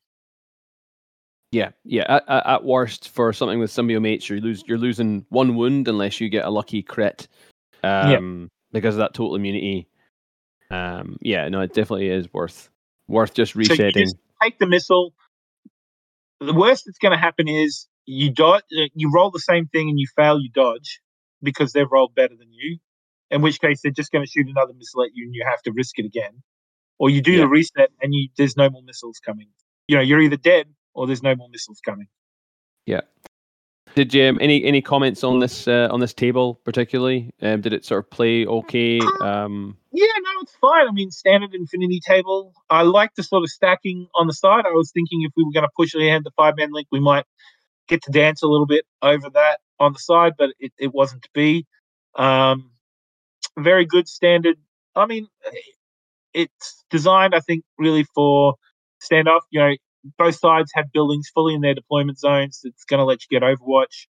Yeah, 1.52 1.70
yeah. 1.84 2.04
At, 2.08 2.24
at, 2.28 2.46
at 2.46 2.64
worst, 2.64 3.10
for 3.10 3.32
something 3.32 3.58
with 3.58 3.70
symbiomates, 3.70 4.28
you 4.28 4.40
lose 4.40 4.64
you're 4.66 4.78
losing 4.78 5.24
one 5.28 5.54
wound 5.54 5.86
unless 5.86 6.20
you 6.20 6.28
get 6.28 6.44
a 6.46 6.50
lucky 6.50 6.82
crit. 6.82 7.28
Um, 7.84 8.48
because 8.72 8.94
of 8.94 9.00
that 9.00 9.14
total 9.14 9.36
immunity. 9.36 9.86
Um, 10.70 11.18
yeah, 11.20 11.48
no, 11.48 11.60
it 11.60 11.74
definitely 11.74 12.08
is 12.08 12.32
worth 12.32 12.70
worth 13.08 13.34
just 13.34 13.52
So 13.52 13.58
you 13.60 13.68
resetting. 13.68 14.06
just 14.06 14.16
take 14.42 14.58
the 14.58 14.66
missile. 14.66 15.12
The 16.40 16.54
worst 16.54 16.84
that's 16.86 16.98
going 16.98 17.12
to 17.12 17.18
happen 17.18 17.46
is 17.48 17.86
you 18.06 18.30
dodge, 18.30 18.64
uh, 18.76 18.86
you 18.94 19.10
roll 19.12 19.30
the 19.30 19.38
same 19.38 19.66
thing 19.66 19.88
and 19.88 19.98
you 20.00 20.06
fail, 20.16 20.40
you 20.40 20.48
dodge 20.50 21.00
because 21.42 21.72
they've 21.72 21.90
rolled 21.90 22.14
better 22.14 22.34
than 22.36 22.52
you. 22.52 22.78
In 23.30 23.42
which 23.42 23.60
case, 23.60 23.80
they're 23.82 23.92
just 23.92 24.10
going 24.12 24.24
to 24.24 24.30
shoot 24.30 24.46
another 24.48 24.72
missile 24.74 25.02
at 25.04 25.10
you, 25.14 25.24
and 25.24 25.34
you 25.34 25.42
have 25.48 25.62
to 25.62 25.72
risk 25.72 25.98
it 25.98 26.04
again. 26.04 26.42
Or 26.98 27.08
you 27.10 27.22
do 27.22 27.32
Yeah. 27.32 27.40
the 27.40 27.48
reset, 27.48 27.90
and 28.00 28.14
you 28.14 28.28
there's 28.36 28.56
no 28.56 28.68
more 28.70 28.82
missiles 28.82 29.20
coming. 29.24 29.48
You 29.88 29.96
know, 29.96 30.02
you're 30.02 30.20
either 30.20 30.36
dead 30.36 30.66
or 30.94 31.06
there's 31.06 31.22
no 31.22 31.34
more 31.34 31.48
missiles 31.50 31.80
coming. 31.84 32.06
Yeah. 32.86 33.02
Did 33.94 34.14
you 34.14 34.24
um, 34.24 34.38
any 34.40 34.64
any 34.64 34.80
comments 34.80 35.22
on 35.22 35.40
this 35.40 35.68
uh, 35.68 35.88
on 35.90 36.00
this 36.00 36.14
table 36.14 36.60
particularly? 36.64 37.30
Um, 37.42 37.60
did 37.60 37.74
it 37.74 37.84
sort 37.84 38.04
of 38.04 38.10
play 38.10 38.46
okay? 38.46 39.00
Um, 39.20 39.76
Yeah, 39.92 40.06
no, 40.22 40.30
it's 40.40 40.56
fine. 40.60 40.88
I 40.88 40.92
mean, 40.92 41.10
standard 41.10 41.54
infinity 41.54 42.00
table. 42.00 42.54
I 42.70 42.82
like 42.82 43.14
the 43.16 43.22
sort 43.22 43.42
of 43.42 43.50
stacking 43.50 44.08
on 44.14 44.26
the 44.26 44.32
side. 44.32 44.64
I 44.64 44.70
was 44.70 44.90
thinking 44.92 45.22
if 45.22 45.32
we 45.36 45.44
were 45.44 45.52
going 45.52 45.64
to 45.64 45.70
push 45.76 45.94
ahead 45.94 46.24
the 46.24 46.30
five 46.36 46.54
man 46.56 46.72
link, 46.72 46.88
we 46.90 47.00
might 47.00 47.24
get 47.88 48.02
to 48.04 48.10
dance 48.10 48.42
a 48.42 48.46
little 48.46 48.66
bit 48.66 48.86
over 49.02 49.28
that 49.30 49.60
on 49.78 49.92
the 49.92 49.98
side, 49.98 50.34
but 50.38 50.50
it, 50.58 50.72
it 50.78 50.94
wasn't 50.94 51.22
to 51.22 51.30
be. 51.34 51.66
Um, 52.16 52.70
very 53.58 53.84
good 53.84 54.08
standard. 54.08 54.56
I 54.94 55.06
mean, 55.06 55.28
it's 56.32 56.84
designed, 56.90 57.34
I 57.34 57.40
think, 57.40 57.64
really 57.78 58.04
for 58.14 58.54
standoff. 59.02 59.40
You 59.50 59.60
know, 59.60 59.76
both 60.18 60.36
sides 60.36 60.70
have 60.74 60.92
buildings 60.92 61.30
fully 61.32 61.54
in 61.54 61.60
their 61.60 61.74
deployment 61.74 62.18
zones. 62.18 62.60
It's 62.64 62.84
going 62.84 62.98
to 62.98 63.04
let 63.04 63.20
you 63.22 63.38
get 63.40 63.42
Overwatch. 63.46 64.06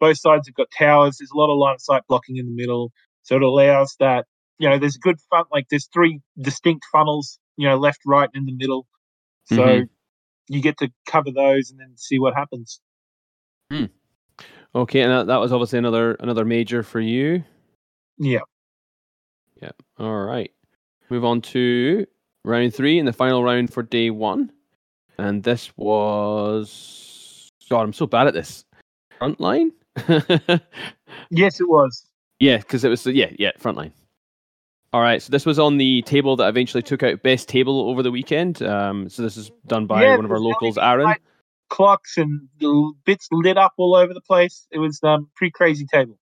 Both 0.00 0.18
sides 0.18 0.46
have 0.48 0.54
got 0.54 0.68
towers. 0.76 1.18
There's 1.18 1.30
a 1.30 1.36
lot 1.36 1.52
of 1.52 1.58
line 1.58 1.74
of 1.74 1.80
sight 1.80 2.02
blocking 2.08 2.36
in 2.36 2.46
the 2.46 2.52
middle, 2.54 2.92
so 3.22 3.36
it 3.36 3.42
allows 3.42 3.96
that 4.00 4.26
you 4.58 4.68
know, 4.70 4.78
there's 4.78 4.96
a 4.96 5.00
good 5.00 5.18
fun. 5.28 5.44
Like 5.52 5.66
there's 5.68 5.86
three 5.92 6.20
distinct 6.40 6.86
funnels, 6.90 7.38
you 7.58 7.68
know, 7.68 7.76
left, 7.76 8.00
right, 8.06 8.28
and 8.32 8.48
in 8.48 8.54
the 8.54 8.56
middle. 8.56 8.86
So 9.44 9.56
Mhm. 9.82 9.88
you 10.48 10.62
get 10.62 10.78
to 10.78 10.90
cover 11.06 11.30
those 11.30 11.70
and 11.70 11.78
then 11.78 11.94
see 11.96 12.18
what 12.18 12.34
happens. 12.34 12.80
okay, 13.70 15.00
and 15.02 15.12
that, 15.12 15.26
that 15.26 15.36
was 15.40 15.52
obviously 15.52 15.78
another 15.78 16.14
another 16.14 16.44
major 16.44 16.82
for 16.82 17.00
you. 17.00 17.44
Yeah. 18.18 18.40
Yeah. 19.60 19.72
All 19.98 20.24
right. 20.24 20.52
Move 21.10 21.24
on 21.24 21.40
to 21.42 22.06
round 22.44 22.74
three 22.74 22.98
and 22.98 23.06
the 23.06 23.12
final 23.12 23.42
round 23.42 23.72
for 23.72 23.82
day 23.82 24.10
one. 24.10 24.52
And 25.18 25.42
this 25.42 25.72
was. 25.76 27.50
God, 27.70 27.82
I'm 27.82 27.92
so 27.92 28.06
bad 28.06 28.26
at 28.26 28.34
this. 28.34 28.64
Frontline? 29.20 29.70
Yes, 31.30 31.60
it 31.60 31.68
was. 31.68 32.06
yeah, 32.38 32.58
because 32.58 32.84
it 32.84 32.88
was. 32.88 33.06
Yeah, 33.06 33.30
yeah, 33.38 33.52
frontline. 33.58 33.92
All 34.92 35.00
right. 35.00 35.20
So 35.20 35.30
this 35.30 35.44
was 35.44 35.58
on 35.58 35.78
the 35.78 36.02
table 36.02 36.36
that 36.36 36.48
eventually 36.48 36.82
took 36.82 37.02
out 37.02 37.22
best 37.22 37.48
table 37.48 37.88
over 37.88 38.02
the 38.02 38.10
weekend. 38.10 38.62
Um, 38.62 39.08
so 39.08 39.22
this 39.22 39.36
is 39.36 39.50
done 39.66 39.86
by 39.86 40.04
Yeah, 40.04 40.16
one 40.16 40.24
of 40.24 40.30
our 40.30 40.38
locals, 40.38 40.78
Aaron. 40.78 41.14
Clocks 41.68 42.16
and 42.16 42.48
bits 43.04 43.28
lit 43.32 43.58
up 43.58 43.72
all 43.76 43.96
over 43.96 44.14
the 44.14 44.20
place. 44.20 44.66
It 44.70 44.78
was 44.78 45.00
um 45.02 45.28
pretty 45.34 45.50
crazy 45.50 45.84
table. 45.92 46.18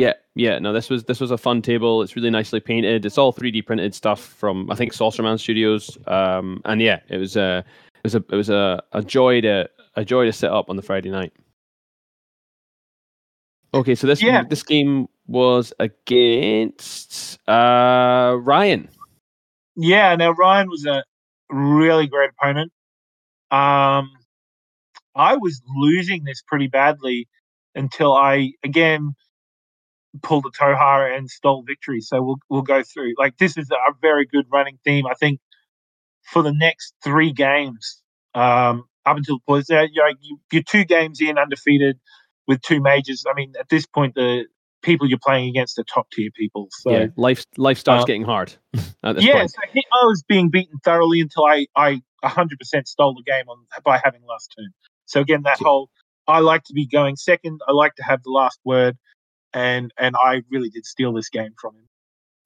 Yeah, 0.00 0.14
yeah. 0.34 0.58
No, 0.58 0.72
this 0.72 0.88
was 0.88 1.04
this 1.04 1.20
was 1.20 1.30
a 1.30 1.36
fun 1.38 1.60
table. 1.62 2.02
It's 2.02 2.16
really 2.16 2.30
nicely 2.30 2.60
painted. 2.60 3.04
It's 3.04 3.18
all 3.18 3.32
3D 3.32 3.66
printed 3.66 3.94
stuff 3.94 4.20
from 4.20 4.70
I 4.70 4.74
think 4.74 4.92
Saucerman 4.92 5.38
Studios. 5.38 5.98
Um, 6.06 6.62
and 6.64 6.80
yeah, 6.80 7.00
it 7.08 7.18
was 7.18 7.36
a 7.36 7.58
it 7.96 8.04
was 8.04 8.14
a 8.14 8.24
it 8.30 8.36
was 8.36 8.48
a, 8.50 8.82
a 8.92 9.02
joy 9.02 9.40
to 9.42 9.68
a 9.96 10.04
joy 10.04 10.24
to 10.24 10.32
set 10.32 10.50
up 10.52 10.70
on 10.70 10.76
the 10.76 10.82
Friday 10.82 11.10
night. 11.10 11.32
Okay, 13.74 13.94
so 13.94 14.06
this 14.06 14.22
Yeah. 14.22 14.44
this 14.48 14.62
game 14.62 15.06
was 15.26 15.72
against 15.78 17.38
uh 17.48 18.36
Ryan. 18.40 18.88
Yeah, 19.76 20.16
now 20.16 20.32
Ryan 20.32 20.68
was 20.68 20.86
a 20.86 21.04
really 21.50 22.06
great 22.06 22.30
opponent. 22.38 22.72
Um, 23.50 24.10
I 25.14 25.36
was 25.36 25.60
losing 25.76 26.24
this 26.24 26.42
pretty 26.46 26.66
badly 26.68 27.28
until 27.74 28.14
I 28.14 28.52
again 28.64 29.14
pulled 30.22 30.46
a 30.46 30.50
Tohara 30.50 31.16
and 31.16 31.30
stole 31.30 31.62
victory. 31.62 32.00
So 32.00 32.22
we'll 32.22 32.38
we'll 32.48 32.62
go 32.62 32.82
through. 32.82 33.14
Like 33.18 33.38
this 33.38 33.56
is 33.56 33.70
a 33.70 33.92
very 34.00 34.26
good 34.26 34.46
running 34.52 34.78
theme. 34.84 35.06
I 35.06 35.14
think 35.14 35.40
for 36.22 36.42
the 36.42 36.52
next 36.52 36.94
three 37.02 37.32
games, 37.32 38.02
um, 38.34 38.84
up 39.06 39.16
until 39.16 39.36
the 39.36 39.42
point, 39.46 39.70
uh, 39.70 39.86
you 39.90 40.02
know, 40.02 40.12
you, 40.20 40.40
you're 40.52 40.62
two 40.62 40.84
games 40.84 41.20
in 41.20 41.38
undefeated 41.38 41.98
with 42.46 42.60
two 42.62 42.80
majors. 42.80 43.24
I 43.28 43.34
mean, 43.34 43.54
at 43.58 43.68
this 43.68 43.86
point, 43.86 44.14
the 44.14 44.46
people 44.82 45.08
you're 45.08 45.18
playing 45.22 45.48
against 45.48 45.78
are 45.78 45.84
top 45.84 46.10
tier 46.10 46.30
people. 46.34 46.68
So 46.70 46.90
yeah, 46.90 47.06
life 47.16 47.44
life 47.56 47.78
starts 47.78 48.02
uh, 48.02 48.06
getting 48.06 48.24
hard 48.24 48.52
at 49.04 49.16
this 49.16 49.24
yeah, 49.24 49.38
point. 49.38 49.50
so 49.50 49.60
he, 49.72 49.84
I 49.92 50.06
was 50.06 50.22
being 50.26 50.50
beaten 50.50 50.78
thoroughly 50.84 51.20
until 51.20 51.44
I 51.44 51.66
I 51.76 52.02
100% 52.24 52.86
stole 52.86 53.14
the 53.14 53.22
game 53.22 53.48
on 53.48 53.58
by 53.84 54.00
having 54.02 54.20
last 54.28 54.54
turn. 54.56 54.70
So 55.06 55.20
again, 55.20 55.42
that 55.44 55.58
whole 55.58 55.90
I 56.28 56.40
like 56.40 56.64
to 56.64 56.72
be 56.72 56.86
going 56.86 57.16
second. 57.16 57.60
I 57.68 57.72
like 57.72 57.94
to 57.96 58.02
have 58.02 58.22
the 58.22 58.30
last 58.30 58.60
word, 58.64 58.96
and 59.52 59.92
and 59.98 60.16
I 60.16 60.42
really 60.50 60.70
did 60.70 60.86
steal 60.86 61.12
this 61.12 61.28
game 61.28 61.54
from 61.60 61.76
him. 61.76 61.88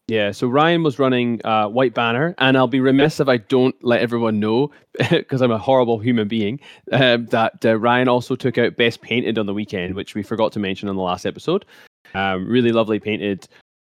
Yeah, 0.06 0.32
so 0.32 0.48
Ryan 0.48 0.82
was 0.82 0.98
running 0.98 1.40
uh, 1.46 1.66
White 1.68 1.94
Banner, 1.94 2.34
and 2.36 2.58
I'll 2.58 2.66
be 2.66 2.80
remiss 2.80 3.20
if 3.20 3.28
I 3.28 3.38
don't 3.38 3.74
let 3.82 4.02
everyone 4.02 4.38
know, 4.38 4.70
because 5.10 5.40
I'm 5.40 5.50
a 5.50 5.58
horrible 5.58 5.98
human 5.98 6.28
being, 6.28 6.60
um, 6.92 7.24
that 7.26 7.64
uh, 7.64 7.78
Ryan 7.78 8.08
also 8.08 8.36
took 8.36 8.58
out 8.58 8.76
Best 8.76 9.00
Painted 9.00 9.38
on 9.38 9.46
the 9.46 9.54
weekend, 9.54 9.94
which 9.94 10.14
we 10.14 10.22
forgot 10.22 10.52
to 10.52 10.58
mention 10.58 10.90
on 10.90 10.96
the 10.96 11.02
last 11.02 11.24
episode. 11.24 11.64
Um, 12.12 12.46
really 12.46 12.70
lovely 12.70 13.00
painted. 13.00 13.48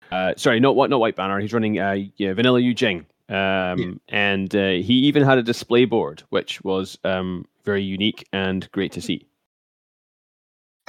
Uh, 0.10 0.34
sorry, 0.38 0.62
not 0.62 0.78
what, 0.78 0.90
not 0.90 1.02
White 1.02 1.18
Banner. 1.18 1.38
He's 1.40 1.52
running 1.52 1.80
uh, 1.80 1.98
yeah, 2.16 2.34
Vanilla 2.34 2.62
Yu 2.62 2.74
Jing, 2.74 3.06
um, 3.28 4.00
and 4.08 4.56
uh, 4.56 4.70
he 4.70 4.94
even 5.06 5.22
had 5.22 5.38
a 5.38 5.44
display 5.44 5.84
board, 5.84 6.24
which 6.30 6.64
was 6.64 6.98
um, 7.04 7.46
very 7.66 7.84
unique 7.84 8.26
and 8.32 8.72
great 8.72 8.94
to 8.94 9.02
see. 9.02 9.28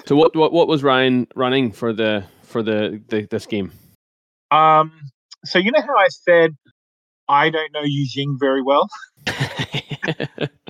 So 0.04 0.14
what 0.14 0.36
what 0.36 0.52
what 0.52 0.68
was 0.68 0.82
Ryan 0.82 1.26
running 1.34 1.72
for 1.72 1.92
the 1.92 2.24
for 2.42 2.62
the, 2.62 3.02
the 3.08 3.22
this 3.30 3.46
game? 3.46 3.72
Um, 4.50 4.92
so 5.44 5.58
you 5.58 5.72
know 5.72 5.80
how 5.80 5.96
I 5.96 6.08
said 6.08 6.56
I 7.28 7.50
don't 7.50 7.72
know 7.72 7.82
Yu 7.82 8.06
Jing 8.08 8.36
very 8.38 8.62
well. 8.62 8.88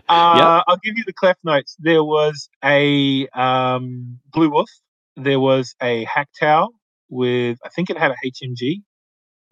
Uh, 0.08 0.62
I'll 0.68 0.76
give 0.84 0.96
you 0.96 1.02
the 1.04 1.12
clef 1.12 1.36
notes. 1.42 1.74
There 1.80 2.04
was 2.04 2.48
a 2.64 3.26
um, 3.34 4.20
Blue 4.32 4.48
Wolf. 4.48 4.70
There 5.16 5.40
was 5.40 5.74
a 5.82 6.04
Hac 6.04 6.28
Tao 6.38 6.70
with 7.08 7.58
I 7.64 7.70
think 7.70 7.90
it 7.90 7.98
had 7.98 8.12
a 8.12 8.16
HMG. 8.24 8.82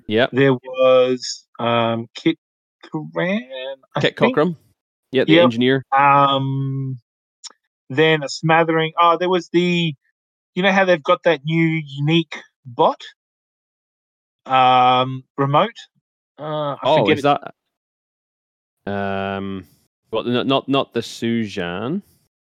Yeah. 0.07 0.29
There 0.33 0.55
was 0.55 1.47
um, 1.59 2.07
Kit 2.15 2.39
Coran. 2.89 3.43
I 3.97 4.01
Kit 4.01 4.17
think. 4.17 4.37
Cockrum. 4.37 4.55
Yeah, 5.11 5.25
the 5.25 5.33
Yep. 5.35 5.45
engineer. 5.45 5.83
Um, 5.91 7.01
then 7.91 8.23
a 8.23 8.29
smattering. 8.29 8.93
Oh, 9.01 9.17
there 9.19 9.29
was 9.29 9.49
the. 9.51 9.95
You 10.55 10.63
know 10.63 10.71
how 10.73 10.85
they've 10.85 11.03
got 11.03 11.23
that 11.25 11.45
new 11.45 11.83
unique 11.85 12.39
bot. 12.65 13.03
Um, 14.47 15.25
remote. 15.37 15.75
Uh, 16.39 16.73
I 16.75 16.79
Oh, 16.85 16.97
forget 16.99 17.19
is 17.19 17.25
it. 17.25 17.39
that? 18.87 18.93
Um, 18.93 19.67
well, 20.11 20.25
not 20.25 20.47
not 20.47 20.69
not 20.69 20.95
the 20.95 21.01
Sujan. 21.01 22.03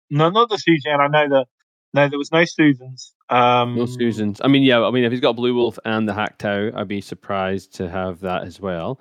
No, 0.10 0.30
not 0.30 0.50
the 0.50 0.58
Susan. 0.58 1.00
I 1.00 1.08
know 1.08 1.30
the. 1.30 1.46
No, 1.94 2.08
there 2.08 2.18
was 2.18 2.32
no 2.32 2.46
Susans. 2.46 3.14
Um, 3.30 3.76
No 3.76 3.86
Susans. 3.86 4.40
I 4.44 4.48
mean, 4.48 4.64
yeah. 4.64 4.82
I 4.82 4.92
mean, 4.92 5.04
if 5.04 5.12
he's 5.12 5.20
got 5.20 5.36
Blue 5.36 5.54
Wolf 5.54 5.78
and 5.84 6.08
the 6.08 6.14
Hac 6.14 6.38
Tao, 6.38 6.72
I'd 6.74 6.88
be 6.88 7.02
surprised 7.02 7.74
to 7.76 7.90
have 7.90 8.22
that 8.22 8.44
as 8.44 8.62
well. 8.62 9.00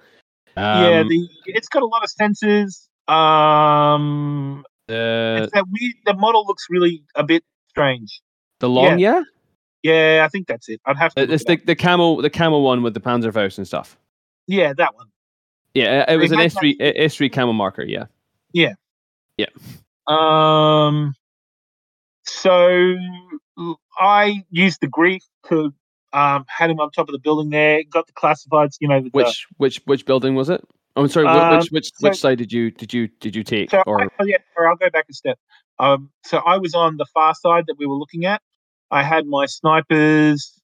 Um, 0.56 0.82
yeah, 0.82 1.02
the 1.04 1.28
it's 1.46 1.68
got 1.68 1.82
a 1.82 1.86
lot 1.86 2.02
of 2.02 2.10
sensors. 2.10 2.88
Um, 3.12 4.64
Uh, 4.90 5.42
It's 5.44 5.52
that 5.52 5.64
weird. 5.70 5.94
The 6.06 6.14
model 6.14 6.44
looks 6.46 6.66
really 6.68 7.02
a 7.14 7.22
bit 7.24 7.44
strange. 7.68 8.20
the 8.58 8.68
long, 8.68 8.98
yeah. 8.98 9.22
Yeah, 9.82 10.22
I 10.26 10.28
think 10.28 10.46
that's 10.46 10.68
it. 10.68 10.80
I'd 10.84 10.98
have 10.98 11.14
to. 11.14 11.22
It's 11.22 11.44
the 11.44 11.54
up. 11.54 11.64
the 11.64 11.74
camel 11.74 12.20
the 12.20 12.28
camel 12.30 12.62
one 12.62 12.82
with 12.82 12.92
the 12.94 13.00
Panzerfaust 13.00 13.56
and 13.58 13.66
stuff. 13.66 13.96
yeah, 14.46 14.72
that 14.74 14.94
one. 14.94 15.06
Yeah, 15.72 16.02
it, 16.02 16.14
it 16.14 16.16
was 16.18 16.32
It 16.32 16.34
an 16.34 16.40
had 16.40 16.46
S 16.46 16.58
three 16.58 16.76
S 16.80 17.14
three 17.14 17.30
camel 17.30 17.54
marker. 17.54 17.84
Yeah. 17.84 18.04
Yeah. 18.52 18.74
Yeah. 19.38 19.46
Um, 20.06 21.14
so 22.24 22.96
I 23.98 24.44
used 24.50 24.80
the 24.80 24.86
grief 24.88 25.22
to 25.48 25.72
um 26.12 26.44
had 26.48 26.70
him 26.70 26.80
on 26.80 26.90
top 26.90 27.08
of 27.08 27.12
the 27.12 27.18
building 27.18 27.50
there. 27.50 27.82
Got 27.84 28.06
the 28.06 28.12
classifieds. 28.12 28.76
You 28.80 28.88
know, 28.88 29.00
the, 29.00 29.10
Which 29.10 29.46
which 29.56 29.80
which 29.86 30.04
building 30.04 30.34
was 30.34 30.50
it? 30.50 30.62
Oh, 30.96 31.02
I'm 31.02 31.08
sorry. 31.08 31.26
Um, 31.26 31.58
which 31.58 31.70
which 31.70 31.90
so- 31.94 32.08
which 32.08 32.18
side 32.18 32.38
did 32.38 32.52
you 32.52 32.70
did 32.70 32.92
you 32.92 33.08
did 33.20 33.36
you 33.36 33.44
take? 33.44 33.70
So 33.70 33.82
or 33.86 34.02
I, 34.02 34.06
oh, 34.18 34.24
yeah, 34.24 34.36
sorry, 34.54 34.68
I'll 34.68 34.76
go 34.76 34.90
back 34.90 35.06
a 35.10 35.14
step. 35.14 35.38
Um, 35.78 36.10
so 36.24 36.38
I 36.38 36.58
was 36.58 36.74
on 36.74 36.96
the 36.96 37.06
far 37.14 37.34
side 37.34 37.64
that 37.68 37.76
we 37.78 37.86
were 37.86 37.94
looking 37.94 38.24
at. 38.26 38.42
I 38.90 39.02
had 39.02 39.26
my 39.26 39.46
snipers. 39.46 40.60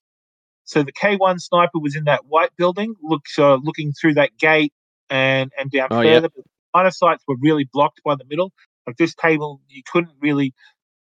So 0.65 0.83
the 0.83 0.93
K1 0.93 1.41
sniper 1.41 1.79
was 1.79 1.95
in 1.95 2.05
that 2.05 2.27
white 2.27 2.51
building, 2.57 2.95
look, 3.01 3.23
uh, 3.39 3.55
looking 3.55 3.93
through 3.93 4.15
that 4.15 4.37
gate 4.37 4.73
and 5.09 5.53
and 5.59 5.71
down 5.71 5.89
Oh, 5.91 6.01
yeah. 6.01 6.15
further. 6.15 6.29
But 6.35 6.45
line 6.75 6.87
of 6.87 6.95
sights 6.95 7.23
were 7.29 7.37
really 7.41 7.69
blocked 7.73 8.01
by 8.05 8.17
the 8.17 8.25
middle. 8.29 8.53
Like 8.87 8.97
this 8.97 9.15
table, 9.15 9.61
you 9.69 9.83
couldn't 9.91 10.13
really. 10.21 10.53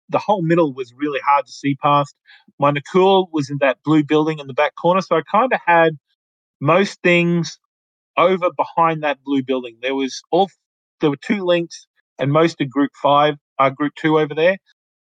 The 0.10 0.20
whole 0.20 0.42
middle 0.42 0.74
was 0.74 0.94
really 0.98 1.20
hard 1.26 1.46
to 1.46 1.52
see 1.54 1.76
past. 1.76 2.14
My 2.60 2.72
Nikoul 2.72 3.30
was 3.32 3.50
in 3.50 3.60
that 3.60 3.78
blue 3.86 4.04
building 4.04 4.40
in 4.40 4.48
the 4.48 4.54
back 4.54 4.76
corner, 4.76 5.00
so 5.00 5.16
I 5.16 5.22
kind 5.32 5.54
of 5.54 5.60
had 5.66 5.98
most 6.60 7.00
things 7.02 7.58
over 8.18 8.50
behind 8.56 9.04
that 9.04 9.24
blue 9.24 9.44
building. 9.44 9.78
There 9.82 9.96
was 9.96 10.22
all 10.32 10.50
there 11.00 11.10
were 11.10 11.18
two 11.18 11.44
links 11.44 11.88
and 12.20 12.32
most 12.32 12.62
of 12.62 12.70
group 12.70 12.92
five, 13.02 13.36
uh, 13.60 13.70
group 13.70 13.94
two 13.96 14.20
over 14.20 14.34
there. 14.36 14.58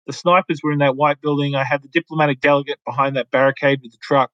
The 0.06 0.12
snipers 0.12 0.60
were 0.62 0.72
in 0.72 0.78
that 0.78 0.97
white 0.97 1.20
building. 1.20 1.55
I 1.55 1.64
had 1.64 1.82
the 1.82 1.89
diplomatic 1.89 2.40
delegate 2.40 2.78
behind 2.86 3.16
that 3.16 3.30
barricade 3.30 3.80
with 3.82 3.93
the 3.93 3.98
truck. 4.01 4.30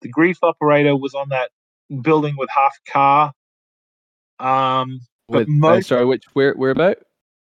The 0.00 0.08
grief 0.08 0.38
operator 0.42 0.96
was 0.96 1.14
on 1.14 1.28
that 1.30 1.50
building 2.02 2.36
with 2.38 2.48
half 2.50 2.74
a 2.86 2.90
car. 2.90 3.32
Um, 4.38 5.00
but 5.28 5.40
with, 5.40 5.48
uh, 5.48 5.52
most- 5.52 5.88
sorry, 5.88 6.06
which 6.06 6.24
where 6.32 6.54
where 6.54 6.70
about? 6.70 6.98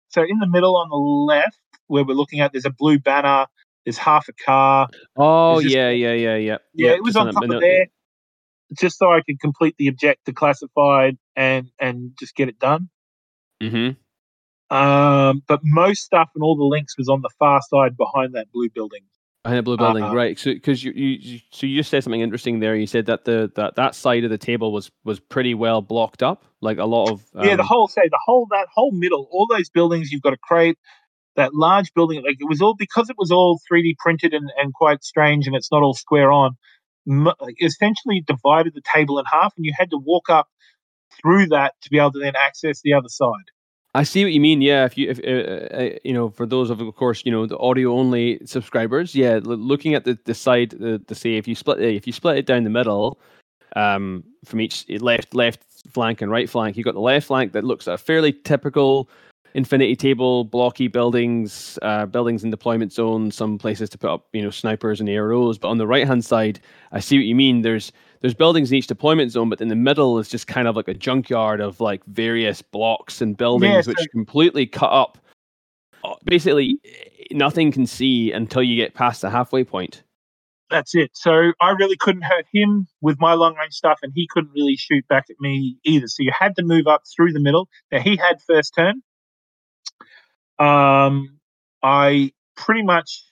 so 0.09 0.23
in 0.23 0.39
the 0.39 0.47
middle 0.47 0.77
on 0.77 0.89
the 0.89 0.97
left, 0.97 1.59
where 1.89 2.05
we're 2.05 2.15
looking 2.15 2.41
at, 2.41 2.53
there's 2.53 2.65
a 2.65 2.71
blue 2.71 2.99
banner. 2.99 3.47
There's 3.85 3.99
half 3.99 4.29
a 4.29 4.33
car. 4.33 4.89
Oh 5.17 5.61
just- 5.61 5.75
yeah 5.75 5.91
yeah 5.91 6.13
yeah 6.13 6.37
yeah. 6.37 6.59
Yeah, 6.73 6.93
it 6.93 7.03
was 7.03 7.17
on 7.17 7.33
top 7.33 7.45
of 7.45 7.61
there, 7.61 7.87
just 8.79 8.99
so 8.99 9.13
I 9.13 9.21
could 9.23 9.41
complete 9.41 9.77
the 9.79 9.89
object 9.89 10.27
to 10.27 10.33
classified 10.33 11.17
and 11.37 11.71
and 11.79 12.13
just 12.19 12.35
get 12.35 12.49
it 12.49 12.59
done. 12.59 12.89
Mhm. 13.63 13.97
Um, 14.71 15.43
but 15.47 15.61
most 15.63 16.03
stuff 16.03 16.31
and 16.35 16.43
all 16.43 16.57
the 16.57 16.65
links 16.65 16.97
was 16.97 17.09
on 17.09 17.23
the 17.23 17.31
far 17.39 17.61
side 17.63 17.97
behind 17.97 18.35
that 18.35 18.51
blue 18.53 18.69
building. 18.71 19.03
Behind 19.45 19.59
the 19.59 19.63
blue 19.63 19.77
building, 19.77 20.05
Uh, 20.05 20.15
right? 20.15 20.39
So 20.39 20.55
because 20.55 20.83
you, 20.83 20.93
you 20.93 21.41
so 21.51 21.67
you 21.67 21.77
just 21.77 21.91
said 21.91 22.03
something 22.03 22.23
interesting 22.23 22.61
there. 22.61 22.75
You 22.75 22.87
said 22.87 23.07
that 23.07 23.27
the 23.27 23.53
that 23.57 23.77
that 23.77 23.95
side 23.95 24.25
of 24.25 24.31
the 24.31 24.39
table 24.39 24.73
was 24.73 24.91
was 25.05 25.21
pretty 25.21 25.55
well 25.55 25.83
blocked 25.83 26.23
up, 26.23 26.45
like 26.63 26.79
a 26.79 26.87
lot 26.87 27.11
of 27.11 27.23
yeah, 27.35 27.55
the 27.55 27.63
um, 27.63 27.69
whole 27.69 27.89
say 27.89 28.09
the 28.09 28.19
whole 28.25 28.47
that 28.51 28.69
whole 28.75 28.91
middle, 28.91 29.29
all 29.31 29.47
those 29.47 29.69
buildings. 29.69 30.11
You've 30.11 30.23
got 30.23 30.33
a 30.33 30.39
crate, 30.39 30.79
that 31.37 31.55
large 31.55 31.93
building. 31.95 32.23
Like 32.25 32.37
it 32.41 32.49
was 32.49 32.63
all 32.63 32.75
because 32.75 33.11
it 33.11 33.17
was 33.19 33.31
all 33.31 33.61
3D 33.71 33.97
printed 33.99 34.33
and, 34.33 34.51
and 34.57 34.73
quite 34.73 35.05
strange, 35.05 35.47
and 35.47 35.55
it's 35.55 35.71
not 35.71 35.83
all 35.83 35.95
square 35.95 36.33
on. 36.33 36.57
Essentially 37.61 38.23
divided 38.27 38.75
the 38.75 38.83
table 38.95 39.19
in 39.19 39.25
half, 39.31 39.53
and 39.57 39.65
you 39.65 39.73
had 39.77 39.91
to 39.91 39.99
walk 39.99 40.31
up 40.31 40.49
through 41.21 41.47
that 41.47 41.75
to 41.83 41.91
be 41.91 41.99
able 41.99 42.13
to 42.13 42.19
then 42.19 42.35
access 42.37 42.81
the 42.83 42.93
other 42.93 43.09
side. 43.09 43.51
I 43.97 44.03
see 44.03 44.25
what 44.25 44.33
you 44.33 44.41
mean. 44.41 44.61
Yeah, 44.61 44.85
if 44.85 44.99
you, 44.99 45.11
if 45.11 45.21
uh, 45.21 45.75
uh, 45.77 45.99
you 46.03 46.13
know, 46.13 46.29
for 46.31 46.47
those 46.47 46.69
of, 46.69 46.81
of 46.81 46.97
course, 46.97 47.23
you 47.25 47.31
know, 47.31 47.47
the 47.47 47.59
audio 47.59 47.93
only 47.93 48.41
subscribers, 48.45 49.15
yeah, 49.15 49.35
l- 49.35 49.43
looking 49.43 49.95
at 49.95 50.05
the 50.05 50.19
the 50.25 50.35
side, 50.35 50.71
the, 50.71 51.01
the 51.07 51.15
say, 51.15 51.37
if 51.37 51.47
you 51.47 51.55
split 51.55 51.81
it, 51.81 51.95
if 51.95 52.07
you 52.07 52.13
split 52.13 52.39
it 52.39 52.47
down 52.47 52.65
the 52.65 52.71
middle, 52.71 53.21
um, 53.77 54.25
from 54.45 54.61
each 54.61 54.89
left 55.01 55.33
left 55.33 55.63
flank 55.93 56.23
and 56.23 56.31
right 56.31 56.51
flank, 56.51 56.77
you 56.77 56.81
have 56.81 56.87
got 56.87 56.95
the 56.95 57.01
left 57.01 57.29
flank 57.29 57.53
that 57.53 57.63
looks 57.63 57.87
a 57.87 57.97
fairly 57.97 58.33
typical 58.33 59.09
infinity 59.55 59.95
table, 59.95 60.45
blocky 60.45 60.89
buildings, 60.89 61.79
uh, 61.83 62.07
buildings 62.07 62.43
in 62.45 62.51
deployment 62.51 62.93
zones, 62.93 63.37
some 63.37 63.57
places 63.57 63.89
to 63.91 63.99
put 63.99 64.11
up, 64.11 64.27
you 64.33 64.43
know, 64.43 64.51
snipers 64.51 65.01
and 65.01 65.09
AROs. 65.09 65.59
But 65.61 65.69
on 65.69 65.79
the 65.79 65.87
right 65.87 66.07
hand 66.07 66.25
side, 66.25 66.61
I 66.93 67.01
see 67.01 67.17
what 67.17 67.25
you 67.25 67.35
mean. 67.35 67.63
There's 67.63 67.93
there's 68.21 68.35
buildings 68.35 68.73
in 68.73 68.79
each 68.79 68.87
deployment 68.87 69.31
zone, 69.33 69.49
but 69.51 69.61
in 69.61 69.69
the 69.69 69.77
middle 69.77 70.19
is 70.19 70.29
just 70.29 70.47
kind 70.47 70.67
of 70.67 70.77
like 70.77 70.89
a 70.89 70.95
junkyard 70.95 71.61
of 71.61 71.81
like 71.81 72.05
various 72.07 72.63
blocks 72.63 73.21
and 73.21 73.37
buildings, 73.37 73.85
so- 73.85 73.91
which 73.93 74.09
completely 74.11 74.67
cut 74.67 74.91
up. 74.93 75.19
Uh, 76.03 76.15
Basically, 76.25 76.79
eh, 76.85 77.25
nothing 77.33 77.73
can 77.73 77.87
see 77.87 78.33
until 78.33 78.63
you 78.63 78.77
get 78.77 78.95
past 78.95 79.23
the 79.23 79.31
halfway 79.31 79.65
point. 79.65 80.03
That's 80.71 80.95
it. 80.95 81.11
So 81.15 81.53
I 81.61 81.71
really 81.71 81.97
couldn't 81.97 82.23
hurt 82.23 82.47
him 82.53 82.89
with 83.01 83.21
my 83.21 83.35
long 83.35 83.55
range 83.57 83.75
stuff, 83.75 84.01
and 84.03 84.13
he 84.15 84.27
couldn't 84.31 84.51
really 84.55 84.77
shoot 84.77 85.07
back 85.09 85.27
at 85.31 85.37
me 85.39 85.79
either. 85.85 86.09
So 86.09 86.23
you 86.23 86.33
had 86.37 86.57
to 86.57 86.63
move 86.65 86.87
up 86.87 87.03
through 87.15 87.33
the 87.33 87.41
middle. 87.41 87.69
Now 87.93 88.01
he 88.01 88.17
had 88.17 88.43
first 88.43 88.75
turn. 88.75 89.03
Um, 90.59 91.41
I 91.83 92.33
pretty 92.57 92.83
much 92.83 93.25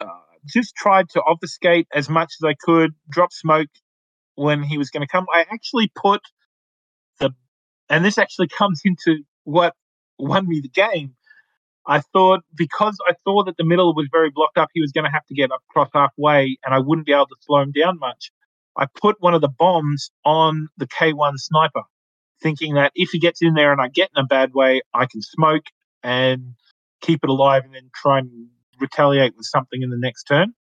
uh, 0.00 0.06
just 0.46 0.74
tried 0.76 1.08
to 1.10 1.22
obfuscate 1.22 1.88
as 1.94 2.08
much 2.10 2.34
as 2.40 2.46
I 2.46 2.54
could, 2.54 2.92
drop 3.10 3.32
smoke 3.32 3.68
when 4.36 4.62
he 4.62 4.78
was 4.78 4.90
going 4.90 5.02
to 5.02 5.08
come. 5.10 5.26
I 5.32 5.46
actually 5.52 5.90
put 5.96 6.22
the, 7.20 7.30
and 7.90 8.04
this 8.04 8.18
actually 8.18 8.48
comes 8.58 8.82
into 8.84 9.18
what 9.44 9.74
won 10.18 10.48
me 10.48 10.60
the 10.60 10.68
game. 10.68 11.14
I 11.86 12.00
thought 12.00 12.40
because 12.56 12.98
I 13.08 13.14
thought 13.24 13.46
that 13.46 13.56
the 13.58 13.64
middle 13.64 13.94
was 13.94 14.08
very 14.12 14.30
blocked 14.30 14.58
up, 14.58 14.70
he 14.74 14.80
was 14.80 14.92
going 14.92 15.04
to 15.04 15.10
have 15.10 15.26
to 15.26 15.34
get 15.34 15.50
across 15.52 15.90
halfway, 15.94 16.58
and 16.64 16.74
I 16.74 16.78
wouldn't 16.78 17.06
be 17.06 17.12
able 17.12 17.26
to 17.26 17.36
slow 17.42 17.60
him 17.60 17.72
down 17.72 17.98
much. 17.98 18.30
I 18.76 18.86
put 19.00 19.16
one 19.20 19.34
of 19.34 19.40
the 19.42 19.48
bombs 19.50 20.10
on 20.24 20.68
the 20.78 20.86
K1 20.86 21.34
sniper, 21.38 21.82
thinking 22.44 22.74
that 22.74 22.92
if 22.94 23.08
he 23.10 23.18
gets 23.18 23.42
in 23.42 23.54
there 23.54 23.72
and 23.72 23.80
I 23.80 23.88
get 23.88 24.10
in 24.14 24.22
a 24.22 24.26
bad 24.26 24.52
way, 24.54 24.82
I 24.92 25.06
can 25.06 25.22
smoke 25.22 25.64
and 26.02 26.54
keep 27.00 27.24
it 27.24 27.30
alive, 27.30 27.64
and 27.64 27.74
then 27.74 27.90
try 27.94 28.18
and 28.18 28.48
retaliate 28.78 29.34
with 29.36 29.46
something 29.46 29.82
in 29.82 29.90
the 29.90 29.96
next 29.98 30.24
turn. 30.24 30.54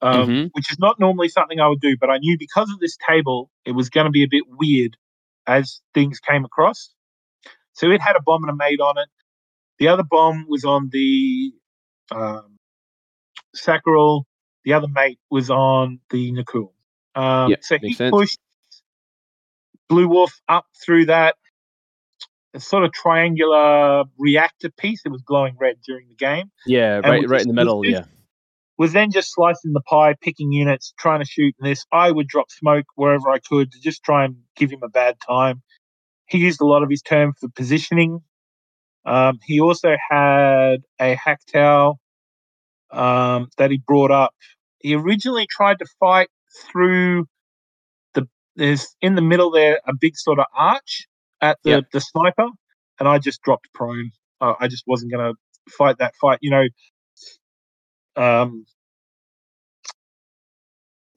Um, 0.00 0.28
Mhm. 0.28 0.50
Which 0.52 0.70
is 0.72 0.78
not 0.78 0.98
normally 0.98 1.28
something 1.28 1.60
I 1.60 1.68
would 1.68 1.80
do, 1.80 1.96
but 1.98 2.08
I 2.08 2.18
knew 2.18 2.38
because 2.38 2.70
of 2.70 2.78
this 2.78 2.96
table, 3.06 3.50
it 3.66 3.72
was 3.72 3.90
going 3.90 4.06
to 4.06 4.10
be 4.10 4.22
a 4.22 4.28
bit 4.28 4.44
weird 4.46 4.96
as 5.46 5.82
things 5.92 6.20
came 6.20 6.44
across. 6.44 6.94
So 7.74 7.90
it 7.90 8.00
had 8.00 8.16
a 8.16 8.22
bomb 8.22 8.44
and 8.44 8.50
a 8.50 8.56
mate 8.56 8.80
on 8.80 8.96
it. 8.96 9.08
The 9.78 9.88
other 9.88 10.04
bomb 10.04 10.46
was 10.48 10.64
on 10.64 10.88
the 10.90 11.52
um, 12.12 12.56
Sakharov. 13.56 14.24
The 14.64 14.74
other 14.74 14.88
mate 14.88 15.18
was 15.30 15.50
on 15.50 16.00
the 16.10 16.32
Nikoul. 16.32 16.72
Um, 17.14 17.50
Yeah, 17.50 17.56
so 17.60 17.76
he 17.80 17.94
pushed 17.94 18.38
Blue 19.90 20.08
Wolf 20.08 20.32
up 20.48 20.66
through 20.82 21.06
that 21.06 21.34
sort 22.56 22.84
of 22.84 22.92
triangular 22.92 24.04
reactor 24.18 24.70
piece. 24.70 25.02
It 25.04 25.10
was 25.10 25.20
glowing 25.22 25.56
red 25.60 25.76
during 25.84 26.08
the 26.08 26.14
game. 26.14 26.50
Yeah, 26.64 26.96
And 26.98 27.06
right, 27.06 27.28
right 27.28 27.42
in 27.42 27.48
the 27.48 27.54
middle. 27.54 27.80
was 27.80 27.90
Yeah, 27.90 28.04
Was 28.78 28.92
then 28.92 29.10
just 29.10 29.34
slicing 29.34 29.72
the 29.72 29.80
pie, 29.82 30.14
picking 30.20 30.52
units, 30.52 30.94
trying 30.98 31.20
to 31.20 31.26
shoot 31.26 31.54
this. 31.58 31.84
I 31.92 32.12
would 32.12 32.28
drop 32.28 32.50
smoke 32.50 32.86
wherever 32.94 33.30
I 33.30 33.40
could 33.40 33.72
to 33.72 33.80
just 33.80 34.02
try 34.04 34.24
and 34.24 34.36
give 34.56 34.70
him 34.70 34.80
a 34.84 34.88
bad 34.88 35.16
time. 35.20 35.62
He 36.26 36.38
used 36.38 36.60
a 36.60 36.66
lot 36.66 36.84
of 36.84 36.88
his 36.88 37.02
term 37.02 37.34
for 37.38 37.48
positioning. 37.48 38.20
Um, 39.04 39.40
he 39.44 39.60
also 39.60 39.96
had 40.08 40.82
a 41.00 41.16
Hac 41.16 41.40
Tao 41.52 41.98
um, 42.92 43.48
that 43.58 43.72
he 43.72 43.78
brought 43.78 44.12
up. 44.12 44.34
He 44.78 44.94
originally 44.94 45.48
tried 45.50 45.80
to 45.80 45.86
fight 45.98 46.28
through 46.70 47.26
there's 48.60 48.96
in 49.02 49.16
the 49.16 49.22
middle 49.22 49.50
there 49.52 49.80
a 49.88 49.94
big 50.00 50.16
sort 50.18 50.40
of 50.40 50.46
arch 50.56 51.08
at 51.42 51.58
the, 51.64 51.72
Yep. 51.72 51.84
the 51.92 52.00
sniper, 52.02 52.48
and 53.00 53.08
I 53.08 53.18
just 53.20 53.42
dropped 53.42 53.68
prone. 53.74 54.12
Uh, 54.40 54.54
I 54.60 54.68
just 54.68 54.84
wasn't 54.88 55.12
going 55.12 55.34
to 55.34 55.72
fight 55.72 55.98
that 56.00 56.14
fight. 56.22 56.40
You 56.42 56.52
know, 56.52 56.68
um, 58.22 58.66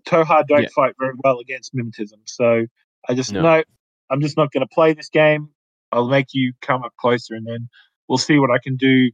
Tohaa 0.08 0.46
don't 0.48 0.64
Yeah. 0.64 0.70
fight 0.70 0.96
very 1.00 1.14
well 1.24 1.40
against 1.40 1.76
mimetism, 1.76 2.22
so 2.26 2.66
I 3.10 3.16
just 3.16 3.34
No. 3.34 3.44
no. 3.44 3.64
I'm 4.12 4.22
just 4.22 4.38
not 4.38 4.52
going 4.52 4.62
to 4.68 4.74
play 4.74 4.94
this 4.94 5.10
game. 5.10 5.50
I'll 5.92 6.08
make 6.10 6.28
you 6.34 6.54
come 6.62 6.84
up 6.84 6.94
closer, 7.00 7.36
and 7.36 7.48
then 7.48 7.70
we'll 8.08 8.20
see 8.20 8.40
what 8.40 8.52
I 8.52 8.60
can 8.64 8.78
do 8.78 9.12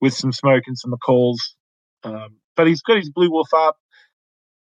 with 0.00 0.14
some 0.14 0.32
smoke 0.32 0.64
and 0.66 0.78
some 0.78 0.92
calls. 1.04 1.56
Um, 2.04 2.38
but 2.56 2.66
he's 2.66 2.82
got 2.82 2.98
his 2.98 3.10
blue 3.10 3.30
wolf 3.30 3.48
up. 3.54 3.76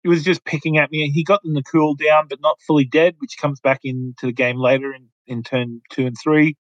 He 0.02 0.08
was 0.08 0.24
just 0.24 0.44
picking 0.44 0.78
at 0.78 0.90
me. 0.90 1.10
He 1.10 1.24
got 1.24 1.40
the 1.44 1.62
cool 1.70 1.94
down, 1.94 2.26
but 2.28 2.40
not 2.40 2.60
fully 2.66 2.84
dead, 2.84 3.16
which 3.18 3.36
comes 3.40 3.60
back 3.60 3.80
into 3.84 4.26
the 4.26 4.32
game 4.32 4.58
later 4.58 4.92
in, 4.92 5.08
in 5.26 5.42
turn 5.42 5.80
two 5.90 6.06
and 6.06 6.16
three. 6.22 6.56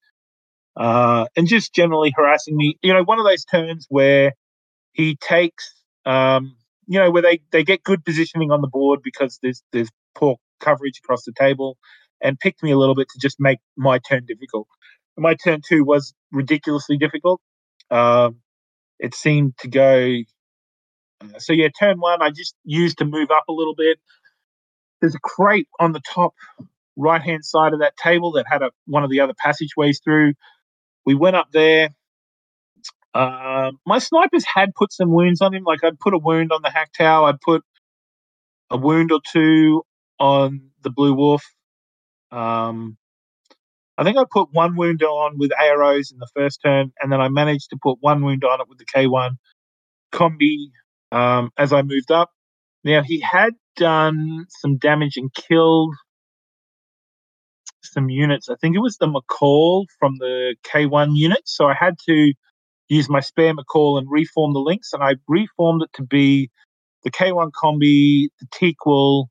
Uh, 0.75 1.25
and 1.35 1.47
just 1.47 1.73
generally 1.73 2.13
harassing 2.15 2.55
me. 2.55 2.77
You 2.81 2.93
know, 2.93 3.03
one 3.03 3.19
of 3.19 3.25
those 3.25 3.45
turns 3.45 3.87
where 3.89 4.33
he 4.93 5.15
takes, 5.17 5.73
um, 6.05 6.55
you 6.87 6.99
know, 6.99 7.11
where 7.11 7.21
they, 7.21 7.41
they 7.51 7.63
get 7.63 7.83
good 7.83 8.05
positioning 8.05 8.51
on 8.51 8.61
the 8.61 8.67
board 8.67 9.01
because 9.03 9.39
there's 9.41 9.63
there's 9.71 9.89
poor 10.15 10.37
coverage 10.59 10.99
across 11.03 11.23
the 11.25 11.33
table, 11.33 11.77
and 12.21 12.39
picked 12.39 12.63
me 12.63 12.71
a 12.71 12.77
little 12.77 12.95
bit 12.95 13.07
to 13.09 13.19
just 13.19 13.37
make 13.39 13.59
my 13.77 13.99
turn 13.99 14.25
difficult. 14.25 14.67
my 15.17 15.35
turn 15.35 15.61
two 15.67 15.83
was 15.83 16.13
ridiculously 16.31 16.97
difficult. 16.97 17.41
Um, 17.89 18.37
it 18.99 19.15
seemed 19.15 19.53
to 19.59 19.67
go. 19.69 20.17
Uh, 21.21 21.39
so 21.39 21.53
yeah, 21.53 21.69
turn 21.79 21.99
one 21.99 22.21
I 22.21 22.29
just 22.31 22.55
used 22.63 22.99
to 22.99 23.05
move 23.05 23.31
up 23.31 23.45
a 23.49 23.53
little 23.53 23.75
bit. 23.75 23.99
There's 25.01 25.15
a 25.15 25.19
crate 25.19 25.67
on 25.79 25.93
the 25.93 26.01
top 26.01 26.33
right 26.95 27.21
hand 27.21 27.45
side 27.45 27.73
of 27.73 27.79
that 27.79 27.97
table 27.97 28.33
that 28.33 28.45
had 28.47 28.61
a, 28.61 28.71
one 28.85 29.03
of 29.03 29.09
the 29.09 29.21
other 29.21 29.33
passageways 29.37 30.01
through. 30.03 30.33
We 31.05 31.15
went 31.15 31.35
up 31.35 31.47
there. 31.51 31.89
Um, 33.13 33.79
my 33.85 33.99
snipers 33.99 34.45
had 34.45 34.73
put 34.75 34.93
some 34.93 35.11
wounds 35.11 35.41
on 35.41 35.53
him. 35.53 35.63
Like 35.63 35.83
I'd 35.83 35.99
put 35.99 36.13
a 36.13 36.17
wound 36.17 36.51
on 36.51 36.61
the 36.61 36.69
Hac 36.69 36.93
Tao. 36.93 37.25
I'd 37.25 37.41
put 37.41 37.63
a 38.69 38.77
wound 38.77 39.11
or 39.11 39.19
two 39.31 39.83
on 40.19 40.69
the 40.83 40.89
Blue 40.89 41.13
Wolf. 41.13 41.43
Um, 42.31 42.97
I 43.97 44.03
think 44.03 44.17
I 44.17 44.23
put 44.31 44.49
one 44.51 44.75
wound 44.75 45.03
on 45.03 45.37
with 45.37 45.51
AROs 45.51 46.11
in 46.11 46.19
the 46.19 46.29
first 46.35 46.61
turn, 46.63 46.91
and 47.01 47.11
then 47.11 47.21
I 47.21 47.29
managed 47.29 47.69
to 47.71 47.77
put 47.81 47.97
one 48.01 48.23
wound 48.23 48.43
on 48.43 48.61
it 48.61 48.67
with 48.69 48.79
the 48.79 48.85
K1 48.85 49.31
combi 50.13 50.71
um, 51.11 51.51
as 51.57 51.73
I 51.73 51.81
moved 51.81 52.11
up. 52.11 52.29
Now 52.83 53.03
he 53.03 53.19
had 53.19 53.53
done 53.75 54.45
some 54.49 54.77
damage 54.77 55.17
and 55.17 55.33
killed 55.33 55.93
some 57.83 58.09
units. 58.09 58.49
I 58.49 58.55
think 58.55 58.75
it 58.75 58.79
was 58.79 58.97
the 58.97 59.07
Makaul 59.07 59.85
from 59.99 60.15
the 60.17 60.55
K1 60.63 61.15
unit. 61.15 61.41
So 61.45 61.65
I 61.65 61.73
had 61.73 61.95
to 62.07 62.33
use 62.89 63.09
my 63.09 63.19
spare 63.19 63.53
Makaul 63.53 63.97
and 63.97 64.07
reform 64.09 64.53
the 64.53 64.59
links, 64.59 64.93
and 64.93 65.03
I 65.03 65.15
reformed 65.27 65.83
it 65.83 65.89
to 65.93 66.03
be 66.03 66.49
the 67.03 67.11
K1 67.11 67.51
combi, 67.51 68.27
the 68.39 68.47
Taqeul, 68.51 69.27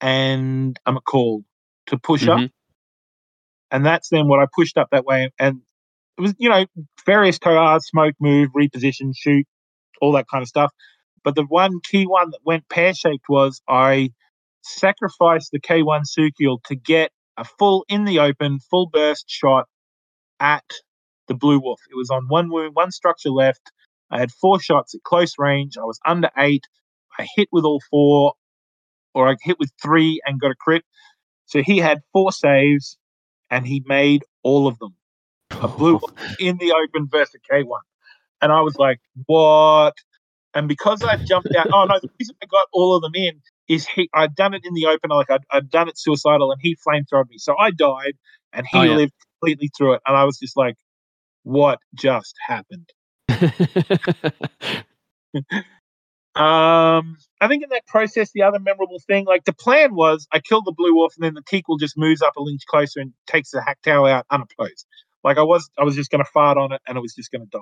and 0.00 0.78
a 0.86 0.92
Makaul 0.92 1.44
to 1.86 1.98
push 1.98 2.22
mm-hmm. 2.22 2.44
up. 2.44 2.50
And 3.70 3.86
that's 3.86 4.08
then 4.08 4.28
what 4.28 4.40
I 4.40 4.46
pushed 4.54 4.76
up 4.76 4.88
that 4.92 5.04
way. 5.04 5.30
And 5.38 5.60
it 6.18 6.20
was, 6.20 6.34
you 6.38 6.48
know, 6.48 6.66
various 7.06 7.38
toars, 7.38 7.86
smoke, 7.86 8.14
move, 8.20 8.50
reposition, 8.56 9.12
shoot, 9.16 9.46
all 10.02 10.12
that 10.12 10.26
kind 10.30 10.42
of 10.42 10.48
stuff. 10.48 10.72
But 11.24 11.36
the 11.36 11.44
one 11.44 11.80
key 11.80 12.04
one 12.06 12.30
that 12.30 12.40
went 12.44 12.68
pear 12.68 12.92
shaped 12.92 13.26
was 13.28 13.62
I 13.68 14.10
sacrificed 14.62 15.50
the 15.52 15.60
K1 15.60 16.02
Sukeul 16.06 16.62
to 16.64 16.74
get 16.74 17.10
a 17.38 17.44
full 17.44 17.84
in 17.88 18.04
the 18.04 18.18
open, 18.18 18.58
full 18.70 18.88
burst 18.92 19.24
shot 19.28 19.66
at 20.40 20.64
the 21.28 21.34
Blue 21.34 21.60
Wolf. 21.60 21.80
It 21.90 21.96
was 21.96 22.10
on 22.10 22.26
one 22.28 22.50
wound, 22.50 22.74
one 22.74 22.90
structure 22.90 23.30
left. 23.30 23.72
I 24.10 24.18
had 24.18 24.32
four 24.32 24.60
shots 24.60 24.94
at 24.94 25.02
close 25.04 25.34
range. 25.38 25.78
I 25.78 25.84
was 25.84 25.98
under 26.04 26.28
eight. 26.36 26.66
I 27.18 27.26
hit 27.36 27.48
with 27.52 27.64
all 27.64 27.80
four, 27.90 28.34
or 29.14 29.28
I 29.28 29.36
hit 29.40 29.58
with 29.58 29.70
three 29.82 30.20
and 30.26 30.40
got 30.40 30.50
a 30.50 30.56
crit. 30.56 30.84
So 31.46 31.62
he 31.62 31.78
had 31.78 32.00
four 32.12 32.32
saves 32.32 32.98
and 33.50 33.66
he 33.66 33.82
made 33.86 34.24
all 34.42 34.66
of 34.66 34.78
them. 34.78 34.96
A 35.50 35.68
blue 35.68 36.00
in 36.40 36.56
the 36.58 36.72
open 36.72 37.08
versus 37.10 37.40
K1. 37.50 37.68
And 38.42 38.52
I 38.52 38.60
was 38.60 38.76
like, 38.76 39.00
what? 39.26 39.94
And 40.54 40.68
because 40.68 41.02
I 41.02 41.16
jumped 41.16 41.54
out, 41.56 41.68
oh 41.72 41.86
no, 41.86 41.98
the 42.00 42.10
reason 42.20 42.36
I 42.42 42.46
got 42.46 42.68
all 42.72 42.94
of 42.94 43.02
them 43.02 43.14
in 43.14 43.40
is 43.68 43.86
he 43.86 44.10
I'd 44.12 44.34
done 44.34 44.52
it 44.52 44.62
in 44.64 44.74
the 44.74 44.86
open, 44.86 45.10
like 45.10 45.30
I'd, 45.30 45.44
I'd 45.50 45.70
done 45.70 45.88
it 45.88 45.98
suicidal 45.98 46.52
and 46.52 46.60
he 46.60 46.76
flamethrowed 46.86 47.30
me. 47.30 47.38
So 47.38 47.56
I 47.56 47.70
died 47.70 48.14
and 48.52 48.66
he 48.70 48.78
oh, 48.78 48.82
yeah. 48.82 48.96
lived 48.96 49.12
completely 49.40 49.70
through 49.76 49.94
it. 49.94 50.02
And 50.06 50.16
I 50.16 50.24
was 50.24 50.38
just 50.38 50.56
like, 50.56 50.76
what 51.44 51.78
just 51.94 52.34
happened? 52.46 52.90
Um, 56.34 57.18
I 57.42 57.48
think 57.48 57.62
in 57.62 57.68
that 57.70 57.86
process, 57.86 58.30
the 58.32 58.42
other 58.42 58.58
memorable 58.58 58.98
thing, 59.06 59.26
like 59.26 59.44
the 59.44 59.52
plan 59.52 59.94
was, 59.94 60.26
I 60.32 60.40
kill 60.40 60.62
the 60.62 60.72
blue 60.72 60.94
wolf, 60.94 61.14
and 61.16 61.24
then 61.24 61.34
the 61.34 61.42
Taqeul 61.42 61.78
just 61.78 61.98
moves 61.98 62.22
up 62.22 62.32
a 62.38 62.50
inch 62.50 62.64
closer 62.66 63.00
and 63.00 63.12
takes 63.26 63.50
the 63.50 63.62
Hac 63.62 63.82
Tao 63.82 64.06
out 64.06 64.24
unopposed. 64.30 64.86
Like 65.22 65.36
I 65.36 65.42
was, 65.42 65.68
I 65.78 65.84
was 65.84 65.94
just 65.94 66.10
going 66.10 66.24
to 66.24 66.30
fart 66.30 66.56
on 66.56 66.72
it, 66.72 66.80
and 66.86 66.96
it 66.96 67.02
was 67.02 67.14
just 67.14 67.30
going 67.30 67.42
to 67.42 67.50
die. 67.50 67.58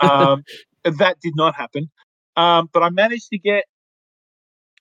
Um, 0.00 0.42
that 0.84 1.16
did 1.22 1.34
not 1.36 1.54
happen. 1.54 1.90
Um, 2.36 2.68
but 2.72 2.82
I 2.82 2.90
managed 2.90 3.28
to 3.30 3.38
get 3.38 3.64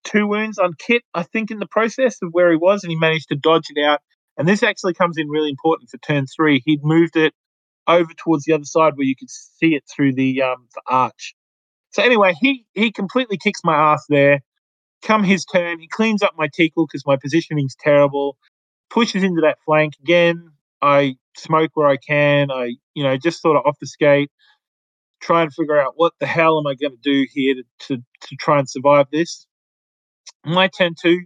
two 0.03 0.27
wounds 0.27 0.57
on 0.57 0.73
Kit, 0.77 1.03
I 1.14 1.23
think, 1.23 1.52
in 1.52 1.60
the 1.60 1.68
process 1.68 2.18
of 2.22 2.30
where 2.31 2.49
he 2.49 2.57
was, 2.57 2.84
and 2.84 2.91
he 2.91 2.98
managed 2.98 3.30
to 3.30 3.35
dodge 3.35 3.68
it 3.69 3.84
out. 3.84 3.99
And 4.38 4.48
this 4.48 4.64
actually 4.64 4.93
comes 4.93 5.18
in 5.18 5.30
really 5.30 5.49
important 5.49 5.89
for 5.89 5.98
turn 5.98 6.26
three. 6.26 6.61
He'd 6.65 6.84
moved 6.84 7.15
it 7.15 7.34
over 7.88 8.11
towards 8.14 8.45
the 8.45 8.53
other 8.53 8.64
side 8.64 8.93
where 8.95 9.06
you 9.06 9.15
could 9.15 9.30
see 9.30 9.76
it 9.76 9.84
through 9.93 10.14
the 10.14 10.41
um, 10.41 10.68
the 10.73 10.81
arch. 10.88 11.35
So 11.91 12.02
anyway, 12.02 12.34
he 12.39 12.65
he 12.73 12.91
completely 12.91 13.38
kicks 13.38 13.61
my 13.64 13.76
ass 13.76 14.06
there. 14.10 14.39
Come 15.02 15.23
his 15.23 15.45
turn, 15.45 15.80
he 15.80 15.88
cleans 15.88 16.23
up 16.23 16.34
my 16.38 16.48
Taqeul 16.48 16.88
because 16.88 17.06
my 17.06 17.18
positioning's 17.18 17.76
terrible. 17.80 18.38
Pushes 18.89 19.23
into 19.23 19.41
that 19.41 19.57
flank 19.65 19.93
again. 20.02 20.52
I 20.81 21.15
smoke 21.38 21.72
where 21.73 21.88
I 21.88 21.98
can. 21.98 22.52
I 22.52 22.76
you 22.93 23.03
know 23.03 23.18
just 23.18 23.41
sort 23.41 23.57
of 23.57 23.64
obfuscate. 23.65 24.31
Try 25.22 25.43
and 25.43 25.53
figure 25.53 25.80
out 25.80 25.93
what 25.98 26.14
the 26.19 26.26
hell 26.26 26.57
am 26.60 26.68
I 26.68 26.76
going 26.76 26.93
to 26.93 26.98
do 27.03 27.27
here 27.31 27.56
to, 27.56 27.64
to 27.88 27.98
to 27.98 28.35
try 28.38 28.60
and 28.60 28.69
survive 28.69 29.07
this. 29.11 29.45
My 30.45 30.68
turn 30.68 30.95
two, 30.99 31.22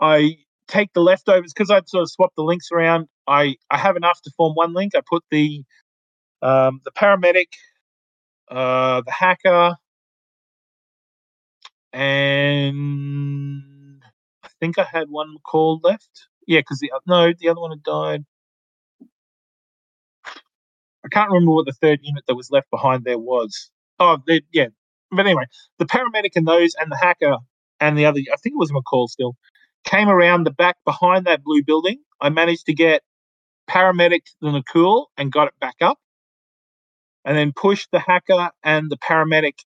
I 0.00 0.36
take 0.68 0.92
the 0.92 1.00
leftovers 1.00 1.52
because 1.52 1.70
I'd 1.70 1.88
sort 1.88 2.02
of 2.02 2.10
swapped 2.10 2.36
the 2.36 2.44
links 2.44 2.68
around. 2.72 3.08
I 3.26 3.56
I 3.70 3.78
have 3.78 3.96
enough 3.96 4.20
to 4.22 4.30
form 4.36 4.54
one 4.54 4.74
link. 4.74 4.94
I 4.94 5.00
put 5.08 5.24
the 5.30 5.64
um, 6.42 6.80
the 6.84 6.92
paramedic 6.92 7.48
uh, 8.50 9.02
the 9.04 9.12
hacker, 9.12 9.76
and 11.92 14.02
I 14.44 14.48
think 14.60 14.78
I 14.78 14.84
had 14.84 15.08
one 15.10 15.36
call 15.44 15.80
left. 15.82 16.28
Yeah, 16.46 16.60
because 16.60 16.78
the 16.80 16.90
no, 17.06 17.32
the 17.38 17.48
other 17.48 17.60
one 17.60 17.70
had 17.72 17.82
died. 17.82 18.24
I 21.04 21.08
can't 21.08 21.30
remember 21.30 21.52
what 21.52 21.66
the 21.66 21.72
third 21.72 22.00
unit 22.02 22.24
that 22.26 22.34
was 22.34 22.50
left 22.50 22.70
behind 22.70 23.04
there 23.04 23.18
was. 23.18 23.70
Oh, 23.98 24.18
yeah. 24.52 24.68
But 25.10 25.26
anyway, 25.26 25.44
the 25.78 25.86
paramedic 25.86 26.32
and 26.36 26.46
those 26.46 26.74
and 26.78 26.90
the 26.90 26.96
hacker 26.96 27.36
and 27.80 27.96
the 27.96 28.06
other, 28.06 28.20
I 28.32 28.36
think 28.36 28.54
it 28.54 28.58
was 28.58 28.72
Makaul 28.72 29.08
still, 29.08 29.36
came 29.84 30.08
around 30.08 30.44
the 30.44 30.50
back 30.50 30.76
behind 30.84 31.26
that 31.26 31.42
blue 31.42 31.62
building. 31.62 31.98
I 32.20 32.28
managed 32.28 32.66
to 32.66 32.74
get 32.74 33.02
paramedic 33.68 34.22
the 34.40 34.50
Nikoul 34.50 35.06
and 35.16 35.32
got 35.32 35.48
it 35.48 35.54
back 35.60 35.76
up 35.80 35.98
and 37.24 37.36
then 37.36 37.52
pushed 37.54 37.88
the 37.92 38.00
hacker 38.00 38.50
and 38.64 38.90
the 38.90 38.96
paramedic 38.96 39.58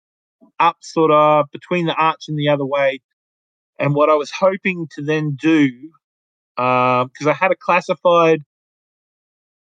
up 0.58 0.76
sort 0.80 1.10
of 1.10 1.46
between 1.52 1.86
the 1.86 1.94
arch 1.94 2.24
and 2.28 2.38
the 2.38 2.48
other 2.48 2.66
way. 2.66 3.00
And 3.78 3.94
what 3.94 4.10
I 4.10 4.14
was 4.14 4.30
hoping 4.30 4.88
to 4.96 5.02
then 5.02 5.36
do, 5.40 5.70
because 6.56 7.26
uh, 7.26 7.30
I 7.30 7.32
had 7.32 7.52
a 7.52 7.56
classified 7.56 8.42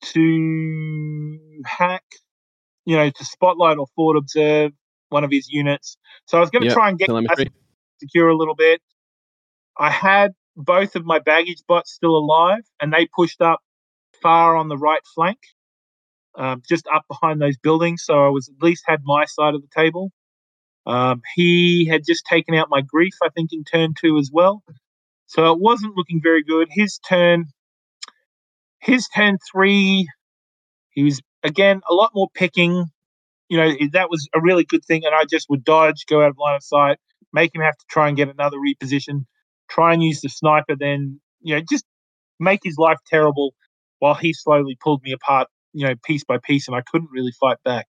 to 0.02 1.40
hack, 1.66 2.04
you 2.86 2.96
know, 2.96 3.10
to 3.10 3.26
spotlight 3.26 3.78
or 3.78 3.88
forward 3.96 4.18
observe 4.18 4.72
one 5.10 5.24
of 5.24 5.32
his 5.32 5.50
units. 5.50 5.98
So 6.26 6.38
I 6.38 6.42
was 6.42 6.50
going 6.50 6.64
to 6.64 6.68
yep, 6.68 6.76
try 6.76 6.90
and 6.90 6.98
get 6.98 7.10
secure 8.00 8.30
a 8.30 8.36
little 8.36 8.56
bit. 8.56 8.82
I 9.78 9.90
had 9.90 10.34
both 10.56 10.96
of 10.96 11.06
my 11.06 11.20
baggage 11.20 11.64
bots 11.68 11.92
still 11.92 12.16
alive, 12.16 12.64
and 12.82 12.94
they 12.94 13.08
pushed 13.16 13.42
up 13.42 13.60
far 14.22 14.56
on 14.56 14.68
the 14.68 14.78
right 14.78 15.02
flank 15.16 15.40
um, 16.36 16.62
just 16.68 16.88
up 16.94 17.06
behind 17.08 17.42
those 17.42 17.58
buildings. 17.58 18.04
So 18.06 18.26
I 18.26 18.30
was 18.30 18.50
at 18.50 18.64
least 18.64 18.84
had 18.88 19.02
my 19.04 19.26
side 19.26 19.56
of 19.56 19.62
the 19.62 19.68
table. 19.76 20.12
Um, 20.86 21.22
he 21.36 21.86
had 21.86 22.04
just 22.06 22.26
taken 22.26 22.56
out 22.56 22.68
my 22.70 22.82
grief, 22.82 23.14
I 23.22 23.30
think, 23.30 23.52
in 23.54 23.64
turn 23.64 23.94
two 24.00 24.18
as 24.18 24.30
well. 24.32 24.64
So 25.28 25.52
it 25.52 25.60
wasn't 25.60 25.96
looking 25.96 26.20
very 26.22 26.44
good. 26.44 26.68
His 26.72 26.98
turn, 27.08 27.46
his 28.82 29.08
turn 29.10 29.38
three, 29.52 30.08
he 30.92 31.04
was 31.04 31.22
again 31.44 31.82
a 31.90 31.94
lot 31.94 32.12
more 32.16 32.30
picking. 32.34 32.86
You 33.50 33.58
know 33.58 33.72
that 33.94 34.10
was 34.10 34.28
a 34.34 34.42
really 34.42 34.66
good 34.66 34.86
thing, 34.86 35.04
and 35.06 35.16
I 35.16 35.26
just 35.26 35.50
would 35.50 35.64
dodge, 35.64 36.06
go 36.08 36.22
out 36.22 36.30
of 36.30 36.38
line 36.38 36.56
of 36.56 36.64
sight, 36.64 36.98
make 37.34 37.54
him 37.56 37.62
have 37.62 37.78
to 37.78 37.86
try 37.90 38.08
and 38.08 38.18
get 38.18 38.30
another 38.30 38.58
reposition, 38.58 39.26
try 39.70 39.94
and 39.94 40.04
use 40.04 40.22
the 40.22 40.30
sniper, 40.30 40.76
then 40.78 41.20
you 41.42 41.56
know 41.56 41.62
just 41.70 41.86
make 42.40 42.62
his 42.64 42.78
life 42.78 42.98
terrible 43.08 43.54
while 44.00 44.16
he 44.16 44.34
slowly 44.34 44.78
pulled 44.82 45.02
me 45.04 45.12
apart 45.14 45.48
you 45.74 45.88
know, 45.88 45.94
piece 46.04 46.24
by 46.24 46.38
piece, 46.38 46.68
and 46.68 46.76
I 46.76 46.82
couldn't 46.82 47.12
really 47.12 47.32
fight 47.40 47.58
back. 47.64 47.88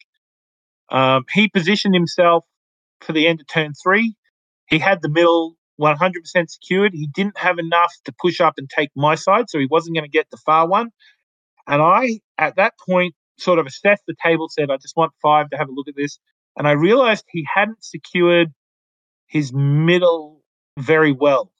Um, 0.91 1.25
he 1.33 1.49
positioned 1.49 1.95
himself 1.95 2.45
for 3.01 3.13
the 3.13 3.27
end 3.27 3.41
of 3.41 3.47
turn 3.47 3.73
three. 3.83 4.15
He 4.67 4.79
had 4.79 5.03
the 5.03 5.09
middle 5.09 5.57
100% 5.81 6.51
secured. 6.51 6.93
He 6.95 7.07
didn't 7.07 7.39
have 7.39 7.59
enough 7.59 7.93
to 8.05 8.13
push 8.21 8.41
up 8.41 8.55
and 8.59 8.69
take 8.69 8.91
my 8.95 9.15
side, 9.15 9.49
so 9.49 9.59
he 9.59 9.67
wasn't 9.71 9.97
going 9.97 10.05
to 10.05 10.11
get 10.11 10.27
the 10.31 10.37
far 10.37 10.69
one. 10.69 10.91
And 11.67 11.81
I, 11.83 12.21
at 12.39 12.57
that 12.57 12.75
point, 12.87 13.15
sort 13.39 13.59
of 13.59 13.67
assessed 13.67 14.03
the 14.07 14.15
table, 14.23 14.49
said, 14.51 14.71
I 14.71 14.77
just 14.77 14.97
want 14.97 15.13
five 15.23 15.51
to 15.51 15.57
have 15.57 15.69
a 15.69 15.73
look 15.73 15.89
at 15.89 15.97
this. 15.97 16.19
And 16.57 16.69
I 16.69 16.73
realized 16.73 17.25
he 17.29 17.47
hadn't 17.53 17.83
secured 17.85 18.53
his 19.27 19.53
middle 19.53 20.43
very 20.79 21.13
well. 21.13 21.51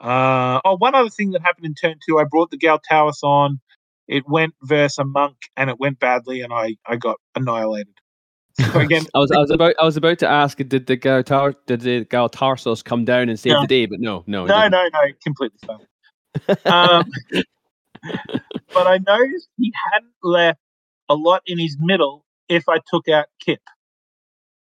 Uh, 0.00 0.60
oh, 0.64 0.76
one 0.76 0.94
other 0.94 1.10
thing 1.10 1.30
that 1.30 1.42
happened 1.42 1.66
in 1.66 1.74
turn 1.74 1.96
two, 2.06 2.18
I 2.18 2.24
brought 2.24 2.50
the 2.50 2.58
Gao-Tarsos 2.58 3.22
on 3.22 3.60
it 4.06 4.28
went 4.28 4.54
versus 4.62 4.98
a 4.98 5.04
monk 5.04 5.36
and 5.56 5.70
it 5.70 5.78
went 5.78 5.98
badly 5.98 6.42
and 6.42 6.52
I, 6.52 6.76
I 6.86 6.96
got 6.96 7.16
annihilated. 7.34 7.94
Again, 8.74 9.04
I 9.14 9.18
was 9.18 9.32
I 9.32 9.38
was 9.38 9.50
about 9.50 9.74
I 9.80 9.84
was 9.84 9.96
about 9.96 10.18
to 10.20 10.28
ask 10.28 10.58
did 10.58 10.86
the 10.86 10.96
Galtar 10.96 11.56
did 11.66 11.80
the 11.80 12.04
Gao-Tarsos 12.04 12.84
come 12.84 13.04
down 13.04 13.28
and 13.28 13.38
save 13.38 13.54
no. 13.54 13.60
the 13.62 13.66
day, 13.66 13.86
but 13.86 13.98
no, 13.98 14.22
no, 14.28 14.46
no, 14.46 14.68
no, 14.68 14.88
no, 14.92 15.00
completely 15.24 15.58
fine. 15.66 16.56
um, 16.64 17.10
but 18.72 18.86
I 18.86 18.98
noticed 18.98 19.48
he 19.56 19.72
hadn't 19.92 20.12
left 20.22 20.60
a 21.08 21.14
lot 21.14 21.42
in 21.46 21.58
his 21.58 21.76
middle 21.80 22.24
if 22.48 22.68
I 22.68 22.78
took 22.92 23.08
out 23.08 23.26
Kip 23.40 23.60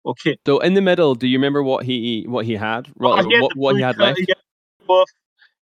or 0.04 0.14
Kip. 0.16 0.40
So 0.46 0.60
in 0.60 0.74
the 0.74 0.82
middle, 0.82 1.16
do 1.16 1.28
you 1.28 1.38
remember 1.38 1.64
what 1.64 1.86
he 1.86 2.26
what 2.28 2.46
he 2.46 2.56
had? 2.56 2.88
Oh, 2.90 2.94
What, 3.10 3.26
he 3.26 3.34
had 3.34 3.42
what, 3.42 3.56
what 3.56 3.76
he 3.78 3.82
had 3.82 3.98
left? 3.98 4.20
He 4.20 4.26
had, 4.28 5.06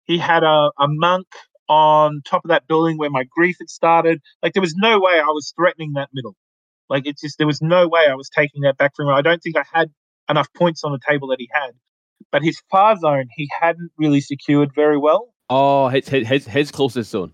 he 0.05 0.17
had 0.17 0.43
a, 0.43 0.71
a 0.79 0.87
monk 0.87 1.27
on 1.69 2.21
top 2.25 2.45
of 2.45 2.49
that 2.49 2.67
building 2.67 2.97
where 2.97 3.09
my 3.09 3.25
grief 3.29 3.57
had 3.59 3.69
started. 3.69 4.21
Like 4.41 4.53
there 4.53 4.61
was 4.61 4.75
no 4.75 4.99
way 4.99 5.19
I 5.19 5.27
was 5.27 5.53
threatening 5.55 5.93
that 5.93 6.09
middle. 6.13 6.35
Like 6.89 7.05
it's 7.05 7.21
just 7.21 7.37
there 7.37 7.47
was 7.47 7.61
no 7.61 7.87
way 7.87 8.07
I 8.09 8.15
was 8.15 8.29
taking 8.29 8.61
that 8.61 8.77
back 8.77 8.95
from 8.95 9.07
him. 9.07 9.13
I 9.13 9.21
don't 9.21 9.41
think 9.41 9.57
I 9.57 9.63
had 9.71 9.91
enough 10.29 10.47
points 10.53 10.83
on 10.83 10.91
the 10.91 10.99
table 11.07 11.27
that 11.29 11.39
he 11.39 11.49
had. 11.51 11.71
But 12.31 12.43
his 12.43 12.61
far 12.71 12.97
zone 12.97 13.27
he 13.35 13.49
hadn't 13.59 13.91
really 13.97 14.21
secured 14.21 14.71
very 14.75 14.97
well. 14.97 15.33
Oh, 15.49 15.87
his 15.89 16.07
his 16.09 16.45
his, 16.45 16.71
closest 16.71 17.11
zone. 17.11 17.33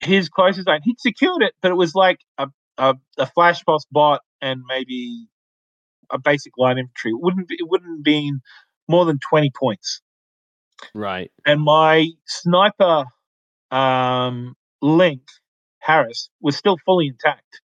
His 0.00 0.28
closest 0.28 0.66
zone, 0.66 0.80
he'd 0.84 1.00
secured 1.00 1.42
it, 1.42 1.54
but 1.62 1.70
it 1.70 1.76
was 1.76 1.94
like 1.94 2.18
a 2.38 2.48
a, 2.78 2.94
a 3.18 3.26
flash 3.26 3.62
boss 3.64 3.84
bot 3.90 4.20
and 4.40 4.62
maybe 4.68 5.26
a 6.10 6.18
basic 6.18 6.52
line 6.58 6.78
infantry. 6.78 7.12
It 7.12 7.20
wouldn't 7.20 7.48
be, 7.48 7.54
it 7.54 7.68
wouldn't 7.68 8.04
been 8.04 8.40
more 8.88 9.04
than 9.04 9.18
twenty 9.18 9.50
points. 9.50 10.00
Right. 10.94 11.30
and 11.46 11.62
my 11.62 12.08
sniper 12.26 13.04
um, 13.70 14.54
link 14.82 15.22
Haris 15.78 16.28
was 16.40 16.56
still 16.56 16.76
fully 16.84 17.06
intact. 17.06 17.60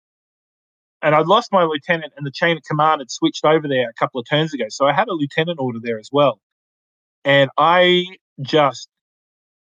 And 1.01 1.15
I'd 1.15 1.27
lost 1.27 1.51
my 1.51 1.63
lieutenant, 1.63 2.13
and 2.17 2.26
the 2.26 2.31
chain 2.31 2.57
of 2.57 2.63
command 2.63 3.01
had 3.01 3.11
switched 3.11 3.45
over 3.45 3.67
there 3.67 3.89
a 3.89 3.93
couple 3.93 4.19
of 4.19 4.27
turns 4.30 4.53
ago. 4.53 4.65
So 4.69 4.85
I 4.85 4.93
had 4.93 5.07
a 5.07 5.13
lieutenant 5.13 5.59
order 5.59 5.80
there 5.81 5.99
as 5.99 6.09
well. 6.11 6.39
And 7.26 7.49
I 7.57 8.05
just 8.41 8.89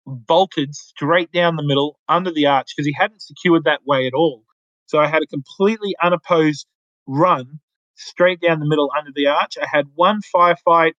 bolted 0.06 0.76
straight 0.76 1.32
down 1.32 1.56
the 1.56 1.64
middle 1.64 2.00
under 2.10 2.32
the 2.32 2.48
arch 2.48 2.74
because 2.76 2.88
he 2.88 2.96
hadn't 2.98 3.22
secured 3.22 3.66
that 3.66 3.86
way 3.86 4.08
at 4.08 4.14
all. 4.14 4.44
So 4.88 5.00
I 5.00 5.08
had 5.08 5.24
a 5.24 5.28
completely 5.28 5.96
unopposed 6.02 6.68
run 7.08 7.60
straight 7.96 8.42
down 8.42 8.60
the 8.60 8.68
middle 8.68 8.92
under 8.98 9.12
the 9.16 9.28
arch. 9.28 9.58
I 9.62 9.68
had 9.72 9.88
one 9.96 10.22
firefight 10.36 10.94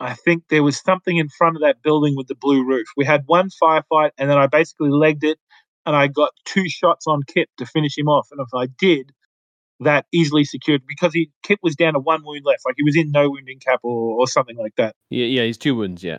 I 0.00 0.14
think 0.14 0.44
there 0.48 0.62
was 0.62 0.80
something 0.80 1.16
in 1.16 1.28
front 1.28 1.56
of 1.56 1.62
that 1.62 1.82
building 1.82 2.16
with 2.16 2.26
the 2.28 2.34
blue 2.34 2.64
roof. 2.64 2.86
We 2.96 3.04
had 3.04 3.22
one 3.26 3.48
firefight, 3.62 4.10
and 4.18 4.30
then 4.30 4.38
I 4.38 4.46
basically 4.46 4.90
legged 4.90 5.24
it, 5.24 5.38
and 5.86 5.94
I 5.94 6.06
got 6.08 6.30
two 6.44 6.68
shots 6.68 7.06
on 7.06 7.22
Kip 7.22 7.48
to 7.58 7.66
finish 7.66 7.96
him 7.96 8.08
off. 8.08 8.28
And 8.30 8.40
if 8.40 8.48
I 8.54 8.66
did, 8.78 9.12
that 9.80 10.06
easily 10.12 10.44
secured 10.44 10.82
because 10.86 11.12
he 11.12 11.30
Kip 11.42 11.58
was 11.62 11.76
down 11.76 11.94
to 11.94 11.98
one 11.98 12.22
wound 12.24 12.44
left, 12.44 12.62
like 12.64 12.74
he 12.76 12.84
was 12.84 12.96
in 12.96 13.10
no 13.10 13.30
wounding 13.30 13.58
cap 13.58 13.80
or, 13.82 14.20
or 14.20 14.26
something 14.26 14.56
like 14.56 14.74
that. 14.76 14.94
Yeah, 15.10 15.26
yeah, 15.26 15.42
he's 15.42 15.58
two 15.58 15.74
wounds. 15.74 16.02
Yeah. 16.02 16.18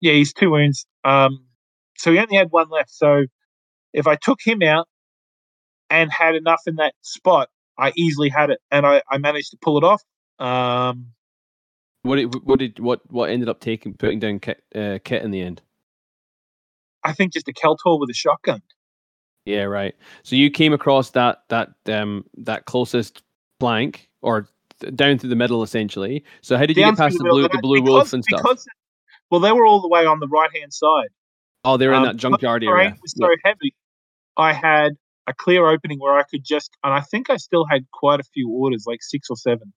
Yeah, 0.00 0.12
he's 0.12 0.32
two 0.32 0.50
wounds. 0.50 0.86
Um, 1.04 1.46
so 1.96 2.12
he 2.12 2.18
only 2.18 2.36
had 2.36 2.50
one 2.50 2.68
left. 2.68 2.90
So 2.90 3.24
if 3.92 4.06
I 4.06 4.16
took 4.16 4.40
him 4.44 4.62
out 4.62 4.88
and 5.88 6.10
had 6.12 6.34
enough 6.34 6.62
in 6.66 6.76
that 6.76 6.94
spot, 7.00 7.48
I 7.78 7.92
easily 7.96 8.28
had 8.28 8.50
it, 8.50 8.60
and 8.70 8.86
I, 8.86 9.02
I 9.10 9.18
managed 9.18 9.52
to 9.52 9.58
pull 9.60 9.78
it 9.78 9.84
off. 9.84 10.02
Um, 10.38 11.12
What 12.02 12.16
did 12.16 12.44
what 12.44 12.58
did 12.58 12.78
what 12.78 13.00
what 13.10 13.30
ended 13.30 13.48
up 13.48 13.60
taking 13.60 13.94
putting 13.94 14.18
down 14.18 14.40
Kit, 14.40 14.62
uh, 14.74 14.98
Kit 15.02 15.22
in 15.22 15.30
the 15.30 15.42
end? 15.42 15.62
I 17.04 17.12
think 17.12 17.32
just 17.32 17.48
a 17.48 17.52
Kaeltar 17.52 17.98
with 18.00 18.10
a 18.10 18.14
shotgun. 18.14 18.62
Yeah, 19.46 19.62
right. 19.62 19.94
So 20.24 20.36
you 20.36 20.50
came 20.50 20.72
across 20.72 21.10
that 21.12 21.42
that 21.48 21.70
um 21.88 22.24
that 22.36 22.66
closest 22.66 23.22
flank 23.60 24.10
or 24.20 24.48
th- 24.80 24.94
down 24.94 25.18
through 25.18 25.30
the 25.30 25.36
middle 25.36 25.62
essentially. 25.62 26.24
So 26.42 26.56
how 26.58 26.66
did 26.66 26.76
you 26.76 26.82
Down 26.82 26.92
get 26.94 26.98
past 26.98 27.16
through 27.16 27.24
the 27.28 27.30
blue 27.30 27.42
middle, 27.42 27.56
the 27.56 27.62
blue 27.62 27.80
because- 27.80 27.88
wolf 27.94 28.12
and 28.12 28.24
stuff? 28.24 28.42
Because, 28.42 28.66
well, 29.30 29.40
they 29.40 29.52
were 29.52 29.64
all 29.64 29.80
the 29.80 29.88
way 29.88 30.04
on 30.04 30.20
the 30.20 30.28
right 30.28 30.50
hand 30.54 30.72
side. 30.74 31.08
oh, 31.64 31.76
they 31.76 31.86
were 31.86 31.92
in 31.94 32.00
um, 32.00 32.04
that 32.06 32.16
junkyard 32.16 32.62
The 32.62 32.66
area. 32.68 32.96
was 33.00 33.14
so 33.16 33.28
heavy. 33.44 33.74
I 34.36 34.52
had 34.52 34.92
a 35.28 35.32
clear 35.34 35.66
opening 35.66 35.98
where 35.98 36.16
I 36.16 36.22
could 36.24 36.44
just, 36.44 36.70
and 36.84 36.92
I 36.92 37.00
think 37.00 37.30
I 37.30 37.36
still 37.36 37.64
had 37.64 37.86
quite 37.92 38.20
a 38.20 38.24
few 38.24 38.50
orders, 38.50 38.84
like 38.86 39.02
six 39.02 39.28
or 39.30 39.36
seven. 39.36 39.72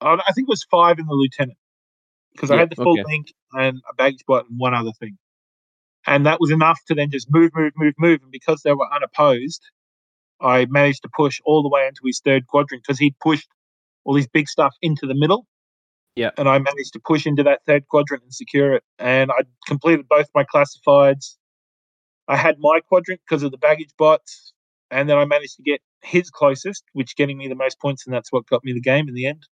I 0.00 0.14
I 0.14 0.32
think 0.32 0.46
it 0.46 0.48
was 0.48 0.64
five 0.70 0.98
in 0.98 1.06
the 1.06 1.14
lieutenant 1.14 1.58
because 2.32 2.50
I 2.50 2.56
had 2.58 2.70
the 2.70 2.76
full 2.76 2.92
okay. 2.92 3.02
link 3.06 3.26
and 3.52 3.80
a 3.90 3.94
baggage 3.94 4.20
spot 4.20 4.46
and 4.48 4.58
one 4.58 4.74
other 4.74 4.92
thing. 4.98 5.18
And 6.06 6.26
that 6.26 6.40
was 6.40 6.50
enough 6.50 6.80
to 6.88 6.94
then 6.94 7.10
just 7.10 7.28
move, 7.30 7.50
move, 7.54 7.72
move, 7.76 7.94
move. 7.98 8.20
And 8.22 8.30
because 8.30 8.62
they 8.62 8.72
were 8.72 8.92
unopposed, 8.92 9.62
I 10.40 10.66
managed 10.66 11.02
to 11.02 11.08
push 11.14 11.40
all 11.44 11.62
the 11.62 11.68
way 11.68 11.86
into 11.86 12.00
his 12.04 12.20
third 12.24 12.46
quadrant 12.46 12.82
because 12.82 12.98
he 12.98 13.14
pushed 13.20 13.48
all 14.04 14.16
his 14.16 14.26
big 14.26 14.48
stuff 14.48 14.74
into 14.82 15.06
the 15.06 15.14
middle. 15.14 15.46
Yeah. 16.16 16.30
And 16.36 16.48
I 16.48 16.58
managed 16.58 16.92
to 16.94 17.00
push 17.00 17.26
into 17.26 17.42
that 17.44 17.60
third 17.66 17.86
quadrant 17.88 18.24
and 18.24 18.34
secure 18.34 18.74
it. 18.74 18.82
And 18.98 19.30
I 19.30 19.44
completed 19.66 20.08
both 20.08 20.26
my 20.34 20.44
classifieds. 20.44 21.36
I 22.28 22.36
had 22.36 22.56
my 22.58 22.80
quadrant 22.80 23.20
because 23.26 23.42
of 23.42 23.50
the 23.50 23.58
baggage 23.58 23.94
bots. 23.96 24.52
And 24.90 25.08
then 25.08 25.16
I 25.16 25.24
managed 25.24 25.56
to 25.56 25.62
get 25.62 25.80
his 26.02 26.30
closest, 26.30 26.84
which 26.92 27.16
getting 27.16 27.38
me 27.38 27.48
the 27.48 27.54
most 27.54 27.80
points, 27.80 28.06
and 28.06 28.14
that's 28.14 28.30
what 28.30 28.46
got 28.46 28.62
me 28.64 28.72
the 28.72 28.80
game 28.80 29.08
in 29.08 29.14
the 29.14 29.26
end. 29.26 29.46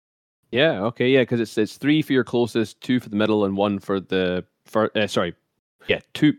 Yeah, 0.51 0.83
okay, 0.85 1.11
yeah, 1.11 1.21
because 1.21 1.41
it's 1.41 1.57
it's 1.59 1.77
three 1.77 2.03
for 2.03 2.13
your 2.13 2.25
closest, 2.25 2.81
two 2.81 3.01
for 3.01 3.09
the 3.09 3.17
middle, 3.17 3.45
and 3.45 3.57
one 3.57 3.79
for 3.79 4.01
the 4.01 4.45
for 4.65 4.91
uh, 4.97 5.07
sorry, 5.07 5.35
yeah, 5.87 6.01
two. 6.15 6.27
You 6.27 6.33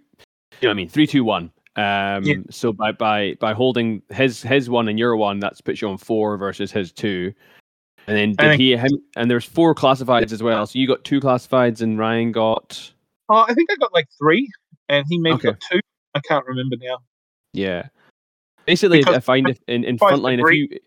know 0.63 0.69
what 0.69 0.71
I 0.71 0.73
mean? 0.73 0.89
Three, 0.89 1.07
two, 1.07 1.23
one. 1.23 1.51
Um, 1.75 2.23
Yeah. 2.23 2.35
so 2.49 2.73
by 2.73 2.91
by 2.91 3.35
by 3.39 3.53
holding 3.53 4.01
his 4.09 4.41
his 4.41 4.69
one 4.69 4.87
and 4.89 4.99
your 4.99 5.15
one, 5.15 5.39
that's 5.39 5.61
puts 5.61 5.81
you 5.81 5.89
on 5.89 5.97
four 5.97 6.35
versus 6.37 6.71
his 6.71 6.91
two. 6.91 7.33
And 8.07 8.17
then 8.17 8.29
did 8.31 8.39
think- 8.39 8.59
he 8.59 8.75
him 8.75 8.91
and 9.15 9.29
there's 9.31 9.45
four 9.45 9.73
classifieds 9.75 10.31
as 10.33 10.43
well. 10.43 10.65
So 10.65 10.79
you 10.79 10.87
got 10.87 11.03
two 11.05 11.19
classifieds 11.19 11.81
and 11.81 11.97
Ryan 11.97 12.31
got 12.31 12.91
Oh, 13.29 13.45
I 13.47 13.53
think 13.53 13.69
I 13.71 13.75
got 13.75 13.93
like 13.93 14.07
three, 14.17 14.49
and 14.89 15.05
he 15.07 15.19
maybe 15.19 15.35
Okay. 15.35 15.49
got 15.49 15.59
two. 15.71 15.79
I 16.15 16.19
can't 16.21 16.45
remember 16.47 16.75
now. 16.81 16.97
yeah. 17.53 17.89
Basically, 18.65 18.99
Because 18.99 19.15
I 19.15 19.19
find 19.19 19.47
if 19.47 19.59
in 19.67 19.83
in 19.83 19.97
frontline 19.97 20.39
if 20.43 20.53
you. 20.55 20.79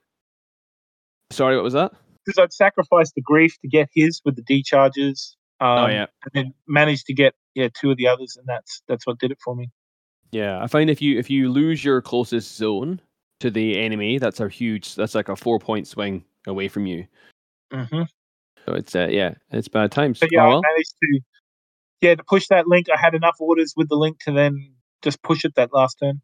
Sorry, 1.30 1.54
what 1.56 1.64
was 1.64 1.72
that? 1.72 1.92
Because 2.24 2.38
I'd 2.38 2.52
sacrificed 2.52 3.14
the 3.14 3.22
grief 3.22 3.56
to 3.62 3.68
get 3.68 3.88
his 3.94 4.20
with 4.24 4.36
the 4.36 4.42
D 4.42 4.62
charges. 4.62 5.36
Um, 5.62 5.78
oh 5.78 5.86
yeah, 5.86 6.06
and 6.24 6.32
then 6.32 6.54
managed 6.66 7.06
to 7.06 7.14
get 7.14 7.34
yeah 7.54 7.68
two 7.80 7.90
of 7.90 7.96
the 7.96 8.08
others, 8.08 8.36
and 8.36 8.46
that's 8.46 8.82
that's 8.88 9.06
what 9.06 9.18
did 9.18 9.30
it 9.30 9.38
for 9.44 9.54
me. 9.54 9.70
yeah. 10.32 10.60
I 10.62 10.66
find 10.66 10.90
if 10.90 11.00
you 11.00 11.18
if 11.18 11.30
you 11.30 11.50
lose 11.50 11.84
your 11.84 12.02
closest 12.02 12.56
zone 12.56 13.00
to 13.40 13.50
the 13.50 13.78
enemy, 13.78 14.18
that's 14.18 14.40
a 14.40 14.48
huge. 14.48 14.94
That's 14.96 15.14
like 15.14 15.28
a 15.28 15.36
four 15.36 15.58
point 15.58 15.86
swing 15.86 16.24
away 16.46 16.68
from 16.68 16.86
you. 16.86 17.06
Mm-hmm. 17.72 18.02
So 18.66 18.74
it's 18.74 18.94
uh, 18.96 19.08
yeah, 19.10 19.34
it's 19.50 19.68
bad 19.68 19.92
times. 19.92 20.18
But 20.20 20.30
yeah, 20.32 20.44
Oh, 20.46 20.58
I 20.58 20.60
managed 20.70 20.94
to 21.02 21.20
yeah 22.00 22.14
to 22.16 22.24
push 22.24 22.48
that 22.48 22.66
link. 22.66 22.86
I 22.92 23.00
had 23.00 23.14
enough 23.14 23.36
orders 23.38 23.74
with 23.76 23.88
the 23.88 23.96
link 23.96 24.18
to 24.24 24.32
then 24.32 24.74
just 25.02 25.22
push 25.22 25.44
it 25.44 25.54
that 25.56 25.72
last 25.72 25.98
turn. 26.02 26.20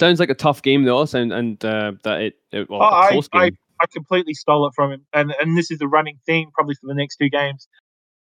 Sounds 0.00 0.20
like 0.20 0.30
a 0.30 0.34
tough 0.34 0.62
game 0.62 0.84
though, 0.84 1.06
and 1.12 1.32
and 1.32 1.64
uh, 1.64 1.92
that 2.04 2.20
it, 2.20 2.34
it 2.52 2.70
well, 2.70 2.82
Oh, 2.82 2.86
I- 3.32 3.48
game. 3.48 3.56
I 3.80 3.86
completely 3.92 4.34
stole 4.34 4.66
it 4.66 4.72
from 4.74 4.90
him, 4.92 5.06
and 5.12 5.32
and 5.40 5.56
this 5.56 5.70
is 5.70 5.80
a 5.80 5.86
running 5.86 6.18
theme 6.26 6.50
probably 6.52 6.74
for 6.74 6.86
the 6.88 6.94
next 6.94 7.16
two 7.16 7.28
games. 7.28 7.68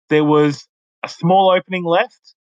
There 0.09 0.23
was 0.23 0.67
a 1.03 1.09
small 1.09 1.51
opening 1.51 1.83
left, 1.83 2.35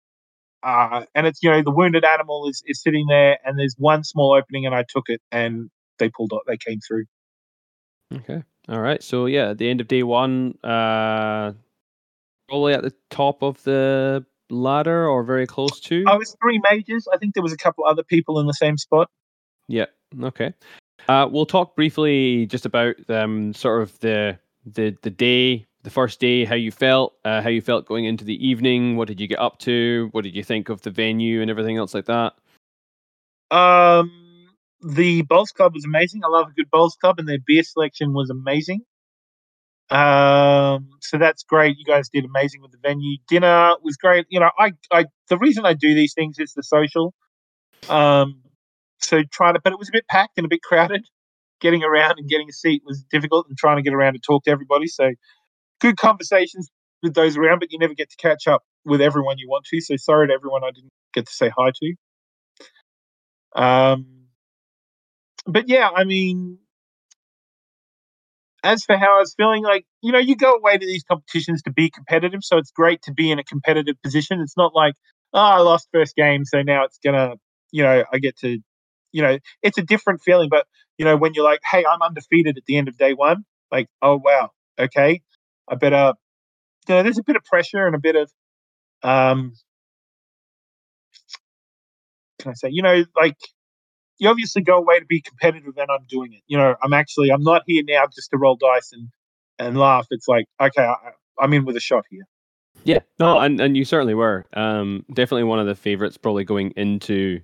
uh, 0.62 1.04
and 1.14 1.26
it's 1.26 1.42
you 1.42 1.50
know 1.50 1.62
the 1.62 1.70
wounded 1.70 2.04
animal 2.04 2.48
is 2.48 2.62
is 2.66 2.82
sitting 2.82 3.06
there, 3.08 3.38
and 3.44 3.58
there's 3.58 3.74
one 3.78 4.04
small 4.04 4.34
opening, 4.34 4.66
and 4.66 4.74
I 4.74 4.84
took 4.88 5.04
it, 5.08 5.20
and 5.30 5.70
they 5.98 6.08
pulled 6.08 6.32
up, 6.32 6.42
they 6.46 6.56
came 6.56 6.80
through. 6.86 7.04
Okay, 8.14 8.42
all 8.68 8.80
right. 8.80 9.02
So 9.02 9.26
yeah, 9.26 9.50
at 9.50 9.58
the 9.58 9.68
end 9.70 9.80
of 9.80 9.88
day 9.88 10.02
one, 10.02 10.58
uh, 10.64 11.52
probably 12.48 12.74
at 12.74 12.82
the 12.82 12.94
top 13.10 13.42
of 13.42 13.62
the 13.62 14.24
ladder 14.50 15.08
or 15.08 15.22
very 15.22 15.46
close 15.46 15.80
to. 15.80 16.04
I 16.06 16.16
was 16.16 16.36
three 16.42 16.60
majors. 16.70 17.06
I 17.12 17.16
think 17.18 17.34
there 17.34 17.42
was 17.42 17.52
a 17.52 17.56
couple 17.56 17.84
other 17.84 18.02
people 18.02 18.40
in 18.40 18.46
the 18.46 18.52
same 18.52 18.76
spot. 18.76 19.08
Yeah. 19.68 19.86
Okay. 20.22 20.52
Uh, 21.08 21.28
we'll 21.30 21.46
talk 21.46 21.76
briefly 21.76 22.46
just 22.46 22.66
about 22.66 22.96
um, 23.08 23.54
sort 23.54 23.82
of 23.82 23.98
the 24.00 24.38
the 24.66 24.96
the 25.02 25.10
day, 25.10 25.66
the 25.82 25.90
first 25.90 26.20
day, 26.20 26.44
how 26.44 26.54
you 26.54 26.70
felt, 26.70 27.14
uh, 27.24 27.40
how 27.40 27.48
you 27.48 27.62
felt 27.62 27.86
going 27.86 28.04
into 28.04 28.24
the 28.24 28.46
evening. 28.46 28.96
What 28.96 29.08
did 29.08 29.20
you 29.20 29.26
get 29.26 29.38
up 29.38 29.58
to? 29.60 30.08
What 30.12 30.24
did 30.24 30.34
you 30.34 30.44
think 30.44 30.68
of 30.68 30.82
the 30.82 30.90
venue 30.90 31.40
and 31.40 31.50
everything 31.50 31.78
else 31.78 31.94
like 31.94 32.06
that? 32.06 32.34
Um, 33.50 34.10
the 34.82 35.22
bowls 35.22 35.52
club 35.52 35.74
was 35.74 35.84
amazing. 35.84 36.22
I 36.24 36.28
love 36.28 36.48
a 36.48 36.52
good 36.52 36.70
bowls 36.70 36.96
club, 37.00 37.18
and 37.18 37.28
their 37.28 37.38
beer 37.44 37.62
selection 37.62 38.12
was 38.12 38.30
amazing. 38.30 38.82
Um, 39.90 40.90
so 41.00 41.18
that's 41.18 41.42
great. 41.42 41.76
You 41.78 41.84
guys 41.84 42.08
did 42.08 42.24
amazing 42.24 42.62
with 42.62 42.70
the 42.70 42.78
venue. 42.82 43.16
Dinner 43.26 43.74
was 43.82 43.96
great. 43.96 44.26
You 44.28 44.38
know, 44.38 44.50
I, 44.58 44.72
I, 44.92 45.06
the 45.28 45.38
reason 45.38 45.66
I 45.66 45.72
do 45.72 45.94
these 45.94 46.14
things 46.14 46.38
is 46.38 46.52
the 46.52 46.62
social. 46.62 47.12
Um, 47.88 48.42
so 49.00 49.22
trying 49.32 49.54
to, 49.54 49.60
but 49.64 49.72
it 49.72 49.78
was 49.78 49.88
a 49.88 49.92
bit 49.92 50.06
packed 50.08 50.36
and 50.36 50.44
a 50.44 50.48
bit 50.48 50.62
crowded. 50.62 51.04
Getting 51.60 51.82
around 51.82 52.14
and 52.18 52.26
getting 52.26 52.48
a 52.48 52.52
seat 52.52 52.82
was 52.86 53.04
difficult, 53.10 53.46
and 53.48 53.58
trying 53.58 53.76
to 53.76 53.82
get 53.82 53.92
around 53.92 54.14
to 54.14 54.18
talk 54.18 54.44
to 54.44 54.50
everybody. 54.50 54.86
So 54.86 55.10
good 55.80 55.96
conversations 55.96 56.70
with 57.02 57.14
those 57.14 57.36
around, 57.36 57.60
but 57.60 57.72
you 57.72 57.78
never 57.78 57.94
get 57.94 58.10
to 58.10 58.16
catch 58.16 58.46
up 58.48 58.62
with 58.84 59.00
everyone 59.00 59.38
you 59.38 59.48
want 59.48 59.64
to. 59.66 59.80
So 59.80 59.96
sorry 59.96 60.28
to 60.28 60.34
everyone 60.34 60.64
I 60.64 60.70
didn't 60.70 60.90
get 61.14 61.26
to 61.26 61.32
say 61.32 61.50
hi 61.56 61.72
to. 61.82 61.94
Um, 63.62 64.06
but 65.46 65.68
yeah, 65.68 65.88
I 65.94 66.04
mean, 66.04 66.58
as 68.62 68.84
for 68.84 68.96
how 68.96 69.16
I 69.16 69.20
was 69.20 69.34
feeling, 69.36 69.62
like 69.64 69.84
you 70.02 70.12
know, 70.12 70.18
you 70.18 70.36
go 70.36 70.54
away 70.54 70.76
to 70.78 70.86
these 70.86 71.04
competitions 71.04 71.62
to 71.62 71.72
be 71.72 71.90
competitive, 71.90 72.40
so 72.42 72.58
it's 72.58 72.70
great 72.70 73.02
to 73.02 73.12
be 73.12 73.30
in 73.30 73.38
a 73.38 73.44
competitive 73.44 73.96
position. 74.02 74.40
It's 74.40 74.56
not 74.56 74.74
like 74.74 74.94
oh, 75.32 75.38
I 75.40 75.58
lost 75.58 75.88
first 75.92 76.16
game, 76.16 76.44
so 76.44 76.62
now 76.62 76.84
it's 76.84 76.98
gonna, 77.04 77.34
you 77.70 77.84
know, 77.84 78.04
I 78.12 78.18
get 78.18 78.36
to, 78.38 78.58
you 79.12 79.22
know, 79.22 79.38
it's 79.62 79.78
a 79.78 79.82
different 79.82 80.22
feeling. 80.22 80.48
But 80.50 80.66
you 80.98 81.04
know, 81.04 81.16
when 81.16 81.34
you're 81.34 81.44
like, 81.44 81.60
hey, 81.70 81.84
I'm 81.90 82.02
undefeated 82.02 82.56
at 82.58 82.64
the 82.66 82.76
end 82.76 82.88
of 82.88 82.96
day 82.98 83.14
one, 83.14 83.44
like, 83.72 83.88
oh 84.02 84.20
wow, 84.22 84.50
okay, 84.78 85.22
I 85.70 85.76
better, 85.76 86.14
you 86.88 86.94
know, 86.96 87.02
there's 87.02 87.18
a 87.18 87.22
bit 87.22 87.36
of 87.36 87.44
pressure 87.44 87.86
and 87.86 87.94
a 87.94 88.00
bit 88.00 88.16
of, 88.16 88.30
um, 89.02 89.54
can 92.40 92.50
I 92.50 92.54
say, 92.54 92.68
you 92.70 92.82
know, 92.82 93.04
like 93.16 93.36
you 94.18 94.28
obviously 94.28 94.62
go 94.62 94.76
away 94.76 94.98
to 94.98 95.06
be 95.06 95.20
competitive 95.20 95.74
and 95.76 95.90
I'm 95.90 96.06
doing 96.08 96.32
it. 96.34 96.42
You 96.46 96.58
know, 96.58 96.74
I'm 96.82 96.92
actually 96.92 97.30
I'm 97.30 97.42
not 97.42 97.62
here 97.66 97.82
now 97.86 98.04
just 98.14 98.30
to 98.30 98.38
roll 98.38 98.56
dice 98.56 98.92
and 98.92 99.08
and 99.58 99.78
laugh. 99.78 100.06
It's 100.10 100.28
like 100.28 100.46
okay, 100.60 100.82
I, 100.82 100.94
I'm 101.38 101.52
in 101.52 101.64
with 101.64 101.76
a 101.76 101.80
shot 101.80 102.04
here. 102.10 102.24
Yeah, 102.84 103.00
no, 103.18 103.38
and, 103.38 103.60
and 103.60 103.76
you 103.76 103.84
certainly 103.84 104.14
were. 104.14 104.46
Um, 104.54 105.04
definitely 105.12 105.44
one 105.44 105.58
of 105.58 105.66
the 105.66 105.74
favorites, 105.74 106.16
probably 106.16 106.44
going 106.44 106.72
into, 106.76 107.40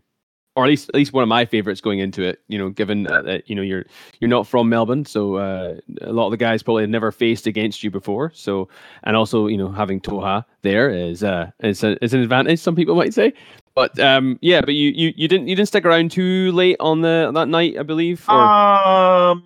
or 0.56 0.64
at 0.64 0.68
least 0.68 0.88
at 0.88 0.94
least 0.94 1.12
one 1.12 1.22
of 1.22 1.28
my 1.28 1.44
favorites 1.44 1.80
going 1.80 1.98
into 1.98 2.22
it. 2.22 2.40
You 2.48 2.58
know, 2.58 2.70
given 2.70 3.04
that 3.04 3.48
you 3.48 3.54
know 3.54 3.62
you're 3.62 3.84
you're 4.20 4.28
not 4.28 4.46
from 4.46 4.68
Melbourne, 4.68 5.04
so 5.04 5.36
uh, 5.36 5.76
a 6.00 6.12
lot 6.12 6.26
of 6.26 6.30
the 6.30 6.38
guys 6.38 6.62
probably 6.62 6.82
have 6.82 6.90
never 6.90 7.12
faced 7.12 7.46
against 7.46 7.84
you 7.84 7.90
before. 7.90 8.32
So, 8.34 8.68
and 9.04 9.16
also 9.16 9.46
you 9.46 9.58
know 9.58 9.70
having 9.70 10.00
Tohaa 10.00 10.44
there 10.62 10.90
is 10.90 11.22
uh 11.22 11.50
is 11.60 11.84
a, 11.84 12.02
is 12.02 12.14
an 12.14 12.20
advantage. 12.20 12.58
Some 12.58 12.74
people 12.74 12.96
might 12.96 13.14
say. 13.14 13.34
But 13.74 13.98
um, 14.00 14.38
yeah, 14.40 14.62
but 14.62 14.72
you, 14.72 14.90
you, 14.90 15.12
you 15.14 15.28
didn't 15.28 15.48
you 15.48 15.54
didn't 15.54 15.68
stick 15.68 15.84
around 15.84 16.10
too 16.10 16.50
late 16.52 16.76
on 16.80 17.02
the 17.02 17.30
that 17.34 17.48
night, 17.48 17.76
I 17.78 17.82
believe. 17.82 18.24
Or... 18.26 18.40
Um, 18.40 19.44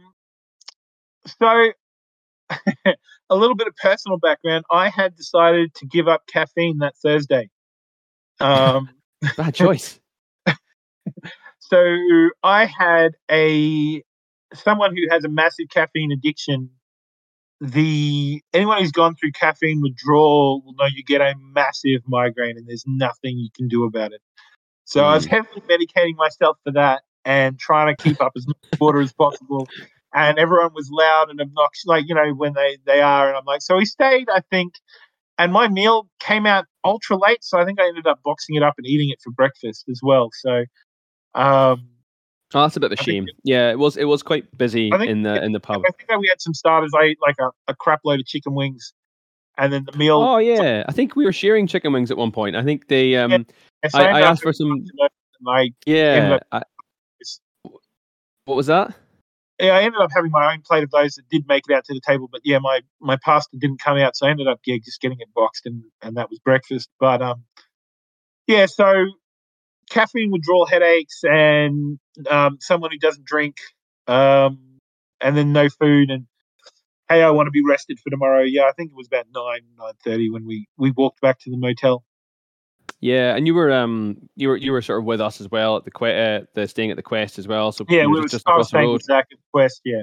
so 1.27 1.73
a 3.31 3.37
little 3.37 3.57
bit 3.57 3.67
of 3.67 3.75
personal 3.77 4.19
background. 4.19 4.65
I 4.71 4.89
had 4.89 5.17
decided 5.17 5.75
to 5.75 5.87
give 5.87 6.07
up 6.07 6.23
caffeine 6.29 6.79
that 6.79 6.95
Thursday. 6.97 7.51
Um, 8.43 8.89
Bad 9.37 9.55
choice. 9.55 10.00
So 11.71 12.31
I 12.43 12.67
had 12.67 13.13
a 13.31 14.03
someone 14.55 14.97
who 14.97 15.03
has 15.11 15.25
a 15.25 15.29
massive 15.29 15.69
caffeine 15.71 16.11
addiction 16.11 16.71
the 17.61 18.43
anyone 18.55 18.79
who's 18.81 18.93
gone 18.93 19.15
through 19.15 19.33
caffeine 19.33 19.83
withdrawal 19.83 20.63
will 20.65 20.73
know 20.75 20.87
you 20.87 21.05
get 21.05 21.21
a 21.21 21.35
massive 21.39 22.01
migraine 22.07 22.57
and 22.57 22.67
there's 22.67 22.85
nothing 22.87 23.37
you 23.37 23.51
can 23.55 23.69
do 23.69 23.85
about 23.85 24.13
it. 24.13 24.23
So 24.85 25.03
mm. 25.03 25.05
I 25.05 25.15
was 25.15 25.27
hmm. 25.27 25.31
heavily 25.31 25.61
medicating 25.69 26.17
myself 26.17 26.57
for 26.65 26.73
that 26.73 27.03
and 27.25 27.59
trying 27.59 27.95
to 27.95 28.03
keep 28.03 28.21
up 28.21 28.33
as 28.35 28.47
much 28.47 28.57
water 28.81 29.01
as 29.01 29.13
possible. 29.13 29.69
And 30.15 30.39
everyone 30.39 30.73
was 30.75 30.91
loud 30.91 31.29
and 31.29 31.41
obnoxious, 31.41 31.85
like 31.87 32.09
you 32.09 32.15
know 32.15 32.31
when 32.31 32.55
they 32.55 32.79
they 32.87 33.01
are. 33.01 33.29
And 33.29 33.37
I'm 33.37 33.45
like, 33.45 33.63
so 33.63 33.77
we 33.77 33.85
stayed, 33.85 34.29
I 34.29 34.41
think, 34.51 34.75
and 35.39 35.53
my 35.53 35.69
meal 35.69 36.09
came 36.19 36.47
out 36.47 36.65
ultra 36.83 37.17
late, 37.17 37.45
so 37.45 37.59
I 37.59 37.65
think 37.65 37.79
I 37.79 37.87
ended 37.87 38.07
up 38.07 38.21
boxing 38.25 38.57
it 38.57 38.63
up 38.63 38.75
and 38.79 38.87
eating 38.87 39.11
it 39.11 39.21
for 39.23 39.31
breakfast 39.31 39.85
as 39.89 40.01
well. 40.03 40.31
So 40.33 40.65
um, 41.35 41.91
Oh, 42.53 42.63
that's 42.63 42.77
a 42.77 42.81
bit 42.81 42.91
of 42.93 42.99
a 42.99 43.03
shame. 43.03 43.27
yeah, 43.45 43.71
it 43.71 43.79
was 43.79 43.97
it 43.97 44.07
was 44.07 44.25
quite 44.25 44.59
busy 44.59 44.91
think, 44.91 45.09
in 45.09 45.23
the 45.23 45.43
in 45.43 45.53
the 45.53 45.61
pub. 45.61 45.83
I 45.87 45.91
think 45.93 46.09
that 46.09 46.19
we 46.19 46.29
had 46.29 46.41
some 46.41 46.53
starters. 46.53 46.91
I 46.99 47.05
ate 47.05 47.19
like 47.23 47.37
a, 47.39 47.51
a 47.69 47.77
crap 47.77 48.01
load 48.05 48.19
of 48.19 48.27
chicken 48.27 48.55
wings, 48.55 48.93
and 49.57 49.73
then 49.73 49.85
the 49.85 49.97
meal. 49.97 50.21
Oh 50.21 50.39
yeah, 50.39 50.85
I 50.89 50.93
think 50.93 51.15
we 51.15 51.25
were 51.25 51.33
sharing 51.33 51.69
chicken 51.69 51.93
wings 51.93 52.11
at 52.11 52.17
one 52.17 52.33
point. 52.33 52.57
I 52.57 52.65
think 52.65 52.89
they. 52.89 53.15
um 53.15 53.31
yeah, 53.31 53.91
I, 53.95 54.05
I, 54.07 54.21
asked 54.23 54.43
for 54.43 54.53
some. 54.53 54.85
Like 55.43 55.75
yeah. 55.87 56.39
I, 56.51 56.63
what 58.47 58.57
was 58.57 58.67
that? 58.67 58.95
Yeah, 59.61 59.77
I 59.77 59.83
ended 59.83 60.01
up 60.01 60.11
having 60.13 60.33
my 60.33 60.53
own 60.53 60.63
plate 60.63 60.83
of 60.83 60.91
those 60.91 61.15
that 61.15 61.29
did 61.29 61.47
make 61.47 61.65
it 61.69 61.75
out 61.75 61.85
to 61.85 61.95
the 61.95 62.01
table, 62.05 62.29
but 62.31 62.41
yeah, 62.43 62.59
my 62.59 62.81
my 63.01 63.17
pasta 63.17 63.57
didn't 63.59 63.81
come 63.81 63.97
out, 63.97 64.17
so 64.17 64.27
I 64.27 64.31
ended 64.31 64.49
up 64.49 64.59
yeah 64.67 64.77
just 64.85 65.01
getting 65.01 65.21
it 65.21 65.29
boxed, 65.37 65.67
and 65.67 65.85
and 66.03 66.17
that 66.17 66.31
was 66.31 66.41
breakfast. 66.41 66.89
But 66.99 67.23
um, 67.23 67.45
yeah, 68.49 68.67
so 68.67 69.07
caffeine 69.91 70.31
withdrawal 70.31 70.67
headaches 70.67 71.21
and 71.25 71.99
um, 72.31 72.59
someone 72.61 72.91
who 72.91 72.99
doesn't 72.99 73.25
drink 73.25 73.57
um, 74.07 74.59
and 75.21 75.37
then 75.37 75.53
no 75.53 75.69
food 75.69 76.11
and 76.11 76.27
hey 77.09 77.23
i 77.23 77.31
want 77.31 77.47
to 77.47 77.51
be 77.51 77.63
rested 77.63 77.99
for 77.99 78.09
tomorrow 78.09 78.43
yeah 78.43 78.63
i 78.63 78.73
think 78.73 78.91
it 78.91 78.97
was 78.97 79.09
about 79.09 79.27
9 79.35 79.61
9.30 80.07 80.33
when 80.33 80.47
we 80.47 80.67
we 80.79 80.93
walked 80.93 81.21
back 81.21 81.39
to 81.41 81.51
the 81.51 81.57
motel 81.57 82.05
yeah 83.01 83.35
and 83.35 83.47
you 83.47 83.55
were 83.55 83.73
um 83.73 84.17
you 84.37 84.49
were 84.49 84.57
you 84.57 84.73
were 84.73 84.81
sort 84.81 85.01
of 85.01 85.05
with 85.05 85.21
us 85.21 85.41
as 85.41 85.51
well 85.51 85.77
at 85.77 85.85
the 85.85 85.91
quest. 85.91 86.17
uh, 86.17 86.47
the 86.55 86.69
staying 86.69 86.91
at 86.91 86.97
the 86.97 87.03
quest 87.03 87.39
as 87.39 87.49
well 87.49 87.73
so 87.73 87.85
yeah 87.89 88.07
we 88.07 88.21
were 88.21 88.29
just 88.29 88.47
across 88.47 88.71
the 88.71 88.79
road. 88.79 89.03
Zach 89.03 89.27
at 89.33 89.39
the 89.39 89.45
quest 89.53 89.81
yeah 89.85 90.03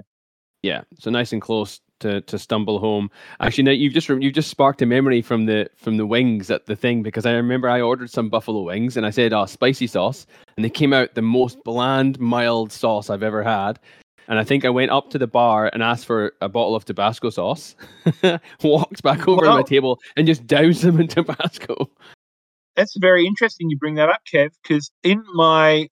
yeah 0.61 0.81
so 0.99 1.09
nice 1.09 1.31
and 1.31 1.41
close 1.41 1.79
to 1.99 2.21
to 2.21 2.39
stumble 2.39 2.79
home. 2.79 3.09
Actually, 3.39 3.63
now 3.65 3.71
you've 3.71 3.93
just 3.93 4.09
you've 4.09 4.33
just 4.33 4.49
sparked 4.49 4.81
a 4.81 4.85
memory 4.85 5.21
from 5.21 5.45
the 5.45 5.69
from 5.75 5.97
the 5.97 6.05
wings 6.05 6.49
at 6.51 6.65
the 6.65 6.75
thing 6.75 7.03
because 7.03 7.25
I 7.25 7.33
remember 7.33 7.69
I 7.69 7.81
ordered 7.81 8.09
some 8.09 8.29
buffalo 8.29 8.61
wings 8.61 8.97
and 8.97 9.05
I 9.05 9.09
said, 9.09 9.33
"Oh, 9.33 9.45
spicy 9.45 9.87
sauce," 9.87 10.25
and 10.55 10.65
they 10.65 10.69
came 10.69 10.93
out 10.93 11.15
the 11.15 11.21
most 11.21 11.63
bland, 11.63 12.19
mild 12.19 12.71
sauce 12.71 13.09
I've 13.09 13.23
ever 13.23 13.43
had. 13.43 13.79
And 14.29 14.37
I 14.37 14.43
think 14.43 14.65
I 14.65 14.69
went 14.69 14.91
up 14.91 15.09
to 15.11 15.17
the 15.17 15.27
bar 15.27 15.69
and 15.71 15.81
asked 15.81 16.05
for 16.05 16.33
a 16.41 16.49
bottle 16.49 16.75
of 16.75 16.83
Tabasco 16.83 17.29
sauce, 17.29 17.75
walked 18.63 19.01
back 19.01 19.25
over 19.25 19.45
to 19.45 19.51
my 19.51 19.61
table 19.63 20.01
and 20.17 20.27
just 20.27 20.45
doused 20.45 20.81
them 20.81 20.99
in 20.99 21.07
Tabasco. 21.07 21.89
That's 22.75 22.95
very 22.97 23.25
interesting 23.25 23.69
you 23.69 23.77
bring 23.77 23.95
that 23.95 24.09
up, 24.09 24.21
Kev, 24.31 24.49
because 24.61 24.91
in 25.01 25.23
my 25.33 25.87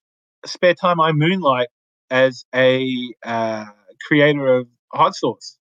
spare 0.45 0.75
time 0.75 0.99
I 0.99 1.13
moonlight 1.13 1.69
as 2.11 2.45
a 2.53 2.93
uh, 3.23 3.65
creator 4.07 4.47
of 4.47 4.67
hot 4.93 5.15
sauce. 5.15 5.57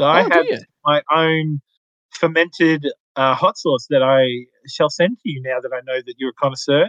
So 0.00 0.06
I 0.06 0.22
oh, 0.24 0.30
have 0.30 0.46
my 0.82 1.02
own 1.14 1.60
fermented 2.08 2.86
uh, 3.16 3.34
hot 3.34 3.58
sauce 3.58 3.86
that 3.90 4.02
I 4.02 4.46
shall 4.66 4.88
send 4.88 5.18
to 5.18 5.30
you 5.30 5.42
now 5.42 5.60
that 5.60 5.72
I 5.74 5.80
know 5.84 6.00
that 6.06 6.14
you're 6.16 6.30
a 6.30 6.40
connoisseur. 6.40 6.86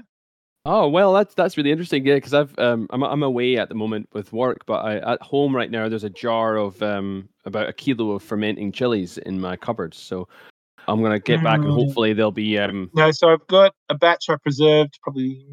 Oh 0.64 0.88
well, 0.88 1.12
that's 1.12 1.34
that's 1.36 1.58
really 1.58 1.72
interesting. 1.72 2.06
Yeah, 2.06 2.16
because 2.16 2.34
I've 2.34 2.58
um 2.58 2.88
I'm 2.90 3.04
I'm 3.04 3.22
away 3.22 3.58
at 3.58 3.68
the 3.68 3.76
moment 3.76 4.08
with 4.14 4.32
work, 4.32 4.66
but 4.66 4.86
I 4.86 4.96
at 5.00 5.22
home 5.22 5.54
right 5.54 5.70
now 5.70 5.90
there's 5.90 6.06
a 6.06 6.10
jar 6.10 6.56
of 6.56 6.82
um 6.82 7.28
about 7.44 7.68
a 7.68 7.74
kilo 7.74 8.12
of 8.12 8.24
fermenting 8.24 8.72
chilies 8.72 9.18
in 9.18 9.42
my 9.42 9.58
cupboard. 9.58 9.94
So 9.94 10.30
I'm 10.88 11.02
gonna 11.02 11.20
get 11.20 11.44
back 11.44 11.58
and 11.58 11.66
mm. 11.66 11.74
hopefully 11.74 12.14
they'll 12.14 12.32
be 12.32 12.58
um. 12.60 12.92
No, 12.94 13.12
so 13.12 13.28
I've 13.28 13.46
got 13.48 13.74
a 13.90 13.96
batch 13.96 14.30
I 14.30 14.38
preserved 14.38 14.98
probably 15.04 15.46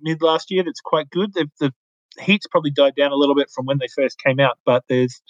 mid 0.00 0.22
last 0.22 0.48
year 0.52 0.62
that's 0.62 0.80
quite 0.80 1.10
good. 1.10 1.34
The, 1.34 1.50
the 1.58 1.72
heat's 2.20 2.46
probably 2.46 2.70
died 2.70 2.94
down 2.96 3.10
a 3.10 3.16
little 3.16 3.34
bit 3.34 3.50
from 3.52 3.66
when 3.66 3.78
they 3.78 3.88
first 3.96 4.22
came 4.24 4.38
out, 4.38 4.58
but 4.64 4.84
there's 4.88 5.20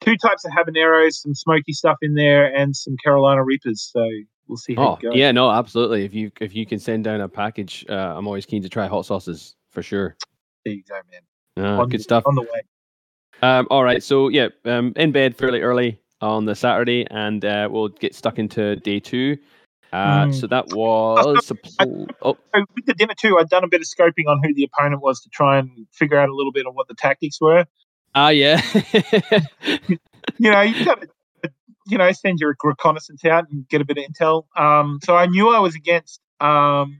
two 0.00 0.16
types 0.16 0.44
of 0.44 0.52
habaneros, 0.52 1.14
some 1.14 1.34
smoky 1.34 1.72
stuff 1.72 1.96
in 2.02 2.14
there, 2.14 2.54
and 2.54 2.74
some 2.74 2.96
Carolina 3.02 3.44
Reapers. 3.44 3.90
So 3.92 4.06
we'll 4.46 4.56
see 4.56 4.74
how 4.74 4.82
oh, 4.82 4.94
it 4.94 5.02
goes. 5.02 5.14
Yeah, 5.14 5.32
no, 5.32 5.50
absolutely. 5.50 6.04
If 6.04 6.14
you 6.14 6.30
if 6.40 6.54
you 6.54 6.66
can 6.66 6.78
send 6.78 7.04
down 7.04 7.20
a 7.20 7.28
package, 7.28 7.84
uh, 7.88 7.92
I'm 8.16 8.26
always 8.26 8.46
keen 8.46 8.62
to 8.62 8.68
try 8.68 8.86
hot 8.86 9.06
sauces 9.06 9.54
for 9.70 9.82
sure. 9.82 10.16
There 10.64 10.74
you 10.74 10.82
go, 10.88 10.96
man. 11.10 11.80
Uh, 11.80 11.84
good 11.86 12.02
stuff. 12.02 12.24
On 12.26 12.34
the 12.34 12.42
way. 12.42 12.62
Um, 13.40 13.68
all 13.70 13.84
right, 13.84 14.02
so 14.02 14.28
yeah, 14.28 14.48
um, 14.64 14.92
in 14.96 15.12
bed 15.12 15.36
fairly 15.36 15.62
early 15.62 16.00
on 16.20 16.44
the 16.44 16.54
Saturday, 16.54 17.06
and 17.10 17.44
uh, 17.44 17.68
we'll 17.70 17.88
get 17.88 18.14
stuck 18.14 18.38
into 18.38 18.76
day 18.76 18.98
two. 18.98 19.36
Uh, 19.92 20.26
mm. 20.26 20.34
So 20.34 20.46
that 20.48 20.66
was 20.72 21.52
I, 21.78 21.86
oh. 22.22 22.36
with 22.52 22.86
the 22.86 22.94
dinner 22.94 23.14
too. 23.18 23.38
I'd 23.38 23.48
done 23.48 23.64
a 23.64 23.68
bit 23.68 23.80
of 23.80 23.86
scoping 23.86 24.26
on 24.26 24.40
who 24.42 24.52
the 24.54 24.64
opponent 24.64 25.02
was 25.02 25.20
to 25.20 25.28
try 25.30 25.58
and 25.58 25.86
figure 25.92 26.18
out 26.18 26.28
a 26.28 26.34
little 26.34 26.52
bit 26.52 26.66
on 26.66 26.74
what 26.74 26.88
the 26.88 26.94
tactics 26.94 27.40
were. 27.40 27.64
Ah, 28.20 28.30
yeah. 28.30 28.60
you 30.38 30.50
know, 30.50 30.60
you've 30.62 30.84
got 30.84 31.00
to, 31.02 31.08
you 31.86 31.98
know, 31.98 32.10
send 32.10 32.40
your 32.40 32.56
reconnaissance 32.64 33.24
out 33.24 33.44
and 33.48 33.68
get 33.68 33.80
a 33.80 33.84
bit 33.84 33.96
of 33.96 34.04
intel. 34.04 34.46
Um, 34.56 34.98
so 35.04 35.14
I 35.14 35.26
knew 35.26 35.50
I 35.50 35.60
was 35.60 35.76
against. 35.76 36.20
Um, 36.40 36.98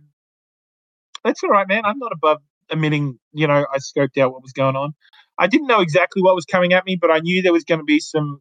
that's 1.24 1.42
all 1.42 1.50
right, 1.50 1.66
man. 1.66 1.82
I'm 1.84 1.98
not 1.98 2.12
above 2.12 2.38
admitting. 2.70 3.18
You 3.32 3.48
know, 3.48 3.66
I 3.74 3.78
scoped 3.78 4.16
out 4.16 4.32
what 4.32 4.42
was 4.42 4.52
going 4.52 4.76
on. 4.76 4.94
I 5.36 5.48
didn't 5.48 5.66
know 5.66 5.80
exactly 5.80 6.22
what 6.22 6.36
was 6.36 6.44
coming 6.44 6.72
at 6.72 6.86
me, 6.86 6.94
but 6.94 7.10
I 7.10 7.18
knew 7.18 7.42
there 7.42 7.52
was 7.52 7.64
going 7.64 7.80
to 7.80 7.84
be 7.84 7.98
some 7.98 8.40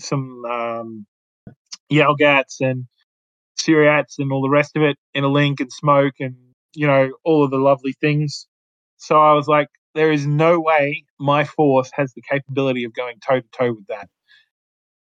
some 0.00 0.44
um, 0.44 1.06
Yaogats 1.92 2.60
and 2.60 2.86
Suryats 3.60 4.14
and 4.18 4.32
all 4.32 4.42
the 4.42 4.50
rest 4.50 4.76
of 4.76 4.82
it 4.82 4.96
in 5.14 5.22
a 5.22 5.28
link 5.28 5.60
and 5.60 5.72
smoke 5.72 6.14
and 6.18 6.34
you 6.74 6.88
know 6.88 7.12
all 7.24 7.44
of 7.44 7.52
the 7.52 7.58
lovely 7.58 7.94
things. 8.00 8.48
So 8.96 9.14
I 9.20 9.34
was 9.34 9.46
like, 9.46 9.68
there 9.94 10.10
is 10.10 10.26
no 10.26 10.60
way 10.60 11.04
my 11.18 11.44
force 11.44 11.90
has 11.94 12.12
the 12.14 12.22
capability 12.22 12.84
of 12.84 12.94
going 12.94 13.18
toe 13.20 13.40
to 13.40 13.48
toe 13.56 13.72
with 13.72 13.86
that. 13.88 14.08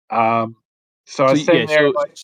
Um, 0.09 0.55
so, 1.05 1.23
so 1.23 1.25
I 1.25 1.31
was 1.31 1.47
yeah, 1.47 1.65
there. 1.65 1.91
So, 1.91 1.93
like, 1.95 2.17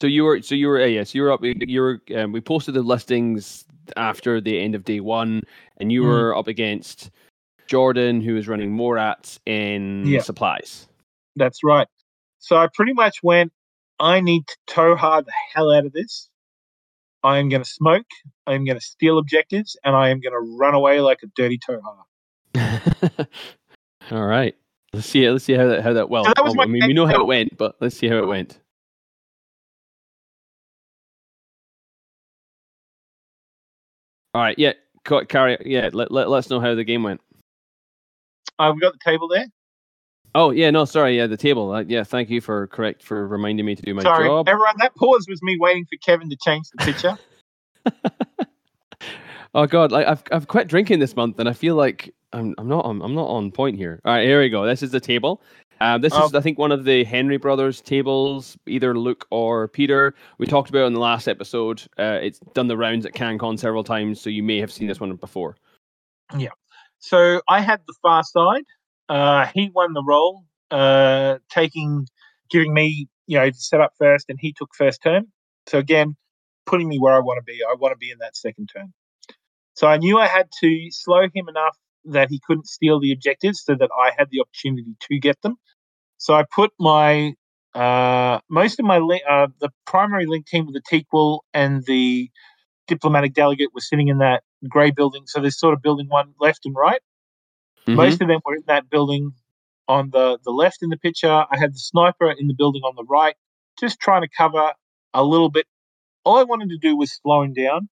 so 0.00 0.06
you 0.06 0.24
were, 0.24 0.42
so 0.42 0.54
you 0.54 0.68
were, 0.68 0.80
uh, 0.80 0.86
yes, 0.86 1.14
you 1.14 1.22
were 1.22 1.32
up. 1.32 1.40
You 1.42 1.80
were. 1.80 2.02
Um, 2.16 2.32
we 2.32 2.40
posted 2.40 2.74
the 2.74 2.82
listings 2.82 3.64
after 3.96 4.40
the 4.40 4.60
end 4.60 4.74
of 4.74 4.84
day 4.84 5.00
one, 5.00 5.42
and 5.78 5.92
you 5.92 6.02
mm. 6.02 6.06
were 6.06 6.36
up 6.36 6.48
against 6.48 7.10
Jordan, 7.66 8.20
who 8.20 8.34
was 8.34 8.48
running 8.48 8.76
Morats 8.76 9.38
in 9.46 10.06
yeah. 10.06 10.20
supplies. 10.20 10.88
That's 11.36 11.64
right. 11.64 11.88
So 12.38 12.56
I 12.56 12.68
pretty 12.74 12.92
much 12.92 13.22
went. 13.22 13.52
I 13.98 14.20
need 14.20 14.46
to 14.48 14.56
toe 14.66 14.96
hard 14.96 15.26
the 15.26 15.32
hell 15.54 15.70
out 15.70 15.86
of 15.86 15.92
this. 15.92 16.28
I 17.24 17.38
am 17.38 17.48
going 17.48 17.62
to 17.62 17.68
smoke. 17.68 18.06
I 18.46 18.54
am 18.54 18.64
going 18.64 18.78
to 18.78 18.84
steal 18.84 19.18
objectives, 19.18 19.76
and 19.84 19.94
I 19.94 20.08
am 20.08 20.20
going 20.20 20.32
to 20.32 20.56
run 20.58 20.74
away 20.74 21.00
like 21.00 21.18
a 21.22 21.26
dirty 21.36 21.58
Tohaa. 21.58 23.26
All 24.10 24.26
right. 24.26 24.54
Let's 24.92 25.06
see. 25.06 25.28
Let's 25.30 25.44
see 25.44 25.54
how 25.54 25.68
that 25.68 25.82
how 25.82 25.92
that 25.94 26.10
well. 26.10 26.24
So 26.24 26.32
that 26.34 26.56
I 26.60 26.66
mean, 26.66 26.86
we 26.86 26.92
know 26.92 27.06
how 27.06 27.20
it 27.20 27.26
went, 27.26 27.56
but 27.56 27.76
let's 27.80 27.96
see 27.96 28.08
how 28.08 28.18
it 28.18 28.26
went. 28.26 28.58
All 34.34 34.40
right, 34.40 34.58
yeah, 34.58 34.72
carry. 35.28 35.58
Yeah, 35.64 35.90
let, 35.92 36.10
let 36.10 36.26
us 36.28 36.48
know 36.48 36.58
how 36.58 36.74
the 36.74 36.84
game 36.84 37.02
went. 37.02 37.20
Uh, 38.58 38.72
we 38.74 38.80
got 38.80 38.92
the 38.92 38.98
table 39.04 39.28
there. 39.28 39.46
Oh 40.34 40.50
yeah, 40.50 40.70
no, 40.70 40.84
sorry, 40.84 41.16
yeah, 41.16 41.26
the 41.26 41.36
table. 41.36 41.72
Uh, 41.72 41.84
yeah, 41.86 42.04
thank 42.04 42.30
you 42.30 42.40
for 42.40 42.66
correct 42.68 43.02
for 43.02 43.26
reminding 43.26 43.66
me 43.66 43.74
to 43.74 43.82
do 43.82 43.92
my 43.94 44.02
job. 44.02 44.16
Sorry, 44.16 44.28
job. 44.28 44.48
everyone. 44.48 44.74
That 44.78 44.94
pause 44.94 45.26
was 45.28 45.42
me 45.42 45.56
waiting 45.60 45.84
for 45.84 45.96
Kevin 45.98 46.30
to 46.30 46.36
change 46.36 46.66
the 46.70 46.84
picture. 46.84 47.18
oh 49.54 49.66
god, 49.66 49.92
like 49.92 50.06
I've 50.06 50.22
I've 50.30 50.48
quit 50.48 50.68
drinking 50.68 51.00
this 51.00 51.16
month, 51.16 51.38
and 51.38 51.48
I 51.48 51.52
feel 51.52 51.74
like 51.74 52.14
I'm 52.32 52.54
I'm 52.58 52.68
not 52.68 52.84
on 52.84 53.02
I'm 53.02 53.14
not 53.14 53.26
on 53.26 53.50
point 53.50 53.76
here. 53.76 54.00
All 54.04 54.14
right, 54.14 54.24
here 54.26 54.40
we 54.40 54.48
go. 54.48 54.64
This 54.64 54.82
is 54.82 54.90
the 54.90 55.00
table. 55.00 55.42
Um, 55.80 56.00
this 56.00 56.12
Oh. 56.14 56.26
is 56.26 56.34
I 56.34 56.40
think 56.40 56.58
one 56.58 56.70
of 56.70 56.84
the 56.84 57.02
Henry 57.04 57.36
brothers 57.38 57.80
tables, 57.80 58.56
either 58.66 58.96
Luke 58.96 59.26
or 59.30 59.66
Peter. 59.68 60.14
We 60.38 60.46
talked 60.46 60.70
about 60.70 60.84
it 60.84 60.86
in 60.86 60.94
the 60.94 61.00
last 61.00 61.26
episode. 61.26 61.82
Uh, 61.98 62.20
it's 62.22 62.38
done 62.54 62.68
the 62.68 62.76
rounds 62.76 63.04
at 63.04 63.14
CanCon 63.14 63.58
several 63.58 63.82
times, 63.82 64.20
so 64.20 64.30
you 64.30 64.42
may 64.44 64.60
have 64.60 64.72
seen 64.72 64.86
this 64.86 65.00
one 65.00 65.14
before. 65.16 65.56
Yeah. 66.38 66.50
So 67.00 67.42
I 67.48 67.60
had 67.60 67.80
the 67.86 67.94
far 68.00 68.22
side. 68.22 68.62
Uh, 69.12 69.46
he 69.54 69.70
won 69.74 69.92
the 69.92 70.02
role, 70.02 70.44
uh, 70.70 71.36
taking, 71.50 72.06
giving 72.48 72.72
me, 72.72 73.08
you 73.26 73.38
know, 73.38 73.50
set 73.52 73.80
up 73.82 73.92
first, 73.98 74.26
and 74.30 74.38
he 74.40 74.54
took 74.56 74.70
first 74.74 75.02
turn. 75.02 75.26
So 75.66 75.78
again, 75.78 76.16
putting 76.64 76.88
me 76.88 76.98
where 76.98 77.12
I 77.12 77.18
want 77.18 77.36
to 77.36 77.42
be. 77.42 77.60
I 77.62 77.74
want 77.78 77.92
to 77.92 77.98
be 77.98 78.10
in 78.10 78.18
that 78.20 78.34
second 78.36 78.70
turn. 78.74 78.94
So 79.74 79.86
I 79.86 79.98
knew 79.98 80.18
I 80.18 80.28
had 80.28 80.48
to 80.62 80.86
slow 80.90 81.22
him 81.22 81.46
enough 81.48 81.76
that 82.06 82.30
he 82.30 82.40
couldn't 82.46 82.66
steal 82.66 83.00
the 83.00 83.12
objectives, 83.12 83.62
so 83.62 83.74
that 83.74 83.90
I 84.04 84.12
had 84.16 84.28
the 84.30 84.40
opportunity 84.40 84.96
to 84.98 85.18
get 85.18 85.40
them. 85.42 85.56
So 86.16 86.32
I 86.32 86.44
put 86.50 86.70
my 86.80 87.34
uh, 87.74 88.40
most 88.48 88.80
of 88.80 88.86
my 88.86 88.96
uh, 89.28 89.48
the 89.60 89.70
primary 89.86 90.24
link 90.24 90.46
team 90.46 90.64
with 90.66 90.74
the 90.74 90.82
Taqeul 90.90 91.40
and 91.52 91.84
the 91.86 92.30
diplomatic 92.88 93.34
delegate 93.34 93.74
was 93.74 93.88
sitting 93.88 94.08
in 94.08 94.18
that 94.18 94.42
grey 94.68 94.90
building. 94.90 95.24
So 95.26 95.40
there's 95.40 95.58
sort 95.58 95.74
of 95.74 95.82
building 95.82 96.08
one 96.08 96.32
left 96.40 96.64
and 96.64 96.74
right. 96.74 97.02
Mhm. 97.88 97.96
Most 97.96 98.20
of 98.22 98.28
them 98.28 98.40
were 98.44 98.56
in 98.56 98.62
that 98.66 98.90
building 98.90 99.32
on 99.88 100.10
the, 100.10 100.38
the 100.44 100.50
left 100.50 100.82
in 100.82 100.90
the 100.90 100.96
picture. 100.96 101.30
I 101.30 101.58
had 101.58 101.72
the 101.74 101.78
sniper 101.78 102.30
in 102.30 102.46
the 102.46 102.54
building 102.54 102.82
on 102.82 102.94
the 102.96 103.04
right, 103.04 103.34
just 103.80 104.00
trying 104.00 104.22
to 104.22 104.28
cover 104.28 104.72
a 105.14 105.24
little 105.24 105.50
bit. 105.50 105.66
All 106.24 106.38
I 106.38 106.44
wanted 106.44 106.70
to 106.70 106.78
do 106.78 106.96
was 106.96 107.18
slow 107.22 107.42
him 107.42 107.52
down 107.52 107.88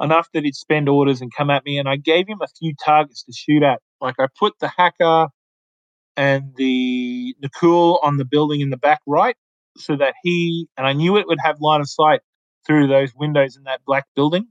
enough 0.00 0.28
that 0.34 0.44
he'd 0.44 0.54
spend 0.54 0.88
orders 0.88 1.20
and 1.20 1.32
come 1.34 1.50
at 1.50 1.64
me. 1.64 1.78
And 1.78 1.88
I 1.88 1.96
gave 1.96 2.28
him 2.28 2.38
a 2.42 2.48
few 2.58 2.74
targets 2.84 3.24
to 3.24 3.32
shoot 3.32 3.62
at. 3.62 3.80
Like 4.00 4.16
I 4.18 4.26
put 4.38 4.54
the 4.60 4.68
hacker 4.68 5.28
and 6.16 6.54
the 6.56 7.34
Nikoul 7.42 7.98
on 8.02 8.16
the 8.16 8.24
building 8.24 8.60
in 8.60 8.70
the 8.70 8.76
back 8.76 9.00
right 9.06 9.36
so 9.76 9.96
that 9.96 10.14
he, 10.22 10.68
and 10.76 10.86
I 10.86 10.92
knew 10.92 11.16
it 11.16 11.26
would 11.26 11.38
have 11.42 11.60
line 11.60 11.80
of 11.80 11.88
sight 11.88 12.20
through 12.66 12.88
those 12.88 13.14
windows 13.14 13.56
in 13.56 13.64
that 13.64 13.80
black 13.86 14.04
building, 14.16 14.46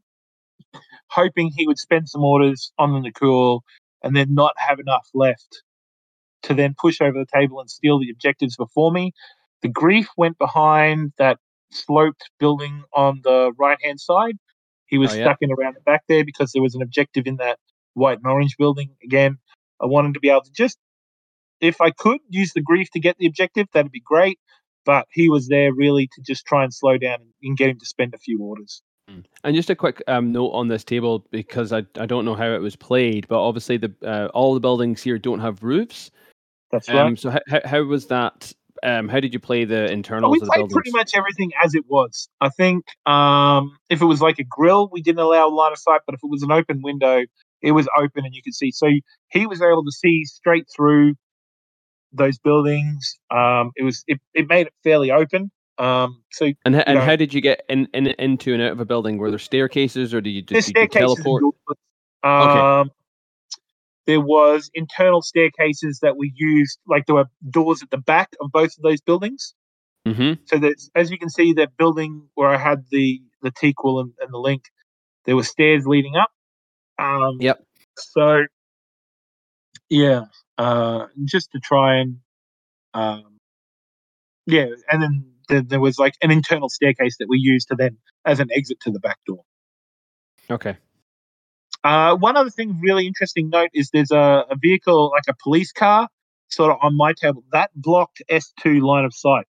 hoping 1.10 1.52
he 1.56 1.68
would 1.68 1.78
spend 1.80 2.10
some 2.10 2.24
orders 2.24 2.72
on 2.78 2.94
the 2.94 3.00
Nikoul 3.00 3.62
and 4.06 4.16
then 4.16 4.36
not 4.36 4.54
have 4.58 4.80
enough 4.80 5.10
left 5.16 5.64
to 6.44 6.54
then 6.54 6.76
push 6.80 7.02
over 7.02 7.20
the 7.20 7.28
table 7.34 7.60
and 7.60 7.70
steal 7.70 8.00
the 8.00 8.12
objectives 8.12 8.56
before 8.58 8.92
me. 8.92 9.14
The 9.64 9.70
grief 9.70 10.08
went 10.18 10.38
behind 10.38 11.14
that 11.18 11.40
sloped 11.72 12.30
building 12.40 12.84
on 12.94 13.22
the 13.24 13.52
right 13.60 13.80
hand 13.84 14.00
side. 14.00 14.38
He 14.88 14.98
was 15.00 15.14
Oh, 15.14 15.16
yeah. 15.16 15.24
stuck 15.26 15.40
in 15.42 15.52
around 15.52 15.76
the 15.76 15.82
back 15.82 16.04
there 16.08 16.24
because 16.26 16.52
there 16.54 16.62
was 16.64 16.76
an 16.76 16.84
objective 16.84 17.28
in 17.28 17.38
that 17.38 17.60
white 17.96 18.20
and 18.20 18.28
orange 18.28 18.58
building. 18.58 18.92
Again, 19.04 19.40
I 19.82 19.88
wanted 19.88 20.14
to 20.14 20.20
be 20.22 20.30
able 20.30 20.44
to 20.44 20.52
just, 20.52 20.78
if 21.62 21.82
I 21.82 21.92
could, 21.92 22.20
use 22.30 22.54
the 22.54 22.62
grief 22.62 22.90
to 22.94 23.00
get 23.00 23.18
the 23.18 23.28
objective, 23.28 23.68
that'd 23.74 23.92
be 23.92 24.02
great. 24.02 24.40
But 24.86 25.08
he 25.12 25.30
was 25.30 25.48
there 25.48 25.74
really 25.74 26.08
to 26.16 26.22
just 26.22 26.46
try 26.46 26.64
and 26.64 26.74
slow 26.74 26.98
down 26.98 27.22
and, 27.22 27.32
and 27.44 27.58
get 27.58 27.70
him 27.70 27.80
to 27.80 27.86
spend 27.88 28.14
a 28.14 28.20
few 28.20 28.40
orders. 28.42 28.84
And 29.08 29.56
just 29.56 29.70
a 29.70 29.76
quick 29.76 30.02
um, 30.08 30.32
note 30.32 30.50
on 30.50 30.68
this 30.68 30.84
table 30.84 31.26
because 31.30 31.72
I, 31.72 31.86
I 31.98 32.06
don't 32.06 32.26
know 32.26 32.34
how 32.34 32.52
it 32.52 32.62
was 32.62 32.76
played, 32.76 33.28
but 33.28 33.40
obviously 33.40 33.78
the 33.78 33.94
uh, 34.04 34.28
all 34.34 34.54
the 34.54 34.60
buildings 34.60 35.04
here 35.04 35.20
don't 35.20 35.40
have 35.40 35.62
roofs. 35.62 36.12
That's 36.72 36.90
right. 36.90 37.02
Um, 37.02 37.16
so 37.16 37.30
how, 37.30 37.40
how, 37.48 37.62
how 37.64 37.84
was 37.84 38.08
that? 38.08 38.52
Um, 38.84 39.08
how 39.08 39.20
did 39.20 39.34
you 39.34 39.40
play 39.40 39.64
the 39.66 39.84
Well, 39.84 39.92
internals 39.92 40.32
we 40.32 40.38
of 40.38 40.42
the 40.42 40.46
played 40.48 40.58
buildings? 40.58 40.74
pretty 40.74 40.92
much 40.92 41.12
everything 41.16 41.52
as 41.64 41.76
it 41.76 41.86
was. 41.88 42.28
I 42.42 42.50
think 42.50 42.86
um, 43.06 43.78
if 43.90 44.02
it 44.02 44.06
was 44.06 44.22
like 44.22 44.40
a 44.40 44.44
grill, 44.44 44.90
we 44.92 45.02
didn't 45.02 45.20
allow 45.20 45.50
line 45.50 45.72
of 45.72 45.78
sight, 45.78 46.02
but 46.06 46.16
if 46.16 46.22
it 46.24 46.30
was 46.30 46.44
an 46.44 46.52
open 46.52 46.82
window, 46.82 47.22
it 47.62 47.72
was 47.72 47.88
open 47.98 48.26
and 48.26 48.34
you 48.34 48.42
could 48.44 48.54
see. 48.54 48.72
So 48.72 48.88
he 49.30 49.48
was 49.48 49.62
able 49.62 49.84
to 49.84 49.92
see 49.92 50.26
straight 50.26 50.66
through 50.76 51.14
those 52.12 52.38
buildings. 52.40 53.18
Um, 53.32 53.72
it 53.76 53.84
was 53.84 54.04
it, 54.08 54.20
it 54.34 54.48
made 54.48 54.68
it 54.68 54.74
fairly 54.84 55.12
open. 55.12 55.52
Um, 55.78 56.24
so 56.32 56.46
and 56.64 56.76
and 56.76 57.00
know- 57.00 57.06
how 57.06 57.16
did 57.16 57.34
you 57.34 57.42
get 57.42 57.64
in, 57.68 57.88
in 57.94 58.08
into 58.08 58.54
and 58.54 58.62
out 58.62 58.72
of 58.72 58.80
a 58.80 58.86
building? 58.86 59.18
Were 59.18 59.30
there 59.30 59.40
staircases 59.40 60.14
or 60.14 60.22
did 60.22 60.32
you 60.32 60.42
just 60.42 60.74
did 60.74 60.82
you 60.82 60.88
teleport? 60.88 61.44
Um, 62.24 62.92
There 64.08 64.22
was 64.22 64.70
internal 64.74 65.22
staircases 65.22 66.00
that 66.02 66.16
we 66.16 66.32
used, 66.36 66.80
like 66.88 67.08
there 67.08 67.16
were 67.16 67.26
doors 67.50 67.82
at 67.82 67.90
the 67.90 67.98
back 67.98 68.30
of 68.40 68.52
both 68.52 68.78
of 68.78 68.84
those 68.84 69.02
buildings. 69.02 69.56
Mm-hmm. 70.08 70.34
So 70.46 70.60
there's, 70.60 70.92
as 70.94 71.10
you 71.10 71.18
can 71.18 71.30
see, 71.30 71.54
that 71.54 71.76
building 71.78 72.28
where 72.36 72.50
I 72.50 72.58
had 72.58 72.86
the 72.92 73.22
the 73.42 73.52
Taqeul 73.52 74.02
and, 74.02 74.14
and 74.20 74.32
the 74.32 74.38
link, 74.38 74.64
there 75.26 75.36
were 75.36 75.44
stairs 75.44 75.86
leading 75.88 76.16
up. 76.16 76.32
Um, 77.00 77.38
Yep. 77.40 77.64
So, 77.98 78.46
yeah, 79.90 80.26
uh, 80.58 81.08
just 81.26 81.52
to 81.52 81.60
try 81.60 81.96
and, 81.98 82.18
um, 82.94 83.40
yeah, 84.46 84.68
and 84.92 85.02
then 85.02 85.26
there, 85.48 85.62
there 85.62 85.80
was 85.80 85.98
like 85.98 86.16
an 86.22 86.32
internal 86.32 86.70
staircase 86.70 87.18
that 87.20 87.28
we 87.30 87.38
used 87.38 87.68
to 87.70 87.76
then 87.76 87.98
as 88.26 88.40
an 88.40 88.50
exit 88.52 88.80
to 88.82 88.92
the 88.92 89.00
back 89.00 89.18
door. 89.26 89.44
Okay. 90.50 90.78
Uh, 91.84 92.16
one 92.16 92.36
other 92.36 92.50
thing, 92.50 92.80
really 92.82 93.06
interesting 93.06 93.50
note 93.50 93.70
is 93.74 93.90
there's 93.92 94.12
a, 94.12 94.46
a 94.50 94.56
vehicle 94.60 95.12
like 95.12 95.24
a 95.30 95.36
police 95.44 95.72
car, 95.72 96.08
sort 96.50 96.72
of 96.72 96.78
on 96.82 96.98
my 96.98 97.14
table 97.14 97.44
that 97.52 97.70
blocked 97.76 98.22
S2 98.30 98.82
line 98.82 99.06
of 99.06 99.14
sight. 99.14 99.46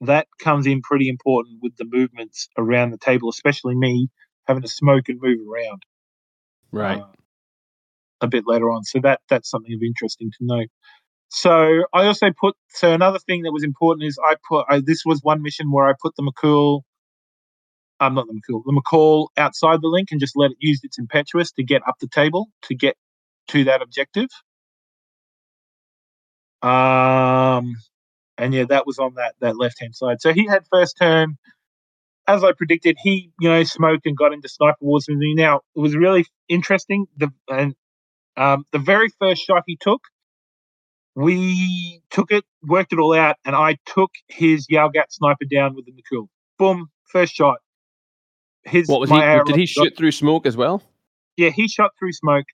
That 0.00 0.26
comes 0.38 0.66
in 0.66 0.82
pretty 0.82 1.08
important 1.08 1.58
with 1.62 1.76
the 1.76 1.84
movements 1.84 2.48
around 2.58 2.90
the 2.90 2.98
table, 2.98 3.28
especially 3.28 3.74
me 3.74 4.08
having 4.46 4.62
to 4.62 4.68
smoke 4.68 5.08
and 5.08 5.18
move 5.20 5.38
around. 5.48 5.82
Right. 6.70 6.98
uh, 6.98 7.06
a 8.20 8.26
bit 8.26 8.44
later 8.46 8.70
on. 8.70 8.84
So 8.84 9.00
that 9.02 9.20
that's 9.28 9.50
something 9.50 9.72
of 9.72 9.82
interesting 9.82 10.30
to 10.30 10.38
note. 10.40 10.68
So 11.34 11.82
I 11.92 12.06
also 12.06 12.30
put 12.30 12.54
so 12.68 12.92
another 12.92 13.18
thing 13.18 13.42
that 13.42 13.52
was 13.52 13.64
important 13.64 14.06
is 14.06 14.18
I 14.24 14.36
put 14.48 14.66
I, 14.70 14.80
this 14.86 15.02
was 15.04 15.20
one 15.22 15.42
mission 15.42 15.72
where 15.72 15.88
I 15.88 15.94
put 16.00 16.14
the 16.14 16.22
Makaul, 16.22 16.82
I'm 17.98 18.10
um, 18.10 18.14
not 18.14 18.26
the 18.28 18.34
Makaul, 18.34 18.62
the 18.64 18.80
Makaul 18.80 19.28
outside 19.36 19.82
the 19.82 19.88
link 19.88 20.10
and 20.12 20.20
just 20.20 20.36
let 20.36 20.52
it 20.52 20.58
use 20.60 20.80
its 20.84 20.96
impetuous 20.96 21.50
to 21.52 21.64
get 21.64 21.82
up 21.88 21.96
the 22.00 22.06
table 22.06 22.50
to 22.62 22.76
get 22.76 22.96
to 23.48 23.64
that 23.64 23.82
objective. 23.82 24.28
Um, 26.62 27.74
and 28.38 28.54
yeah, 28.54 28.64
that 28.68 28.86
was 28.86 29.00
on 29.00 29.14
that 29.14 29.34
that 29.40 29.58
left 29.58 29.80
hand 29.80 29.96
side. 29.96 30.20
So 30.20 30.32
he 30.32 30.46
had 30.46 30.64
first 30.72 30.96
turn. 31.00 31.36
As 32.28 32.44
I 32.44 32.52
predicted, 32.52 32.96
he 33.02 33.32
you 33.40 33.48
know 33.48 33.64
smoked 33.64 34.06
and 34.06 34.16
got 34.16 34.32
into 34.32 34.48
sniper 34.48 34.76
wars 34.82 35.06
with 35.08 35.18
me. 35.18 35.34
Now 35.34 35.62
it 35.74 35.80
was 35.80 35.96
really 35.96 36.26
interesting. 36.48 37.06
The 37.16 37.30
and 37.50 37.74
um, 38.36 38.66
the 38.72 38.78
very 38.78 39.08
first 39.20 39.42
shot 39.44 39.64
he 39.66 39.76
took, 39.80 40.02
we 41.14 42.00
took 42.10 42.30
it, 42.30 42.44
worked 42.62 42.92
it 42.92 42.98
all 42.98 43.14
out, 43.14 43.36
and 43.44 43.54
I 43.54 43.78
took 43.86 44.10
his 44.28 44.66
Yaogat 44.66 45.10
sniper 45.10 45.44
down 45.50 45.74
with 45.74 45.86
the 45.86 45.92
Nikoul. 45.92 46.28
Boom, 46.58 46.88
first 47.10 47.34
shot. 47.34 47.58
His 48.64 48.88
What 48.88 49.00
was 49.00 49.10
he? 49.10 49.16
Did 49.16 49.56
he 49.56 49.66
shoot 49.66 49.96
through 49.96 50.12
smoke 50.12 50.46
as 50.46 50.56
well? 50.56 50.82
yeah, 51.36 51.50
he 51.50 51.68
shot 51.68 51.92
through 51.98 52.12
smoke. 52.12 52.46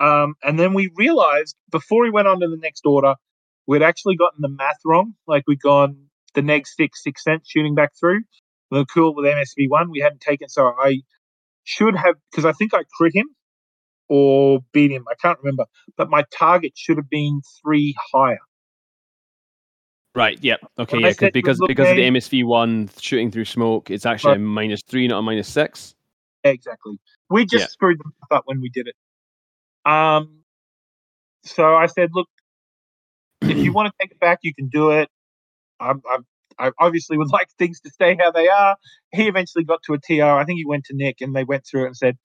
Um, 0.00 0.34
and 0.42 0.58
then 0.58 0.74
we 0.74 0.90
realized 0.96 1.56
before 1.70 2.04
he 2.04 2.10
went 2.10 2.28
on 2.28 2.40
to 2.40 2.48
the 2.48 2.56
next 2.56 2.86
order, 2.86 3.14
we'd 3.66 3.82
actually 3.82 4.16
gotten 4.16 4.40
the 4.40 4.48
math 4.48 4.78
wrong. 4.84 5.14
Like 5.26 5.44
we'd 5.46 5.60
gone 5.60 5.96
the 6.34 6.42
next 6.42 6.76
six, 6.76 7.02
six 7.02 7.24
cents 7.24 7.48
shooting 7.50 7.74
back 7.74 7.92
through. 7.98 8.20
The 8.70 8.84
cool 8.86 9.14
with 9.14 9.24
MSV 9.24 9.68
one, 9.68 9.90
we 9.90 10.00
hadn't 10.00 10.20
taken. 10.20 10.48
So 10.48 10.72
I 10.78 11.00
should 11.64 11.96
have, 11.96 12.14
because 12.30 12.44
I 12.44 12.52
think 12.52 12.74
I 12.74 12.82
crit 12.96 13.14
him 13.14 13.26
or 14.08 14.60
beat 14.72 14.90
him. 14.90 15.04
I 15.10 15.14
can't 15.20 15.38
remember. 15.40 15.64
But 15.96 16.10
my 16.10 16.24
target 16.32 16.72
should 16.76 16.96
have 16.96 17.10
been 17.10 17.42
three 17.62 17.94
higher. 18.12 18.38
Right. 20.14 20.42
Yep. 20.42 20.60
Okay. 20.78 20.96
When 20.96 21.02
Yeah. 21.02 21.08
'cause- 21.10 21.16
said 21.18 21.26
to 21.28 21.32
Because 21.32 21.60
because 21.66 21.90
of 21.90 21.96
the 21.96 22.02
MSV 22.04 22.44
one 22.44 22.90
shooting 23.00 23.30
through 23.30 23.44
smoke, 23.44 23.90
it's 23.90 24.06
actually 24.06 24.36
a 24.36 24.38
minus 24.38 24.80
three, 24.88 25.06
not 25.06 25.18
a 25.18 25.22
minus 25.22 25.48
six. 25.48 25.94
Exactly. 26.44 26.98
We 27.30 27.44
just 27.44 27.62
Yeah. 27.62 27.66
screwed 27.68 28.00
up 28.30 28.42
when 28.46 28.60
we 28.60 28.70
did 28.70 28.88
it. 28.88 29.90
Um, 29.90 30.44
so 31.44 31.76
I 31.76 31.86
said, 31.86 32.10
look, 32.14 32.28
if 33.42 33.56
you 33.58 33.72
want 33.72 33.86
to 33.88 33.92
take 34.00 34.10
it 34.12 34.18
back, 34.20 34.40
you 34.42 34.54
can 34.54 34.68
do 34.68 34.90
it. 34.90 35.08
I, 35.80 35.92
I, 36.08 36.18
I 36.58 36.72
obviously 36.80 37.18
would 37.18 37.28
like 37.32 37.48
things 37.58 37.80
to 37.82 37.90
stay 37.90 38.16
how 38.18 38.30
they 38.32 38.48
are. 38.48 38.76
He 39.12 39.28
eventually 39.28 39.64
got 39.64 39.82
to 39.84 39.94
a 39.94 39.98
TR. 39.98 40.22
I 40.38 40.44
think 40.44 40.58
he 40.58 40.64
went 40.66 40.84
to 40.86 40.96
Nick 40.96 41.20
and 41.20 41.34
they 41.36 41.44
went 41.44 41.64
through 41.66 41.84
it 41.84 41.88
and 41.88 41.96
said, 41.96 42.16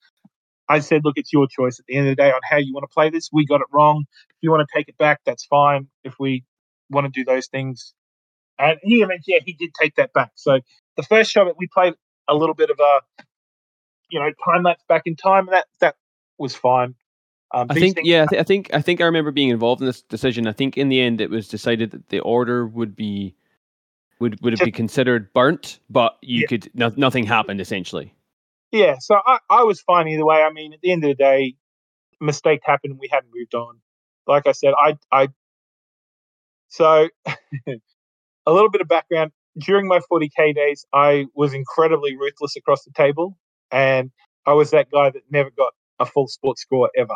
I 0.68 0.78
said, 0.80 1.02
look, 1.04 1.14
it's 1.16 1.32
your 1.32 1.46
choice 1.46 1.78
at 1.78 1.86
the 1.86 1.96
end 1.96 2.08
of 2.08 2.12
the 2.16 2.22
day 2.22 2.30
on 2.30 2.40
how 2.48 2.56
you 2.56 2.72
want 2.72 2.84
to 2.88 2.94
play 2.94 3.10
this. 3.10 3.30
We 3.32 3.46
got 3.46 3.60
it 3.60 3.66
wrong. 3.72 4.04
If 4.30 4.36
you 4.40 4.50
want 4.50 4.66
to 4.68 4.78
take 4.78 4.88
it 4.88 4.96
back, 4.98 5.20
that's 5.26 5.44
fine. 5.44 5.88
If 6.04 6.14
we 6.18 6.44
want 6.90 7.06
to 7.06 7.10
do 7.10 7.24
those 7.24 7.48
things. 7.48 7.94
And 8.58 8.78
he 8.82 9.02
eventually, 9.02 9.34
yeah, 9.34 9.40
he 9.44 9.52
did 9.52 9.72
take 9.80 9.96
that 9.96 10.12
back. 10.12 10.32
So 10.36 10.60
the 10.96 11.02
first 11.02 11.30
show 11.30 11.44
that 11.44 11.56
we 11.58 11.66
played 11.72 11.94
a 12.28 12.34
little 12.34 12.54
bit 12.54 12.70
of 12.70 12.78
a 12.80 13.00
you 14.10 14.20
know 14.20 14.30
time 14.44 14.62
lapse 14.62 14.84
back 14.88 15.02
in 15.06 15.16
time, 15.16 15.48
and 15.48 15.54
that 15.54 15.66
that 15.80 15.96
was 16.38 16.54
fine. 16.54 16.94
Um, 17.52 17.66
I 17.70 17.74
think 17.74 17.98
yeah, 18.02 18.24
I, 18.24 18.26
th- 18.26 18.40
I 18.40 18.44
think 18.44 18.70
I 18.74 18.80
think 18.80 19.00
I 19.00 19.04
remember 19.04 19.30
being 19.30 19.50
involved 19.50 19.80
in 19.80 19.86
this 19.86 20.02
decision. 20.02 20.46
I 20.46 20.52
think 20.52 20.76
in 20.78 20.88
the 20.88 21.00
end 21.00 21.20
it 21.20 21.30
was 21.30 21.48
decided 21.48 21.90
that 21.92 22.08
the 22.08 22.20
order 22.20 22.66
would 22.66 22.94
be 22.96 23.34
would 24.20 24.40
would 24.42 24.54
it 24.54 24.62
be 24.62 24.72
considered 24.72 25.32
burnt, 25.32 25.80
but 25.90 26.16
you 26.22 26.42
Yeah. 26.42 26.46
could 26.46 26.70
no, 26.74 26.92
nothing 26.96 27.24
happened 27.24 27.60
essentially. 27.60 28.14
Yeah, 28.74 28.96
so 28.98 29.20
I, 29.24 29.38
I 29.48 29.62
was 29.62 29.80
fine 29.80 30.08
either 30.08 30.26
way. 30.26 30.42
I 30.42 30.50
mean, 30.50 30.72
at 30.72 30.80
the 30.80 30.90
end 30.90 31.04
of 31.04 31.08
the 31.08 31.14
day, 31.14 31.54
mistake 32.20 32.58
happened 32.64 32.98
we 32.98 33.08
hadn't 33.08 33.30
moved 33.32 33.54
on. 33.54 33.78
Like 34.26 34.48
I 34.48 34.52
said, 34.52 34.74
I 34.76 34.98
I 35.12 35.28
so 36.66 37.08
a 37.66 38.52
little 38.52 38.70
bit 38.70 38.80
of 38.80 38.88
background. 38.88 39.30
During 39.56 39.86
my 39.86 40.00
40k 40.10 40.56
days, 40.56 40.84
I 40.92 41.26
was 41.36 41.54
incredibly 41.54 42.16
ruthless 42.16 42.56
across 42.56 42.82
the 42.82 42.90
table, 42.96 43.38
and 43.70 44.10
I 44.44 44.54
was 44.54 44.72
that 44.72 44.90
guy 44.90 45.08
that 45.10 45.22
never 45.30 45.50
got 45.56 45.72
a 46.00 46.06
full 46.06 46.26
sports 46.26 46.62
score 46.62 46.90
ever. 46.96 47.14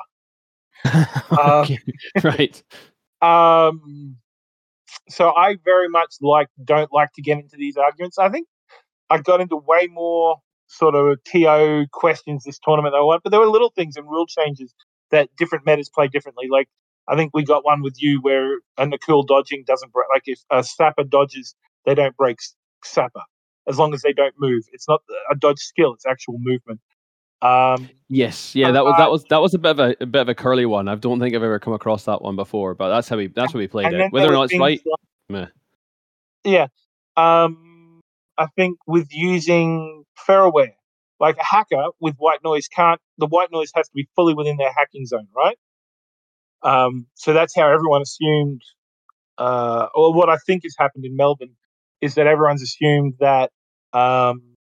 Uh, 0.85 1.15
Okay, 1.65 1.81
right. 2.23 2.63
Um, 3.21 4.15
so 5.09 5.35
I 5.35 5.57
very 5.65 5.89
much 5.89 6.15
like 6.21 6.47
don't 6.65 6.93
like 6.93 7.13
to 7.15 7.23
get 7.23 7.39
into 7.39 7.57
these 7.57 7.77
arguments. 7.77 8.17
I 8.17 8.29
think 8.29 8.47
I 9.11 9.19
got 9.19 9.41
into 9.41 9.57
way 9.57 9.89
more 9.91 10.37
sort 10.69 10.95
of 10.95 11.19
TO 11.25 11.87
questions 11.93 12.45
this 12.45 12.59
tournament 12.63 12.95
I 12.95 13.01
want, 13.01 13.23
but 13.23 13.31
there 13.31 13.41
were 13.41 13.47
little 13.49 13.73
things 13.75 13.97
and 13.97 14.07
rule 14.09 14.27
changes 14.27 14.75
that 15.11 15.29
different 15.37 15.67
metas 15.67 15.89
play 15.89 16.09
differently. 16.09 16.47
Like 16.51 16.69
I 17.09 17.17
think 17.17 17.33
we 17.35 17.43
got 17.43 17.65
one 17.65 17.83
with 17.83 18.01
you 18.01 18.21
where 18.21 18.59
a 18.77 18.87
Nikoul 18.87 19.27
dodging 19.27 19.65
doesn't 19.67 19.93
break. 19.93 20.07
Like 20.13 20.25
if 20.27 20.41
a 20.51 20.63
Sapper 20.63 21.05
dodges, 21.05 21.55
they 21.85 21.95
don't 21.95 22.17
break 22.17 22.39
Sapper 22.85 23.23
as 23.67 23.79
long 23.79 23.95
as 23.95 24.03
they 24.03 24.13
don't 24.13 24.35
move. 24.39 24.65
It's 24.73 24.89
not 24.89 25.01
a 25.31 25.35
dodge 25.35 25.59
skill; 25.59 25.95
it's 25.95 26.07
actual 26.07 26.37
movement. 26.39 26.81
Um, 27.41 27.89
Yes, 28.11 28.55
yeah, 28.55 28.71
that 28.73 28.85
was 28.85 28.95
that 28.99 29.11
was 29.11 29.25
that 29.25 29.43
was 29.43 29.55
a 29.55 29.59
bit 29.59 29.71
of 29.73 29.79
a, 29.79 29.97
a 30.01 30.07
bit 30.07 30.23
of 30.23 30.29
a 30.31 30.35
curly 30.35 30.65
one. 30.65 30.89
I 30.89 30.95
don't 30.95 31.21
think 31.21 31.35
I've 31.35 31.43
ever 31.43 31.59
come 31.59 31.75
across 31.75 32.05
that 32.05 32.23
one 32.23 32.37
before, 32.37 32.75
but 32.75 32.89
that's 32.89 33.09
how 33.09 33.19
we 33.19 33.27
that's 33.27 33.53
how 33.53 33.59
we 33.59 33.69
played 33.69 33.93
it. 33.93 34.11
Whether 34.11 34.31
or 34.31 34.33
not 34.33 34.45
it's 34.45 34.59
right, 34.59 34.81
like- 34.85 35.01
meh. 35.29 35.47
Yeah. 36.45 36.69
Um, 37.19 37.68
I 38.39 38.47
think 38.57 38.79
with 38.87 39.09
using 39.11 40.05
Pheroware, 40.27 40.75
like 41.21 41.37
a 41.37 41.45
hacker 41.45 41.87
with 42.01 42.15
white 42.17 42.39
noise 42.45 42.69
can't, 42.69 43.01
the 43.19 43.27
white 43.27 43.51
noise 43.53 43.71
has 43.75 43.89
to 43.89 43.95
be 43.95 44.09
fully 44.15 44.35
within 44.35 44.57
their 44.57 44.73
hacking 44.73 45.07
zone, 45.07 45.27
right? 45.37 45.59
Um, 46.63 47.07
so 47.15 47.33
that's 47.33 47.55
how 47.55 47.69
everyone 47.69 48.03
assumed, 48.03 48.63
uh, 49.37 49.89
or 49.95 50.15
what 50.15 50.29
I 50.29 50.37
think 50.47 50.63
has 50.63 50.75
happened 50.79 51.05
in 51.05 51.17
Melbourne 51.17 51.57
is 52.01 52.15
that 52.15 52.27
everyone's 52.27 52.63
assumed 52.63 53.15
that 53.19 53.51
um, 53.93 54.55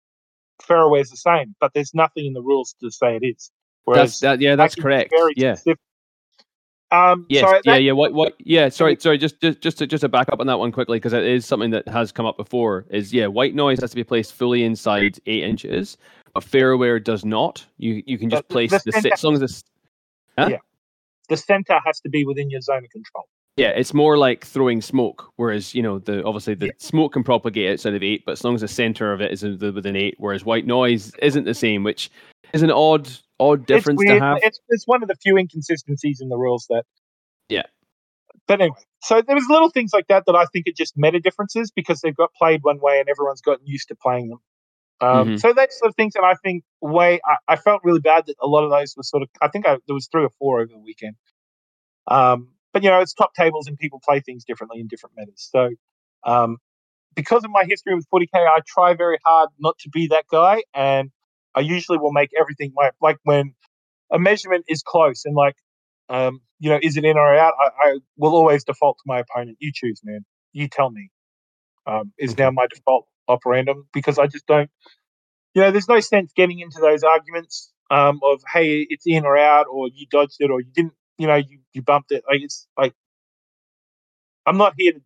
Pheroware 0.63 1.01
is 1.01 1.09
the 1.09 1.17
same, 1.17 1.55
but 1.59 1.71
there's 1.73 1.93
nothing 1.93 2.25
in 2.25 2.33
the 2.33 2.41
rules 2.41 2.75
to 2.81 2.89
say 2.91 3.17
it 3.21 3.25
is. 3.25 3.51
That's 3.95 4.19
that. 4.21 4.41
Yeah, 4.41 4.55
that's 4.55 4.75
correct. 4.75 5.11
Yeah. 5.35 5.55
specific. 5.55 5.79
Um, 6.91 7.25
Yes. 7.29 7.41
so 7.49 7.53
yeah. 7.55 7.61
that- 7.65 7.83
Yeah. 7.83 7.91
What? 7.93 8.13
What? 8.13 8.35
Yeah. 8.39 8.69
Sorry. 8.69 8.95
Sorry. 8.99 9.17
Just, 9.17 9.41
just, 9.41 9.61
just 9.61 9.77
to, 9.79 9.87
just 9.87 10.01
to 10.01 10.09
back 10.09 10.29
up 10.31 10.39
on 10.39 10.47
that 10.47 10.59
one 10.59 10.71
quickly, 10.71 10.97
because 10.97 11.13
it 11.13 11.23
is 11.23 11.45
something 11.45 11.71
that 11.71 11.87
has 11.87 12.11
come 12.11 12.25
up 12.25 12.37
before. 12.37 12.85
Is 12.89 13.13
yeah, 13.13 13.27
white 13.27 13.55
noise 13.55 13.79
has 13.81 13.89
to 13.91 13.95
be 13.95 14.03
placed 14.03 14.33
fully 14.33 14.63
inside 14.63 15.17
eight 15.25 15.43
inches, 15.43 15.97
but 16.33 16.43
Pheroware 16.43 17.03
does 17.03 17.25
not. 17.25 17.65
You, 17.77 18.03
you 18.05 18.17
can 18.17 18.29
just 18.29 18.47
The- 18.47 18.53
place 18.53 18.71
the 18.71 18.81
the, 18.85 18.91
center- 18.93 19.09
as 19.13 19.23
long 19.23 19.33
as 19.35 19.41
it's 19.41 19.63
Huh? 20.37 20.47
Yeah. 20.51 20.57
the 21.29 21.37
center 21.37 21.79
has 21.85 21.99
to 22.01 22.09
be 22.09 22.23
within 22.25 22.49
your 22.49 22.61
zone 22.61 22.83
of 22.83 22.89
control. 22.91 23.25
yeah, 23.57 23.69
it's 23.69 23.93
more 23.93 24.17
like 24.17 24.45
throwing 24.45 24.81
smoke. 24.81 25.31
Whereas 25.37 25.73
you 25.73 25.81
know 25.81 25.97
the 25.99 26.23
obviously 26.23 26.53
the 26.55 26.67
Yeah. 26.67 26.71
smoke 26.77 27.13
can 27.13 27.23
propagate 27.23 27.71
outside 27.71 27.93
of 27.95 28.03
eight, 28.03 28.23
but 28.25 28.33
as 28.33 28.43
long 28.43 28.53
as 28.55 28.61
the 28.61 28.67
center 28.67 29.11
of 29.13 29.21
it 29.21 29.31
is 29.31 29.43
within 29.43 29.95
eight, 29.95 30.15
whereas 30.19 30.45
white 30.45 30.67
noise 30.67 31.13
isn't 31.21 31.45
the 31.45 31.53
same, 31.53 31.83
which 31.83 32.11
is 32.53 32.61
an 32.63 32.69
odd, 32.71 33.09
odd 33.39 33.65
difference 33.65 34.01
it's 34.01 34.11
to 34.11 34.19
have. 34.19 34.37
It's, 34.41 34.59
it's 34.69 34.85
one 34.85 35.01
of 35.03 35.09
the 35.09 35.15
few 35.15 35.37
inconsistencies 35.37 36.21
in 36.21 36.29
the 36.29 36.37
rules 36.37 36.65
that. 36.69 36.83
Yeah. 37.49 37.63
But 38.47 38.61
anyway, 38.61 38.77
so 39.01 39.21
there 39.21 39.35
was 39.35 39.47
little 39.49 39.69
things 39.69 39.91
like 39.93 40.07
that 40.07 40.25
that 40.27 40.35
I 40.35 40.45
think 40.45 40.67
are 40.67 40.73
just 40.75 40.93
meta 40.97 41.19
differences 41.19 41.71
because 41.71 42.01
they've 42.01 42.15
got 42.15 42.33
played 42.33 42.61
one 42.63 42.79
way 42.79 42.99
and 42.99 43.09
everyone's 43.09 43.41
gotten 43.41 43.65
used 43.65 43.87
to 43.87 43.95
playing 43.95 44.29
them. 44.29 44.39
Um, 45.01 45.29
Mhm. 45.29 45.39
So 45.39 45.53
that's 45.53 45.79
the 45.81 45.91
things 45.91 46.13
that 46.13 46.23
I 46.23 46.35
think 46.35 46.63
way 46.81 47.19
I, 47.25 47.53
I 47.53 47.55
felt 47.55 47.81
really 47.83 47.99
bad 47.99 48.25
that 48.27 48.35
a 48.41 48.47
lot 48.47 48.63
of 48.63 48.71
those 48.71 48.95
were 48.95 49.03
sort 49.03 49.23
of 49.23 49.29
I 49.41 49.47
think 49.49 49.67
I, 49.67 49.77
there 49.87 49.93
was 49.93 50.07
three 50.07 50.23
or 50.23 50.29
four 50.39 50.61
over 50.61 50.71
the 50.71 50.79
weekend. 50.79 51.15
Um, 52.07 52.49
but 52.71 52.83
you 52.83 52.89
know 52.89 52.99
it's 52.99 53.13
top 53.13 53.33
tables 53.33 53.67
and 53.67 53.77
people 53.77 53.99
play 54.03 54.19
things 54.19 54.45
differently 54.45 54.79
in 54.79 54.87
different 54.87 55.15
metas. 55.17 55.49
So 55.51 55.71
um, 56.25 56.57
because 57.15 57.43
of 57.43 57.51
my 57.51 57.65
history 57.65 57.95
with 57.95 58.05
40k, 58.13 58.27
I 58.35 58.59
try 58.67 58.93
very 58.93 59.17
hard 59.25 59.49
not 59.59 59.77
to 59.79 59.89
be 59.89 60.07
that 60.07 60.25
guy, 60.29 60.63
and 60.73 61.11
I 61.55 61.61
usually 61.61 61.99
will 61.99 62.13
make 62.13 62.31
everything 62.39 62.73
my 62.75 62.91
like 63.01 63.17
when 63.23 63.55
a 64.11 64.19
measurement 64.19 64.65
is 64.67 64.83
close 64.83 65.25
and 65.25 65.35
like 65.35 65.55
um, 66.09 66.41
you 66.59 66.69
know 66.69 66.79
is 66.81 66.97
it 66.97 67.05
in 67.05 67.17
or 67.17 67.35
out. 67.37 67.53
I, 67.59 67.89
I 67.89 67.99
will 68.17 68.33
always 68.35 68.63
default 68.63 68.97
to 68.97 69.03
my 69.05 69.19
opponent. 69.19 69.57
You 69.59 69.71
choose, 69.73 70.01
man. 70.03 70.25
You 70.53 70.67
tell 70.67 70.91
me. 70.91 71.09
Um, 71.87 72.13
is 72.19 72.37
now 72.37 72.51
my 72.51 72.67
default 72.73 73.07
operandum 73.29 73.83
because 73.93 74.19
I 74.19 74.27
just 74.27 74.45
don't. 74.47 74.69
You 75.55 75.63
know, 75.63 75.71
there's 75.71 75.89
no 75.89 75.99
sense 76.01 76.33
getting 76.35 76.59
into 76.59 76.79
those 76.81 77.03
arguments 77.03 77.71
um, 77.91 78.19
of 78.23 78.41
hey, 78.53 78.87
it's 78.89 79.05
in 79.07 79.25
or 79.25 79.37
out, 79.37 79.67
or 79.71 79.89
you 79.93 80.07
dodged 80.11 80.37
it, 80.39 80.51
or 80.51 80.61
you 80.61 80.67
didn't. 80.73 80.93
You 81.17 81.27
know, 81.27 81.35
you, 81.35 81.59
you 81.73 81.81
bumped 81.83 82.11
it. 82.11 82.23
Like 82.29 82.41
it's 82.41 82.67
like 82.77 82.93
I'm 84.45 84.57
not 84.57 84.73
here 84.77 84.93
to. 84.93 85.01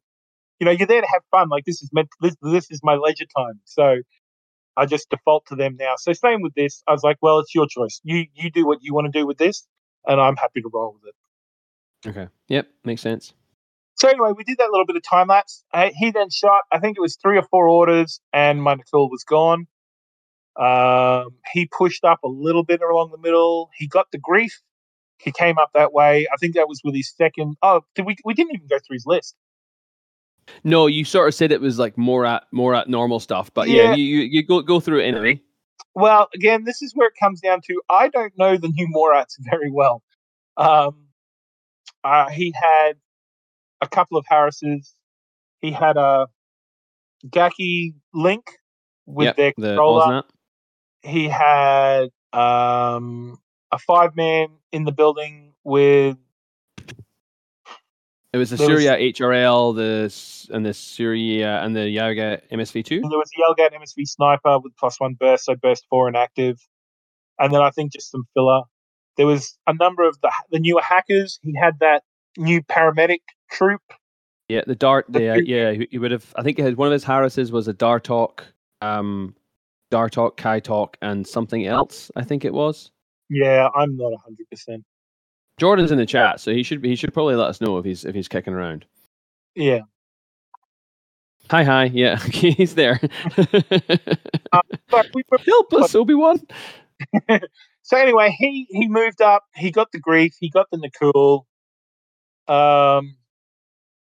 You 0.59 0.65
know, 0.65 0.71
you're 0.71 0.87
there 0.87 1.01
to 1.01 1.07
have 1.07 1.23
fun. 1.31 1.49
Like 1.49 1.65
this 1.65 1.81
is 1.83 1.89
meant. 1.93 2.09
This 2.21 2.35
this 2.41 2.71
is 2.71 2.81
my 2.83 2.95
leisure 2.95 3.25
time. 3.37 3.61
So 3.65 3.97
I 4.79 4.85
just 4.85 5.09
default 5.09 5.45
to 5.47 5.55
them 5.55 5.75
now. 5.77 5.95
So 5.97 6.13
same 6.13 6.41
with 6.41 6.53
this. 6.55 6.83
I 6.87 6.91
was 6.93 7.03
like, 7.03 7.17
well, 7.21 7.39
it's 7.39 7.53
your 7.53 7.67
choice. 7.67 7.99
You 8.03 8.25
you 8.33 8.49
do 8.49 8.65
what 8.65 8.79
you 8.81 8.93
want 8.93 9.11
to 9.11 9.19
do 9.19 9.27
with 9.27 9.37
this, 9.37 9.67
and 10.07 10.19
I'm 10.21 10.37
happy 10.37 10.61
to 10.61 10.69
roll 10.73 10.97
with 11.01 11.09
it. 11.09 12.09
Okay. 12.09 12.27
Yep. 12.47 12.67
Makes 12.85 13.01
sense. 13.01 13.33
So 13.95 14.07
anyway, 14.07 14.31
we 14.35 14.45
did 14.45 14.57
that 14.59 14.69
little 14.71 14.85
bit 14.85 14.95
of 14.95 15.03
time 15.03 15.27
lapse. 15.27 15.65
Uh, 15.73 15.89
he 15.93 16.11
then 16.11 16.29
shot. 16.29 16.61
I 16.71 16.79
think 16.79 16.97
it 16.97 17.01
was 17.01 17.17
three 17.17 17.37
or 17.37 17.43
four 17.43 17.67
orders, 17.67 18.21
and 18.31 18.63
my 18.63 18.75
Nikoul 18.75 19.09
was 19.09 19.25
gone. 19.25 19.67
Um, 20.55 21.35
he 21.53 21.65
pushed 21.65 22.05
up 22.05 22.19
a 22.23 22.27
little 22.29 22.63
bit 22.63 22.81
along 22.81 23.11
the 23.11 23.17
middle. 23.17 23.69
He 23.75 23.87
got 23.87 24.07
the 24.11 24.17
grief. 24.17 24.61
He 25.17 25.33
came 25.33 25.57
up 25.57 25.71
that 25.73 25.91
way. 25.91 26.27
I 26.33 26.37
think 26.37 26.55
that 26.55 26.69
was 26.69 26.79
with 26.83 26.95
his 26.95 27.13
second. 27.13 27.57
Oh, 27.61 27.81
did 27.93 28.05
we? 28.05 28.15
We 28.23 28.33
didn't 28.33 28.55
even 28.55 28.67
go 28.67 28.79
through 28.79 28.95
his 28.95 29.05
list. 29.05 29.35
No, 30.63 30.87
you 30.87 31.05
sort 31.05 31.27
of 31.27 31.33
said 31.35 31.51
it 31.51 31.61
was 31.61 31.79
like 31.79 31.97
more 31.97 32.25
at 32.25 32.43
more 32.51 32.75
at 32.75 32.87
normal 32.89 33.19
stuff, 33.19 33.53
but 33.53 33.69
yeah, 33.69 33.83
Yeah. 33.83 33.95
you, 33.95 34.03
you 34.03 34.19
you 34.21 34.43
go 34.43 34.61
go 34.61 34.79
through 34.79 34.99
it 34.99 35.05
anyway. 35.07 35.41
Well, 35.95 36.27
again, 36.35 36.63
this 36.65 36.81
is 36.81 36.93
where 36.95 37.07
it 37.07 37.13
comes 37.19 37.41
down 37.41 37.61
to. 37.67 37.81
I 37.89 38.09
don't 38.09 38.37
know 38.37 38.57
the 38.57 38.67
new 38.69 38.87
Morats 38.95 39.35
very 39.39 39.71
well. 39.71 40.03
Um, 40.57 41.07
uh, 42.03 42.29
he 42.29 42.53
had 42.55 42.93
a 43.81 43.87
couple 43.87 44.17
of 44.17 44.25
Harrises. 44.29 44.93
He 45.61 45.71
had 45.71 45.97
a 45.97 46.27
Gaki 47.29 47.95
Link 48.13 48.45
with 49.05 49.25
Yep, 49.25 49.37
their 49.37 49.53
the 49.57 49.67
controller. 49.67 50.05
Osnat. 50.05 50.23
he 51.01 51.27
had 51.27 52.09
um, 52.33 53.37
a 53.71 53.77
five 53.79 54.15
man 54.15 54.47
in 54.71 54.85
the 54.85 54.91
building 54.91 55.53
with 55.63 56.17
It 58.31 58.37
was 58.37 58.51
the 58.51 58.57
There 58.57 58.69
was- 58.69 58.83
Syria 58.83 58.97
HRL, 59.13 59.73
the 59.75 60.53
and 60.53 60.65
the 60.65 60.73
Syria 60.73 61.61
and 61.63 61.75
the 61.75 61.89
Yaga 61.89 62.41
MSV2. 62.51 63.01
there 63.09 63.17
was 63.17 63.29
the 63.35 63.43
Yaogat 63.43 63.73
MSV 63.73 64.05
sniper 64.07 64.59
with 64.59 64.73
plus 64.77 64.99
one 64.99 65.15
burst, 65.15 65.45
so 65.45 65.55
burst 65.55 65.85
four 65.89 66.07
and 66.07 66.15
active, 66.15 66.59
and 67.39 67.51
then 67.53 67.61
I 67.61 67.71
think 67.71 67.93
just 67.93 68.11
some 68.11 68.25
filler. 68.35 68.61
There 69.17 69.25
was 69.25 69.57
a 69.67 69.73
number 69.73 70.07
of 70.07 70.19
the 70.21 70.31
the 70.51 70.59
newer 70.59 70.81
hackers. 70.81 71.39
He 71.41 71.55
had 71.55 71.79
that 71.79 72.03
new 72.37 72.61
paramedic 72.61 73.21
troop. 73.51 73.81
Yeah, 74.47 74.61
the 74.65 74.75
Dart. 74.75 75.05
The 75.09 75.29
uh, 75.29 75.35
yeah, 75.45 75.71
he, 75.71 75.87
he 75.91 75.97
would 75.97 76.11
have. 76.11 76.31
I 76.35 76.43
think 76.43 76.59
one 76.77 76.87
of 76.87 76.93
his 76.93 77.05
Harises 77.05 77.51
was 77.51 77.67
a 77.67 77.73
Dartok, 77.73 78.41
um, 78.81 79.35
Dartok, 79.91 80.37
Kaitok, 80.37 80.95
and 81.01 81.25
something 81.27 81.65
else. 81.65 82.11
I 82.15 82.23
think 82.23 82.45
it 82.45 82.53
was. 82.53 82.91
Yeah, 83.29 83.69
I'm 83.75 83.97
not 83.97 84.13
hundred 84.23 84.47
percent. 84.49 84.83
Jordan's 85.59 85.91
in 85.91 85.97
the 85.97 86.05
chat, 86.05 86.39
so 86.39 86.51
he 86.51 86.63
should 86.63 86.83
he 86.83 86.95
should 86.95 87.13
probably 87.13 87.35
let 87.35 87.49
us 87.49 87.61
know 87.61 87.77
if 87.77 87.85
he's 87.85 88.05
if 88.05 88.15
he's 88.15 88.27
kicking 88.27 88.53
around. 88.53 88.85
Yeah, 89.55 89.81
Hi, 91.51 91.63
hi. 91.63 91.85
Yeah, 91.85 92.17
he's 92.31 92.75
there. 92.75 92.99
but 93.35 95.07
we 95.13 95.23
were 95.29 95.39
Help 95.39 95.73
us, 95.73 95.95
Obi 95.95 96.13
Wan. 96.13 96.39
so 97.81 97.97
anyway, 97.97 98.35
he 98.37 98.67
he 98.69 98.87
moved 98.87 99.21
up. 99.21 99.45
He 99.55 99.71
got 99.71 99.91
the 99.91 99.99
grief. 99.99 100.35
He 100.39 100.49
got 100.49 100.67
the 100.71 100.77
Nikoul. 100.77 101.47
Um, 102.47 103.15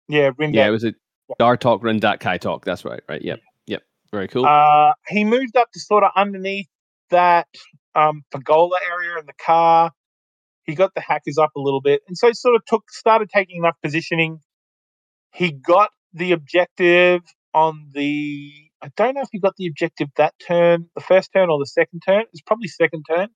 yeah, 0.08 0.30
Rindak. 0.32 0.54
Yeah, 0.54 0.68
it 0.68 0.72
was 0.72 0.84
a 0.84 0.94
Dartok, 1.40 1.82
Rindak, 1.82 2.40
talk. 2.42 2.64
That's 2.64 2.86
right. 2.86 3.02
Right. 3.10 3.24
Yep. 3.24 3.40
Yep. 3.66 3.82
Very 4.12 4.28
cool. 4.28 4.46
Uh, 4.46 4.94
he 5.08 5.24
moved 5.24 5.56
up 5.56 5.72
to 5.72 5.80
sort 5.80 6.04
of 6.04 6.12
underneath 6.16 6.68
that 7.10 7.48
um, 7.96 8.24
pergola 8.30 8.78
area 8.88 9.18
in 9.18 9.26
the 9.26 9.34
car. 9.44 9.92
He 10.66 10.76
got 10.76 10.94
the 10.94 11.02
hackers 11.02 11.38
up 11.38 11.52
a 11.56 11.60
little 11.60 11.82
bit, 11.82 12.02
and 12.08 12.18
so 12.18 12.28
he 12.28 12.34
sort 12.34 12.56
of 12.56 12.66
took 12.66 12.84
started 12.92 13.30
taking 13.30 13.58
enough 13.58 13.76
positioning. 13.82 14.40
He 15.34 15.52
got 15.52 15.90
the 16.14 16.34
objective 16.34 17.22
on 17.54 17.90
the 17.94 18.52
I 18.82 18.90
don't 18.96 19.16
know 19.16 19.22
if 19.22 19.30
he 19.32 19.40
got 19.40 19.56
the 19.58 19.68
objective 19.68 20.10
that 20.18 20.34
turn, 20.46 20.88
the 20.96 21.02
first 21.02 21.32
turn 21.34 21.50
or 21.50 21.60
the 21.60 21.66
second 21.68 22.02
turn. 22.06 22.24
It's 22.34 22.42
probably 22.42 22.68
second 22.68 23.04
turn. 23.10 23.30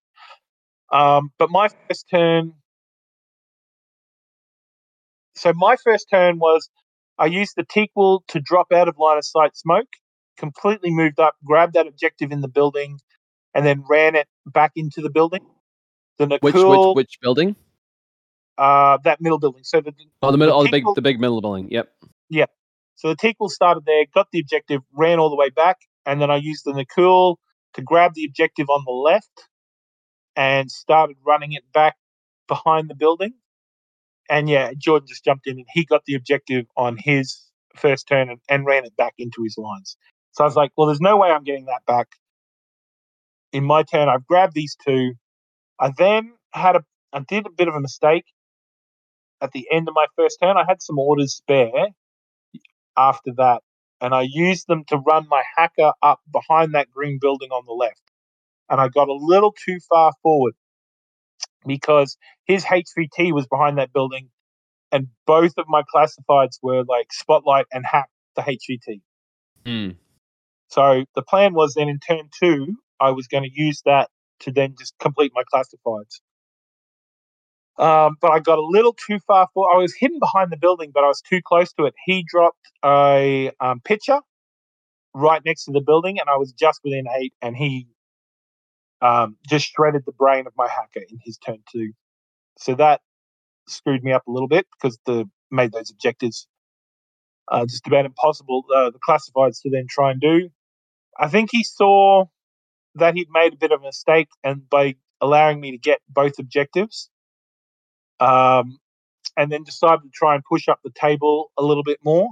Um, 0.91 1.31
but 1.37 1.49
my 1.49 1.69
first 1.87 2.05
turn. 2.09 2.53
So 5.35 5.53
my 5.53 5.75
first 5.83 6.07
turn 6.09 6.39
was 6.39 6.69
I 7.19 7.25
used 7.25 7.53
the 7.55 7.65
Taqeul 7.65 8.21
to 8.29 8.39
drop 8.39 8.67
out 8.73 8.87
of 8.87 8.97
line 8.97 9.17
of 9.17 9.25
sight 9.25 9.55
smoke, 9.55 9.87
completely 10.37 10.91
moved 10.91 11.19
up, 11.19 11.35
grabbed 11.45 11.73
that 11.73 11.87
objective 11.87 12.31
in 12.31 12.41
the 12.41 12.47
building, 12.47 12.99
and 13.53 13.65
then 13.65 13.83
ran 13.87 14.15
it 14.15 14.27
back 14.45 14.71
into 14.75 15.01
the 15.01 15.09
building. 15.09 15.41
The 16.17 16.27
Nikoul, 16.27 16.41
Which 16.41 16.55
which 16.55 16.95
which 16.95 17.19
building? 17.21 17.55
uh, 18.57 18.97
that 19.03 19.21
middle 19.21 19.39
building. 19.39 19.63
So 19.63 19.81
the 19.81 19.93
Oh, 20.21 20.31
the 20.31 20.37
middle. 20.37 20.53
the 20.53 20.59
Oh, 20.59 20.63
the 20.63 20.69
big 20.71 20.83
the 20.95 21.01
big 21.01 21.19
middle 21.19 21.41
building. 21.41 21.69
Yep. 21.71 21.89
Yeah. 22.29 22.45
So 22.95 23.09
the 23.09 23.15
Taqeul 23.15 23.49
started 23.49 23.85
there, 23.85 24.05
got 24.13 24.27
the 24.31 24.39
objective, 24.39 24.81
ran 24.93 25.19
all 25.19 25.29
the 25.29 25.35
way 25.35 25.49
back, 25.49 25.77
and 26.05 26.21
then 26.21 26.31
I 26.31 26.37
used 26.37 26.63
the 26.65 26.73
Nikoul 26.73 27.37
to 27.73 27.81
grab 27.81 28.13
the 28.15 28.25
objective 28.25 28.69
on 28.69 28.83
the 28.85 28.93
left 28.93 29.49
and 30.35 30.71
started 30.71 31.17
running 31.25 31.53
it 31.53 31.63
back 31.73 31.95
behind 32.47 32.89
the 32.89 32.95
building. 32.95 33.33
And 34.29 34.49
yeah, 34.49 34.71
Jordan 34.77 35.07
just 35.07 35.23
jumped 35.25 35.47
in 35.47 35.57
and 35.57 35.67
he 35.73 35.85
got 35.85 36.05
the 36.05 36.15
objective 36.15 36.65
on 36.77 36.97
his 36.97 37.41
first 37.75 38.07
turn 38.07 38.29
and, 38.29 38.39
and 38.49 38.65
ran 38.65 38.85
it 38.85 38.95
back 38.97 39.13
into 39.17 39.43
his 39.43 39.57
lines. 39.57 39.97
So 40.31 40.43
I 40.43 40.47
was 40.47 40.55
like, 40.55 40.71
well, 40.77 40.87
there's 40.87 41.01
no 41.01 41.17
way 41.17 41.29
I'm 41.29 41.43
getting 41.43 41.65
that 41.65 41.85
back. 41.87 42.07
In 43.53 43.63
my 43.63 43.83
turn, 43.83 44.09
I've 44.09 44.25
grabbed 44.27 44.53
these 44.53 44.75
two. 44.85 45.13
I 45.79 45.91
then 45.97 46.33
had 46.53 46.75
a, 46.75 46.83
I 47.13 47.19
did 47.19 47.45
a 47.45 47.51
bit 47.51 47.67
of 47.67 47.75
a 47.75 47.79
mistake 47.79 48.25
at 49.41 49.51
the 49.51 49.67
end 49.71 49.87
of 49.87 49.93
my 49.93 50.05
first 50.15 50.39
turn. 50.41 50.57
I 50.57 50.65
had 50.67 50.81
some 50.81 50.99
orders 50.99 51.35
spare 51.35 51.87
after 52.97 53.31
that, 53.37 53.61
and 54.01 54.13
I 54.13 54.25
used 54.29 54.67
them 54.67 54.83
to 54.87 54.97
run 54.97 55.27
my 55.29 55.43
hacker 55.55 55.91
up 56.01 56.19
behind 56.31 56.73
that 56.73 56.91
green 56.91 57.19
building 57.19 57.49
on 57.49 57.65
the 57.65 57.73
left. 57.73 58.01
And 58.69 58.81
I 58.81 58.87
got 58.87 59.09
a 59.09 59.13
little 59.13 59.53
too 59.53 59.79
far 59.87 60.13
forward 60.23 60.55
because 61.67 62.17
his 62.45 62.63
HVT 62.63 63.33
was 63.33 63.47
behind 63.47 63.77
that 63.77 63.93
building, 63.93 64.29
and 64.91 65.07
both 65.27 65.53
of 65.57 65.65
my 65.67 65.83
classifieds 65.93 66.57
were 66.61 66.83
like 66.83 67.11
spotlight 67.11 67.65
and 67.71 67.85
hack 67.85 68.09
the 68.35 68.41
HVT. 68.41 69.01
Hmm. 69.65 69.89
So 70.69 71.05
the 71.15 71.21
plan 71.21 71.53
was 71.53 71.73
then 71.75 71.89
in 71.89 71.99
turn 71.99 72.29
two, 72.39 72.75
I 72.99 73.11
was 73.11 73.27
going 73.27 73.43
to 73.43 73.49
use 73.53 73.81
that 73.85 74.09
to 74.41 74.51
then 74.51 74.75
just 74.77 74.93
complete 74.99 75.31
my 75.35 75.43
classifieds. 75.53 76.19
Um, 77.77 78.15
but 78.21 78.31
I 78.31 78.39
got 78.39 78.57
a 78.57 78.65
little 78.65 78.93
too 78.93 79.19
far 79.27 79.47
forward. 79.53 79.75
I 79.75 79.77
was 79.77 79.93
hidden 79.93 80.19
behind 80.19 80.51
the 80.51 80.57
building, 80.57 80.91
but 80.93 81.03
I 81.03 81.07
was 81.07 81.21
too 81.21 81.41
close 81.43 81.73
to 81.73 81.85
it. 81.85 81.93
He 82.05 82.25
dropped 82.27 82.71
a 82.83 83.51
um, 83.59 83.81
pitcher 83.81 84.19
right 85.13 85.41
next 85.45 85.65
to 85.65 85.71
the 85.71 85.81
building, 85.81 86.19
and 86.19 86.29
I 86.29 86.37
was 86.37 86.53
just 86.53 86.81
within 86.83 87.05
eight, 87.17 87.33
and 87.41 87.55
he 87.55 87.87
um, 89.01 89.37
just 89.47 89.71
shredded 89.73 90.03
the 90.05 90.13
brain 90.13 90.47
of 90.47 90.53
my 90.57 90.67
hacker 90.67 91.05
in 91.09 91.19
his 91.23 91.37
turn 91.37 91.59
two. 91.71 91.91
So 92.57 92.75
that 92.75 93.01
screwed 93.67 94.03
me 94.03 94.13
up 94.13 94.25
a 94.27 94.31
little 94.31 94.47
bit 94.47 94.67
because 94.71 94.97
the 95.05 95.29
made 95.51 95.71
those 95.71 95.91
objectives 95.91 96.47
uh, 97.51 97.65
just 97.65 97.85
about 97.87 98.05
impossible. 98.05 98.65
Uh, 98.73 98.89
the 98.89 98.99
classifieds 98.99 99.61
to 99.61 99.69
then 99.69 99.85
try 99.89 100.11
and 100.11 100.21
do. 100.21 100.49
I 101.19 101.27
think 101.29 101.49
he 101.51 101.63
saw 101.63 102.25
that 102.95 103.15
he'd 103.15 103.27
made 103.31 103.53
a 103.53 103.57
bit 103.57 103.71
of 103.71 103.81
a 103.81 103.85
mistake, 103.85 104.29
and 104.43 104.69
by 104.69 104.95
allowing 105.21 105.59
me 105.59 105.71
to 105.71 105.77
get 105.77 105.99
both 106.09 106.39
objectives, 106.39 107.09
um, 108.19 108.79
and 109.37 109.51
then 109.51 109.63
decided 109.63 110.01
to 110.03 110.09
try 110.13 110.35
and 110.35 110.43
push 110.43 110.67
up 110.67 110.79
the 110.83 110.91
table 110.91 111.51
a 111.57 111.63
little 111.63 111.83
bit 111.83 111.99
more. 112.03 112.29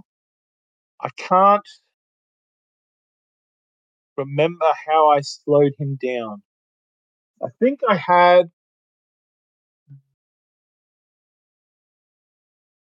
I 1.02 1.10
can't 1.18 1.68
remember 4.18 4.65
how 4.88 5.10
I 5.10 5.22
slowed 5.22 5.73
him 5.77 5.98
down. 6.02 6.44
I 7.41 7.48
think 7.60 7.81
I 7.88 7.95
had, 7.95 8.49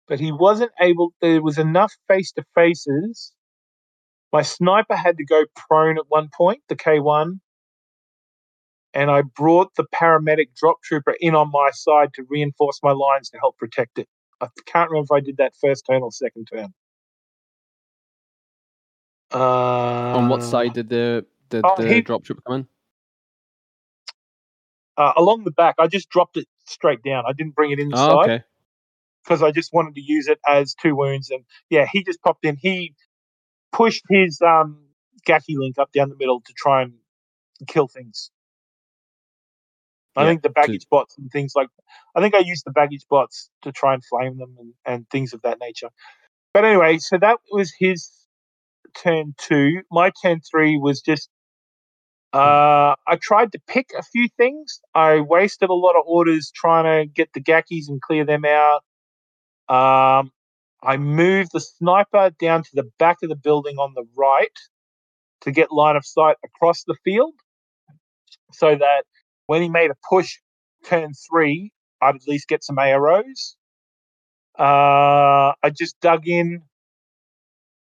but 0.06 0.20
he 0.20 0.32
wasn't 0.32 0.72
able. 0.80 1.12
There 1.20 1.42
was 1.42 1.58
enough 1.58 1.92
face 2.08 2.32
to 2.32 2.44
faces. 2.54 3.32
My 4.32 4.42
sniper 4.42 4.96
had 4.96 5.16
to 5.18 5.24
go 5.24 5.44
prone 5.54 5.98
at 5.98 6.04
one 6.08 6.28
point, 6.34 6.62
the 6.68 6.76
K1, 6.76 7.40
and 8.98 9.10
I 9.12 9.22
brought 9.22 9.74
the 9.76 9.86
paramedic 9.94 10.54
drop 10.56 10.82
trooper 10.84 11.16
in 11.20 11.36
on 11.36 11.52
my 11.52 11.70
side 11.74 12.14
to 12.16 12.24
reinforce 12.30 12.80
my 12.82 12.92
lines 12.92 13.30
to 13.30 13.38
help 13.38 13.58
protect 13.58 13.98
it. 14.00 14.08
I 14.42 14.48
can't 14.66 14.90
remember 14.90 15.06
if 15.16 15.22
I 15.22 15.24
did 15.24 15.38
that 15.38 15.54
first 15.62 15.86
turn 15.90 16.02
or 16.02 16.12
second 16.12 16.48
turn. 16.52 16.70
Uh, 19.32 19.38
On 20.12 20.28
what 20.28 20.42
side 20.42 20.74
did 20.74 20.88
the 20.90 21.26
did 21.50 21.64
oh, 21.64 21.76
the 21.76 21.84
he- 21.86 22.02
drop 22.02 22.24
trooper 22.24 22.42
come 22.46 22.56
in? 22.56 22.68
Uh, 24.96 25.12
along 25.16 25.44
the 25.44 25.52
back, 25.52 25.76
I 25.80 25.88
just 25.88 26.10
dropped 26.10 26.38
it 26.38 26.46
straight 26.66 27.02
down. 27.04 27.24
I 27.28 27.32
didn't 27.34 27.56
bring 27.56 27.72
it 27.72 27.80
in 27.80 27.90
the 27.90 27.96
Oh, 27.96 28.12
side 28.12 28.16
okay. 28.16 28.44
because 29.24 29.42
I 29.42 29.52
just 29.52 29.72
wanted 29.72 29.94
to 29.96 30.02
use 30.02 30.28
it 30.28 30.40
as 30.48 30.74
two 30.74 30.96
wounds. 30.96 31.30
And 31.30 31.44
yeah, 31.70 31.86
he 31.92 32.04
just 32.04 32.22
popped 32.22 32.44
in. 32.46 32.56
He 32.56 32.94
pushed 33.72 34.04
his 34.10 34.40
um, 34.42 34.78
Gaki 35.26 35.56
link 35.58 35.78
up 35.78 35.92
down 35.92 36.10
the 36.10 36.16
middle 36.16 36.40
to 36.42 36.54
try 36.56 36.82
and 36.82 36.94
kill 37.68 37.88
things. 37.88 38.30
I 40.16 40.24
Yeah, 40.24 40.26
think 40.26 40.42
the 40.42 40.50
baggage 40.50 40.86
bots 40.90 41.16
and 41.18 41.30
things 41.30 41.52
like 41.56 41.68
I 42.16 42.20
think 42.20 42.34
I 42.34 42.40
used 42.40 42.64
the 42.66 42.72
baggage 42.72 43.06
bots 43.10 43.50
to 43.62 43.72
try 43.72 43.94
and 43.94 44.04
flame 44.04 44.38
them 44.38 44.56
and, 44.58 44.74
and 44.86 45.10
things 45.10 45.32
of 45.34 45.42
that 45.42 45.58
nature. 45.60 45.90
But 46.54 46.64
anyway, 46.64 46.98
so 46.98 47.18
that 47.18 47.38
was 47.52 47.72
his 47.78 48.10
turn 49.02 49.34
two. 49.38 49.82
My 49.90 50.12
turn 50.22 50.40
three 50.50 50.78
was 50.78 51.00
just 51.02 51.28
uh, 52.32 52.94
I 53.08 53.16
tried 53.20 53.52
to 53.52 53.60
pick 53.68 53.90
a 53.98 54.02
few 54.02 54.28
things. 54.38 54.80
I 54.94 55.20
wasted 55.20 55.70
a 55.70 55.74
lot 55.74 55.96
of 55.96 56.04
orders 56.06 56.52
trying 56.54 56.84
to 56.84 57.10
get 57.12 57.30
the 57.34 57.40
Gackies 57.42 57.88
and 57.88 58.00
clear 58.02 58.24
them 58.24 58.44
out. 58.44 58.82
Um, 59.68 60.32
I 60.82 60.96
moved 60.98 61.50
the 61.52 61.60
sniper 61.60 62.30
down 62.40 62.64
to 62.64 62.70
the 62.74 62.90
back 62.98 63.18
of 63.22 63.30
the 63.30 63.36
building 63.36 63.78
on 63.78 63.94
the 63.94 64.06
right 64.16 64.48
to 65.42 65.52
get 65.52 65.72
line 65.72 65.96
of 65.96 66.06
sight 66.06 66.36
across 66.44 66.84
the 66.84 66.96
field 67.04 67.34
so 68.52 68.76
that 68.76 69.04
when 69.48 69.62
he 69.62 69.68
made 69.68 69.90
a 69.90 69.96
push 70.08 70.36
turn 70.84 71.12
three, 71.28 71.72
I'd 72.00 72.14
at 72.14 72.28
least 72.28 72.46
get 72.48 72.62
some 72.62 72.76
AROs. 72.76 73.56
Uh, 74.58 75.54
I 75.62 75.70
just 75.74 75.98
dug 76.00 76.28
in 76.28 76.62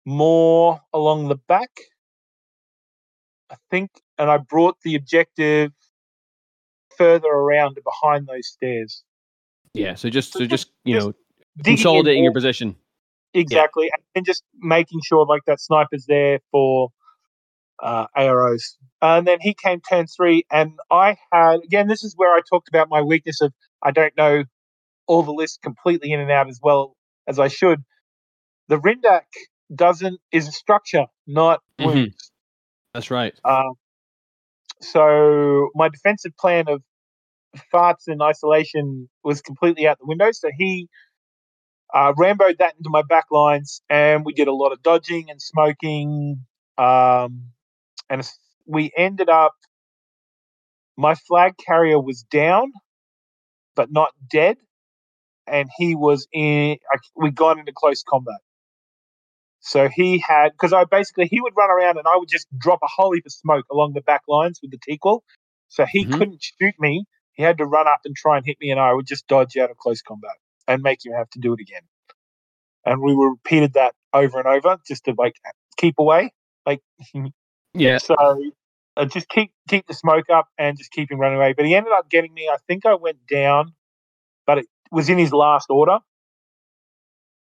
more 0.05 0.81
along 0.93 1.29
the 1.29 1.37
back, 1.37 1.71
I 3.51 3.57
think, 3.71 3.91
and 4.19 4.31
I 4.31 4.39
brought 4.39 4.77
the 4.83 4.95
objective 4.97 5.73
further 6.97 7.29
around 7.29 7.75
to 7.75 7.83
behind 7.83 8.27
those 8.27 8.49
stairs. 8.49 9.05
Yeah. 9.75 9.95
So 9.95 10.09
just 10.09 10.33
so 10.33 10.47
just- 10.47 10.71
you 10.85 10.95
just 10.95 11.07
know 11.09 11.13
consolidating 11.65 12.25
your 12.25 12.33
position. 12.33 12.77
Exactly, 13.35 13.91
and- 13.93 14.03
and 14.15 14.27
just 14.27 14.43
making 14.59 15.01
sure 15.05 15.25
like 15.27 15.43
that 15.47 15.61
sniper's 15.61 16.07
there 16.07 16.41
for 16.51 16.91
uh, 17.83 18.07
AROs. 18.17 18.77
And 19.01 19.27
then 19.27 19.39
he 19.41 19.55
came 19.55 19.81
turn 19.81 20.07
three, 20.07 20.45
and 20.51 20.73
I 20.91 21.17
had 21.33 21.61
again. 21.65 21.89
This 21.89 22.05
is 22.05 22.15
where 22.17 22.35
I 22.35 22.41
talked 22.49 22.69
about 22.69 22.89
my 22.89 23.03
weakness 23.03 23.41
of 23.41 23.53
I 23.83 23.91
don't 23.91 24.17
know 24.17 24.45
all 25.07 25.23
the 25.23 25.33
lists 25.33 25.59
completely 25.63 26.13
in 26.13 26.21
and 26.21 26.31
out 26.31 26.49
as 26.49 26.61
well 26.63 26.97
as 27.27 27.39
I 27.39 27.49
should. 27.49 27.83
The 28.69 28.79
Rindak 28.79 29.23
doesn't 29.75 30.21
is 30.31 30.49
a 30.49 30.53
structure, 30.53 31.07
not 31.27 31.61
Mhm. 31.81 31.87
wounds. 31.87 32.31
That's 32.95 33.11
right. 33.11 33.35
Um, 33.45 33.75
so 34.81 35.71
my 35.75 35.89
defensive 35.89 36.33
plan 36.39 36.69
of 36.69 36.83
farts 37.73 38.07
and 38.07 38.23
isolation 38.23 39.09
was 39.25 39.43
completely 39.43 39.87
out 39.87 39.99
the 39.99 40.07
window. 40.07 40.31
So 40.33 40.51
he 40.57 40.89
uh, 41.95 42.13
ramboed 42.15 42.59
that 42.59 42.75
into 42.77 42.89
my 42.91 43.03
back 43.03 43.27
lines, 43.31 43.83
and 43.91 44.25
we 44.25 44.33
did 44.33 44.49
a 44.49 44.55
lot 44.55 44.73
of 44.73 44.83
dodging 44.83 45.29
and 45.31 45.41
smoking. 45.41 46.45
Um, 46.79 47.53
and 48.13 48.29
we 48.67 48.93
ended 48.97 49.31
up. 49.31 49.55
My 50.99 51.17
flag 51.17 51.55
carrier 51.59 52.01
was 52.01 52.25
down, 52.25 52.73
but 53.77 53.93
not 53.93 54.11
dead, 54.31 54.59
and 55.47 55.69
he 55.79 55.95
was 55.97 56.29
in. 56.33 56.79
We 57.17 57.31
got 57.33 57.59
into 57.59 57.73
close 57.75 58.03
combat. 58.03 58.37
So 59.61 59.89
he 59.89 60.21
had 60.27 60.53
because 60.53 60.73
I 60.75 60.85
basically 60.85 61.27
he 61.27 61.41
would 61.43 61.55
run 61.57 61.71
around 61.71 61.99
and 61.99 62.09
I 62.09 62.17
would 62.17 62.31
just 62.31 62.49
drop 62.59 62.81
a 62.85 62.89
whole 62.89 63.13
heap 63.15 63.27
of 63.27 63.33
smoke 63.33 63.67
along 63.73 63.95
the 63.95 64.03
back 64.03 64.23
lines 64.29 64.61
with 64.63 64.73
the 64.73 64.79
Taqeul. 64.79 65.23
So 65.71 65.87
he 65.87 66.07
Mhm. 66.07 66.19
couldn't 66.19 66.43
shoot 66.43 66.75
me. 66.81 67.07
He 67.35 67.45
had 67.45 67.59
to 67.59 67.67
run 67.67 67.89
up 67.89 68.01
and 68.07 68.17
try 68.17 68.39
and 68.39 68.47
hit 68.47 68.59
me, 68.61 68.71
and 68.73 68.81
I 68.81 68.95
would 68.95 69.07
just 69.07 69.27
dodge 69.29 69.57
out 69.59 69.71
of 69.71 69.79
close 69.79 70.03
combat 70.03 70.37
and 70.69 70.83
make 70.83 71.05
him 71.05 71.15
have 71.15 71.31
to 71.31 71.41
do 71.41 71.55
it 71.55 71.61
again. 71.61 71.83
And 72.87 73.03
we 73.03 73.15
repeated 73.15 73.75
that 73.75 73.95
over 74.15 74.39
and 74.41 74.49
over 74.49 74.79
just 74.87 75.05
to 75.07 75.15
like 75.19 75.37
keep 75.79 75.99
away. 75.99 76.33
Like 76.67 76.83
Yeah. 77.75 77.99
so 77.99 78.15
uh, 78.97 79.07
just 79.07 79.29
keep 79.29 79.53
keep 79.69 79.87
the 79.87 79.95
smoke 79.95 80.27
up 80.31 80.49
and 80.59 80.77
just 80.77 80.91
keep 80.93 81.11
him 81.11 81.19
running 81.19 81.39
away. 81.39 81.55
But 81.55 81.67
he 81.67 81.75
ended 81.75 81.93
up 81.93 82.11
getting 82.11 82.33
me. 82.35 82.49
I 82.49 82.57
think 82.69 82.87
I 82.87 82.95
went 82.95 83.27
down, 83.27 83.75
but 84.47 84.59
it 84.59 84.67
was 84.91 85.09
in 85.09 85.19
his 85.19 85.33
last 85.33 85.67
order. 85.71 85.99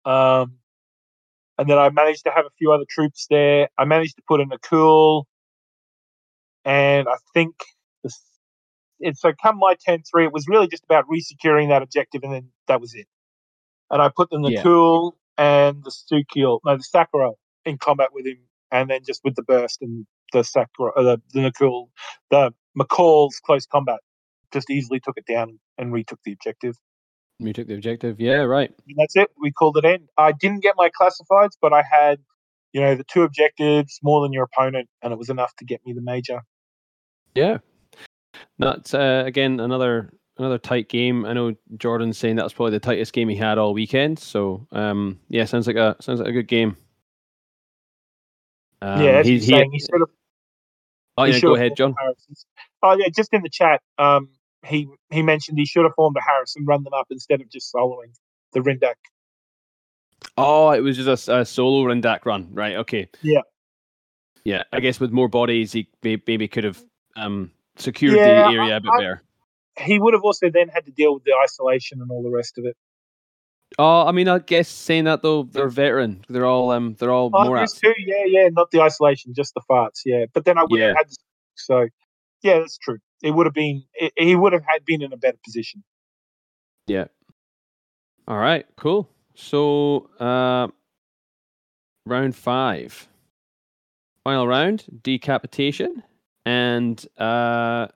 Um, 0.06 0.58
and 1.58 1.70
then 1.70 1.78
I 1.78 1.90
managed 1.90 2.24
to 2.26 2.32
have 2.32 2.46
a 2.46 2.52
few 2.58 2.72
other 2.72 2.86
troops 2.90 3.28
there. 3.30 3.70
I 3.78 3.86
managed 3.86 4.18
to 4.18 4.24
put 4.28 4.42
in 4.42 4.52
a 4.52 4.60
cool, 4.60 5.28
and 6.66 7.08
I 7.08 7.16
think 7.34 7.56
this. 8.04 8.20
It's 9.00 9.22
so 9.22 9.34
come 9.42 9.60
my 9.60 9.76
turn 9.86 10.04
three. 10.10 10.26
It 10.26 10.34
was 10.34 10.48
really 10.48 10.68
just 10.68 10.84
about 10.84 11.06
resecuring 11.08 11.70
that 11.70 11.82
objective, 11.84 12.24
and 12.24 12.34
then 12.34 12.50
that 12.68 12.82
was 12.82 12.96
it. 12.96 13.08
And 13.92 14.02
I 14.02 14.10
put 14.16 14.30
in 14.32 14.42
the 14.42 14.52
Yeah. 14.52 14.64
cool 14.64 15.18
and 15.38 15.84
the 15.84 15.92
Sukeul, 15.92 16.60
no, 16.66 16.78
the 16.78 16.84
Sakura 16.84 17.32
in 17.66 17.78
combat 17.78 18.10
with 18.14 18.26
him, 18.26 18.40
and 18.72 18.90
then 18.90 19.02
just 19.06 19.22
with 19.24 19.36
the 19.36 19.44
burst 19.44 19.82
and 19.82 20.08
the 20.34 20.44
Sakura, 20.44 20.92
uh, 20.98 21.04
the 21.04 21.22
the 21.34 21.42
Nikoul, 21.42 21.90
the 22.32 22.54
Makaul's 22.78 23.40
close 23.46 23.66
combat, 23.66 24.00
just 24.54 24.70
easily 24.70 25.00
took 25.00 25.18
it 25.18 25.26
down 25.26 25.60
and 25.78 25.92
retook 25.92 26.20
the 26.24 26.34
objective. 26.34 26.76
You 27.40 27.54
took 27.54 27.68
the 27.68 27.76
objective. 27.76 28.20
Yeah, 28.20 28.42
right. 28.44 28.72
And 28.88 28.98
that's 28.98 29.16
it. 29.16 29.30
We 29.40 29.52
called 29.52 29.78
it 29.78 29.86
in. 29.86 30.08
I 30.18 30.32
didn't 30.32 30.62
get 30.62 30.74
my 30.76 30.90
classifieds, 31.00 31.52
but 31.62 31.72
I 31.72 31.84
had, 31.84 32.20
you 32.74 32.82
know, 32.82 32.96
the 32.96 33.04
two 33.04 33.22
objectives 33.22 34.00
more 34.02 34.22
than 34.24 34.34
your 34.34 34.44
opponent, 34.44 34.90
and 35.04 35.14
it 35.14 35.20
was 35.20 35.30
enough 35.30 35.56
to 35.58 35.66
get 35.66 35.82
me 35.86 35.94
the 35.94 36.02
major. 36.02 36.42
Yeah. 37.36 37.60
That's 38.60 38.94
uh, 38.94 39.24
again 39.26 39.60
another 39.60 40.14
another 40.38 40.58
tight 40.58 40.90
game. 40.90 41.26
I 41.26 41.34
know 41.34 41.56
Jordan's 41.78 42.18
saying 42.18 42.36
that 42.36 42.44
was 42.44 42.54
probably 42.54 42.72
the 42.72 42.80
tightest 42.80 43.14
game 43.14 43.30
he 43.30 43.36
had 43.36 43.58
all 43.58 43.74
weekend. 43.74 44.20
So 44.20 44.68
um, 44.72 45.20
yeah, 45.30 45.46
sounds 45.46 45.68
like 45.68 45.76
a 45.76 45.96
sounds 46.00 46.20
like 46.20 46.30
a 46.30 46.34
good 46.34 46.48
game. 46.48 46.76
Um, 48.82 49.02
yeah, 49.02 49.24
he, 49.24 49.32
he's 49.34 49.46
he- 49.46 49.52
saying, 49.52 49.72
he 49.72 49.80
should 49.80 50.00
have. 50.00 50.10
oh 51.18 51.24
yeah, 51.24 51.40
go 51.40 51.56
ahead, 51.56 51.76
John. 51.76 51.96
Oh 52.84 52.96
yeah, 52.98 53.08
just 53.16 53.34
in 53.34 53.42
the 53.42 53.50
chat, 53.50 53.82
um, 53.98 54.30
he 54.66 54.88
he 55.10 55.22
mentioned 55.22 55.58
he 55.58 55.66
should 55.66 55.84
have 55.84 55.94
formed 55.96 56.16
a 56.18 56.22
Harrison, 56.22 56.66
run 56.66 56.84
them 56.84 56.94
up 56.94 57.08
instead 57.10 57.42
of 57.42 57.50
just 57.50 57.74
soloing 57.74 58.14
the 58.54 58.60
Rindak. 58.60 58.96
Oh, 60.38 60.72
it 60.72 60.82
was 60.82 60.98
just 60.98 61.28
a 61.28 61.46
solo 61.46 61.84
Rindak 61.92 62.26
run, 62.26 62.50
right? 62.54 62.76
Okay. 62.78 63.10
Yeah. 63.22 63.42
Yeah, 64.44 64.64
I 64.72 64.80
guess 64.80 65.00
with 65.00 65.12
more 65.12 65.28
bodies, 65.28 65.74
he 65.74 65.90
maybe 66.04 66.48
could 66.48 66.64
have 66.64 66.82
um, 67.16 67.52
secured 67.76 68.16
Yeah, 68.18 68.48
the 68.48 68.56
area 68.56 68.78
a 68.78 68.80
bit 68.80 68.92
I- 68.94 68.98
better. 68.98 69.24
He 69.80 70.00
would 70.00 70.14
have 70.16 70.24
also 70.24 70.50
then 70.50 70.70
had 70.70 70.86
to 70.86 70.92
deal 70.92 71.14
with 71.14 71.24
the 71.24 71.34
isolation 71.44 72.02
and 72.02 72.10
all 72.10 72.24
the 72.24 72.32
rest 72.32 72.58
of 72.58 72.66
it. 72.66 72.76
Oh, 73.80 74.08
I 74.08 74.12
mean, 74.12 74.28
I 74.28 74.40
guess 74.40 74.68
saying 74.70 75.06
that 75.06 75.22
though, 75.22 75.44
they're 75.44 75.70
veteran. 75.70 76.24
They're 76.30 76.46
all 76.46 76.72
um, 76.72 76.96
they're 77.00 77.12
all 77.12 77.30
Oh, 77.34 77.44
more 77.44 77.58
two, 77.68 77.94
yeah, 78.00 78.24
yeah, 78.26 78.50
not 78.52 78.72
the 78.72 78.82
isolation, 78.82 79.34
just 79.36 79.54
the 79.54 79.62
farts, 79.70 80.02
yeah. 80.06 80.26
But 80.34 80.46
then 80.46 80.58
I 80.58 80.64
would 80.64 80.80
Yeah. 80.80 80.88
have 80.90 80.98
had, 80.98 81.08
so 81.56 81.88
yeah, 82.44 82.60
that's 82.60 82.78
true. 82.78 83.00
It 83.22 83.32
would 83.32 83.46
have 83.46 83.54
been, 83.54 83.84
it, 83.96 84.14
he 84.18 84.36
would 84.36 84.54
have 84.54 84.64
had 84.68 84.86
been 84.86 85.02
in 85.02 85.14
a 85.14 85.18
better 85.18 85.38
position. 85.44 85.84
Yeah. 86.88 87.06
All 88.28 88.38
right, 88.38 88.66
cool. 88.78 89.10
So, 89.36 90.10
uh, 90.20 90.68
round 92.06 92.36
five, 92.36 93.08
final 94.24 94.48
round, 94.48 94.86
decapitation, 95.04 96.04
and 96.46 97.06
uh, 97.18 97.88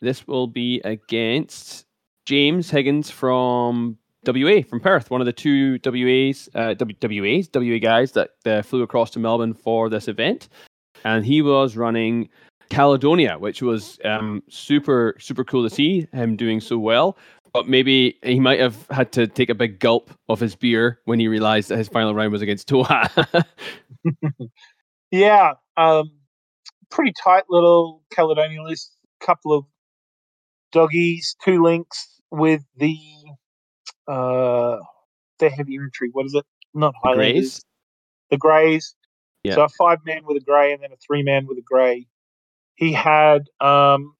this 0.00 0.26
will 0.26 0.46
be 0.46 0.80
against 0.84 1.86
James 2.26 2.70
Higgins 2.70 3.10
from 3.10 3.98
WA 4.26 4.62
from 4.68 4.80
Perth, 4.80 5.10
one 5.10 5.20
of 5.20 5.26
the 5.26 5.32
two 5.32 5.78
WAs, 5.84 6.48
uh, 6.54 6.74
WAs, 6.78 7.48
WA 7.54 7.78
guys 7.78 8.12
that 8.12 8.30
uh, 8.46 8.62
flew 8.62 8.82
across 8.82 9.10
to 9.10 9.18
Melbourne 9.18 9.54
for 9.54 9.88
this 9.88 10.08
event, 10.08 10.48
and 11.04 11.24
he 11.24 11.42
was 11.42 11.76
running 11.76 12.28
Caledonia, 12.70 13.38
which 13.38 13.62
was 13.62 13.98
um, 14.04 14.42
super 14.48 15.14
super 15.18 15.44
cool 15.44 15.68
to 15.68 15.74
see 15.74 16.06
him 16.12 16.36
doing 16.36 16.60
so 16.60 16.78
well. 16.78 17.16
But 17.52 17.68
maybe 17.68 18.18
he 18.24 18.40
might 18.40 18.58
have 18.58 18.84
had 18.90 19.12
to 19.12 19.28
take 19.28 19.48
a 19.48 19.54
big 19.54 19.78
gulp 19.78 20.10
of 20.28 20.40
his 20.40 20.56
beer 20.56 20.98
when 21.04 21.20
he 21.20 21.28
realized 21.28 21.68
that 21.68 21.78
his 21.78 21.88
final 21.88 22.12
round 22.12 22.32
was 22.32 22.42
against 22.42 22.68
Tohaa. 22.68 23.44
Yeah, 25.14 25.52
um, 25.76 26.10
pretty 26.90 27.12
tight 27.22 27.44
little 27.48 28.02
Caledonia 28.10 28.60
list. 28.64 28.96
Couple 29.20 29.52
of 29.52 29.64
doggies, 30.72 31.36
two 31.44 31.62
links 31.62 32.20
with 32.32 32.62
the 32.76 32.98
uh, 34.08 34.78
the 35.38 35.50
heavy 35.50 35.74
infantry. 35.74 36.10
What 36.12 36.26
is 36.26 36.34
it? 36.34 36.44
Not 36.74 36.94
Highlanders. 37.02 37.62
The 38.30 38.36
Greys. 38.36 38.94
Yeah. 39.42 39.54
So 39.54 39.62
a 39.64 39.68
five 39.68 39.98
man 40.04 40.22
with 40.24 40.38
a 40.38 40.44
grey 40.44 40.72
and 40.72 40.82
then 40.82 40.90
a 40.92 40.96
three 40.96 41.22
man 41.22 41.46
with 41.46 41.58
a 41.58 41.62
grey. 41.62 42.06
He 42.76 42.92
had 42.92 43.48
um, 43.60 44.14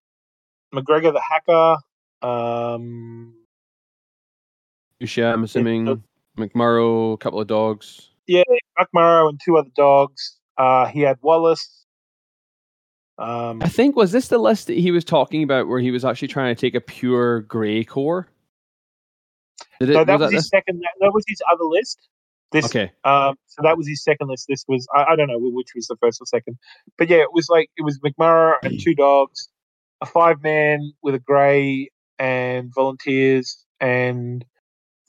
McGregor 0.75 1.13
the 1.13 1.21
hacker. 1.21 1.77
Um, 2.23 3.35
Usha, 5.03 5.33
I'm 5.33 5.45
assuming 5.45 6.03
McMurrough, 6.39 7.15
a 7.15 7.17
couple 7.17 7.41
of 7.41 7.47
dogs. 7.47 8.11
Yeah, 8.27 8.43
McMurrough 8.79 9.31
and 9.31 9.41
two 9.45 9.57
other 9.57 9.71
dogs. 9.75 10.39
Uh, 10.57 10.87
he 10.87 11.01
had 11.01 11.19
Wallace. 11.23 11.85
Um, 13.17 13.63
I 13.63 13.69
think 13.69 13.97
was 13.97 14.13
this 14.13 14.29
the 14.29 14.39
list 14.39 14.67
that 14.67 14.77
he 14.77 14.91
was 14.91 15.05
talking 15.05 15.43
about 15.43 15.69
where 15.69 15.81
he 15.81 15.91
was 15.91 16.05
actually 16.05 16.29
trying 16.29 16.55
to 16.55 16.61
take 16.61 16.75
a 16.75 16.81
pure 16.81 17.43
grey 17.43 17.85
core? 17.85 18.29
It, 19.81 19.89
no, 19.89 20.05
that 20.05 20.19
was, 20.19 20.21
was 20.21 20.31
that 20.31 20.37
his 20.37 20.49
second. 20.49 20.83
That 21.01 21.13
was 21.13 21.25
his 21.27 21.41
other 21.51 21.65
list. 21.65 22.09
This, 22.53 22.65
this? 22.65 22.71
Okay. 22.71 22.93
um, 23.05 23.35
so 23.47 23.63
that 23.63 23.77
was 23.77 23.89
his 23.89 24.03
second 24.03 24.29
list. 24.29 24.47
This 24.49 24.65
was 24.69 24.87
I, 24.95 25.13
I 25.13 25.17
don't 25.17 25.29
know 25.29 25.39
which 25.39 25.69
was 25.75 25.87
the 25.87 25.97
first 25.97 26.21
or 26.21 26.27
second, 26.27 26.59
but 26.99 27.09
yeah, 27.09 27.19
it 27.19 27.33
was 27.33 27.49
like 27.49 27.71
it 27.77 27.83
was 27.83 27.99
McMurrough 27.99 28.55
and 28.63 28.81
two 28.81 28.95
dogs, 28.95 29.49
a 30.01 30.07
five 30.07 30.43
man 30.43 30.93
with 31.03 31.15
a 31.15 31.19
grey 31.19 31.91
and 32.19 32.73
volunteers, 32.75 33.65
and 33.81 34.45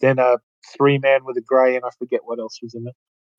then 0.01 0.19
a 0.19 0.37
three 0.75 0.97
man 0.97 1.23
with 1.23 1.37
a 1.37 1.41
grey, 1.41 1.75
and 1.75 1.85
I 1.85 1.89
forget 1.99 2.21
what 2.23 2.39
else 2.39 2.59
was 2.61 2.73
in 2.73 2.87
it. 2.87 2.95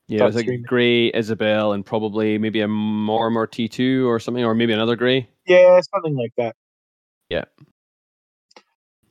Yeah, 0.09 0.23
it 0.23 0.27
was 0.27 0.37
like. 0.37 0.49
Grey, 0.65 1.11
Isobel, 1.11 1.75
and 1.75 1.85
probably 1.85 2.39
maybe 2.39 2.61
a 2.61 2.69
Mormor 2.69 3.49
T2 3.49 4.07
or 4.07 4.21
something, 4.21 4.45
or 4.45 4.55
maybe 4.55 4.73
another 4.73 4.95
Grey. 4.95 5.29
Yeah, 5.47 5.81
something 5.93 6.15
like 6.15 6.33
that. 6.37 6.55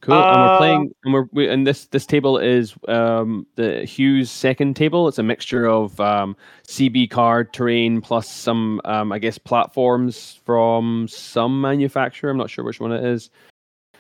Cool. 0.06 0.14
and 0.15 0.41
we're 0.41 0.53
Uh, 0.53 0.57
playing, 0.57 0.91
and 1.03 1.14
we're 1.15 1.26
we, 1.32 1.49
and 1.49 1.65
this 1.65 1.88
this 1.88 2.06
table 2.06 2.38
is 2.38 2.76
um 2.88 3.48
the 3.56 3.86
Hughes 3.86 4.30
second 4.30 4.76
table. 4.76 5.07
It's 5.07 5.18
a 5.18 5.23
mixture 5.23 5.65
of 5.68 5.99
um 5.99 6.36
CB 6.68 7.10
card 7.10 7.52
terrain 7.53 8.02
plus 8.02 8.30
some 8.30 8.82
um 8.86 9.11
I 9.11 9.18
guess 9.18 9.40
platforms 9.40 10.40
from 10.45 11.07
some 11.07 11.60
manufacturer. 11.60 12.30
I'm 12.30 12.38
not 12.38 12.52
sure 12.52 12.64
which 12.64 12.80
one 12.80 12.91
it 12.91 13.03
is. 13.03 13.32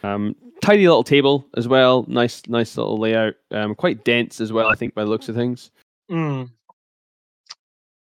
Um, 0.03 0.35
tidy 0.61 0.87
little 0.87 1.03
table 1.03 1.47
as 1.57 1.67
well. 1.67 2.05
Nice 2.07 2.43
nice 2.47 2.77
little 2.77 2.99
layout. 2.99 3.33
Um, 3.49 3.73
quite 3.73 4.03
dense 4.05 4.39
as 4.39 4.53
well. 4.53 4.67
I 4.69 4.75
think 4.75 4.93
by 4.93 5.03
the 5.03 5.09
looks 5.09 5.27
of 5.27 5.35
things. 5.35 5.71
Mm. 6.11 6.51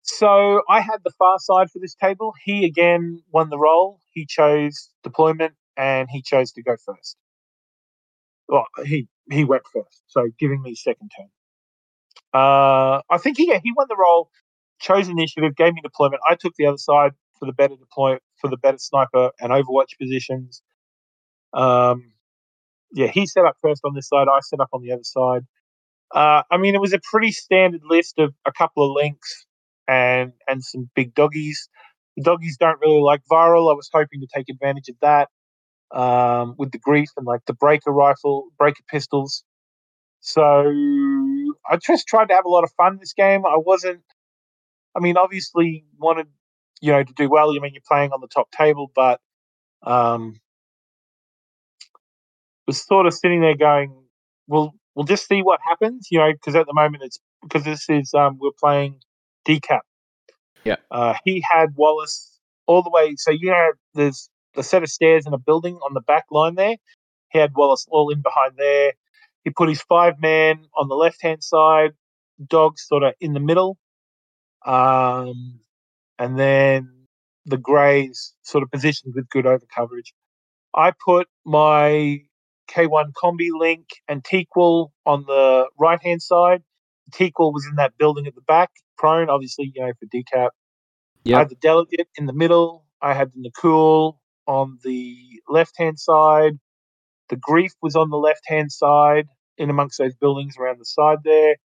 So 0.03 0.61
I 0.69 0.79
had 0.79 0.99
the 1.03 1.11
far 1.11 1.39
side 1.39 1.69
for 1.71 1.79
this 1.79 1.95
table. 1.95 2.33
He 2.45 2.63
again 2.63 3.21
won 3.31 3.49
the 3.49 3.57
role. 3.57 3.99
He 4.13 4.25
chose 4.25 4.89
deployment 5.03 5.53
and 5.75 6.07
he 6.09 6.21
chose 6.21 6.53
to 6.53 6.63
go 6.63 6.77
first. 6.85 7.17
Well, 8.51 8.67
he 8.85 9.07
he 9.31 9.45
went 9.45 9.63
first, 9.73 10.03
so 10.07 10.29
giving 10.39 10.61
me 10.61 10.75
second 10.75 11.11
turn. 11.17 11.29
Uh, 12.33 13.01
I 13.09 13.17
think 13.19 13.37
he 13.37 13.49
yeah, 13.49 13.59
he 13.63 13.73
won 13.75 13.87
the 13.89 13.97
role, 13.97 14.29
chose 14.79 15.09
initiative, 15.09 15.55
gave 15.55 15.73
me 15.73 15.81
deployment. 15.83 16.21
I 16.29 16.35
took 16.35 16.53
the 16.57 16.67
other 16.67 16.77
side 16.77 17.13
for 17.39 17.47
the 17.47 17.53
better 17.53 17.75
deploy 17.77 18.17
for 18.41 18.49
the 18.49 18.57
better 18.57 18.77
sniper 18.79 19.31
and 19.39 19.51
Overwatch 19.51 19.97
positions. 19.99 20.63
Um, 21.53 22.13
yeah, 22.93 23.07
he 23.07 23.27
set 23.27 23.45
up 23.45 23.57
first 23.61 23.81
on 23.85 23.95
this 23.95 24.09
side. 24.09 24.27
I 24.31 24.39
set 24.41 24.59
up 24.61 24.69
on 24.73 24.83
the 24.83 24.91
other 24.93 25.03
side. 25.03 25.43
Uh, 26.13 26.43
I 26.51 26.57
mean, 26.57 26.75
it 26.75 26.81
was 26.81 26.93
a 26.93 26.99
pretty 27.11 27.31
standard 27.31 27.81
list 27.85 28.19
of 28.19 28.33
a 28.45 28.51
couple 28.51 28.85
of 28.85 28.93
links 28.95 29.45
and 29.87 30.33
and 30.47 30.63
some 30.63 30.89
big 30.95 31.15
doggies. 31.15 31.69
The 32.17 32.23
doggies 32.23 32.57
don't 32.57 32.79
really 32.81 33.01
like 33.01 33.21
viral. 33.31 33.71
I 33.71 33.75
was 33.75 33.89
hoping 33.93 34.21
to 34.21 34.27
take 34.35 34.49
advantage 34.49 34.89
of 34.89 34.95
that 35.01 35.29
um, 35.93 36.55
with 36.57 36.71
the 36.71 36.77
grief 36.77 37.09
and 37.17 37.25
like 37.25 37.41
the 37.45 37.53
breaker 37.53 37.91
rifle, 37.91 38.47
breaker 38.57 38.83
pistols. 38.89 39.43
So 40.21 40.41
I 41.69 41.77
just 41.77 42.07
tried 42.07 42.29
to 42.29 42.35
have 42.35 42.45
a 42.45 42.49
lot 42.49 42.63
of 42.63 42.71
fun 42.71 42.97
this 42.99 43.13
game. 43.13 43.45
I 43.45 43.57
wasn't. 43.57 44.01
I 44.95 44.99
mean, 44.99 45.17
obviously 45.17 45.85
wanted 45.97 46.27
you 46.81 46.91
know 46.91 47.03
to 47.03 47.13
do 47.13 47.29
well. 47.29 47.49
I 47.51 47.59
mean, 47.59 47.73
you're 47.73 47.81
playing 47.87 48.11
on 48.11 48.21
the 48.21 48.27
top 48.27 48.51
table, 48.51 48.91
but 48.93 49.19
um, 49.83 50.39
was 52.67 52.85
sort 52.85 53.07
of 53.07 53.13
sitting 53.13 53.41
there 53.41 53.55
going, 53.55 53.93
"We'll 54.47 54.73
we'll 54.95 55.05
just 55.05 55.27
see 55.27 55.41
what 55.41 55.59
happens," 55.63 56.07
you 56.11 56.19
know, 56.19 56.31
because 56.31 56.55
at 56.55 56.67
the 56.67 56.73
moment 56.73 57.03
it's 57.03 57.19
because 57.41 57.63
this 57.63 57.89
is 57.89 58.13
um, 58.13 58.37
we're 58.39 58.51
playing 58.59 58.99
decap. 59.47 59.81
Yeah. 60.63 60.75
Uh, 60.91 61.15
he 61.25 61.43
had 61.49 61.75
Wallace 61.75 62.39
all 62.67 62.83
the 62.83 62.91
way. 62.91 63.15
So 63.17 63.31
you 63.31 63.49
know, 63.49 63.71
there's 63.93 64.29
a 64.55 64.63
set 64.63 64.83
of 64.83 64.89
stairs 64.89 65.25
in 65.25 65.33
a 65.33 65.37
building 65.37 65.75
on 65.75 65.93
the 65.93 66.01
back 66.01 66.25
line 66.31 66.55
there. 66.55 66.75
He 67.29 67.39
had 67.39 67.53
Wallace 67.55 67.85
all 67.89 68.09
in 68.09 68.21
behind 68.21 68.53
there. 68.57 68.93
He 69.43 69.49
put 69.49 69.69
his 69.69 69.81
five 69.81 70.15
man 70.21 70.65
on 70.77 70.87
the 70.87 70.95
left 70.95 71.21
hand 71.21 71.43
side, 71.43 71.91
dogs 72.45 72.85
sort 72.87 73.03
of 73.03 73.13
in 73.19 73.33
the 73.33 73.39
middle, 73.39 73.77
um, 74.65 75.59
and 76.19 76.37
then 76.37 76.89
the 77.45 77.57
Greys 77.57 78.33
sort 78.43 78.63
of 78.63 78.69
positioned 78.69 79.13
with 79.15 79.29
good 79.29 79.47
over 79.47 79.65
coverage. 79.73 80.13
I 80.75 80.91
put 81.03 81.27
my 81.45 82.21
K1 82.69 83.13
Combi 83.13 83.49
Link 83.51 83.87
and 84.07 84.23
Taqeul 84.23 84.89
on 85.05 85.25
the 85.25 85.67
right 85.79 86.01
hand 86.03 86.21
side, 86.21 86.63
Taqeul 87.11 87.53
was 87.53 87.65
in 87.69 87.75
that 87.75 87.97
building 87.97 88.27
at 88.27 88.35
the 88.35 88.41
back, 88.41 88.71
prone, 88.97 89.29
obviously, 89.29 89.71
you 89.75 89.81
know, 89.81 89.91
for 89.99 90.05
decap. 90.07 90.49
I 91.35 91.39
had 91.39 91.49
the 91.49 91.55
delegate 91.55 92.07
in 92.17 92.25
the 92.25 92.33
middle. 92.33 92.85
I 93.01 93.13
had 93.13 93.31
the 93.33 93.39
Nikoul 93.49 94.20
on 94.47 94.79
the 94.83 95.17
left 95.47 95.77
hand 95.77 95.99
side. 95.99 96.53
The 97.29 97.37
grief 97.37 97.71
was 97.81 97.95
on 97.95 98.09
the 98.09 98.17
left 98.17 98.41
hand 98.45 98.71
side, 98.71 99.27
in 99.57 99.69
amongst 99.69 99.97
those 99.97 100.15
buildings 100.15 100.55
around 100.57 100.79
the 100.79 100.85
side 100.85 101.19
there. 101.23 101.55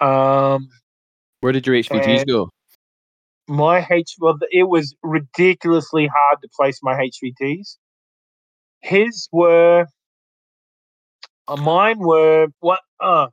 Um, 0.00 0.68
Where 1.40 1.52
did 1.52 1.66
your 1.66 1.76
and- 2.20 2.26
go? 2.26 2.48
my 3.48 3.84
H 3.90 4.14
well 4.20 4.38
it 4.52 4.68
was 4.68 4.94
ridiculously 5.02 6.06
hard 6.06 6.38
to 6.42 6.48
place 6.56 6.78
my 6.82 6.94
HVTs. 6.94 7.76
His 8.80 9.28
were 9.32 9.86
uh, 11.48 11.56
mine 11.56 11.98
were 11.98 12.48
what 12.60 12.80
uh 13.00 13.28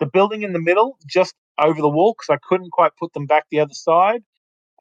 the 0.00 0.06
building 0.06 0.42
in 0.42 0.52
the 0.52 0.58
middle 0.58 0.96
just 1.06 1.34
over 1.58 1.80
the 1.80 1.88
wall 1.88 2.14
because 2.18 2.34
I 2.34 2.38
couldn't 2.48 2.72
quite 2.72 2.92
put 2.98 3.12
them 3.12 3.26
back 3.26 3.44
the 3.50 3.60
other 3.60 3.74
side. 3.74 4.22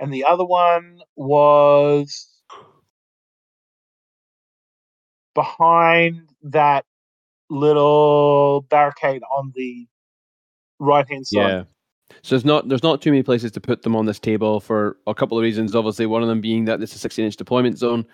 And 0.02 0.12
the 0.12 0.26
other 0.26 0.44
one 0.44 1.00
was 1.16 2.28
behind 5.36 6.28
that 6.42 6.86
little 7.52 8.62
barricade 8.70 9.22
on 9.32 9.54
the 9.56 9.88
right 10.80 11.08
hand 11.08 11.28
side. 11.28 11.36
Yeah. 11.36 11.64
So 12.24 12.36
there's 12.36 12.44
not 12.46 12.68
there's 12.68 12.84
not 12.84 13.02
too 13.02 13.12
many 13.12 13.24
places 13.24 13.52
to 13.54 13.62
put 13.62 13.84
them 13.84 13.96
on 13.96 14.06
this 14.08 14.20
table 14.20 14.60
for 14.60 14.98
a 15.06 15.14
couple 15.14 15.38
of 15.38 15.44
reasons. 15.44 15.76
Obviously, 15.76 16.08
one 16.08 16.24
of 16.24 16.28
them 16.28 16.42
being 16.42 16.66
that 16.66 16.80
this 16.80 16.90
is 16.92 16.96
a 16.98 17.00
16 17.00 17.26
inch 17.26 17.36
deployment 17.38 17.78
zone, 17.78 18.06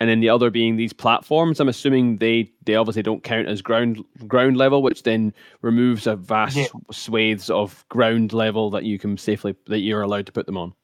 and 0.00 0.08
then 0.08 0.20
the 0.20 0.30
other 0.30 0.50
being 0.50 0.76
these 0.76 0.92
platforms. 0.94 1.60
I'm 1.60 1.68
assuming 1.68 2.16
they 2.16 2.50
they 2.64 2.74
obviously 2.74 3.02
don't 3.02 3.22
count 3.22 3.48
as 3.48 3.62
ground 3.62 4.02
ground 4.26 4.56
level, 4.56 4.82
which 4.82 5.02
then 5.02 5.32
removes 5.60 6.06
a 6.06 6.16
vast 6.16 6.56
Yeah. 6.56 6.66
swathes 6.90 7.50
of 7.50 7.84
ground 7.90 8.32
level 8.32 8.70
that 8.70 8.84
you 8.84 8.98
can 8.98 9.18
safely 9.18 9.54
that 9.66 9.80
you're 9.80 10.02
allowed 10.02 10.26
to 10.26 10.32
put 10.32 10.46
them 10.46 10.56
on. 10.56 10.74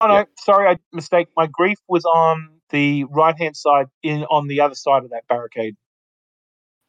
Oh 0.00 0.06
no, 0.06 0.14
Yeah. 0.14 0.24
sorry, 0.38 0.68
I 0.68 0.78
mistake. 0.92 1.28
My 1.36 1.48
grief 1.48 1.78
was 1.88 2.04
on 2.04 2.50
the 2.70 3.04
right 3.04 3.36
hand 3.36 3.56
side, 3.56 3.86
in 4.02 4.24
on 4.24 4.46
the 4.48 4.60
other 4.60 4.74
side 4.76 5.04
of 5.04 5.10
that 5.10 5.24
barricade. 5.28 5.76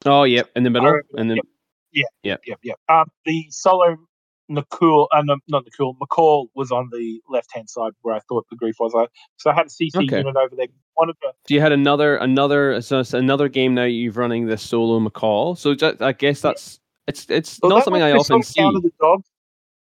Oh, 0.05 0.23
yep, 0.23 0.49
in 0.55 0.63
the 0.63 0.69
middle, 0.69 0.93
and 1.17 1.29
then 1.29 1.37
Yep. 1.91 2.05
Yep. 2.23 2.41
Yep, 2.45 2.59
yep. 2.63 2.79
Um, 2.87 3.05
the 3.25 3.45
solo 3.49 3.97
Nikoul, 4.51 5.07
uh, 5.11 5.21
no, 5.23 5.37
not 5.47 5.65
Nikoul, 5.65 5.95
Makaul 5.99 6.47
was 6.55 6.71
on 6.71 6.89
the 6.91 7.21
left 7.29 7.49
hand 7.53 7.69
side 7.69 7.93
where 8.01 8.15
I 8.15 8.19
thought 8.29 8.45
the 8.49 8.55
grief 8.55 8.75
was. 8.79 8.93
I, 8.95 9.07
so 9.37 9.49
I 9.49 9.55
had 9.55 9.67
a 9.67 9.69
CC 9.69 9.95
Okay. 10.03 10.17
unit 10.19 10.35
over 10.35 10.55
there. 10.55 10.67
Wanted 10.97 11.15
to, 11.21 11.31
So 11.47 11.53
you 11.55 11.61
had 11.61 11.71
another 11.71 12.17
another 12.17 12.81
so 12.81 13.03
another 13.13 13.49
game 13.49 13.73
now 13.73 13.85
you've 13.85 14.17
running 14.17 14.45
this 14.47 14.61
solo 14.61 14.99
Makaul. 14.99 15.57
So 15.57 15.73
ju- 15.75 15.97
I 15.99 16.11
guess 16.13 16.41
that's 16.41 16.79
it's 17.07 17.25
it's 17.29 17.59
well, 17.61 17.69
not 17.69 17.79
that 17.79 17.83
something 17.85 18.01
I 18.03 18.11
often 18.11 18.37
of 18.37 18.45
see. 18.45 18.61
the 18.61 18.91
dogs. 18.99 19.28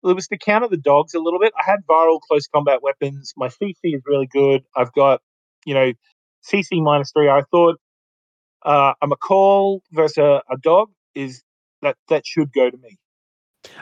It 0.03 0.15
was 0.15 0.27
to 0.27 0.37
counter 0.37 0.67
the 0.67 0.77
dogs 0.77 1.13
a 1.13 1.19
little 1.19 1.39
bit. 1.39 1.53
I 1.57 1.69
had 1.69 1.79
viral 1.89 2.21
close 2.21 2.47
combat 2.47 2.81
weapons. 2.81 3.33
My 3.35 3.47
CC 3.47 3.75
is 3.83 4.01
really 4.05 4.27
good. 4.31 4.63
I've 4.75 4.93
got, 4.93 5.21
you 5.65 5.73
know, 5.73 5.91
CC 6.49 6.81
minus 6.81 7.11
three. 7.11 7.29
I 7.29 7.43
thought 7.51 7.77
uh, 8.65 8.93
a 9.01 9.07
Makaul 9.07 9.81
versus 9.91 10.17
a, 10.17 10.41
a 10.49 10.57
dog 10.61 10.89
is 11.15 11.43
that 11.81 11.97
that 12.07 12.25
should 12.25 12.53
go 12.53 12.69
to 12.69 12.77
me. 12.77 12.97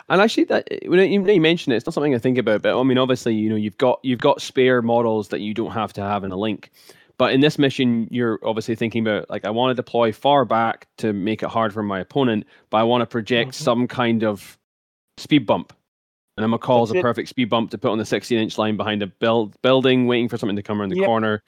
And 0.10 0.22
actually, 0.22 0.46
that 0.46 0.68
when 0.88 1.12
you, 1.12 1.24
you 1.24 1.42
mention 1.42 1.72
it, 1.72 1.78
it's 1.78 1.86
not 1.86 1.94
something 1.94 2.16
I 2.16 2.20
think 2.20 2.40
about. 2.40 2.64
But 2.64 2.80
I 2.80 2.84
mean, 2.84 2.98
obviously, 2.98 3.36
you 3.36 3.50
know, 3.50 3.56
you've 3.56 3.78
got 3.78 4.00
you've 4.02 4.20
got 4.20 4.42
spare 4.42 4.82
models 4.82 5.28
that 5.30 5.42
you 5.42 5.54
don't 5.54 5.72
have 5.72 5.94
to 5.94 6.02
have 6.02 6.24
in 6.24 6.32
a 6.32 6.38
link. 6.38 6.72
But 7.18 7.34
in 7.34 7.42
this 7.42 7.60
mission, 7.60 8.08
you're 8.12 8.40
obviously 8.44 8.76
thinking 8.76 9.08
about 9.08 9.30
like 9.30 9.46
I 9.46 9.50
want 9.52 9.72
to 9.72 9.76
deploy 9.76 10.12
far 10.12 10.46
back 10.46 10.88
to 10.98 11.14
make 11.14 11.44
it 11.44 11.50
hard 11.50 11.74
for 11.74 11.84
my 11.84 12.00
opponent, 12.00 12.46
but 12.72 12.78
I 12.78 12.84
want 12.84 13.02
to 13.02 13.06
project 13.06 13.52
Mhm. 13.52 13.56
some 13.56 13.88
kind 13.88 14.24
of 14.24 14.58
speed 15.18 15.46
bump. 15.46 15.74
And 16.38 16.46
a 16.46 16.58
Makaul 16.58 16.84
is 16.84 16.92
a 16.92 16.98
it. 16.98 17.02
perfect 17.02 17.30
speed 17.30 17.50
bump 17.50 17.72
to 17.72 17.78
put 17.78 17.92
on 17.92 17.98
the 17.98 18.06
16 18.06 18.38
inch 18.38 18.58
line 18.58 18.78
behind 18.78 19.02
a 19.02 19.08
build, 19.08 19.60
building, 19.62 20.06
waiting 20.08 20.30
for 20.30 20.38
something 20.38 20.56
to 20.56 20.64
come 20.64 20.80
around 20.80 20.90
the 20.90 20.98
Yep. 20.98 21.06
corner. 21.06 21.44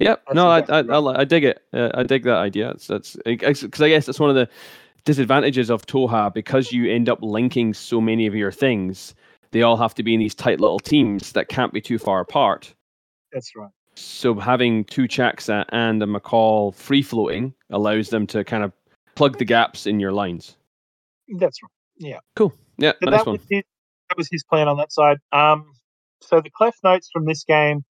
Yep. 0.00 0.22
That's 0.26 0.34
no, 0.34 0.48
I, 0.48 0.58
I, 0.58 0.62
I, 0.78 0.80
right. 0.82 0.98
li- 0.98 1.14
I 1.16 1.24
dig 1.24 1.44
it. 1.44 1.62
Uh, 1.72 1.90
I 1.94 2.02
dig 2.02 2.24
that 2.24 2.36
idea. 2.36 2.70
It's 2.72 2.86
that's 2.86 3.16
because 3.24 3.80
I 3.80 3.88
guess 3.88 4.06
that's 4.06 4.20
one 4.20 4.28
of 4.28 4.36
the 4.36 4.48
disadvantages 5.04 5.70
of 5.70 5.86
Tohaa 5.86 6.32
because 6.34 6.72
you 6.72 6.90
end 6.90 7.08
up 7.08 7.20
linking 7.22 7.72
so 7.74 8.00
many 8.00 8.26
of 8.26 8.34
your 8.34 8.50
things. 8.52 9.14
They 9.52 9.62
all 9.62 9.76
have 9.76 9.94
to 9.94 10.02
be 10.02 10.12
in 10.14 10.20
these 10.20 10.34
tight 10.34 10.60
little 10.60 10.80
teams 10.80 11.32
that 11.32 11.48
can't 11.48 11.72
be 11.72 11.80
too 11.80 11.98
far 11.98 12.20
apart. 12.20 12.74
That's 13.32 13.52
right. 13.56 13.70
So 13.94 14.34
having 14.34 14.84
two 14.86 15.04
Chaksa 15.04 15.64
and 15.70 16.02
a 16.02 16.06
Makaul 16.06 16.74
free 16.74 17.02
floating 17.02 17.54
allows 17.70 18.08
them 18.10 18.26
to 18.28 18.42
kind 18.42 18.64
of 18.64 18.72
plug 19.14 19.38
the 19.38 19.44
gaps 19.44 19.86
in 19.86 20.00
your 20.00 20.10
lines. 20.12 20.56
That's 21.38 21.62
right. 21.62 21.70
Yeah. 21.98 22.18
Cool. 22.34 22.52
Yeah, 22.78 22.92
So 23.04 23.10
nice 23.10 23.24
that 23.24 23.30
one. 23.30 23.38
That 24.14 24.18
was 24.18 24.28
his 24.30 24.44
plan 24.44 24.68
on 24.68 24.76
that 24.76 24.92
side. 24.92 25.16
Um, 25.32 25.72
so 26.20 26.40
the 26.40 26.50
clef 26.56 26.76
notes 26.84 27.08
from 27.12 27.24
this 27.26 27.42
game, 27.42 27.82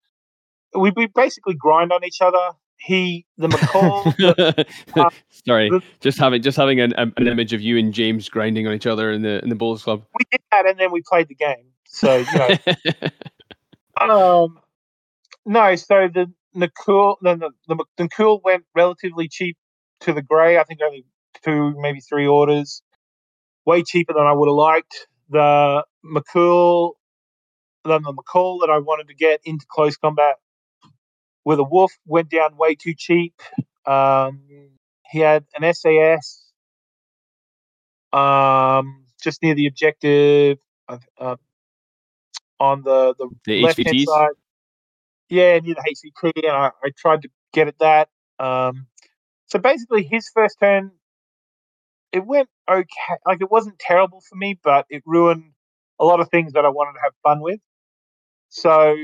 we 0.73 0.93
we 0.94 1.09
basically 1.09 1.55
grind 1.55 1.93
on 1.93 2.05
each 2.05 2.20
other. 2.20 2.53
He 2.78 3.27
the 3.39 3.49
Makaul. 3.49 4.16
the- 4.16 4.66
uh, 4.97 5.11
Sorry, 5.47 5.69
the- 5.70 5.82
just 6.01 6.19
having 6.19 6.40
just 6.40 6.57
having 6.57 6.81
an, 6.81 6.93
an 6.97 7.27
image 7.27 7.53
of 7.53 7.61
you 7.61 7.77
and 7.77 7.93
James 7.93 8.28
grinding 8.28 8.69
on 8.69 8.73
each 8.73 8.86
other 8.86 9.11
in 9.11 9.23
the 9.23 9.43
in 9.43 9.49
the 9.49 9.57
Bulls 9.57 9.82
Club. 9.82 10.05
we 10.16 10.24
did 10.31 10.40
that, 10.53 10.65
and 10.66 10.78
then 10.78 10.93
we 10.93 11.03
played 11.09 11.27
the 11.27 11.35
game. 11.35 11.66
So 11.86 12.19
you 12.19 12.39
know, 12.39 12.49
um, 14.44 14.59
no. 15.44 15.74
So 15.74 16.09
the 16.12 16.32
Nikoul, 16.55 17.16
then 17.23 17.40
the 17.40 17.51
the, 17.66 17.85
the 17.97 18.05
Nikoul 18.05 18.40
went 18.44 18.65
relatively 18.77 19.28
cheap 19.28 19.57
to 20.03 20.12
the 20.12 20.23
grey. 20.23 20.57
I 20.59 20.62
think 20.62 20.78
only 20.85 21.05
two, 21.44 21.74
maybe 21.78 21.99
three 22.01 22.28
orders. 22.28 22.81
Way 23.66 23.82
cheaper 23.82 24.12
than 24.12 24.24
I 24.24 24.32
would 24.32 24.49
have 24.49 24.55
liked. 24.55 25.07
The 25.33 25.85
Makaul, 26.05 26.93
then 27.87 28.03
the 28.05 28.15
Makaul 28.15 28.61
that 28.63 28.71
I 28.71 28.79
wanted 28.79 29.09
to 29.09 29.15
get 29.15 29.41
into 29.45 29.67
close 29.71 29.97
combat 29.99 30.37
with 31.45 31.59
a 31.59 31.65
wolf 31.65 31.93
went 32.07 32.31
down 32.31 32.57
way 32.57 32.75
too 32.77 32.95
cheap. 32.97 33.35
Um, 33.87 34.43
he 35.11 35.21
had 35.21 35.45
an 35.61 35.73
SAS 35.75 36.43
um, 38.13 39.05
just 39.23 39.43
near 39.43 39.55
the 39.55 39.67
objective 39.69 40.59
uh, 40.89 40.99
uh, 41.19 41.37
on 42.61 42.83
the, 42.83 43.15
the 43.19 43.29
the 43.45 43.63
left 43.63 43.85
hand 43.85 44.01
side. 44.01 44.31
Yeah, 45.31 45.59
near 45.61 45.75
the 45.75 45.83
HVT, 46.25 46.33
and 46.45 46.57
I, 46.57 46.71
I 46.85 46.91
tried 46.97 47.23
to 47.23 47.31
get 47.55 47.69
at 47.69 47.79
that. 47.81 48.09
Um, 48.39 48.87
so 49.47 49.59
basically, 49.59 50.05
his 50.05 50.31
first 50.35 50.59
turn, 50.61 50.93
it 52.12 52.24
went 52.26 52.48
okay. 52.70 52.86
Like 53.26 53.40
it 53.40 53.51
wasn't 53.51 53.78
terrible 53.78 54.20
for 54.28 54.36
me, 54.36 54.59
but 54.62 54.86
it 54.90 55.02
ruined 55.06 55.52
a 55.98 56.05
lot 56.05 56.20
of 56.20 56.28
things 56.30 56.52
that 56.52 56.64
I 56.64 56.68
wanted 56.68 56.94
to 56.94 57.01
have 57.02 57.12
fun 57.22 57.40
with. 57.40 57.60
So 58.48 58.94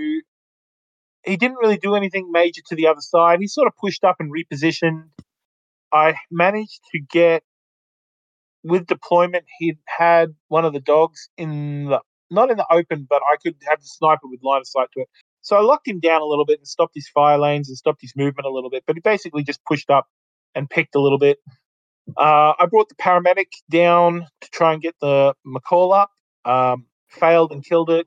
he 1.24 1.36
didn't 1.36 1.56
really 1.56 1.78
do 1.78 1.94
anything 1.94 2.30
major 2.30 2.62
to 2.66 2.76
the 2.76 2.86
other 2.86 3.00
side. 3.00 3.40
He 3.40 3.46
sort 3.46 3.66
of 3.66 3.74
pushed 3.76 4.04
up 4.04 4.16
and 4.20 4.32
repositioned. 4.32 5.04
I 5.92 6.14
managed 6.30 6.80
to 6.92 7.00
get 7.00 7.42
with 8.62 8.86
deployment. 8.86 9.44
He 9.58 9.78
had 9.86 10.34
one 10.48 10.64
of 10.64 10.72
the 10.72 10.80
dogs 10.80 11.28
in 11.36 11.86
the 11.86 12.00
not 12.30 12.50
in 12.50 12.58
the 12.58 12.66
open, 12.70 13.06
but 13.08 13.22
I 13.22 13.36
could 13.42 13.56
have 13.66 13.80
the 13.80 13.86
sniper 13.86 14.26
with 14.26 14.40
line 14.42 14.60
of 14.60 14.66
sight 14.66 14.88
to 14.94 15.00
it. 15.00 15.08
So 15.40 15.56
I 15.56 15.60
locked 15.60 15.88
him 15.88 15.98
down 15.98 16.20
a 16.20 16.26
little 16.26 16.44
bit 16.44 16.58
and 16.58 16.68
stopped 16.68 16.92
his 16.94 17.08
fire 17.08 17.38
lanes 17.38 17.68
and 17.68 17.78
stopped 17.78 18.02
his 18.02 18.12
movement 18.14 18.46
a 18.46 18.50
little 18.50 18.68
bit. 18.68 18.84
But 18.86 18.96
he 18.96 19.00
basically 19.00 19.44
just 19.44 19.64
pushed 19.64 19.88
up 19.88 20.06
and 20.54 20.68
picked 20.68 20.94
a 20.94 21.00
little 21.00 21.18
bit. 21.18 21.38
Uh, 22.16 22.54
I 22.58 22.66
brought 22.66 22.88
the 22.88 22.94
paramedic 22.96 23.48
down 23.70 24.26
to 24.40 24.50
try 24.50 24.72
and 24.72 24.82
get 24.82 24.96
the 25.00 25.34
Makaul 25.46 25.94
up. 25.96 26.10
Um, 26.44 26.86
failed 27.08 27.52
and 27.52 27.64
killed 27.64 27.90
it. 27.90 28.06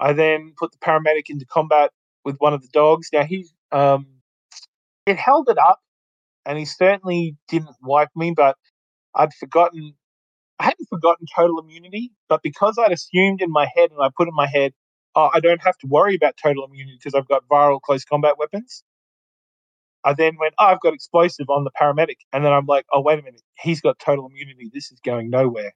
I 0.00 0.12
then 0.12 0.54
put 0.58 0.72
the 0.72 0.78
paramedic 0.78 1.30
into 1.30 1.46
combat 1.46 1.90
with 2.24 2.36
one 2.38 2.54
of 2.54 2.62
the 2.62 2.68
dogs. 2.72 3.08
Now 3.12 3.24
he 3.24 3.46
um, 3.72 4.06
it 5.06 5.16
held 5.18 5.48
it 5.48 5.58
up, 5.58 5.80
and 6.46 6.58
he 6.58 6.64
certainly 6.64 7.36
didn't 7.48 7.76
wipe 7.82 8.10
me. 8.16 8.32
But 8.36 8.56
I'd 9.14 9.34
forgotten. 9.34 9.94
I 10.60 10.64
hadn't 10.64 10.88
forgotten 10.88 11.26
total 11.34 11.58
immunity, 11.60 12.12
but 12.28 12.42
because 12.42 12.78
I'd 12.78 12.92
assumed 12.92 13.42
in 13.42 13.50
my 13.50 13.66
head 13.74 13.90
and 13.90 14.00
I 14.02 14.08
put 14.16 14.28
in 14.28 14.34
my 14.34 14.46
head, 14.46 14.72
oh, 15.16 15.30
I 15.34 15.40
don't 15.40 15.62
have 15.62 15.76
to 15.78 15.86
worry 15.88 16.14
about 16.14 16.36
total 16.42 16.64
immunity 16.64 16.96
because 16.98 17.14
I've 17.14 17.28
got 17.28 17.42
viral 17.50 17.80
close 17.80 18.04
combat 18.04 18.38
weapons. 18.38 18.84
I 20.04 20.12
then 20.12 20.36
went, 20.38 20.54
oh, 20.58 20.66
I've 20.66 20.80
got 20.80 20.94
explosive 20.94 21.48
on 21.48 21.64
the 21.64 21.70
paramedic, 21.70 22.18
and 22.32 22.44
then 22.44 22.52
I'm 22.52 22.66
like, 22.66 22.86
oh, 22.92 23.00
wait 23.00 23.18
a 23.18 23.22
minute, 23.22 23.42
he's 23.58 23.80
got 23.80 23.98
total 23.98 24.26
immunity. 24.26 24.70
This 24.72 24.92
is 24.92 25.00
going 25.00 25.30
nowhere. 25.30 25.72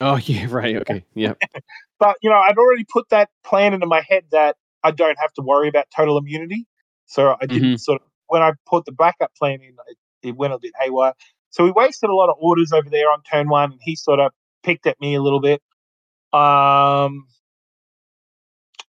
Oh 0.00 0.16
yeah, 0.24 0.46
right. 0.48 0.76
Okay. 0.76 1.04
Yeah. 1.14 1.34
But 1.98 2.16
you 2.22 2.30
know, 2.30 2.38
I'd 2.38 2.56
already 2.56 2.86
put 2.90 3.10
that 3.10 3.28
plan 3.44 3.74
into 3.74 3.86
my 3.86 4.00
head 4.08 4.24
that 4.32 4.56
I 4.82 4.90
don't 4.90 5.18
have 5.20 5.34
to 5.34 5.42
worry 5.42 5.68
about 5.68 5.84
total 5.94 6.16
immunity. 6.16 6.66
So 7.04 7.36
I 7.38 7.44
didn't 7.44 7.76
sort 7.76 8.00
of 8.00 8.08
when 8.28 8.40
I 8.40 8.52
put 8.66 8.86
the 8.86 8.92
backup 8.92 9.34
plan 9.36 9.60
in, 9.60 9.74
it, 9.86 10.28
it 10.28 10.34
went 10.34 10.54
a 10.54 10.58
bit 10.58 10.72
haywire. 10.80 11.12
So 11.50 11.62
we 11.62 11.72
wasted 11.72 12.08
a 12.08 12.14
lot 12.14 12.30
of 12.30 12.36
orders 12.40 12.72
over 12.72 12.88
there 12.88 13.10
on 13.10 13.22
turn 13.30 13.50
one, 13.50 13.72
and 13.72 13.80
he 13.82 13.96
sort 13.96 14.18
of 14.18 14.32
picked 14.62 14.86
at 14.86 14.98
me 14.98 15.14
a 15.14 15.20
little 15.20 15.40
bit. 15.40 15.60
Um, 16.32 17.26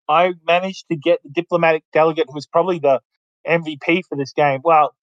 I 0.08 0.34
managed 0.46 0.86
to 0.90 0.96
get 0.96 1.22
the 1.24 1.30
diplomatic 1.30 1.84
delegate, 1.92 2.28
who 2.28 2.36
was 2.36 2.48
probably 2.48 2.80
the 2.80 3.02
MVP 3.48 4.02
for 4.08 4.18
this 4.18 4.34
game. 4.34 4.62
Well, 4.64 4.94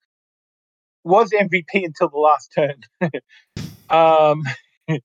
was 1.05 1.31
MVP 1.31 1.85
until 1.85 2.09
the 2.09 2.19
last 2.19 2.53
turn. 2.55 2.81
um, 3.91 4.43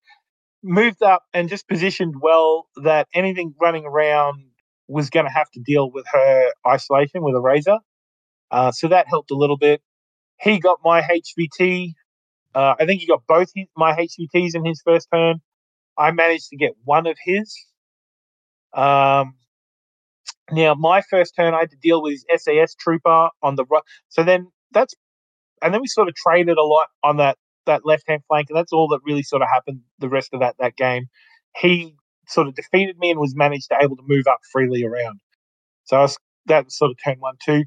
moved 0.64 1.04
up 1.04 1.24
and 1.34 1.50
just 1.50 1.68
positioned 1.68 2.16
well 2.22 2.68
that 2.84 3.08
anything 3.14 3.54
running 3.62 3.86
around 3.86 4.44
was 4.88 5.10
going 5.10 5.26
to 5.26 5.32
have 5.32 5.50
to 5.52 5.60
deal 5.62 5.90
with 5.92 6.06
her 6.12 6.52
isolation 6.68 7.24
with 7.24 7.36
a 7.36 7.42
razor. 7.42 7.78
Uh, 8.52 8.72
so 8.72 8.88
that 8.88 9.08
helped 9.08 9.32
a 9.32 9.36
little 9.36 9.58
bit. 9.58 9.82
He 10.40 10.60
got 10.60 10.80
my 10.84 11.02
HVT. 11.02 11.94
Uh, 12.54 12.76
I 12.80 12.86
think 12.86 13.02
he 13.02 13.08
got 13.08 13.24
both 13.28 13.50
his, 13.56 13.66
my 13.76 13.94
HVTs 13.94 14.56
in 14.56 14.66
his 14.66 14.82
first 14.86 15.08
turn. 15.14 15.42
I 15.98 16.12
managed 16.12 16.50
to 16.50 16.58
get 16.58 16.74
one 16.84 17.08
of 17.08 17.18
his. 17.24 17.56
Um, 18.74 19.36
now, 20.52 20.76
my 20.76 21.02
first 21.10 21.36
turn, 21.36 21.54
I 21.54 21.60
had 21.60 21.72
to 21.72 21.78
deal 21.78 22.02
with 22.02 22.14
his 22.14 22.44
SAS 22.44 22.76
trooper 22.76 23.30
on 23.42 23.56
the 23.56 23.66
right. 23.66 23.84
So 24.10 24.24
then 24.24 24.48
that's, 24.72 24.94
and 25.62 25.74
then 25.74 25.82
we 25.82 25.88
sort 25.88 26.10
of 26.10 26.16
traded 26.16 26.58
a 26.58 26.64
lot 26.64 26.88
on 27.04 27.18
that 27.18 27.38
that 27.66 27.86
left 27.86 28.04
hand 28.08 28.22
flank, 28.28 28.48
and 28.50 28.58
that's 28.58 28.74
all 28.74 28.90
that 28.90 29.00
really 29.06 29.24
sort 29.24 29.42
of 29.42 29.48
happened 29.48 29.82
the 30.00 30.10
rest 30.10 30.34
of 30.34 30.42
that 30.42 30.56
that 30.60 30.76
game. 30.76 31.06
He 31.56 31.96
sort 32.28 32.48
of 32.48 32.56
defeated 32.56 32.98
me 33.00 33.12
and 33.12 33.20
was 33.20 33.36
managed 33.36 33.70
to 33.70 33.78
able 33.82 33.96
to 33.96 34.04
move 34.06 34.26
up 34.28 34.40
freely 34.52 34.84
around. 34.84 35.20
So 35.86 36.00
was, 36.00 36.18
that 36.48 36.66
was 36.66 36.78
sort 36.78 36.92
of 36.92 36.98
turn 37.04 37.18
one 37.20 37.36
two. 37.44 37.64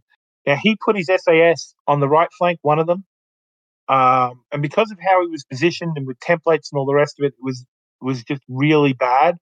Now 0.47 0.57
he 0.57 0.77
put 0.77 0.97
his 0.97 1.07
SAS 1.07 1.75
on 1.87 2.01
the 2.01 2.09
right 2.09 2.29
flank, 2.39 2.59
one 2.63 2.79
of 2.79 2.87
them, 2.87 3.05
um, 3.89 4.43
and 4.53 4.63
because 4.63 4.91
of 4.91 4.99
how 5.01 5.23
he 5.23 5.29
was 5.29 5.45
positioned 5.45 5.97
and 5.97 6.07
with 6.07 6.19
templates 6.21 6.69
and 6.71 6.79
all 6.79 6.87
the 6.87 6.95
rest 6.95 7.17
of 7.19 7.25
it, 7.25 7.29
it 7.29 7.43
was 7.43 7.65
was 8.01 8.23
just 8.25 8.43
really 8.49 8.93
bad. 8.93 9.37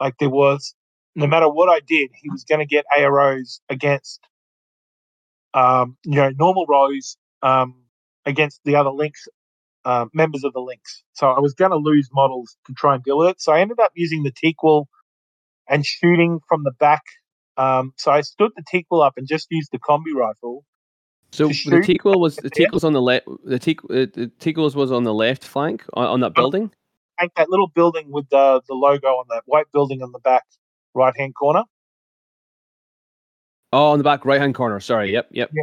Like 0.00 0.14
there 0.20 0.30
was, 0.30 0.74
no 1.16 1.26
matter 1.26 1.48
what 1.48 1.68
I 1.68 1.80
did, 1.80 2.10
he 2.14 2.30
was 2.30 2.44
going 2.44 2.60
to 2.60 2.66
get 2.66 2.84
AROs 2.96 3.60
against, 3.70 4.20
um, 5.54 5.96
you 6.04 6.16
know, 6.16 6.30
normal 6.38 6.66
rows 6.68 7.16
um, 7.42 7.74
against 8.26 8.60
the 8.64 8.76
other 8.76 8.90
links 8.90 9.26
uh, 9.86 10.06
members 10.12 10.44
of 10.44 10.52
the 10.52 10.60
links. 10.60 11.02
So 11.14 11.28
I 11.28 11.40
was 11.40 11.54
going 11.54 11.70
to 11.70 11.76
lose 11.76 12.08
models 12.12 12.56
to 12.66 12.74
try 12.74 12.94
and 12.94 13.02
deal 13.02 13.18
with 13.18 13.30
it. 13.30 13.40
So 13.40 13.52
I 13.52 13.60
ended 13.60 13.80
up 13.80 13.92
using 13.94 14.24
the 14.24 14.32
Taqeul 14.32 14.86
and 15.68 15.86
shooting 15.86 16.40
from 16.48 16.64
the 16.64 16.72
back. 16.72 17.02
Um, 17.56 17.94
so 17.96 18.10
I 18.10 18.20
stood 18.20 18.50
the 18.56 18.62
Taqeul 18.62 19.04
up 19.04 19.14
and 19.16 19.26
just 19.26 19.46
used 19.50 19.70
the 19.72 19.78
combi 19.78 20.12
rifle. 20.14 20.64
So 21.32 21.48
the 21.48 21.80
Taqeul 21.80 22.20
was 22.20 22.36
the 22.36 22.50
Taqeul's 22.50 22.84
on 22.84 22.92
the 22.92 23.00
left. 23.00 23.26
The 23.44 23.58
Taqeul, 23.58 24.02
uh, 24.02 24.10
the 24.12 24.30
Taqeul's 24.38 24.76
was 24.76 24.92
on 24.92 25.04
the 25.04 25.14
left 25.14 25.44
flank 25.44 25.84
on, 25.94 26.06
on 26.06 26.20
that 26.20 26.34
building. 26.34 26.72
Like 27.18 27.32
that 27.36 27.48
little 27.48 27.68
building 27.68 28.10
with 28.10 28.28
the 28.28 28.60
the 28.68 28.74
logo 28.74 29.08
on 29.08 29.26
that 29.30 29.42
white 29.46 29.66
building 29.72 30.02
on 30.02 30.12
the 30.12 30.18
back 30.18 30.44
right 30.96 31.14
hand 31.16 31.34
corner. 31.34 31.62
Oh, 33.72 33.90
on 33.92 33.98
the 33.98 34.04
back 34.04 34.24
right 34.24 34.40
hand 34.40 34.54
corner. 34.54 34.80
Sorry. 34.80 35.12
Yep. 35.12 35.28
Yep. 35.32 35.50
Yeah. 35.52 35.62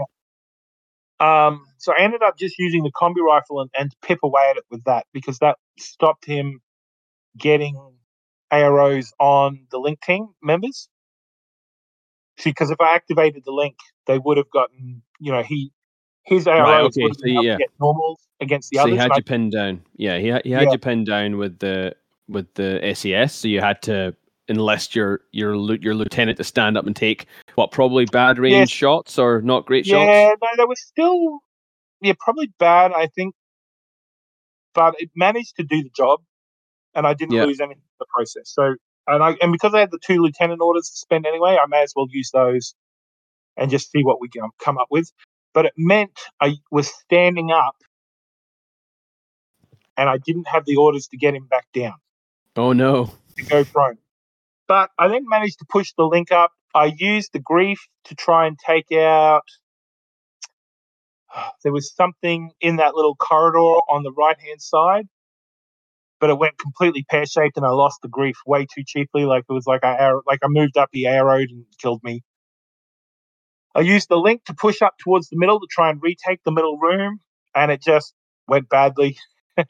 Um, 1.20 1.66
so 1.78 1.94
I 1.98 2.02
ended 2.04 2.22
up 2.22 2.38
just 2.38 2.56
using 2.60 2.84
the 2.84 2.92
combi 2.92 3.22
rifle 3.26 3.62
and, 3.62 3.70
and 3.78 3.92
pip 4.02 4.20
away 4.24 4.48
at 4.52 4.58
it 4.58 4.64
with 4.70 4.84
that 4.86 5.06
because 5.14 5.40
that 5.40 5.58
stopped 5.80 6.26
him 6.26 6.60
getting 7.38 7.78
AROs 8.52 9.12
on 9.20 9.66
the 9.72 9.78
link 9.80 10.02
team 10.02 10.28
members. 10.42 10.90
See, 12.38 12.50
because 12.50 12.72
if 12.72 12.82
I 12.82 12.94
activated 12.96 13.44
the 13.46 13.52
link, 13.52 13.76
they 14.06 14.20
would 14.20 14.38
have 14.38 14.50
gotten, 14.52 15.02
you 15.20 15.32
know, 15.32 15.44
he 15.44 15.72
his 16.26 16.46
AROs 16.46 16.64
Right, 16.64 16.82
okay, 16.82 17.04
would 17.04 17.10
have 17.12 17.18
so 17.18 17.42
yeah. 17.42 17.58
get 17.58 17.70
normals 17.80 18.22
against 18.42 18.70
the 18.72 18.78
so 18.78 18.84
others. 18.84 18.94
he 18.94 18.98
had 18.98 19.12
and 19.12 19.18
I- 19.18 19.22
pinned 19.22 19.52
down. 19.52 19.82
Yeah, 19.96 20.18
he 20.20 20.28
had, 20.28 20.42
he 20.46 20.52
had 20.52 20.64
Yeah. 20.64 20.72
you 20.72 20.78
pinned 20.78 21.06
down 21.06 21.38
with 21.38 21.60
the 21.60 21.96
with 22.28 22.54
the 22.56 22.80
SES. 22.96 23.34
So 23.34 23.48
you 23.48 23.62
had 23.62 23.82
to 23.84 24.16
enlist 24.50 24.96
your 24.96 25.22
your 25.32 25.56
your 25.76 25.96
lieutenant 25.96 26.38
to 26.38 26.44
stand 26.44 26.78
up 26.78 26.86
and 26.86 26.96
take 26.96 27.26
what 27.56 27.72
probably 27.72 28.06
bad 28.06 28.38
range 28.40 28.70
shots 28.70 29.18
or 29.18 29.42
not 29.42 29.66
great 29.66 29.86
yeah, 29.86 29.94
shots. 29.94 30.10
Yeah, 30.10 30.30
no, 30.42 30.48
they 30.58 30.66
were 30.66 30.76
still, 30.76 31.40
yeah, 32.02 32.14
probably 32.20 32.52
bad, 32.60 32.92
I 32.94 33.08
think, 33.08 33.36
but 34.74 34.96
it 35.00 35.10
managed 35.16 35.56
to 35.58 35.64
do 35.64 35.84
the 35.84 35.90
job, 35.96 36.22
and 36.96 37.08
I 37.08 37.14
didn't 37.14 37.36
Yeah. 37.36 37.46
lose 37.46 37.60
anything 37.60 37.82
in 37.82 37.98
the 38.00 38.06
process. 38.14 38.52
So, 38.54 38.76
and 39.08 39.24
I 39.24 39.36
and 39.42 39.52
because 39.52 39.74
I 39.74 39.80
had 39.80 39.92
the 39.92 40.00
two 40.06 40.22
lieutenant 40.22 40.62
orders 40.62 40.90
to 40.90 40.98
spend 40.98 41.26
anyway, 41.26 41.58
I 41.62 41.68
may 41.68 41.82
as 41.84 41.94
well 41.96 42.08
use 42.10 42.32
those 42.32 42.76
and 43.58 43.70
just 43.72 43.92
see 43.92 44.04
what 44.04 44.20
we 44.20 44.30
can 44.30 44.50
come 44.64 44.78
up 44.78 44.88
with. 44.90 45.12
But 45.54 45.66
it 45.68 45.74
meant 45.78 46.20
I 46.42 46.56
was 46.72 46.88
standing 46.88 47.52
up, 47.52 47.76
and 49.96 50.10
I 50.10 50.18
didn't 50.18 50.48
have 50.48 50.66
the 50.66 50.76
orders 50.78 51.08
to 51.08 51.18
get 51.18 51.36
him 51.36 51.46
back 51.48 51.68
down 51.74 51.94
Oh 52.56 52.74
no. 52.74 53.12
to 53.38 53.44
go 53.46 53.64
prone. 53.64 53.98
But 54.68 54.92
I 55.00 55.10
then 55.10 55.26
managed 55.30 55.60
to 55.60 55.66
push 55.70 55.94
the 55.98 56.06
link 56.06 56.32
up. 56.32 56.52
I 56.76 56.94
used 56.98 57.32
the 57.34 57.40
grief 57.40 57.80
to 58.06 58.16
try 58.16 58.48
and 58.48 58.58
take 58.66 58.92
out. 58.94 59.44
There 61.64 61.74
was 61.74 61.94
something 61.96 62.52
in 62.62 62.78
that 62.78 62.96
little 62.96 63.16
corridor 63.16 63.60
on 63.60 64.04
the 64.04 64.14
right 64.14 64.40
hand 64.40 64.62
side, 64.62 65.08
but 66.22 66.30
it 66.32 66.40
went 66.40 66.58
completely 66.60 67.06
pear 67.10 67.26
shaped, 67.26 67.58
and 67.58 67.66
I 67.66 67.70
lost 67.72 68.00
the 68.04 68.10
grief 68.10 68.38
way 68.48 68.66
too 68.74 68.84
cheaply. 68.86 69.26
Like 69.26 69.46
it 69.50 69.54
was 69.54 69.68
like 69.68 69.84
I 69.84 70.14
like 70.28 70.40
I 70.44 70.48
moved 70.50 70.78
up, 70.78 70.90
he 70.94 71.08
arrowed 71.08 71.50
and 71.52 71.66
killed 71.82 72.04
me. 72.04 72.24
I 73.76 73.82
used 73.82 74.10
the 74.10 74.18
link 74.18 74.46
to 74.46 74.56
push 74.56 74.82
up 74.82 74.96
towards 75.00 75.30
the 75.30 75.38
middle 75.38 75.60
to 75.60 75.68
try 75.72 75.90
and 75.92 76.02
retake 76.02 76.42
the 76.46 76.52
middle 76.52 76.78
room, 76.80 77.20
and 77.56 77.72
it 77.72 77.82
just 77.82 78.14
went 78.48 78.70
badly. 78.70 79.18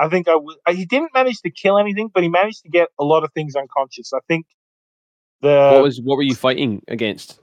I 0.00 0.08
think 0.08 0.28
I 0.28 0.34
was. 0.36 0.56
He 0.70 0.86
didn't 0.86 1.12
manage 1.14 1.40
to 1.42 1.50
kill 1.50 1.78
anything, 1.78 2.08
but 2.12 2.22
he 2.22 2.28
managed 2.30 2.62
to 2.62 2.70
get 2.70 2.88
a 2.98 3.04
lot 3.04 3.22
of 3.22 3.30
things 3.34 3.54
unconscious. 3.54 4.12
I 4.14 4.20
think 4.28 4.46
the 5.42 5.68
what 5.74 5.82
was 5.82 6.00
what 6.02 6.16
were 6.16 6.22
you 6.22 6.34
fighting 6.34 6.82
against? 6.88 7.38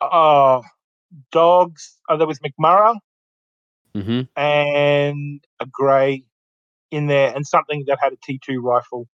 uh, 0.00 0.60
dogs. 1.30 1.98
Uh, 2.08 2.16
there 2.16 2.26
was 2.26 2.40
McMurrough 2.40 2.96
Mm-hmm. 3.94 4.22
and 4.40 5.44
a 5.60 5.66
grey 5.70 6.24
in 6.90 7.06
there, 7.08 7.34
and 7.34 7.46
something 7.46 7.84
that 7.88 7.98
had 8.00 8.12
a 8.14 8.16
T 8.24 8.40
two 8.44 8.60
rifle. 8.60 9.06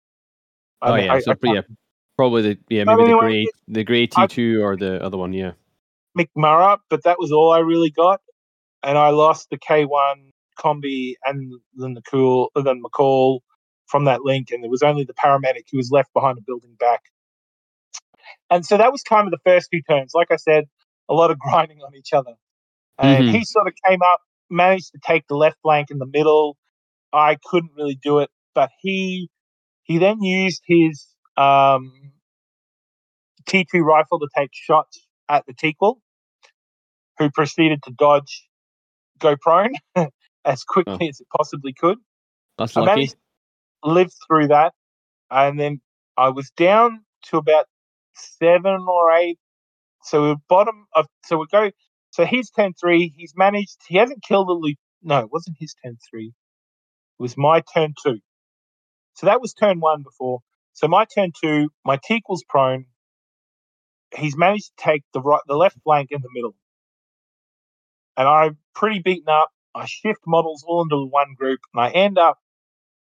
I 0.80 0.90
Oh 0.90 0.94
mean, 0.94 1.06
yeah, 1.06 1.12
I- 1.14 1.20
so 1.20 1.32
I 1.32 1.36
yeah, 1.42 1.60
probably 2.16 2.42
the 2.42 2.59
yeah 2.68 2.84
maybe 2.84 3.10
the 3.10 3.18
grey 3.18 3.46
the 3.66 3.84
grey 3.84 4.06
T 4.06 4.26
two 4.28 4.62
or 4.62 4.76
the 4.76 5.02
other 5.02 5.16
one. 5.18 5.32
Yeah. 5.32 5.52
McMurrough, 6.16 6.78
but 6.90 7.02
that 7.05 7.18
was 7.18 7.32
all 7.32 7.52
I 7.52 7.59
really 7.59 7.90
got, 7.90 8.20
and 8.82 8.96
I 8.96 9.10
lost 9.10 9.50
the 9.50 9.59
K 9.59 9.84
one 9.84 10.32
combi 10.59 11.14
and 11.24 11.52
then 11.76 11.94
the 11.94 12.02
cool 12.02 12.51
then 12.56 12.82
Makaul 12.82 13.40
from 13.86 14.05
that 14.06 14.22
link, 14.22 14.51
and 14.51 14.62
there 14.62 14.70
was 14.70 14.82
only 14.82 15.05
the 15.05 15.14
paramedic 15.14 15.64
who 15.72 15.78
was 15.78 15.90
left 15.90 16.12
behind 16.14 16.36
the 16.39 16.43
building 16.47 16.76
back. 16.78 17.02
And 18.51 18.64
so 18.66 18.76
that 18.76 18.93
was 18.93 19.02
kind 19.02 19.26
of 19.26 19.30
the 19.32 19.40
first 19.44 19.68
few 19.70 19.82
turns. 19.82 20.12
Like 20.14 20.30
I 20.30 20.36
said, 20.36 20.64
a 21.09 21.14
lot 21.14 21.30
of 21.30 21.39
grinding 21.40 21.80
on 21.82 21.94
each 21.97 22.12
other. 22.12 22.35
And 22.98 23.28
Mhm. 23.28 23.32
he 23.32 23.44
sort 23.44 23.68
of 23.68 23.74
came 23.86 24.02
up, 24.02 24.20
managed 24.51 24.93
to 24.93 25.01
take 25.05 25.26
the 25.28 25.36
left 25.36 25.59
flank 25.62 25.90
in 25.90 25.98
the 25.98 26.06
middle. 26.06 26.56
I 27.12 27.36
couldn't 27.44 27.72
really 27.76 27.97
do 28.02 28.20
it, 28.20 28.30
but 28.55 28.70
he 28.80 29.30
he 29.85 29.98
then 29.98 30.22
used 30.22 30.62
his 30.66 31.06
um, 31.36 31.93
T2 33.48 33.82
rifle 33.82 34.20
to 34.20 34.28
take 34.36 34.51
shots 34.52 35.06
at 35.28 35.47
the 35.47 35.55
Taqeul, 35.55 35.97
who 37.18 37.30
proceeded 37.30 37.82
to 37.85 37.93
dodge, 37.93 38.48
go 39.18 39.36
prone 39.36 39.72
as 40.48 40.64
quickly 40.64 41.06
oh. 41.06 41.08
as 41.08 41.20
it 41.20 41.28
possibly 41.36 41.72
could. 41.72 41.98
That's 42.56 42.76
I 42.76 42.80
lucky. 42.80 42.90
managed 42.90 43.16
to 43.84 43.90
live 43.92 44.10
through 44.26 44.48
that, 44.48 44.72
and 45.30 45.60
then 45.60 45.80
I 46.16 46.30
was 46.30 46.50
down 46.56 47.04
to 47.26 47.36
about 47.36 47.66
seven 48.14 48.86
or 48.88 49.12
eight. 49.12 49.38
So 50.02 50.22
we're 50.22 50.36
bottom 50.48 50.86
of 50.94 51.06
so 51.24 51.38
we 51.38 51.46
go. 51.52 51.70
So 52.10 52.24
he's 52.24 52.50
turn 52.50 52.72
three. 52.80 53.12
He's 53.16 53.34
managed. 53.36 53.76
He 53.86 53.98
hasn't 53.98 54.24
killed 54.24 54.48
the 54.48 54.52
loop. 54.52 54.78
No, 55.02 55.20
it 55.20 55.30
wasn't 55.30 55.56
his 55.60 55.74
turn 55.84 55.98
three. 56.10 56.32
It 57.18 57.22
was 57.22 57.36
my 57.36 57.62
turn 57.74 57.94
two. 58.02 58.18
So 59.14 59.26
that 59.26 59.40
was 59.40 59.52
turn 59.52 59.80
one 59.80 60.02
before. 60.02 60.40
So 60.72 60.88
my 60.88 61.04
turn 61.04 61.32
two, 61.40 61.68
my 61.84 61.98
Taqeul's 61.98 62.44
prone. 62.48 62.86
He's 64.16 64.36
managed 64.36 64.70
to 64.76 64.84
take 64.84 65.02
the 65.12 65.20
right, 65.20 65.40
the 65.46 65.56
left 65.56 65.76
flank 65.84 66.08
in 66.10 66.22
the 66.22 66.30
middle, 66.32 66.54
and 68.16 68.26
I'm 68.26 68.56
pretty 68.74 69.00
beaten 69.00 69.28
up. 69.28 69.50
I 69.74 69.86
shift 69.86 70.20
models 70.27 70.65
all 70.66 70.82
into 70.82 71.07
one 71.07 71.35
group, 71.39 71.61
and 71.74 71.82
I 71.82 71.90
end 71.90 72.19
up 72.19 72.39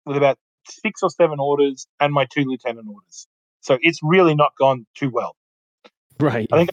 with 0.05 0.17
about 0.17 0.37
six 0.69 1.03
or 1.03 1.09
seven 1.11 1.39
orders 1.39 1.87
and 1.99 2.13
my 2.13 2.25
two 2.25 2.43
lieutenant 2.45 2.87
orders. 2.89 3.27
So 3.61 3.77
it's 3.81 3.99
really 4.03 4.35
not 4.35 4.53
gone 4.59 4.87
too 4.95 5.09
well. 5.11 5.35
Right. 6.19 6.51
I 6.51 6.57
think 6.57 6.71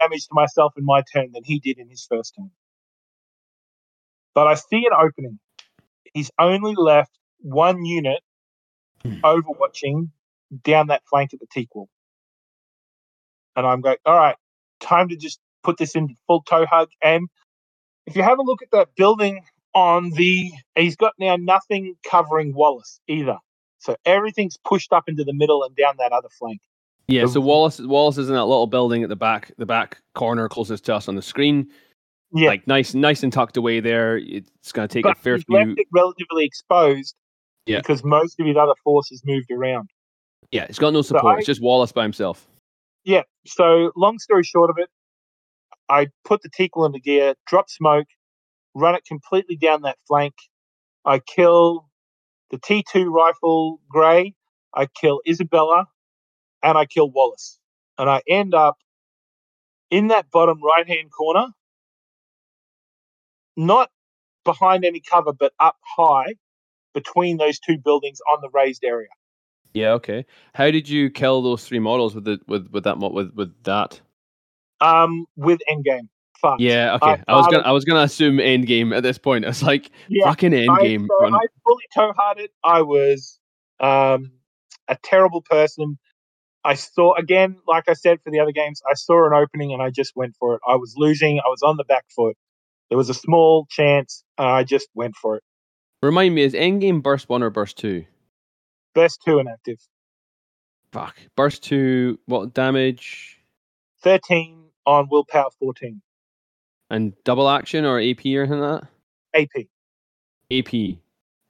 I 0.00 0.04
damage 0.06 0.24
to 0.28 0.34
myself 0.34 0.74
in 0.78 0.84
my 0.84 1.02
turn 1.12 1.32
than 1.32 1.44
he 1.44 1.60
did 1.60 1.78
in 1.78 1.88
his 1.90 2.06
first 2.10 2.34
turn. 2.38 2.50
But 4.34 4.48
I 4.48 4.54
see 4.54 4.86
an 4.86 4.92
opening. 4.94 5.40
He's 6.14 6.30
only 6.38 6.74
left 6.76 7.12
one 7.40 7.84
unit 7.84 8.20
Hmm. 9.04 9.20
overwatching 9.24 10.10
down 10.64 10.88
that 10.88 11.02
flank 11.10 11.32
at 11.34 11.40
the 11.40 11.46
Taqeul. 11.46 11.86
And 13.56 13.66
I'm 13.66 13.80
going, 13.80 13.96
all 14.06 14.16
right, 14.16 14.36
time 14.80 15.08
to 15.10 15.16
just 15.16 15.40
put 15.62 15.78
this 15.78 15.96
into 15.96 16.14
full 16.26 16.42
Tohaa. 16.44 16.86
And 17.02 17.28
if 18.10 18.16
you 18.16 18.22
have 18.22 18.38
a 18.38 18.42
look 18.42 18.60
at 18.62 18.70
that 18.72 18.88
building 18.96 19.44
on 19.74 20.10
the, 20.10 20.50
he's 20.76 20.96
got 20.96 21.14
now 21.18 21.36
nothing 21.36 21.94
covering 22.08 22.52
Wallace 22.54 23.00
either. 23.06 23.38
So 23.78 23.96
everything's 24.04 24.56
pushed 24.58 24.92
up 24.92 25.04
into 25.08 25.24
the 25.24 25.32
middle 25.32 25.62
and 25.62 25.74
down 25.76 25.94
that 25.98 26.12
other 26.12 26.28
flank. 26.38 26.60
Yeah, 27.06 27.26
so 27.26 27.40
Wallace 27.40 27.80
Wallace 27.80 28.18
is 28.18 28.28
in 28.28 28.34
that 28.34 28.44
little 28.44 28.66
building 28.66 29.02
at 29.02 29.08
the 29.08 29.16
back, 29.16 29.52
the 29.58 29.66
back 29.66 29.98
corner 30.14 30.48
closest 30.48 30.84
to 30.84 30.94
us 30.94 31.08
on 31.08 31.16
the 31.16 31.22
screen. 31.22 31.68
Yeah. 32.32 32.48
Like 32.48 32.66
nice, 32.66 32.94
nice 32.94 33.22
and 33.22 33.32
tucked 33.32 33.56
away 33.56 33.80
there. 33.80 34.18
It's 34.18 34.70
going 34.70 34.86
to 34.86 34.92
take 34.92 35.02
but 35.02 35.16
a 35.16 35.20
fair 35.20 35.38
few. 35.38 35.76
relatively 35.92 36.44
exposed 36.44 37.16
Yeah. 37.66 37.78
Because 37.78 38.04
most 38.04 38.38
of 38.38 38.46
his 38.46 38.56
other 38.56 38.74
forces 38.84 39.22
moved 39.24 39.50
around. 39.50 39.90
Yeah, 40.52 40.66
he's 40.66 40.78
got 40.78 40.92
no 40.92 41.02
So 41.02 41.16
support. 41.16 41.36
I- 41.36 41.38
it's 41.38 41.46
just 41.46 41.62
Wallace 41.62 41.90
by 41.92 42.02
himself. 42.02 42.46
Yeah. 43.04 43.22
So 43.46 43.90
long 43.96 44.18
story 44.18 44.44
short 44.44 44.70
of 44.70 44.76
it, 44.78 44.88
I 45.90 46.06
put 46.24 46.42
the 46.42 46.48
Taqeul 46.48 46.86
into 46.86 47.00
gear, 47.00 47.34
drop 47.46 47.68
smoke, 47.68 48.06
run 48.74 48.94
it 48.94 49.04
completely 49.04 49.56
down 49.56 49.82
that 49.82 49.98
flank. 50.06 50.34
I 51.04 51.18
kill 51.18 51.88
the 52.50 52.58
T2 52.58 53.10
rifle 53.10 53.80
Grey. 53.90 54.34
I 54.72 54.86
kill 54.86 55.20
Isabella, 55.28 55.86
and 56.62 56.78
I 56.78 56.86
kill 56.86 57.10
Wallace. 57.10 57.58
And 57.98 58.08
I 58.08 58.22
end 58.28 58.54
up 58.54 58.78
in 59.90 60.08
that 60.08 60.30
bottom 60.30 60.62
right 60.62 60.86
hand 60.86 61.10
corner, 61.10 61.48
not 63.56 63.90
behind 64.44 64.84
any 64.84 65.00
cover, 65.00 65.32
but 65.32 65.52
up 65.58 65.76
high 65.96 66.36
between 66.94 67.36
those 67.36 67.58
two 67.58 67.78
buildings 67.78 68.20
on 68.32 68.40
the 68.40 68.48
raised 68.50 68.84
area. 68.84 69.08
Yeah, 69.74 69.90
okay. 69.94 70.24
How 70.54 70.70
did 70.70 70.88
you 70.88 71.10
kill 71.10 71.42
those 71.42 71.64
three 71.64 71.80
models 71.80 72.14
with 72.14 72.24
the 72.24 72.38
with 72.46 72.68
with 72.70 72.84
that 72.84 72.98
with 72.98 73.34
with 73.34 73.62
that? 73.64 74.00
Um, 74.80 75.26
with 75.36 75.60
endgame. 75.70 76.08
Fast. 76.40 76.60
Yeah, 76.60 76.94
okay. 76.94 77.22
I 77.28 77.32
I, 77.32 77.36
was 77.36 77.46
gonna 77.48 77.62
I 77.64 77.72
was 77.72 77.84
gonna 77.84 78.00
assume 78.00 78.38
endgame 78.38 78.96
at 78.96 79.02
this 79.02 79.18
point. 79.18 79.44
It's 79.44 79.62
like 79.62 79.90
Yeah. 80.08 80.24
fucking 80.24 80.52
endgame. 80.52 81.04
I, 81.04 81.28
so. 81.28 81.36
I 81.36 81.46
fully 81.64 81.84
toe 81.94 82.12
hearted. 82.16 82.50
I 82.64 82.82
was 82.82 83.38
um, 83.78 84.32
a 84.88 84.96
terrible 85.02 85.42
person. 85.42 85.98
I 86.64 86.74
saw 86.74 87.14
again, 87.14 87.56
like 87.66 87.88
I 87.88 87.94
said 87.94 88.20
for 88.22 88.30
the 88.30 88.40
other 88.40 88.52
games, 88.52 88.80
I 88.90 88.94
saw 88.94 89.26
an 89.26 89.34
opening 89.34 89.72
and 89.72 89.82
I 89.82 89.90
just 89.90 90.12
went 90.16 90.34
for 90.38 90.54
it. 90.54 90.60
I 90.66 90.76
was 90.76 90.94
losing. 90.96 91.40
I 91.40 91.48
was 91.48 91.62
on 91.62 91.76
the 91.76 91.84
back 91.84 92.04
foot. 92.14 92.36
There 92.88 92.98
was 92.98 93.08
a 93.08 93.14
small 93.14 93.66
chance, 93.70 94.24
and 94.36 94.48
I 94.48 94.64
just 94.64 94.88
went 94.94 95.14
for 95.16 95.36
it. 95.36 95.42
Remind 96.02 96.34
me, 96.34 96.42
is 96.42 96.54
endgame 96.54 97.02
burst 97.02 97.28
one 97.28 97.42
or 97.42 97.50
burst 97.50 97.78
two? 97.78 98.04
Burst 98.94 99.22
two 99.24 99.38
inactive. 99.38 99.78
Fuck. 100.92 101.16
Burst 101.36 101.62
two. 101.62 102.18
What 102.26 102.52
damage? 102.52 103.38
Thirteen 104.02 104.59
on 104.86 105.08
willpower. 105.10 105.50
Fourteen 105.58 106.00
And 106.90 107.12
double 107.24 107.48
action 107.48 107.84
or 107.84 108.00
AP 108.00 108.24
or 108.26 108.42
anything 108.42 108.60
like 108.60 108.82
AP. 109.34 109.48
that? 109.54 110.58
AP. 110.58 110.98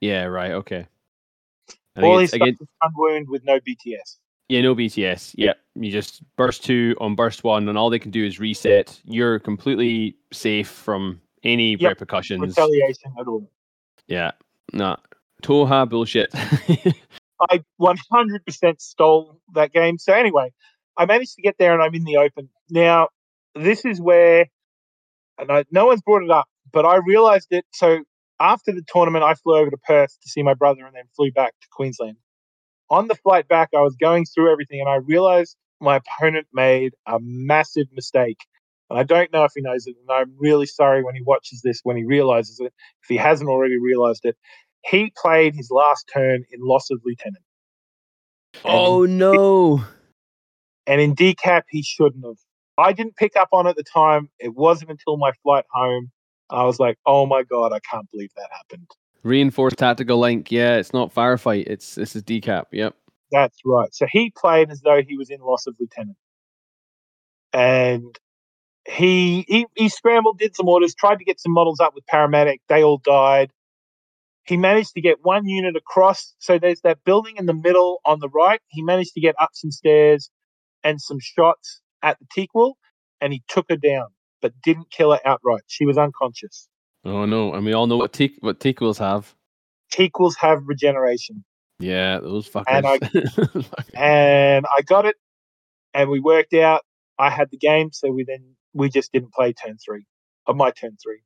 Yeah, 0.01 0.25
right. 0.25 0.51
Okay. 0.51 0.87
Think 1.95 2.05
All 2.05 2.19
it's 2.19 2.31
his 2.33 2.39
stuff 2.39 2.49
is 2.61 2.67
unwound 2.81 3.27
with 3.29 3.43
no 3.43 3.59
BTS. 3.59 4.17
yeah, 4.49 4.61
no 4.61 4.73
BTS. 4.75 5.35
Yeah, 5.37 5.53
you 5.75 5.91
just 5.91 6.23
burst 6.37 6.63
two 6.63 6.95
on 7.01 7.15
burst 7.15 7.43
one, 7.43 7.67
and 7.67 7.77
all 7.77 7.89
they 7.89 7.99
can 7.99 8.11
do 8.11 8.25
is 8.25 8.39
reset. 8.39 8.99
You're 9.05 9.39
completely 9.39 10.15
safe 10.31 10.69
from 10.69 11.21
any 11.43 11.71
Yep. 11.75 11.89
repercussions. 11.89 12.41
Retaliation 12.57 13.13
at 13.19 13.27
all. 13.27 13.49
Yeah, 14.07 14.31
nah, 14.73 14.97
Tohaa 15.43 15.87
bullshit. 15.89 16.31
I 17.49 17.63
100% 17.79 18.79
stole 18.81 19.41
that 19.53 19.73
game. 19.73 19.97
So 19.97 20.13
anyway, 20.13 20.53
I 20.97 21.05
managed 21.05 21.35
to 21.35 21.41
get 21.41 21.57
there 21.57 21.73
and 21.73 21.81
I'm 21.81 21.93
in 21.95 22.03
the 22.03 22.17
open. 22.17 22.49
Now, 22.69 23.09
this 23.55 23.85
is 23.85 24.01
where, 24.01 24.47
and 25.37 25.51
I, 25.51 25.65
no 25.71 25.85
one's 25.87 26.01
brought 26.01 26.23
it 26.23 26.31
up, 26.31 26.47
but 26.71 26.85
I 26.85 26.97
realized 27.05 27.47
it. 27.51 27.65
So 27.71 28.03
after 28.39 28.71
the 28.71 28.83
tournament, 28.87 29.23
I 29.23 29.35
flew 29.35 29.55
over 29.55 29.69
to 29.69 29.77
Perth 29.77 30.17
to 30.21 30.29
see 30.29 30.43
my 30.43 30.53
brother 30.53 30.85
and 30.85 30.95
then 30.95 31.03
flew 31.15 31.31
back 31.31 31.53
to 31.61 31.67
Queensland. 31.71 32.17
On 32.89 33.07
the 33.07 33.15
flight 33.15 33.47
back, 33.47 33.69
I 33.75 33.81
was 33.81 33.95
going 33.95 34.25
through 34.25 34.51
everything 34.51 34.81
and 34.81 34.89
I 34.89 34.95
realized 34.95 35.55
my 35.79 35.97
opponent 35.97 36.47
made 36.53 36.93
a 37.07 37.19
massive 37.21 37.87
mistake. 37.93 38.37
And 38.89 38.99
I 38.99 39.03
don't 39.03 39.31
know 39.31 39.45
if 39.45 39.53
he 39.55 39.61
knows 39.61 39.87
it. 39.87 39.95
And 39.99 40.11
I'm 40.11 40.33
really 40.37 40.65
sorry 40.65 41.03
when 41.03 41.15
he 41.15 41.21
watches 41.21 41.61
this, 41.63 41.79
when 41.83 41.95
he 41.95 42.03
realizes 42.03 42.59
it, 42.59 42.73
if 43.03 43.07
he 43.07 43.15
hasn't 43.15 43.49
already 43.49 43.79
realized 43.79 44.25
it. 44.25 44.35
He 44.85 45.13
played 45.15 45.55
his 45.55 45.69
last 45.71 46.09
turn 46.13 46.43
in 46.51 46.59
loss 46.59 46.89
of 46.89 46.99
lieutenant. 47.05 47.43
oh 48.65 49.05
no! 49.05 49.83
And 50.87 50.99
in 50.99 51.15
decap, 51.15 51.63
he 51.69 51.83
shouldn't 51.83 52.25
have. 52.25 52.37
I 52.81 52.93
didn't 52.93 53.15
pick 53.15 53.35
up 53.35 53.49
on 53.51 53.67
it 53.67 53.71
at 53.71 53.75
the 53.75 53.83
time. 53.83 54.29
It 54.39 54.55
wasn't 54.55 54.91
until 54.91 55.17
my 55.17 55.31
flight 55.43 55.65
home. 55.71 56.11
I 56.49 56.63
was 56.65 56.79
like, 56.79 56.97
oh 57.05 57.25
my 57.25 57.43
God, 57.43 57.71
I 57.71 57.79
can't 57.79 58.09
believe 58.11 58.31
that 58.35 58.49
happened. 58.51 58.87
Reinforced 59.23 59.77
tactical 59.77 60.19
link. 60.19 60.51
Yeah, 60.51 60.75
it's 60.75 60.93
not 60.93 61.13
firefight. 61.13 61.67
It's 61.67 61.95
this 61.95 62.15
is 62.15 62.23
decap. 62.23 62.65
Yep. 62.71 62.95
That's 63.31 63.57
right. 63.65 63.93
So 63.93 64.05
he 64.11 64.33
played 64.35 64.71
as 64.71 64.81
though 64.81 65.01
he 65.07 65.17
was 65.17 65.29
in 65.29 65.39
loss 65.39 65.67
of 65.67 65.75
lieutenant. 65.79 66.17
And 67.53 68.17
he, 68.87 69.45
he 69.47 69.67
he 69.75 69.89
scrambled, 69.89 70.39
did 70.39 70.55
some 70.55 70.67
orders, 70.67 70.95
tried 70.95 71.19
to 71.19 71.25
get 71.25 71.39
some 71.39 71.53
models 71.53 71.79
up 71.79 71.93
with 71.93 72.03
paramedic. 72.11 72.59
They 72.67 72.83
all 72.83 72.97
died. 72.97 73.51
He 74.43 74.57
managed 74.57 74.93
to 74.95 75.01
get 75.01 75.19
one 75.21 75.45
unit 75.45 75.75
across. 75.75 76.33
So 76.39 76.57
there's 76.57 76.81
that 76.81 77.03
building 77.05 77.35
in 77.37 77.45
the 77.45 77.53
middle 77.53 78.01
on 78.05 78.19
the 78.19 78.29
right. 78.29 78.59
He 78.69 78.81
managed 78.81 79.13
to 79.13 79.21
get 79.21 79.35
up 79.39 79.51
some 79.53 79.71
stairs 79.71 80.29
and 80.83 80.99
some 80.99 81.19
shots 81.21 81.80
at 82.03 82.17
the 82.19 82.25
Taqeul, 82.47 82.73
and 83.19 83.33
he 83.33 83.43
took 83.47 83.67
her 83.69 83.77
down, 83.77 84.07
but 84.41 84.53
didn't 84.63 84.91
kill 84.91 85.11
her 85.11 85.19
outright. 85.25 85.63
She 85.67 85.85
was 85.85 85.97
unconscious. 85.97 86.67
Oh 87.05 87.25
no! 87.25 87.53
And 87.53 87.65
we 87.65 87.73
all 87.73 87.87
know 87.87 87.97
what 87.97 88.13
te- 88.13 88.37
what 88.41 88.59
Taqeuls 88.59 88.99
have. 88.99 89.33
Taqeuls 89.93 90.35
have 90.39 90.59
regeneration. 90.65 91.43
Yeah, 91.79 92.19
those 92.19 92.47
fuckers. 92.47 92.65
And 92.67 92.85
I- 92.85 92.99
and 93.93 94.65
I 94.65 94.81
got 94.83 95.05
it, 95.05 95.15
and 95.93 96.09
we 96.09 96.19
worked 96.19 96.53
out. 96.53 96.81
I 97.17 97.29
had 97.29 97.49
the 97.51 97.57
game, 97.57 97.91
so 97.91 98.11
we 98.11 98.23
then 98.23 98.55
we 98.73 98.89
just 98.89 99.11
didn't 99.11 99.33
play 99.33 99.53
turn 99.53 99.77
three 99.83 100.05
of 100.47 100.55
my 100.55 100.71
turn 100.71 100.97
three. 101.03 101.21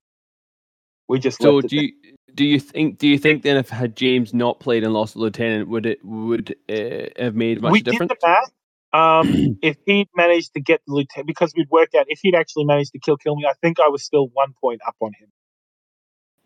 We 1.08 1.20
just 1.20 1.42
so 1.42 1.62
do 1.62 1.76
you 1.76 1.92
do 2.34 2.46
you 2.46 2.60
think 2.60 2.98
do 2.98 3.08
you 3.08 3.18
think 3.18 3.44
then 3.44 3.58
if 3.58 3.70
had 3.70 3.96
James 3.96 4.34
not 4.34 4.60
played 4.60 4.84
and 4.84 4.94
lost 4.94 5.14
the 5.14 5.20
lieutenant 5.20 5.70
would 5.70 5.86
it 5.86 6.04
would 6.04 6.56
uh, 6.70 7.22
have 7.22 7.36
made 7.36 7.62
much 7.62 7.72
we 7.72 7.82
difference? 7.82 8.12
did 8.12 8.20
the 8.22 8.28
math. 8.28 8.52
Um, 8.96 9.58
if 9.62 9.78
he'd 9.86 10.08
managed 10.16 10.54
to 10.54 10.62
get 10.62 10.82
the 10.88 10.94
lieutenant, 10.94 11.28
because 11.28 11.54
we'd 11.56 11.70
worked 11.70 11.96
out 11.96 12.06
if 12.10 12.20
he'd 12.22 12.36
actually 12.36 12.66
managed 12.66 12.92
to 12.94 13.00
kill 13.00 13.18
kill 13.18 13.36
me, 13.36 13.46
I 13.46 13.54
think 13.62 13.80
I 13.80 13.90
was 13.90 14.04
still 14.04 14.28
one 14.34 14.54
point 14.62 14.82
up 14.88 14.96
on 15.02 15.12
him. 15.20 15.30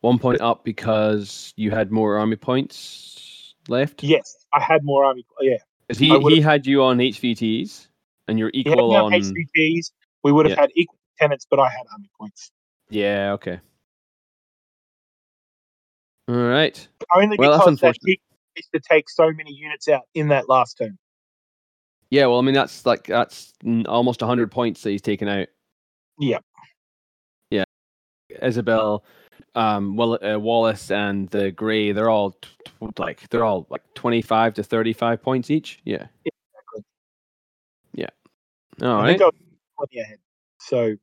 One 0.01 0.17
point 0.17 0.41
up 0.41 0.63
because 0.63 1.53
you 1.57 1.71
had 1.71 1.91
more 1.91 2.17
army 2.17 2.37
points 2.37 3.53
left. 3.67 4.03
Yes, 4.03 4.45
I 4.53 4.61
had 4.61 4.83
more 4.83 5.03
army. 5.05 5.25
Yeah, 5.41 5.57
'Cause 5.89 5.97
he 5.97 6.17
he 6.21 6.41
had 6.41 6.65
you 6.65 6.83
on 6.83 6.97
HVTs 6.99 7.89
and 8.27 8.39
you're 8.39 8.51
equal 8.53 8.95
on. 8.95 9.11
HVTs. 9.13 9.91
We 10.23 10.31
would 10.31 10.45
have 10.45 10.55
Yeah. 10.57 10.61
had 10.61 10.71
equal 10.75 10.97
tenants, 11.19 11.45
but 11.49 11.59
I 11.59 11.69
had 11.69 11.85
army 11.91 12.09
points. 12.17 12.51
Yeah. 12.89 13.33
Okay. 13.33 13.59
All 16.29 16.35
right. 16.35 16.87
Only 17.13 17.37
Well, 17.37 17.51
that's 17.51 17.65
because 17.65 17.79
that 17.81 17.87
unfortunate. 17.87 18.05
he 18.05 18.21
used 18.55 18.71
to 18.73 18.79
take 18.79 19.09
so 19.09 19.31
many 19.31 19.51
units 19.51 19.87
out 19.87 20.03
in 20.13 20.29
that 20.29 20.47
last 20.47 20.77
turn. 20.77 20.97
Yeah. 22.09 22.25
Well, 22.25 22.39
I 22.39 22.41
mean 22.41 22.55
that's 22.55 22.85
like 22.85 23.07
that's 23.07 23.53
almost 23.87 24.21
hundred 24.21 24.51
points 24.51 24.81
that 24.83 24.91
he's 24.91 25.01
taken 25.01 25.27
out. 25.27 25.47
Yeah. 26.17 26.39
Yeah. 27.49 27.63
Isobel, 28.41 29.03
um, 29.55 29.95
well, 29.95 30.19
uh, 30.23 30.39
Wallace, 30.39 30.91
and 30.91 31.29
the 31.29 31.51
Grey. 31.51 31.91
They're 31.91 32.09
all 32.09 32.31
t- 32.31 32.49
t- 32.65 32.87
like 32.97 33.27
they're 33.29 33.43
all 33.43 33.67
like 33.69 33.81
twenty-five 33.95 34.53
to 34.55 34.63
thirty-five 34.63 35.21
points 35.21 35.49
each. 35.49 35.79
Yeah. 35.85 36.07
Exactly. 36.25 36.83
Yeah. 37.93 38.09
All 38.81 38.97
I 38.97 39.01
right. 39.01 39.19
think 39.19 39.21
I 39.21 39.85
20 39.85 39.99
ahead. 39.99 40.17
So 40.59 40.95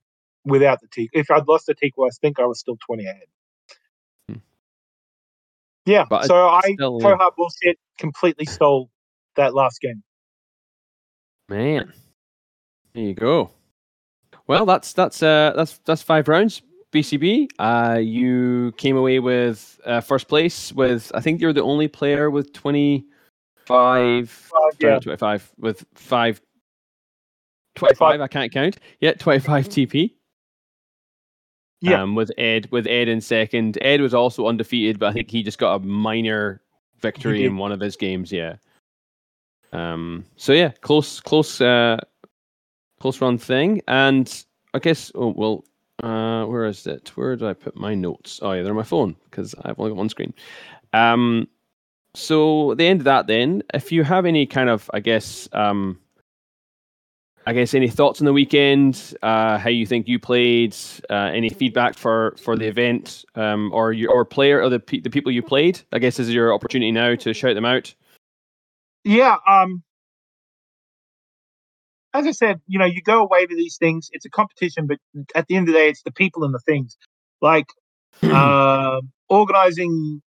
without 0.44 0.80
the 0.80 0.88
Teak, 0.88 1.10
if 1.12 1.30
I'd 1.30 1.48
lost 1.48 1.66
the 1.66 1.74
Teak, 1.74 1.94
I 1.98 2.08
think 2.20 2.38
I 2.38 2.44
was 2.44 2.58
still 2.58 2.76
20 2.86 3.04
ahead. 3.04 3.22
Hmm. 4.28 4.34
Yeah. 5.84 6.04
But 6.08 6.26
so 6.26 6.48
I, 6.48 6.60
still. 6.74 7.00
Hard 7.00 7.34
Bullshit, 7.36 7.78
completely 7.98 8.46
stole 8.46 8.90
that 9.36 9.54
last 9.54 9.80
game. 9.80 10.02
Man, 11.48 11.92
there 12.94 13.04
you 13.04 13.14
go. 13.14 13.50
Well, 14.46 14.66
that's 14.66 14.92
that's 14.92 15.22
uh 15.22 15.52
that's 15.56 15.78
that's 15.78 16.02
five 16.02 16.28
rounds. 16.28 16.62
BCB, 16.92 17.48
uh, 17.58 17.98
you 17.98 18.72
came 18.76 18.96
away 18.96 19.18
with 19.18 19.78
uh, 19.84 20.00
first 20.00 20.28
place 20.28 20.72
with 20.72 21.10
I 21.14 21.20
think 21.20 21.40
you're 21.40 21.52
the 21.52 21.62
only 21.62 21.88
player 21.88 22.30
with 22.30 22.52
twenty 22.52 23.04
five. 23.66 24.50
Uh, 24.54 24.70
yeah. 24.78 24.98
twenty 24.98 25.16
five 25.18 25.50
with 25.58 25.84
five. 25.94 26.40
25, 27.74 28.22
I 28.22 28.26
can't 28.28 28.50
count. 28.50 28.78
Yeah, 29.00 29.12
25 29.12 29.68
TP. 29.68 30.14
Yeah. 31.82 32.02
Um, 32.02 32.14
with 32.14 32.32
Ed, 32.38 32.68
with 32.70 32.86
Ed 32.86 33.06
in 33.06 33.20
second. 33.20 33.76
Ed 33.82 34.00
was 34.00 34.14
also 34.14 34.46
undefeated, 34.46 34.98
but 34.98 35.10
I 35.10 35.12
think 35.12 35.30
he 35.30 35.42
just 35.42 35.58
got 35.58 35.74
a 35.74 35.78
minor 35.80 36.62
victory 37.00 37.44
in 37.44 37.58
one 37.58 37.72
of 37.72 37.80
his 37.80 37.96
games. 37.96 38.32
Yeah. 38.32 38.56
Um. 39.76 40.24
So 40.36 40.52
yeah, 40.52 40.70
close, 40.80 41.20
close, 41.20 41.60
uh, 41.60 41.98
close 42.98 43.20
run 43.20 43.38
thing. 43.38 43.82
And 43.86 44.44
I 44.72 44.78
guess, 44.78 45.12
oh 45.14 45.34
well, 45.36 45.64
uh, 46.02 46.46
where 46.46 46.64
is 46.64 46.86
it? 46.86 47.12
Where 47.16 47.36
did 47.36 47.46
I 47.46 47.52
put 47.52 47.76
my 47.76 47.94
notes? 47.94 48.40
Oh 48.42 48.52
yeah, 48.52 48.62
they're 48.62 48.72
on 48.72 48.76
my 48.76 48.82
phone 48.82 49.16
because 49.30 49.54
I've 49.64 49.78
only 49.78 49.90
got 49.90 49.98
one 49.98 50.08
screen. 50.08 50.32
Um. 50.92 51.48
So 52.14 52.74
the 52.74 52.86
end 52.86 53.00
of 53.00 53.04
that, 53.04 53.26
then, 53.26 53.62
if 53.74 53.92
you 53.92 54.02
have 54.02 54.24
any 54.24 54.46
kind 54.46 54.70
of, 54.70 54.90
I 54.94 55.00
guess, 55.00 55.50
um, 55.52 55.98
I 57.46 57.52
guess 57.52 57.74
any 57.74 57.88
thoughts 57.88 58.22
on 58.22 58.24
the 58.24 58.32
weekend? 58.32 59.14
Uh, 59.22 59.58
how 59.58 59.68
you 59.68 59.84
think 59.84 60.08
you 60.08 60.18
played? 60.18 60.74
Uh, 61.10 61.30
any 61.34 61.50
feedback 61.50 61.94
for 61.94 62.34
for 62.42 62.56
the 62.56 62.66
event, 62.66 63.26
um, 63.34 63.70
or 63.74 63.92
your 63.92 64.10
or 64.10 64.24
player 64.24 64.62
or 64.62 64.70
the 64.70 64.78
the 64.78 65.10
people 65.10 65.30
you 65.30 65.42
played? 65.42 65.80
I 65.92 65.98
guess 65.98 66.16
this 66.16 66.28
is 66.28 66.34
your 66.34 66.54
opportunity 66.54 66.90
now 66.90 67.14
to 67.16 67.34
shout 67.34 67.54
them 67.54 67.66
out. 67.66 67.94
Yeah. 69.06 69.36
Um. 69.46 69.82
As 72.12 72.26
I 72.26 72.32
said, 72.32 72.60
you 72.66 72.78
know, 72.78 72.86
you 72.86 73.02
go 73.02 73.22
away 73.22 73.46
to 73.46 73.54
these 73.54 73.76
things. 73.76 74.08
It's 74.12 74.24
a 74.24 74.30
competition, 74.30 74.86
but 74.86 74.98
at 75.34 75.46
the 75.48 75.54
end 75.56 75.68
of 75.68 75.74
the 75.74 75.78
day, 75.78 75.88
it's 75.88 76.02
the 76.02 76.10
people 76.10 76.44
and 76.44 76.52
the 76.52 76.60
things. 76.60 76.96
Like 77.40 77.66
uh, 78.22 79.00
organizing 79.28 80.22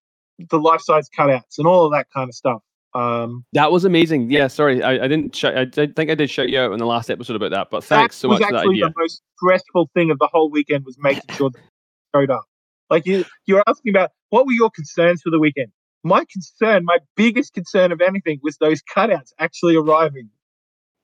the 0.51 0.59
life 0.59 0.81
size 0.81 1.09
cutouts 1.19 1.59
and 1.59 1.67
all 1.67 1.87
of 1.87 1.93
that 1.93 2.07
kind 2.15 2.29
of 2.29 2.35
stuff. 2.35 2.63
Um, 2.95 3.45
that 3.53 3.73
was 3.73 3.85
amazing. 3.85 4.31
Yeah, 4.31 4.47
sorry, 4.47 4.83
I, 4.83 5.05
I 5.05 5.09
didn't. 5.09 5.35
Sh- 5.35 5.45
I, 5.45 5.63
I 5.63 5.67
think 5.67 6.11
I 6.11 6.15
did 6.15 6.31
shout 6.31 6.49
you 6.49 6.61
out 6.61 6.73
in 6.73 6.79
the 6.79 6.87
last 6.87 7.11
episode 7.11 7.37
about 7.37 7.51
that. 7.51 7.69
But 7.71 7.85
thanks 7.85 8.17
that 8.17 8.21
so 8.21 8.29
much 8.29 8.39
for 8.39 8.53
that 8.53 8.59
actually 8.59 8.77
idea. 8.77 8.87
the 8.87 8.95
most 8.97 9.23
stressful 9.37 9.91
thing 9.95 10.11
of 10.11 10.19
the 10.19 10.29
whole 10.31 10.51
weekend 10.51 10.85
was 10.85 10.97
making 11.01 11.23
sure 11.33 11.51
they 11.51 11.61
showed 12.15 12.31
up. 12.31 12.45
Like 12.91 13.07
you, 13.07 13.25
you 13.47 13.57
were 13.57 13.65
asking 13.67 13.91
about 13.91 14.11
what 14.31 14.47
were 14.47 14.53
your 14.53 14.71
concerns 14.71 15.21
for 15.23 15.31
the 15.31 15.39
weekend. 15.39 15.69
My 16.05 16.25
concern, 16.31 16.85
my 16.85 16.99
biggest 17.17 17.55
concern 17.55 17.93
of 17.93 18.01
anything, 18.01 18.39
was 18.43 18.57
those 18.59 18.81
cutouts 18.95 19.33
actually 19.39 19.77
arriving. 19.77 20.31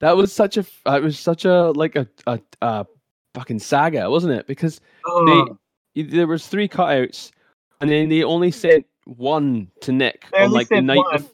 That 0.01 0.17
was 0.17 0.33
such 0.33 0.57
a. 0.57 0.65
It 0.87 1.03
was 1.03 1.19
such 1.19 1.45
a 1.45 1.71
like 1.73 1.97
a 1.97 2.07
a, 2.27 2.39
a 2.63 2.87
fucking 3.35 3.59
saga, 3.59 4.09
wasn't 4.11 4.35
it? 4.35 4.47
Because 4.47 4.81
Oh, 5.07 5.57
there 5.95 6.27
was 6.27 6.47
three 6.47 6.69
cutouts, 6.69 7.31
and 7.81 7.91
then 7.91 8.09
they 8.09 8.23
only 8.23 8.51
sent 8.51 8.87
one 9.05 9.71
to 9.83 9.93
Nick 9.93 10.27
They 10.33 10.45
on 10.45 10.51
like 10.53 10.69
the 10.69 10.81
night 10.81 10.99
bef- 11.13 11.31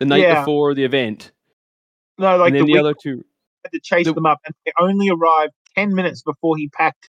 the 0.00 0.06
night 0.06 0.22
Yeah. 0.22 0.40
before 0.40 0.74
the 0.74 0.84
event, 0.84 1.32
no, 2.18 2.36
like 2.36 2.48
and 2.48 2.56
the, 2.56 2.58
then 2.60 2.66
the 2.66 2.72
week 2.72 2.80
other 2.80 2.94
two. 2.94 3.24
had 3.64 3.72
to 3.72 3.80
chase 3.80 4.06
the- 4.06 4.14
them 4.14 4.26
up, 4.26 4.38
and 4.46 4.54
they 4.64 4.72
only 4.80 5.08
arrived 5.10 5.52
ten 5.74 5.94
minutes 5.94 6.22
before 6.22 6.56
he 6.56 6.68
packed. 6.68 7.10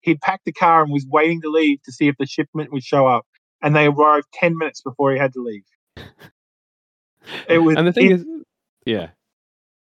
He'd 0.00 0.20
packed 0.20 0.44
the 0.44 0.52
car 0.52 0.82
and 0.82 0.92
was 0.92 1.06
waiting 1.08 1.40
to 1.42 1.48
leave 1.50 1.82
to 1.84 1.92
see 1.92 2.08
if 2.08 2.16
the 2.18 2.26
shipment 2.26 2.72
would 2.72 2.82
show 2.84 3.06
up, 3.06 3.26
and 3.64 3.76
they 3.76 3.86
arrived 3.88 4.28
ten 4.34 4.58
minutes 4.58 4.82
before 4.82 5.12
he 5.12 5.18
had 5.18 5.34
to 5.34 5.42
leave. 5.42 5.64
It 7.50 7.58
was, 7.60 7.78
And 7.78 7.88
the 7.88 7.92
thing 7.94 8.06
it- 8.08 8.12
is, 8.12 8.26
yeah, 8.86 9.10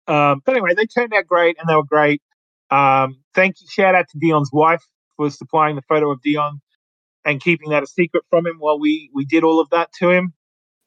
um, 0.09 0.43
but 0.45 0.53
anyway, 0.53 0.75
they 0.75 0.87
turned 0.87 1.15
out 1.15 1.27
great, 1.27 1.57
and 1.61 1.69
they 1.69 1.75
were 1.77 1.85
great. 1.85 2.23
Um, 2.71 3.19
thank 3.35 3.61
you, 3.61 3.69
shout 3.71 3.95
out 3.97 4.07
to 4.11 4.19
Dion's 4.19 4.51
wife 4.53 4.85
for 5.17 5.31
supplying 5.31 5.77
the 5.77 5.83
photo 5.83 6.11
of 6.13 6.23
Dion 6.23 6.61
and 7.25 7.41
keeping 7.43 7.71
that 7.71 7.83
a 7.85 7.89
secret 7.89 8.25
from 8.31 8.47
him 8.47 8.57
while 8.59 8.81
we 8.81 9.11
we 9.15 9.25
did 9.27 9.45
all 9.45 9.61
of 9.61 9.71
that 9.71 9.93
to 10.01 10.11
him. 10.11 10.35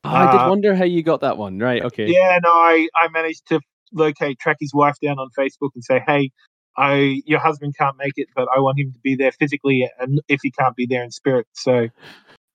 Oh, 0.05 0.09
I 0.09 0.27
did 0.27 0.45
Uh, 0.45 0.49
wonder 0.49 0.75
how 0.75 0.85
you 0.85 1.03
got 1.03 1.21
that 1.21 1.37
one. 1.37 1.59
Right? 1.59 1.83
Okay. 1.83 2.07
Yeah, 2.07 2.39
no, 2.43 2.51
I, 2.51 2.89
I 2.95 3.09
managed 3.09 3.47
to 3.49 3.61
locate, 3.93 4.39
track 4.39 4.57
his 4.59 4.73
wife 4.73 4.95
down 5.03 5.19
on 5.19 5.29
Facebook 5.37 5.71
and 5.75 5.83
say, 5.83 6.01
hey, 6.07 6.31
I 6.77 7.21
your 7.25 7.39
husband 7.39 7.75
can't 7.77 7.97
make 7.97 8.13
it, 8.17 8.29
but 8.35 8.47
I 8.55 8.59
want 8.59 8.79
him 8.79 8.93
to 8.93 8.99
be 8.99 9.15
there 9.15 9.31
physically, 9.33 9.89
and 9.99 10.21
if 10.29 10.41
he 10.43 10.51
can't 10.51 10.75
be 10.75 10.85
there 10.87 11.03
in 11.03 11.11
spirit. 11.11 11.47
So, 11.53 11.87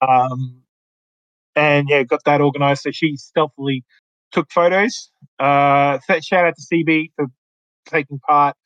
um, 0.01 0.63
and 1.55 1.89
yeah, 1.89 2.03
got 2.03 2.21
that 2.25 2.41
organized. 2.41 2.83
So 2.83 2.91
she 2.91 3.17
stealthily 3.17 3.85
took 4.33 4.51
photos. 4.51 5.11
Uh, 5.39 5.99
shout 6.21 6.47
out 6.47 6.55
to 6.57 6.63
CB 6.75 7.13
for 7.17 7.27
taking 7.87 8.19
part. 8.19 8.57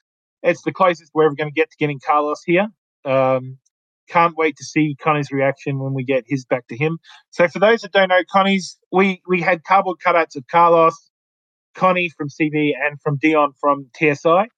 It's 0.43 0.62
the 0.62 0.73
closest 0.73 1.11
we're 1.15 1.27
ever 1.27 1.35
going 1.35 1.51
to 1.51 1.55
get 1.55 1.70
to 1.70 1.77
getting 1.78 2.01
Carlos 2.05 2.43
here. 2.44 2.69
Um, 3.05 3.59
can't 4.09 4.36
wait 4.36 4.57
to 4.57 4.65
see 4.65 4.97
Connie's 5.01 5.31
reaction 5.31 5.78
when 5.78 5.94
we 5.94 6.05
get 6.05 6.24
his 6.27 6.44
back 6.44 6.66
to 6.69 6.77
him. 6.77 6.98
So 7.31 7.47
for 7.48 7.61
those 7.61 7.82
that 7.82 7.93
don't 7.93 8.09
know, 8.09 8.23
Connie's 8.31 8.77
we 8.90 9.23
we 9.28 9.40
had 9.40 9.62
cardboard 9.65 9.98
cutouts 10.05 10.36
of 10.36 10.44
Carlos, 10.51 10.94
Connie 11.74 12.11
from 12.16 12.28
CB, 12.28 12.73
and 12.85 13.01
from 13.02 13.19
Dion 13.19 13.52
from 13.61 13.89
TSI. 13.97 14.48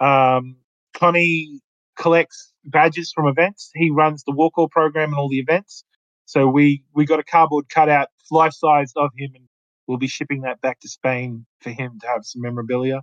Um, 0.00 0.56
Connie 0.94 1.60
collects 1.96 2.52
badges 2.64 3.12
from 3.14 3.28
events. 3.28 3.70
He 3.74 3.90
runs 3.90 4.24
the 4.24 4.32
Warcor 4.32 4.66
program 4.70 5.10
and 5.10 5.18
all 5.18 5.28
the 5.28 5.38
events. 5.38 5.84
So 6.30 6.46
we 6.46 6.84
we 6.94 7.06
got 7.06 7.18
a 7.18 7.24
cardboard 7.24 7.68
cutout, 7.68 8.06
life 8.30 8.52
size 8.52 8.92
of 8.94 9.10
him, 9.18 9.32
and 9.34 9.48
we'll 9.88 9.98
be 9.98 10.06
shipping 10.06 10.42
that 10.42 10.60
back 10.60 10.78
to 10.78 10.88
Spain 10.88 11.44
for 11.60 11.70
him 11.70 11.98
to 12.00 12.06
have 12.06 12.24
some 12.24 12.40
memorabilia. 12.40 13.02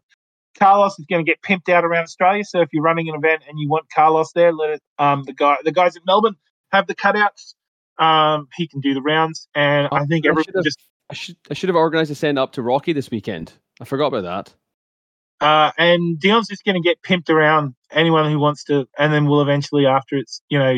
Carlos 0.57 0.97
is 0.97 1.05
going 1.09 1.25
to 1.25 1.29
get 1.29 1.41
pimped 1.41 1.67
out 1.67 1.83
around 1.83 2.03
Australia. 2.03 2.45
So 2.45 2.61
if 2.61 2.69
you're 2.71 2.81
running 2.81 3.09
an 3.09 3.15
event 3.15 3.43
and 3.45 3.59
you 3.59 3.67
want 3.67 3.87
Carlos 3.93 4.31
there, 4.31 4.53
let 4.53 4.69
it. 4.69 4.81
Um, 4.97 5.23
the 5.25 5.33
guy, 5.33 5.57
the 5.65 5.73
guys 5.73 5.97
in 5.97 6.03
Melbourne 6.05 6.37
have 6.71 6.87
the 6.87 6.95
cutouts. 6.95 7.55
Um, 7.99 8.47
he 8.55 8.65
can 8.65 8.79
do 8.79 8.93
the 8.93 9.01
rounds, 9.01 9.49
and 9.53 9.89
I 9.91 10.05
think 10.05 10.25
I 10.25 10.29
everyone 10.29 10.45
should've- 10.45 10.63
just. 10.63 10.79
I 11.09 11.13
should 11.13 11.35
I 11.51 11.53
should 11.53 11.67
have 11.67 11.75
organized 11.75 12.11
a 12.11 12.15
send 12.15 12.39
up 12.39 12.53
to 12.53 12.61
Rocky 12.61 12.93
this 12.93 13.11
weekend. 13.11 13.51
I 13.81 13.85
forgot 13.85 14.07
about 14.07 14.23
that. 14.23 15.45
Uh, 15.45 15.71
and 15.77 16.17
Dion's 16.17 16.47
just 16.47 16.63
going 16.63 16.81
to 16.81 16.81
get 16.81 17.01
pimped 17.01 17.29
around 17.29 17.75
anyone 17.91 18.31
who 18.31 18.39
wants 18.39 18.63
to, 18.65 18.87
and 18.97 19.11
then 19.11 19.25
we'll 19.25 19.41
eventually, 19.41 19.85
after 19.85 20.15
it's 20.15 20.41
you 20.47 20.57
know 20.57 20.75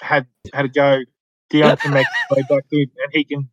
had 0.00 0.26
had 0.52 0.64
a 0.64 0.68
go, 0.68 1.00
Can 1.60 1.92
make 1.92 2.06
his 2.30 2.48
way 2.50 2.66
and 2.72 3.12
he 3.12 3.24
can. 3.24 3.48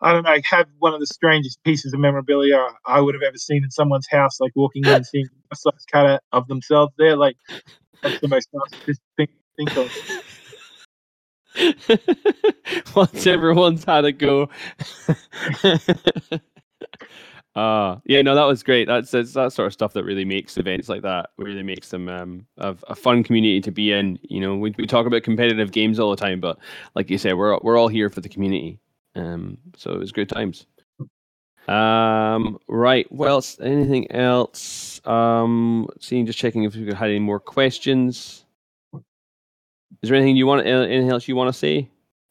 I 0.00 0.12
don't 0.12 0.24
know, 0.24 0.36
have 0.50 0.66
one 0.78 0.92
of 0.92 1.00
the 1.00 1.06
strangest 1.06 1.62
pieces 1.64 1.94
of 1.94 2.00
memorabilia 2.00 2.66
I 2.86 3.00
would 3.00 3.14
have 3.14 3.22
ever 3.22 3.38
seen 3.38 3.64
in 3.64 3.70
someone's 3.70 4.08
house, 4.10 4.40
like 4.40 4.52
walking 4.54 4.84
in 4.84 4.92
and 4.92 5.06
seeing 5.06 5.26
a 5.52 5.56
size 5.56 5.84
cutout 5.90 6.20
of 6.32 6.46
themselves 6.48 6.92
there. 6.98 7.16
Like 7.16 7.36
that's 8.02 8.20
the 8.20 8.28
most 8.28 8.48
narcissistic 8.52 8.98
thing 9.16 9.28
to 9.28 9.56
think 9.56 9.76
of. 9.76 9.92
Once 12.96 13.26
everyone's 13.26 13.84
had 13.84 14.04
a 14.04 14.12
go. 14.12 14.48
uh 17.54 17.96
yeah, 18.04 18.22
no, 18.22 18.34
that 18.34 18.44
was 18.44 18.62
great. 18.62 18.88
That's, 18.88 19.10
that's 19.12 19.32
that 19.34 19.52
sort 19.52 19.66
of 19.66 19.72
stuff 19.72 19.92
that 19.92 20.04
really 20.04 20.24
makes 20.24 20.56
events 20.58 20.88
like 20.88 21.02
that, 21.02 21.30
really 21.38 21.62
makes 21.62 21.88
them 21.90 22.08
um 22.08 22.46
a, 22.58 22.76
a 22.88 22.94
fun 22.94 23.22
community 23.22 23.60
to 23.60 23.70
be 23.70 23.92
in. 23.92 24.18
You 24.22 24.40
know, 24.40 24.56
we, 24.56 24.74
we 24.78 24.86
talk 24.86 25.06
about 25.06 25.22
competitive 25.22 25.70
games 25.72 25.98
all 26.00 26.10
the 26.10 26.16
time, 26.16 26.40
but 26.40 26.58
like 26.94 27.10
you 27.10 27.18
said, 27.18 27.34
we're 27.34 27.58
we're 27.62 27.78
all 27.78 27.88
here 27.88 28.10
for 28.10 28.20
the 28.20 28.28
community. 28.28 28.78
Um, 29.16 29.58
so 29.76 29.92
it 29.92 29.98
was 29.98 30.12
good 30.12 30.28
times. 30.28 30.66
Um, 31.68 32.58
right. 32.68 33.06
Well, 33.10 33.42
anything 33.62 34.10
else? 34.10 35.00
Um, 35.06 35.88
seeing, 36.00 36.26
just 36.26 36.38
checking 36.38 36.64
if 36.64 36.74
we 36.74 36.86
had 36.86 37.10
any 37.10 37.18
more 37.18 37.40
questions. 37.40 38.44
Is 40.02 40.10
there 40.10 40.16
anything 40.16 40.36
you 40.36 40.46
want? 40.46 40.66
uh, 40.66 40.70
Anything 40.70 41.10
else 41.10 41.28
you 41.28 41.36
want 41.36 41.48
to 41.48 41.58
say, 41.58 41.88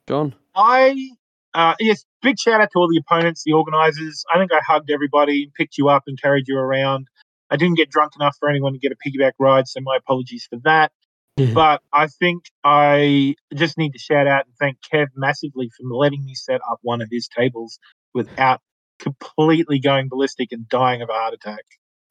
John? 0.07 0.35
I 0.55 1.09
uh, 1.53 1.73
yes, 1.79 2.05
big 2.23 2.39
shout 2.39 2.59
out 2.61 2.69
to 2.71 2.79
all 2.79 2.87
the 2.87 2.97
opponents, 2.97 3.43
the 3.45 3.51
organizers. 3.53 4.23
I 4.33 4.39
think 4.39 4.51
I 4.51 4.59
hugged 4.65 4.89
everybody, 4.89 5.43
and 5.43 5.53
picked 5.53 5.77
you 5.77 5.89
up, 5.89 6.03
and 6.07 6.19
carried 6.19 6.47
you 6.47 6.57
around. 6.57 7.07
I 7.51 7.57
didn't 7.57 7.77
get 7.77 7.91
drunk 7.91 8.13
enough 8.19 8.35
for 8.39 8.49
anyone 8.49 8.73
to 8.73 8.79
get 8.79 8.91
a 8.91 8.95
piggyback 8.95 9.33
ride, 9.39 9.67
so 9.67 9.79
my 9.81 9.97
apologies 9.97 10.47
for 10.49 10.57
that. 10.63 10.91
Mhm. 11.39 11.55
but 11.55 11.81
I 11.91 12.05
think 12.05 12.43
I 12.63 13.33
just 13.55 13.75
need 13.75 13.93
to 13.93 13.97
shout 13.97 14.27
out 14.27 14.45
and 14.45 14.53
thank 14.59 14.77
Kev 14.81 15.07
massively 15.15 15.67
for 15.75 15.83
letting 15.91 16.23
me 16.23 16.35
set 16.35 16.61
up 16.69 16.77
one 16.83 17.01
of 17.01 17.07
his 17.11 17.27
tables 17.27 17.79
without 18.13 18.61
completely 18.99 19.79
going 19.79 20.09
ballistic 20.09 20.51
and 20.51 20.69
dying 20.69 21.01
of 21.01 21.09
a 21.09 21.13
heart 21.13 21.33
attack. 21.33 21.63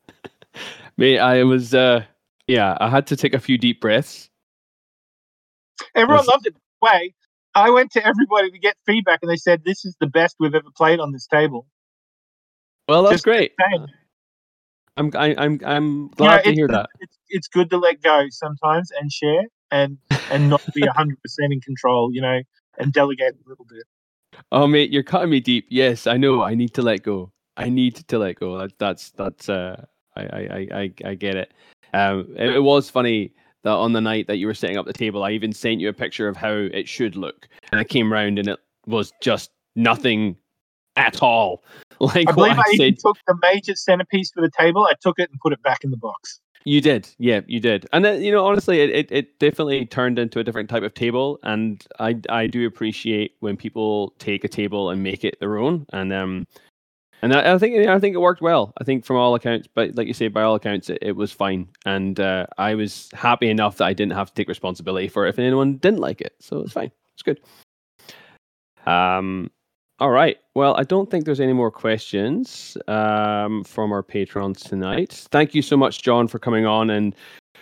Mate, 0.97 1.21
I 1.21 1.45
was. 1.45 1.73
uh 1.73 2.05
Yeah, 2.49 2.77
I 2.81 2.89
had 2.91 3.07
to 3.07 3.17
take 3.17 3.33
a 3.33 3.39
few 3.39 3.57
deep 3.59 3.81
breaths. 3.81 4.29
Everyone 5.95 6.25
Yes. 6.25 6.29
loved 6.29 6.47
it. 6.49 6.57
Way, 6.83 7.15
I 7.55 7.71
went 7.71 7.93
to 7.93 8.05
everybody 8.05 8.51
to 8.51 8.59
get 8.59 8.77
feedback, 8.87 9.21
and 9.23 9.31
they 9.31 9.37
said 9.37 9.63
this 9.65 9.85
is 9.85 9.97
the 10.01 10.07
best 10.07 10.37
we've 10.41 10.55
ever 10.55 10.71
played 10.77 11.01
on 11.01 11.13
this 11.13 11.27
table. 11.27 11.67
Well, 12.89 13.03
that's 13.03 13.15
Just 13.15 13.25
great. 13.25 13.53
Uh, 13.61 13.87
I'm 14.97 15.11
I, 15.15 15.35
I'm 15.37 15.61
I'm 15.65 15.85
You 15.85 16.01
know, 16.01 16.09
glad 16.17 16.45
to 16.45 16.55
hear 16.55 16.69
that. 16.69 16.91
It's, 17.01 17.19
it's 17.29 17.49
good 17.49 17.71
to 17.71 17.79
let 17.79 18.03
go 18.03 18.27
sometimes 18.31 18.91
and 18.99 19.11
share, 19.13 19.45
and 19.71 19.99
and 20.31 20.49
not 20.49 20.63
be 20.75 20.83
hundred 20.97 21.21
percent 21.23 21.53
in 21.53 21.61
control. 21.61 22.11
You 22.13 22.23
know, 22.23 22.41
and 22.79 22.93
delegate 22.93 23.35
a 23.35 23.49
little 23.49 23.67
bit. 23.69 23.85
Oh, 24.51 24.67
mate, 24.67 24.91
you're 24.91 25.03
cutting 25.03 25.31
me 25.31 25.41
deep. 25.41 25.67
Yes, 25.69 26.07
I 26.07 26.17
know. 26.17 26.43
I 26.43 26.55
need 26.55 26.75
to 26.75 26.83
let 26.83 27.03
go. 27.03 27.33
I 27.57 27.69
need 27.69 27.97
to 27.97 28.19
let 28.19 28.37
go. 28.37 28.59
That, 28.59 28.79
that's 28.79 29.11
that's. 29.11 29.49
Uh, 29.49 29.85
I, 30.17 30.23
I 30.23 30.39
I 30.41 30.69
I 30.73 30.93
I 31.07 31.15
get 31.15 31.37
it. 31.37 31.53
Um, 31.95 32.35
it, 32.37 32.57
it 32.57 32.63
was 32.63 32.89
funny 32.89 33.33
that 33.65 33.71
on 33.71 33.93
the 33.93 34.01
night 34.01 34.27
that 34.27 34.37
you 34.37 34.47
were 34.47 34.55
setting 34.55 34.77
up 34.77 34.87
the 34.87 34.93
table, 34.93 35.23
I 35.23 35.33
even 35.33 35.53
sent 35.53 35.81
you 35.81 35.89
a 35.89 35.93
picture 35.93 36.29
of 36.29 36.37
how 36.37 36.53
it 36.53 36.89
should 36.89 37.17
look, 37.17 37.49
and 37.71 37.81
I 37.81 37.85
came 37.85 38.13
round 38.13 38.39
and 38.39 38.49
it 38.49 38.59
was 38.87 39.13
just 39.23 39.51
nothing 39.77 40.37
at 40.97 41.23
all. 41.23 41.65
Like 42.01 42.29
I 42.29 42.33
believe 42.33 42.59
I 42.59 42.63
I 42.63 42.73
even 42.73 42.97
said. 42.97 42.99
took 42.99 43.17
the 43.29 43.39
major 43.43 43.77
centerpiece 43.77 44.33
for 44.33 44.41
the 44.41 44.51
table. 44.59 44.83
I 44.91 44.95
took 45.01 45.21
it 45.21 45.31
and 45.31 45.39
put 45.39 45.53
it 45.53 45.63
back 45.63 45.85
in 45.85 45.93
the 45.93 45.97
box. 45.97 46.41
You 46.65 46.81
did, 46.81 47.09
yeah, 47.19 47.43
you 47.47 47.61
did, 47.61 47.87
and 47.93 48.05
then, 48.05 48.23
you 48.23 48.33
know, 48.33 48.45
honestly, 48.45 48.81
it, 48.81 48.91
it, 48.91 49.13
it 49.13 49.39
definitely 49.39 49.87
turned 49.87 50.19
into 50.19 50.41
a 50.41 50.45
different 50.45 50.69
type 50.69 50.83
of 50.83 50.95
table, 50.95 51.39
and 51.45 51.85
I 52.01 52.17
I 52.29 52.49
do 52.49 52.67
appreciate 52.67 53.37
when 53.39 53.57
people 53.57 54.15
take 54.19 54.43
a 54.43 54.49
table 54.49 54.91
and 54.91 55.03
make 55.03 55.25
it 55.25 55.39
their 55.39 55.59
own, 55.59 55.87
and 55.93 56.13
um, 56.13 56.47
and 57.23 57.33
I, 57.33 57.55
I 57.55 57.59
think 57.59 57.89
I 57.89 57.99
think 57.99 58.15
it 58.15 58.19
worked 58.19 58.43
well. 58.43 58.73
I 58.81 58.85
think 58.85 59.05
from 59.05 59.17
all 59.17 59.35
accounts, 59.35 59.69
but 59.73 59.95
like 59.95 60.07
you 60.07 60.15
say, 60.15 60.29
by 60.29 60.43
all 60.43 60.57
accounts, 60.57 60.91
it, 60.91 60.99
it 61.01 61.17
was 61.17 61.33
fine, 61.33 61.69
and 61.87 62.21
uh, 62.21 62.47
I 62.59 62.75
was 62.75 63.09
happy 63.15 63.49
enough 63.49 63.77
that 63.79 63.87
I 63.87 63.93
didn't 63.95 64.13
have 64.13 64.29
to 64.29 64.35
take 64.35 64.49
responsibility 64.49 65.09
for 65.09 65.27
it 65.27 65.31
if 65.31 65.39
anyone 65.39 65.77
didn't 65.79 66.01
like 66.01 66.21
it, 66.21 66.35
so 66.41 66.61
it's 66.61 66.73
fine, 66.73 66.91
it's 67.15 67.23
good. 67.23 67.41
Um, 68.85 69.51
All 70.01 70.11
right. 70.11 70.37
Well, 70.57 70.75
I 70.77 70.83
don't 70.83 71.09
think 71.09 71.25
there's 71.25 71.39
any 71.41 71.53
more 71.53 71.71
questions 71.71 72.77
um, 72.89 73.63
from 73.63 73.93
our 73.93 74.03
patrons 74.03 74.61
tonight. 74.63 75.27
Thank 75.31 75.55
you 75.55 75.63
so 75.63 75.77
much, 75.77 76.03
John, 76.03 76.27
for 76.27 76.41
coming 76.41 76.67
on 76.67 76.91
and 76.91 77.15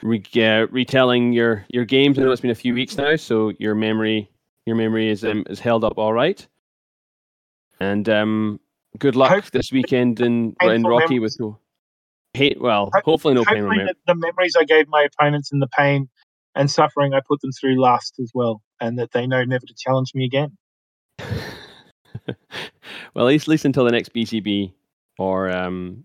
re- 0.03 0.25
uh, 0.37 0.67
retelling 0.71 1.35
your 1.35 1.67
your 1.69 1.85
games. 1.85 2.19
I 2.19 2.23
know 2.23 2.33
it's 2.33 2.41
been 2.41 2.51
a 2.51 2.55
few 2.55 2.73
weeks 2.73 2.97
now, 2.97 3.17
so 3.17 3.53
your 3.59 3.75
memory 3.75 4.31
your 4.65 4.77
memory 4.77 5.11
is 5.11 5.23
um, 5.23 5.45
is 5.51 5.61
held 5.61 5.85
up 5.85 5.99
all 5.99 6.15
right. 6.15 6.47
And 7.79 8.09
um, 8.09 8.59
good 8.99 9.17
luck 9.17 9.31
Hope- 9.31 9.51
this 9.51 9.73
weekend 9.73 10.21
in 10.21 10.55
in 10.61 10.83
Rocky 10.83 11.15
memories. 11.15 11.21
with 11.21 11.41
no 11.41 11.59
hate. 12.35 12.61
Well, 12.61 12.91
Hope- 12.93 13.05
hopefully 13.05 13.35
no 13.35 13.45
pain 13.45 13.65
Hopefully, 13.65 13.85
the, 13.85 13.95
the 14.07 14.15
memories 14.15 14.55
I 14.59 14.65
gave 14.65 14.89
my 14.89 15.03
opponents 15.03 15.53
and 15.53 15.61
the 15.61 15.69
pain 15.69 16.09
and 16.55 16.71
suffering 16.71 17.15
I 17.15 17.21
put 17.27 17.41
them 17.41 17.51
through 17.53 17.81
last 17.81 18.15
as 18.21 18.31
well, 18.35 18.63
and 18.81 18.99
that 18.99 19.13
they 19.13 19.27
know 19.27 19.45
never 19.45 19.67
to 19.67 19.75
challenge 19.79 20.13
me 20.15 20.25
again. 20.25 20.57
well, 23.15 23.27
at 23.27 23.31
least, 23.31 23.45
at 23.45 23.49
least 23.49 23.65
until 23.65 23.85
the 23.85 23.93
next 23.93 24.13
BCB 24.13 24.73
or 25.19 25.51
um, 25.51 26.05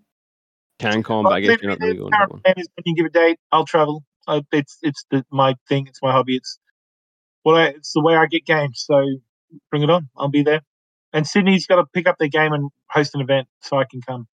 CanCon, 0.79 1.23
but 1.23 1.33
I 1.33 1.39
guess 1.39 1.57
you're 1.61 1.71
not 1.71 1.79
really 1.79 1.97
going 1.97 2.11
to. 2.11 2.17
Caravan 2.17 2.53
is 2.57 2.67
when 2.75 2.83
you 2.85 2.95
give 2.95 3.05
a 3.05 3.09
date, 3.09 3.39
I'll 3.51 3.65
travel. 3.65 4.03
It's 4.51 4.77
it's 4.81 5.05
the, 5.11 5.23
my 5.31 5.55
thing. 5.69 5.87
It's 5.87 6.01
my 6.01 6.11
hobby. 6.11 6.35
It's 6.35 6.59
well, 7.43 7.55
I. 7.55 7.65
It's 7.67 7.93
the 7.93 8.01
way 8.01 8.15
I 8.15 8.25
get 8.25 8.45
games. 8.45 8.83
So 8.85 9.05
bring 9.69 9.83
it 9.83 9.89
on. 9.89 10.09
I'll 10.17 10.29
be 10.29 10.43
there. 10.43 10.61
And 11.15 11.25
Sydney's 11.25 11.65
got 11.65 11.77
to 11.77 11.85
pick 11.85 12.07
up 12.07 12.17
their 12.17 12.27
game 12.27 12.51
and 12.51 12.69
host 12.89 13.15
an 13.15 13.21
event 13.21 13.47
so 13.61 13.79
I 13.79 13.85
can 13.89 14.01
come. 14.01 14.27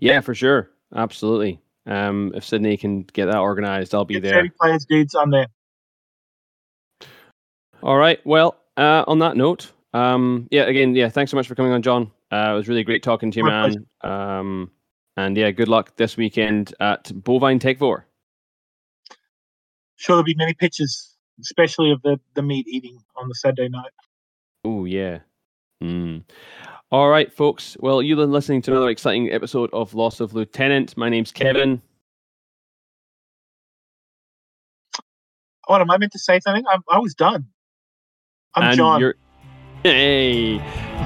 Yeah, 0.00 0.22
for 0.22 0.34
sure. 0.34 0.70
Absolutely. 0.96 1.60
Um, 1.84 2.32
if 2.34 2.46
Sydney 2.46 2.78
can 2.78 3.02
get 3.02 3.26
that 3.26 3.36
organized, 3.36 3.94
I'll 3.94 4.06
be 4.06 4.14
Get 4.14 4.22
there. 4.22 4.34
30 4.36 4.50
players, 4.58 4.86
dudes. 4.88 5.14
I'm 5.14 5.30
there. 5.30 5.48
All 7.82 7.98
right. 7.98 8.18
Well, 8.24 8.56
uh, 8.78 9.04
on 9.06 9.18
that 9.18 9.36
note, 9.36 9.70
um, 9.92 10.48
yeah, 10.50 10.62
again, 10.62 10.94
yeah, 10.94 11.10
thanks 11.10 11.30
so 11.30 11.36
much 11.36 11.46
for 11.46 11.54
coming 11.54 11.72
on, 11.72 11.82
John. 11.82 12.10
Uh, 12.32 12.52
it 12.52 12.54
was 12.54 12.68
really 12.68 12.84
great 12.84 13.02
talking 13.02 13.30
to 13.30 13.38
you, 13.40 13.44
My 13.44 13.68
man. 13.68 13.86
Um, 14.00 14.70
and 15.18 15.36
yeah, 15.36 15.50
good 15.50 15.68
luck 15.68 15.94
this 15.96 16.16
weekend 16.16 16.72
at 16.80 17.12
Bovine 17.22 17.58
Tech 17.58 17.78
4. 17.78 18.06
Sure, 19.96 20.16
there'll 20.16 20.24
be 20.24 20.34
many 20.36 20.54
pictures, 20.54 21.14
especially 21.42 21.90
of 21.92 22.00
the 22.00 22.18
the 22.34 22.42
meat 22.42 22.66
eating 22.66 22.98
on 23.14 23.28
the 23.28 23.34
Saturday 23.34 23.68
night. 23.68 23.92
Oh, 24.64 24.86
yeah. 24.86 25.18
Mm. 25.82 26.22
All 26.90 27.08
right, 27.08 27.32
folks. 27.32 27.76
Well, 27.80 28.02
you've 28.02 28.18
been 28.18 28.30
listening 28.30 28.62
to 28.62 28.70
another 28.70 28.88
exciting 28.88 29.32
episode 29.32 29.70
of 29.72 29.94
Loss 29.94 30.20
of 30.20 30.34
Lieutenant. 30.34 30.96
My 30.96 31.08
name's 31.08 31.32
Kevin. 31.32 31.82
What 35.66 35.80
am 35.80 35.90
I 35.90 35.96
meant 35.96 36.12
to 36.12 36.18
say 36.18 36.38
something? 36.40 36.64
I, 36.66 36.78
I 36.90 36.98
was 36.98 37.14
done. 37.14 37.46
I'm 38.54 38.64
and 38.64 38.76
John. 38.76 39.12
Hey. 39.82 40.58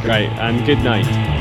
Right. 0.04 0.28
And 0.40 0.66
good 0.66 0.78
night. 0.80 1.35